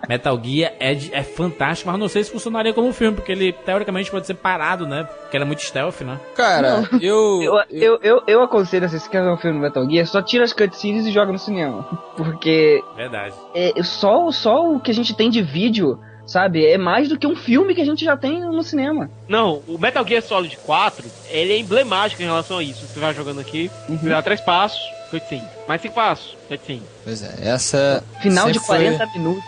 Metal 0.07 0.39
Gear 0.41 0.71
é, 0.79 0.93
de- 0.93 1.13
é 1.13 1.21
fantástico, 1.21 1.89
mas 1.91 1.99
não 1.99 2.07
sei 2.07 2.23
se 2.23 2.31
funcionaria 2.31 2.73
como 2.73 2.91
filme, 2.93 3.15
porque 3.15 3.31
ele 3.31 3.51
teoricamente 3.51 4.09
pode 4.09 4.25
ser 4.25 4.35
parado, 4.35 4.87
né? 4.87 5.03
Porque 5.03 5.35
era 5.35 5.45
muito 5.45 5.61
stealth, 5.61 5.99
né? 6.01 6.17
Cara, 6.35 6.87
eu, 7.01 7.41
Eu, 7.43 7.63
eu, 7.69 7.99
eu, 8.01 8.23
eu 8.25 8.41
aconselho, 8.41 8.85
assim, 8.85 8.97
se 8.97 9.09
quer 9.09 9.21
ver 9.21 9.31
um 9.31 9.37
filme 9.37 9.57
do 9.59 9.61
Metal 9.61 9.89
Gear, 9.89 10.05
só 10.07 10.21
tira 10.21 10.43
as 10.45 10.53
cutscenes 10.53 11.05
e 11.05 11.11
joga 11.11 11.31
no 11.31 11.37
cinema. 11.39 11.83
Porque 12.15 12.81
Verdade. 12.95 13.35
é, 13.53 13.73
só, 13.83 14.31
só 14.31 14.71
o 14.71 14.79
que 14.79 14.91
a 14.91 14.93
gente 14.93 15.13
tem 15.13 15.29
de 15.29 15.41
vídeo, 15.41 15.99
sabe, 16.25 16.65
é 16.65 16.77
mais 16.77 17.09
do 17.09 17.17
que 17.17 17.27
um 17.27 17.35
filme 17.35 17.75
que 17.75 17.81
a 17.81 17.85
gente 17.85 18.03
já 18.05 18.15
tem 18.15 18.39
no 18.41 18.63
cinema. 18.63 19.09
Não, 19.27 19.61
o 19.67 19.77
Metal 19.77 20.05
Gear 20.07 20.21
Solid 20.21 20.57
4, 20.57 21.05
ele 21.29 21.53
é 21.53 21.57
emblemático 21.57 22.21
em 22.21 22.25
relação 22.25 22.57
a 22.57 22.63
isso. 22.63 22.85
Você 22.85 22.99
vai 22.99 23.13
jogando 23.13 23.39
aqui, 23.39 23.69
você 23.87 24.09
dá 24.09 24.21
três 24.21 24.41
passos, 24.41 24.81
cutscene. 25.11 25.43
Mais 25.67 25.81
cinco 25.81 25.93
passos, 25.93 26.35
cutscene. 26.47 26.81
Pois 27.03 27.21
é, 27.23 27.35
essa. 27.49 28.03
Final 28.21 28.47
de 28.47 28.53
sempre 28.59 28.67
foi- 28.67 28.77
40 28.97 29.05
minutos. 29.17 29.43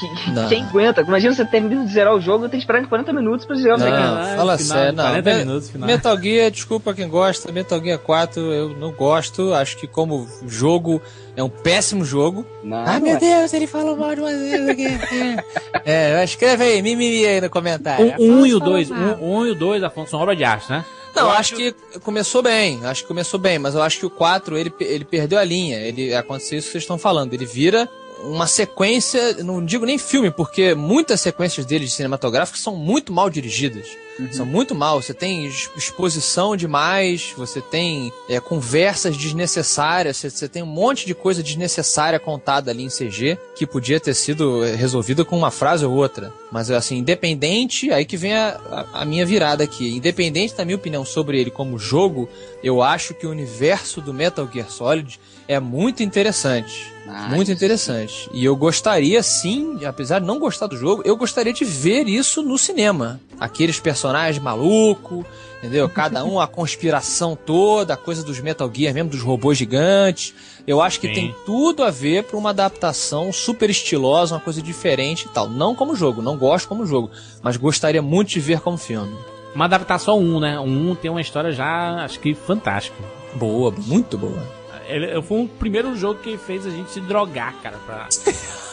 Que, 0.00 0.30
Não. 0.30 0.48
quem 0.48 0.62
aguenta? 0.64 1.02
Imagina 1.02 1.34
você 1.34 1.44
termina 1.44 1.84
de 1.84 1.92
zerar 1.92 2.14
o 2.14 2.20
jogo 2.22 2.46
e 2.46 2.48
tem 2.48 2.58
que 2.58 2.64
esperar 2.64 2.86
40 2.88 3.12
minutos 3.12 3.44
pra 3.44 3.54
zerar 3.56 3.76
o 3.76 3.80
Não, 3.80 3.86
jogo. 4.24 4.36
Fala 4.36 4.56
sério, 4.58 4.92
não. 4.94 5.04
40 5.04 5.30
Me- 5.30 5.38
minutos, 5.44 5.68
final. 5.70 5.86
Metal 5.86 6.18
Gear, 6.22 6.50
desculpa 6.50 6.94
quem 6.94 7.06
gosta, 7.06 7.52
Metal 7.52 7.78
Gear 7.82 7.98
4 7.98 8.40
eu 8.40 8.70
não 8.78 8.92
gosto, 8.92 9.52
acho 9.52 9.76
que 9.76 9.86
como 9.86 10.26
jogo 10.46 11.02
é 11.36 11.42
um 11.42 11.50
péssimo 11.50 12.02
jogo. 12.02 12.46
Não, 12.64 12.78
Ai 12.78 12.98
não 12.98 13.06
meu 13.08 13.16
é. 13.16 13.18
Deus, 13.18 13.52
ele 13.52 13.66
falou 13.66 13.94
mal 13.94 14.14
de 14.14 14.22
uma 14.22 14.30
vez 14.30 14.68
aqui. 14.70 14.86
É, 15.84 16.22
escreve 16.24 16.62
aí, 16.64 16.82
mimimi 16.82 17.26
aí 17.26 17.40
no 17.40 17.48
comentário. 17.50 18.14
Um, 18.18 18.40
um 18.40 18.46
e 18.46 18.54
o 18.54 18.60
dois, 18.60 18.90
um, 18.90 19.14
um 19.40 19.46
e 19.46 19.50
o 19.50 19.54
dois, 19.54 19.82
Afonso, 19.82 20.10
são 20.10 20.20
obra 20.20 20.36
de 20.36 20.44
arte, 20.44 20.70
né? 20.70 20.84
Não, 21.14 21.24
Eu 21.24 21.30
acho 21.30 21.54
acho- 21.54 21.56
que 21.56 21.74
começou 22.00 22.42
bem, 22.42 22.80
acho 22.84 23.02
que 23.02 23.08
começou 23.08 23.38
bem, 23.38 23.58
mas 23.58 23.74
eu 23.74 23.82
acho 23.82 23.98
que 23.98 24.06
o 24.06 24.10
4 24.10 24.56
ele, 24.56 24.72
ele 24.80 25.04
perdeu 25.04 25.38
a 25.38 25.44
linha. 25.44 25.78
Ele 25.80 26.14
aconteceu 26.14 26.58
isso 26.58 26.68
que 26.68 26.72
vocês 26.72 26.84
estão 26.84 26.98
falando. 26.98 27.34
Ele 27.34 27.44
vira 27.44 27.88
uma 28.24 28.46
sequência, 28.46 29.42
não 29.42 29.64
digo 29.64 29.84
nem 29.86 29.98
filme, 29.98 30.30
porque 30.30 30.74
muitas 30.74 31.20
sequências 31.20 31.64
dele 31.66 31.84
de 31.86 31.90
cinematográficos 31.90 32.62
são 32.62 32.76
muito 32.76 33.12
mal 33.12 33.28
dirigidas. 33.30 33.86
São 34.32 34.44
muito 34.44 34.74
mal. 34.74 35.00
Você 35.00 35.14
tem 35.14 35.46
ex- 35.46 35.70
exposição 35.74 36.54
demais, 36.54 37.32
você 37.34 37.62
tem 37.62 38.12
é, 38.28 38.38
conversas 38.38 39.16
desnecessárias, 39.16 40.18
você, 40.18 40.28
você 40.28 40.46
tem 40.46 40.62
um 40.62 40.66
monte 40.66 41.06
de 41.06 41.14
coisa 41.14 41.42
desnecessária 41.42 42.18
contada 42.18 42.70
ali 42.70 42.82
em 42.84 42.88
CG 42.88 43.38
que 43.56 43.66
podia 43.66 43.98
ter 43.98 44.12
sido 44.12 44.62
é, 44.62 44.74
resolvida 44.74 45.24
com 45.24 45.38
uma 45.38 45.50
frase 45.50 45.86
ou 45.86 45.94
outra. 45.94 46.34
Mas 46.52 46.70
assim, 46.70 46.98
independente, 46.98 47.90
aí 47.90 48.04
que 48.04 48.18
vem 48.18 48.34
a, 48.34 48.60
a- 48.70 49.00
a 49.00 49.04
minha 49.06 49.24
virada 49.24 49.64
aqui. 49.64 49.96
Independente 49.96 50.54
da 50.54 50.66
minha 50.66 50.76
opinião 50.76 51.02
sobre 51.04 51.40
ele 51.40 51.50
como 51.50 51.78
jogo, 51.78 52.28
eu 52.62 52.82
acho 52.82 53.14
que 53.14 53.26
o 53.26 53.30
universo 53.30 54.02
do 54.02 54.12
Metal 54.12 54.46
Gear 54.52 54.70
Solid 54.70 55.18
é 55.48 55.58
muito 55.58 56.02
interessante. 56.02 56.92
Muito 57.30 57.50
interessante. 57.50 58.28
E 58.32 58.44
eu 58.44 58.56
gostaria 58.56 59.22
sim, 59.22 59.84
apesar 59.84 60.18
de 60.18 60.26
não 60.26 60.38
gostar 60.38 60.66
do 60.66 60.76
jogo, 60.76 61.02
eu 61.04 61.16
gostaria 61.16 61.52
de 61.52 61.64
ver 61.64 62.08
isso 62.08 62.42
no 62.42 62.56
cinema. 62.58 63.20
Aqueles 63.38 63.80
personagens 63.80 64.42
malucos, 64.42 65.24
entendeu? 65.58 65.88
Cada 65.88 66.24
um, 66.24 66.40
a 66.40 66.46
conspiração 66.48 67.36
toda, 67.36 67.94
a 67.94 67.96
coisa 67.96 68.22
dos 68.22 68.40
Metal 68.40 68.70
Gear 68.72 68.94
mesmo, 68.94 69.10
dos 69.10 69.22
robôs 69.22 69.58
gigantes. 69.58 70.34
Eu 70.66 70.80
acho 70.80 71.00
que 71.00 71.08
Sim. 71.08 71.14
tem 71.14 71.34
tudo 71.44 71.82
a 71.82 71.90
ver 71.90 72.24
para 72.24 72.36
uma 72.36 72.50
adaptação 72.50 73.32
super 73.32 73.70
estilosa, 73.70 74.34
uma 74.34 74.40
coisa 74.40 74.62
diferente 74.62 75.26
e 75.26 75.28
tal. 75.28 75.48
Não 75.48 75.74
como 75.74 75.96
jogo, 75.96 76.22
não 76.22 76.36
gosto 76.36 76.68
como 76.68 76.86
jogo, 76.86 77.10
mas 77.42 77.56
gostaria 77.56 78.02
muito 78.02 78.28
de 78.28 78.40
ver 78.40 78.60
como 78.60 78.76
filme. 78.76 79.16
Uma 79.54 79.64
adaptação 79.64 80.18
1, 80.18 80.40
né? 80.40 80.60
O 80.60 80.64
1 80.64 80.94
tem 80.96 81.10
uma 81.10 81.20
história 81.20 81.50
já, 81.52 82.04
acho 82.04 82.20
que 82.20 82.34
fantástica. 82.34 82.96
Boa, 83.34 83.72
muito 83.86 84.16
boa. 84.16 84.59
Ele 84.90 85.22
foi 85.22 85.44
o 85.44 85.48
primeiro 85.48 85.96
jogo 85.96 86.20
que 86.20 86.36
fez 86.36 86.66
a 86.66 86.70
gente 86.70 86.90
se 86.90 87.00
drogar, 87.00 87.54
cara, 87.62 87.78
pra... 87.86 88.08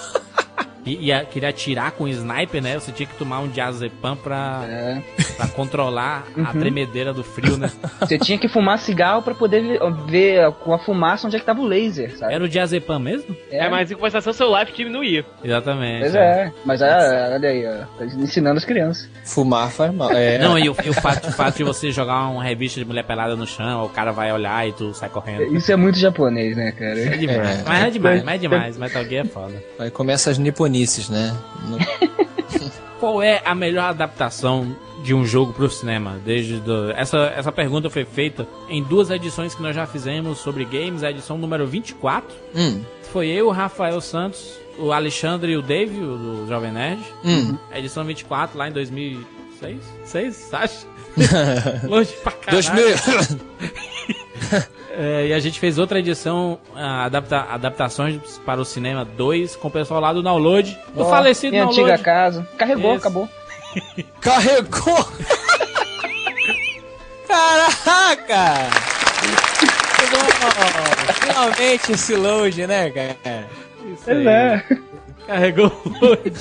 E, 0.87 1.11
e 1.11 1.25
queria 1.25 1.49
atirar 1.49 1.91
com 1.91 2.07
sniper, 2.07 2.61
né? 2.61 2.75
Você 2.79 2.91
tinha 2.91 3.07
que 3.07 3.15
tomar 3.15 3.39
um 3.39 3.47
diazepam 3.47 4.15
pra, 4.15 4.63
É. 4.67 5.01
pra 5.35 5.47
controlar 5.47 6.25
a 6.35 6.39
Uhum. 6.53 6.59
tremedeira 6.59 7.13
do 7.13 7.23
frio, 7.23 7.57
né? 7.57 7.69
Você 7.99 8.17
tinha 8.17 8.37
que 8.37 8.47
fumar 8.47 8.77
cigarro 8.79 9.21
pra 9.21 9.33
poder 9.33 9.79
ver, 10.07 10.51
com 10.63 10.73
a 10.73 10.79
fumaça 10.79 11.27
onde 11.27 11.35
é 11.35 11.39
que 11.39 11.45
tava 11.45 11.61
o 11.61 11.65
laser, 11.65 12.17
sabe? 12.17 12.33
Era 12.33 12.43
o 12.43 12.47
diazepam 12.49 12.99
mesmo? 12.99 13.35
É, 13.51 13.69
mas 13.69 13.91
em 13.91 13.95
compensação 13.95 14.31
seu 14.33 14.55
life 14.57 14.71
diminuía. 14.73 15.25
Exatamente. 15.43 16.01
Pois 16.01 16.15
é, 16.15 16.51
mas 16.65 16.81
ah, 16.81 17.31
olha 17.33 17.49
aí, 17.49 17.65
ó, 17.65 17.85
tá 17.97 18.05
ensinando 18.05 18.57
as 18.57 18.65
crianças. 18.65 19.09
Fumar 19.25 19.69
faz 19.69 19.93
mal. 19.93 20.11
É. 20.11 20.37
Não, 20.37 20.57
e 20.57 20.69
o, 20.69 20.75
e 20.85 20.89
o 20.89 20.93
fato, 20.93 21.27
o 21.27 21.31
fato 21.31 21.57
de 21.57 21.63
você 21.63 21.91
jogar 21.91 22.27
uma 22.29 22.43
revista 22.43 22.79
de 22.79 22.85
mulher 22.85 23.03
pelada 23.03 23.35
no 23.35 23.45
chão, 23.45 23.83
o 23.85 23.89
cara 23.89 24.11
vai 24.11 24.31
olhar 24.31 24.67
e 24.67 24.71
tu 24.71 24.93
sai 24.93 25.09
correndo. 25.09 25.55
Isso 25.55 25.71
é 25.71 25.75
muito 25.75 25.97
japonês, 25.99 26.55
né, 26.55 26.71
cara? 26.71 26.99
É 26.99 27.17
demais. 27.17 27.63
Mas 27.65 27.83
é 27.83 27.89
demais, 27.89 28.23
mas 28.23 28.35
é 28.35 28.37
demais. 28.37 28.77
Metal 28.77 29.03
Gear 29.05 29.25
é 29.25 29.29
foda. 29.29 29.63
Aí 29.79 29.89
começa 29.91 30.29
as 30.31 30.37
niponices, 30.77 31.09
né? 31.09 31.35
No- 31.67 31.77
Qual 32.99 33.21
é 33.21 33.41
a 33.45 33.53
melhor 33.53 33.89
adaptação 33.91 34.75
de 35.03 35.13
um 35.13 35.23
jogo 35.23 35.53
pro 35.53 35.69
cinema? 35.69 36.19
Desde 36.25 36.59
do... 36.59 36.91
essa, 36.91 37.17
essa 37.35 37.51
pergunta 37.51 37.89
foi 37.91 38.03
feita 38.05 38.47
em 38.67 38.81
duas 38.83 39.11
edições 39.11 39.53
que 39.53 39.61
nós 39.61 39.75
já 39.75 39.85
fizemos 39.85 40.39
sobre 40.39 40.65
games, 40.65 41.03
a 41.03 41.11
edição 41.11 41.37
número 41.37 41.67
24. 41.67 42.27
Hum. 42.55 42.81
Foi 43.13 43.27
eu, 43.27 43.47
o 43.47 43.51
Rafael 43.51 44.01
Santos, 44.01 44.53
o 44.79 44.91
Alexandre 44.91 45.51
e 45.51 45.57
o 45.57 45.61
Dave, 45.61 45.95
o 45.99 46.17
do 46.17 46.47
Jovem 46.47 46.71
Nerd. 46.71 47.01
Hum. 47.23 47.55
Edição 47.71 48.03
24, 48.03 48.57
lá 48.57 48.67
em 48.67 48.71
2006? 48.71 49.77
6, 50.03 50.53
acho? 50.53 50.87
Longe 51.87 52.13
pra 52.23 52.31
caralho. 52.31 52.63
2000. 52.63 54.17
É, 54.99 55.27
e 55.27 55.33
a 55.33 55.39
gente 55.39 55.59
fez 55.59 55.77
outra 55.77 55.99
edição, 55.99 56.57
ah, 56.75 57.05
adapta, 57.05 57.41
adaptações 57.51 58.19
para 58.43 58.59
o 58.59 58.65
cinema 58.65 59.05
2, 59.05 59.55
com 59.55 59.67
o 59.67 59.71
pessoal 59.71 59.99
lá 60.01 60.11
do 60.11 60.23
Download, 60.23 60.75
do 60.95 61.05
falecido 61.05 61.51
minha 61.51 61.65
Download. 61.65 61.91
antiga 61.91 62.03
casa. 62.03 62.47
Carregou, 62.57 62.91
Isso. 62.95 62.99
acabou. 63.01 63.29
Carregou! 64.19 65.07
Caraca! 67.27 68.69
Finalmente 71.21 71.91
esse 71.91 72.15
load, 72.15 72.65
né, 72.67 72.89
cara? 72.89 73.15
Isso 73.85 74.03
Pois 74.05 74.17
aí. 74.17 74.27
é. 74.27 74.63
Carregou 75.27 75.71
hoje. 76.01 76.33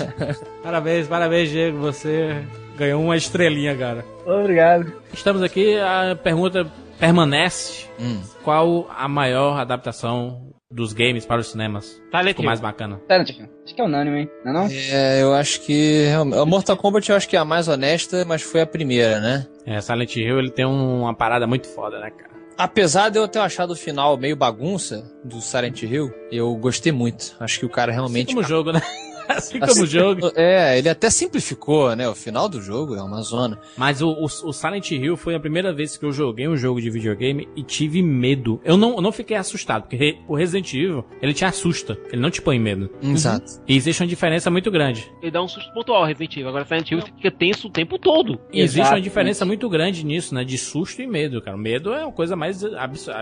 parabéns, 0.63 1.07
parabéns, 1.09 1.51
Diego. 1.51 1.79
Você 1.79 2.43
ganhou 2.77 3.03
uma 3.03 3.17
estrelinha, 3.17 3.77
cara. 3.77 4.05
Obrigado. 4.25 4.93
Estamos 5.13 5.43
aqui, 5.43 5.77
a 5.79 6.17
pergunta 6.17 6.67
permanece. 6.99 7.87
Hum. 8.01 8.21
Qual 8.43 8.87
a 8.97 9.09
maior 9.09 9.59
adaptação 9.59 10.53
dos 10.71 10.93
games 10.93 11.25
para 11.25 11.41
os 11.41 11.49
cinemas? 11.49 12.01
Silent 12.11 12.29
Ficou 12.29 12.43
Hill. 12.43 12.47
mais 12.49 12.61
bacana. 12.61 13.01
Silent 13.11 13.31
Hill. 13.31 13.49
Acho 13.65 13.75
que 13.75 13.81
é 13.81 13.85
unânime, 13.85 14.21
hein? 14.21 14.31
Não 14.45 14.51
é 14.51 14.55
não? 14.55 14.69
É, 14.71 15.23
eu 15.23 15.35
acho 15.35 15.61
que. 15.63 16.05
realmente- 16.07 16.39
A 16.39 16.45
Mortal 16.47 16.77
Kombat 16.77 17.11
eu 17.11 17.17
acho 17.17 17.29
que 17.29 17.37
é 17.37 17.39
a 17.39 17.45
mais 17.45 17.69
honesta, 17.69 18.25
mas 18.25 18.43
foi 18.43 18.61
a 18.61 18.67
primeira, 18.67 19.21
né? 19.21 19.47
É, 19.65 19.81
Silent 19.81 20.17
Hill 20.17 20.39
ele 20.39 20.51
tem 20.51 20.67
um- 20.67 21.03
uma 21.03 21.15
parada 21.15 21.47
muito 21.47 21.67
foda, 21.69 21.99
né, 22.01 22.11
cara? 22.11 22.31
Apesar 22.59 23.11
de 23.11 23.19
eu 23.19 23.29
ter 23.29 23.39
achado 23.41 23.73
o 23.73 23.77
final 23.77 24.17
meio 24.17 24.35
bagunça 24.35 25.05
do 25.23 25.43
Silent 25.43 25.83
Hill, 25.83 26.11
eu 26.33 26.55
gostei 26.57 26.91
muito. 26.91 27.37
Acho 27.39 27.61
que 27.61 27.67
o 27.67 27.69
cara 27.71 27.93
realmente. 27.93 28.35
Como 28.35 28.43
jogo, 28.43 28.73
né? 28.73 28.81
assim 29.37 29.59
como 29.61 29.83
o 29.83 29.87
jogo. 29.87 30.31
É, 30.35 30.79
ele 30.79 30.89
até 30.89 31.11
simplificou, 31.11 31.95
né? 31.97 32.09
O 32.09 32.15
final 32.15 32.49
do 32.49 32.61
jogo 32.61 32.95
é 32.95 33.03
uma 33.03 33.21
zona. 33.23 33.59
Mas 33.77 34.01
o, 34.03 34.09
o, 34.11 34.25
o 34.25 34.53
Silent 34.53 34.91
Hill 34.91 35.17
foi 35.17 35.35
a 35.35 35.41
primeira 35.41 35.73
vez 35.73 35.97
que 35.97 36.05
eu 36.05 36.13
joguei 36.13 36.47
um 36.49 36.57
jogo 36.57 36.81
de 36.81 36.91
videogame 36.91 37.49
e 37.57 37.63
tive 37.63 38.03
medo. 38.03 38.61
Eu 38.65 38.77
não, 38.77 38.97
eu 38.97 39.03
não 39.03 39.13
fiquei 39.13 39.37
assustado, 39.37 39.83
porque 39.83 39.97
re- 39.97 40.19
o 40.29 40.35
Resident 40.35 40.73
Evil, 40.75 41.05
ele 41.21 41.35
te 41.35 41.45
assusta. 41.45 41.99
Ele 42.13 42.21
não 42.23 42.31
te 42.31 42.41
põe 42.43 42.59
medo. 42.59 42.91
Exato. 43.03 43.61
E 43.67 43.77
existe 43.77 44.03
uma 44.03 44.09
diferença 44.09 44.51
muito 44.51 44.71
grande. 44.71 45.11
Ele 45.23 45.31
dá 45.31 45.43
um 45.43 45.49
susto 45.49 45.73
pontual, 45.73 46.05
Resident 46.05 46.33
Evil. 46.37 46.49
Agora 46.49 46.65
Silent 46.65 46.91
Hill 46.91 47.01
você 47.01 47.13
fica 47.17 47.31
tenso 47.31 47.69
o 47.69 47.71
tempo 47.71 47.99
todo. 47.99 48.39
E 48.53 48.61
existe 48.61 48.81
Exato. 48.81 48.95
uma 48.97 49.01
diferença 49.01 49.45
muito 49.45 49.69
grande 49.69 50.05
nisso, 50.05 50.35
né? 50.35 50.45
De 50.45 50.57
susto 50.59 51.03
e 51.03 51.07
medo, 51.07 51.41
cara. 51.43 51.57
O 51.57 51.61
medo 51.61 51.93
é 51.93 52.05
uma 52.05 52.13
coisa 52.13 52.37
mais 52.37 52.63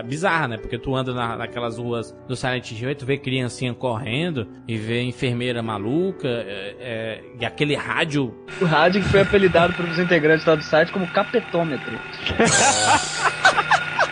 bizarra, 0.05 0.47
né? 0.47 0.57
Porque 0.57 0.77
tu 0.77 0.95
anda 0.95 1.13
na- 1.13 1.37
naquelas 1.37 1.77
ruas 1.77 2.15
do 2.27 2.35
Silent 2.35 2.71
Hill 2.71 2.91
e 2.91 2.95
tu 2.95 3.05
vê 3.05 3.17
criancinha 3.17 3.73
correndo 3.73 4.47
e 4.67 4.77
vê 4.77 5.01
enfermeira 5.01 5.61
maluca 5.63 5.94
é, 6.23 6.75
é, 6.79 7.21
e 7.39 7.45
aquele 7.45 7.75
rádio. 7.75 8.33
O 8.61 8.65
rádio 8.65 9.01
que 9.01 9.09
foi 9.09 9.21
apelidado 9.21 9.73
pelos 9.73 9.97
integrantes 9.99 10.45
lá 10.45 10.55
do 10.55 10.63
site 10.63 10.91
como 10.91 11.07
capetômetro. 11.07 11.99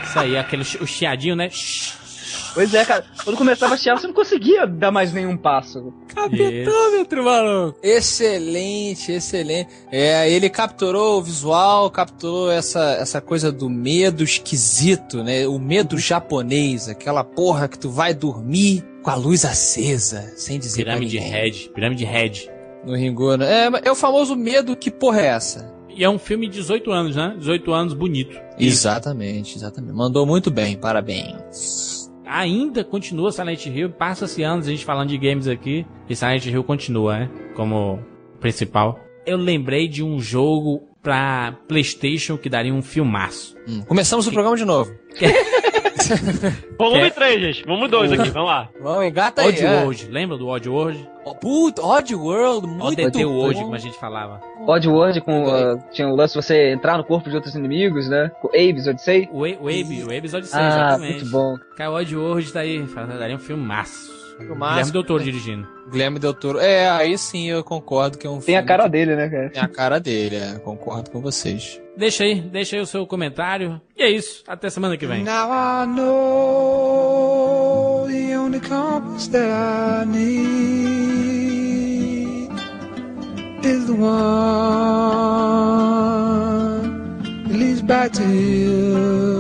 Isso 0.04 0.20
aí, 0.20 0.38
aquele 0.38 0.62
o 0.62 0.86
chiadinho, 0.86 1.36
né? 1.36 1.50
Pois 2.54 2.74
é, 2.74 2.86
cara. 2.86 3.04
Quando 3.24 3.38
começava 3.38 3.74
a 3.74 3.78
chiar, 3.78 3.98
você 3.98 4.08
não 4.08 4.14
conseguia 4.14 4.66
dar 4.68 4.92
mais 4.92 5.12
nenhum 5.12 5.36
passo. 5.36 5.94
Capetômetro, 6.08 7.24
maluco. 7.24 7.80
Excelente, 7.82 9.12
excelente. 9.12 9.70
É, 9.92 10.30
ele 10.30 10.50
capturou 10.50 11.20
o 11.20 11.24
visual, 11.24 11.90
capturou 11.90 12.52
essa, 12.52 12.94
essa 12.94 13.20
coisa 13.20 13.52
do 13.52 13.70
medo 13.70 14.24
esquisito, 14.24 15.24
né? 15.24 15.48
O 15.48 15.58
medo 15.58 15.98
japonês, 15.98 16.88
aquela 16.88 17.24
porra 17.24 17.68
que 17.68 17.80
tu 17.80 17.90
vai 17.90 18.14
dormir 18.14 18.84
com 19.02 19.10
a 19.10 19.16
luz 19.16 19.44
acesa, 19.44 20.34
sem 20.36 20.60
dizer 20.60 20.86
Pirâmide. 20.86 21.18
Red. 21.18 21.70
Pirâmide 21.74 22.06
Red. 22.06 22.50
No 22.86 22.96
Ringo, 22.96 23.36
né? 23.36 23.66
É, 23.66 23.88
é 23.88 23.92
o 23.92 23.96
famoso 23.96 24.36
medo, 24.36 24.76
que 24.76 24.92
porra 24.92 25.22
é 25.22 25.26
essa? 25.28 25.74
E 25.96 26.04
é 26.04 26.10
um 26.10 26.18
filme 26.18 26.48
de 26.48 26.54
18 26.60 26.92
anos, 26.92 27.16
né? 27.16 27.36
18 27.38 27.72
anos 27.72 27.94
bonito. 27.94 28.40
Exatamente, 28.58 29.58
exatamente. 29.58 29.94
Mandou 29.94 30.26
muito 30.26 30.50
bem, 30.50 30.76
parabéns. 30.76 32.03
Ainda 32.26 32.84
continua 32.84 33.32
Silent 33.32 33.66
Hill, 33.66 33.90
passa-se 33.92 34.44
anos 34.44 34.68
a 34.68 34.72
gente 34.72 34.86
falando 34.86 35.10
de 35.10 35.18
games 35.18 35.48
aqui, 35.48 35.86
e 36.10 36.16
Silent 36.16 36.46
Hill 36.46 36.64
continua, 36.64 37.20
né? 37.20 37.30
Como 37.56 38.00
principal. 38.40 39.00
Eu 39.26 39.38
lembrei 39.38 39.88
de 39.88 40.04
um 40.04 40.20
jogo 40.20 40.88
pra 41.02 41.58
Playstation 41.68 42.38
que 42.38 42.50
daria 42.50 42.74
um 42.74 42.82
filmaço. 42.82 43.56
Hum, 43.68 43.82
Começamos 43.84 44.28
o 44.28 44.32
programa 44.32 44.56
de 44.58 44.66
novo. 44.66 44.92
Volume 46.78 47.02
É. 47.04 47.10
3, 47.10 47.42
gente. 47.42 47.64
Vamos 47.66 47.90
dois 47.90 48.12
aqui, 48.12 48.30
vamos 48.30 48.50
lá. 48.50 48.70
Vamos, 48.82 49.06
engata 49.06 49.42
aí. 49.42 49.50
Odd 49.50 49.66
é. 49.66 49.80
World, 49.82 50.08
lembra 50.12 50.38
do 50.38 50.48
Odd 50.48 50.70
World? 50.70 51.10
Oh, 51.26 51.36
puta, 51.36 51.82
Odd 51.82 52.14
World, 52.16 52.68
muito 52.68 53.02
ODD 53.02 53.24
bom. 53.24 53.32
World, 53.32 53.62
como 53.62 53.76
a 53.76 53.78
gente 53.78 53.98
falava. 53.98 54.42
Oddworld 54.68 55.22
com. 55.22 55.46
ah, 55.48 55.78
tinha 55.92 56.08
o 56.08 56.16
lance 56.16 56.34
de 56.38 56.44
você 56.46 56.72
entrar 56.74 56.98
no 56.98 57.04
corpo 57.04 57.30
de 57.30 57.36
outros 57.36 57.56
inimigos, 57.56 58.10
né? 58.10 58.30
O 58.44 58.48
Aves, 58.50 58.88
Odyssey. 58.88 59.30
O 59.32 59.40
Wave, 59.42 59.58
o 60.04 60.08
Wave 60.08 60.36
Odyssey, 60.36 60.60
Ah, 60.60 60.68
exatamente. 60.68 61.14
muito 61.20 61.30
bom. 61.32 61.56
Cara, 61.78 61.92
o 61.92 61.96
Odd 61.96 62.16
World 62.16 62.52
tá 62.52 62.60
aí, 62.60 62.86
daria 63.18 63.36
um 63.36 63.40
filmaço. 63.40 64.12
Filmaço. 64.38 64.70
Guilherme 64.72 64.92
Doutor 64.92 65.22
dirigindo. 65.22 65.68
Guilherme 65.90 66.20
Del 66.20 66.34
Toro. 66.34 66.60
É, 66.60 66.90
aí 66.90 67.18
sim 67.18 67.50
eu 67.50 67.64
concordo 67.64 68.18
que 68.18 68.26
é 68.26 68.30
um 68.30 68.40
Tem 68.40 68.58
a 68.58 68.64
cara 68.64 68.84
que 68.84 68.90
dele, 68.90 69.16
né, 69.16 69.30
cara? 69.30 69.50
Tem 69.50 69.62
a 69.62 69.68
cara 69.68 70.00
dele, 70.00 70.36
é, 70.38 70.60
concordo 70.60 71.10
com 71.12 71.22
vocês. 71.22 71.80
Deixa 71.98 72.24
aí, 72.24 72.42
deixa 72.42 72.76
aí 72.76 72.82
o 72.82 72.86
seu 72.86 73.06
comentário. 73.06 73.80
E 73.96 74.02
é 74.02 74.10
isso, 74.10 74.44
até 74.48 74.70
semana 74.70 74.98
que 74.98 75.06
vem. 75.06 75.24
Now 75.24 75.50
I 75.52 75.86
know 75.88 77.14
the 78.08 78.38
only 78.38 78.60
compass 78.60 79.28
that 79.28 79.48
I 79.48 80.06
need 80.06 80.44
is 83.64 83.86
the 83.86 83.94
one 83.94 84.14
that 87.48 87.56
leads 87.58 87.82
back 87.82 88.12
to 88.14 88.24
you. 88.24 89.34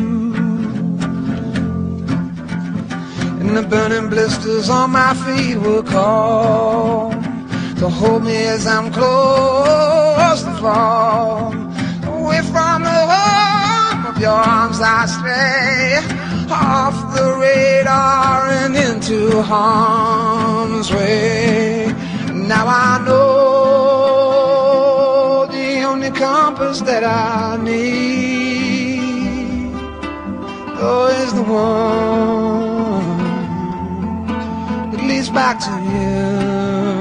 And 3.41 3.51
the 3.59 3.63
burning 3.73 4.09
blisters 4.11 4.69
on 4.69 4.91
my 4.91 5.13
feet 5.25 5.57
will 5.65 5.83
call 5.83 7.13
to 7.81 7.89
hold 7.89 8.23
me 8.25 8.39
as 8.57 8.67
I'm 8.67 8.93
close 8.93 10.43
to 10.49 10.55
fall. 10.63 11.53
Away 12.17 12.43
from 12.53 12.79
the 12.91 13.01
warmth 13.13 14.05
of 14.11 14.17
your 14.25 14.39
arms 14.55 14.79
I 14.99 15.01
stray, 15.17 16.01
off 16.53 17.15
the 17.15 17.35
radar 17.39 18.49
and 18.49 18.77
into 18.77 19.41
harm's 19.43 20.93
way. 20.93 21.87
Now 22.33 22.67
I 22.67 23.03
know 23.07 24.33
the 25.47 25.83
only 25.83 26.11
compass 26.11 26.81
that 26.83 27.05
I 27.05 27.57
need 27.63 29.01
oh, 30.79 31.07
is 31.23 31.33
the 31.33 31.43
one 31.43 33.17
that 34.91 35.03
leads 35.03 35.31
back 35.31 35.59
to 35.61 35.71
you. 35.91 36.92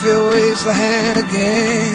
Coffee 0.00 0.16
waves 0.16 0.64
the 0.64 0.72
hand 0.72 1.18
again. 1.18 1.94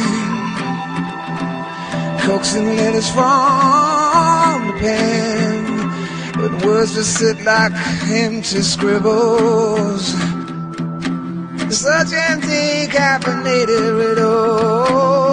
Coaxing 2.19 2.75
letters 2.75 3.09
from 3.09 4.67
the 4.67 4.73
pen. 4.79 5.65
But 6.33 6.63
words 6.63 6.93
just 6.93 7.17
sit 7.17 7.41
like 7.41 7.71
empty 8.11 8.61
scribbles. 8.61 10.13
Such 11.75 12.13
empty 12.13 12.85
caffeinated 12.93 13.97
riddles. 13.97 15.24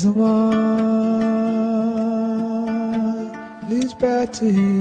Is 0.00 0.04
the 0.04 0.12
one 0.12 0.40
leads 3.68 3.92
back 3.94 4.32
to 4.32 4.46
you. 4.46 4.79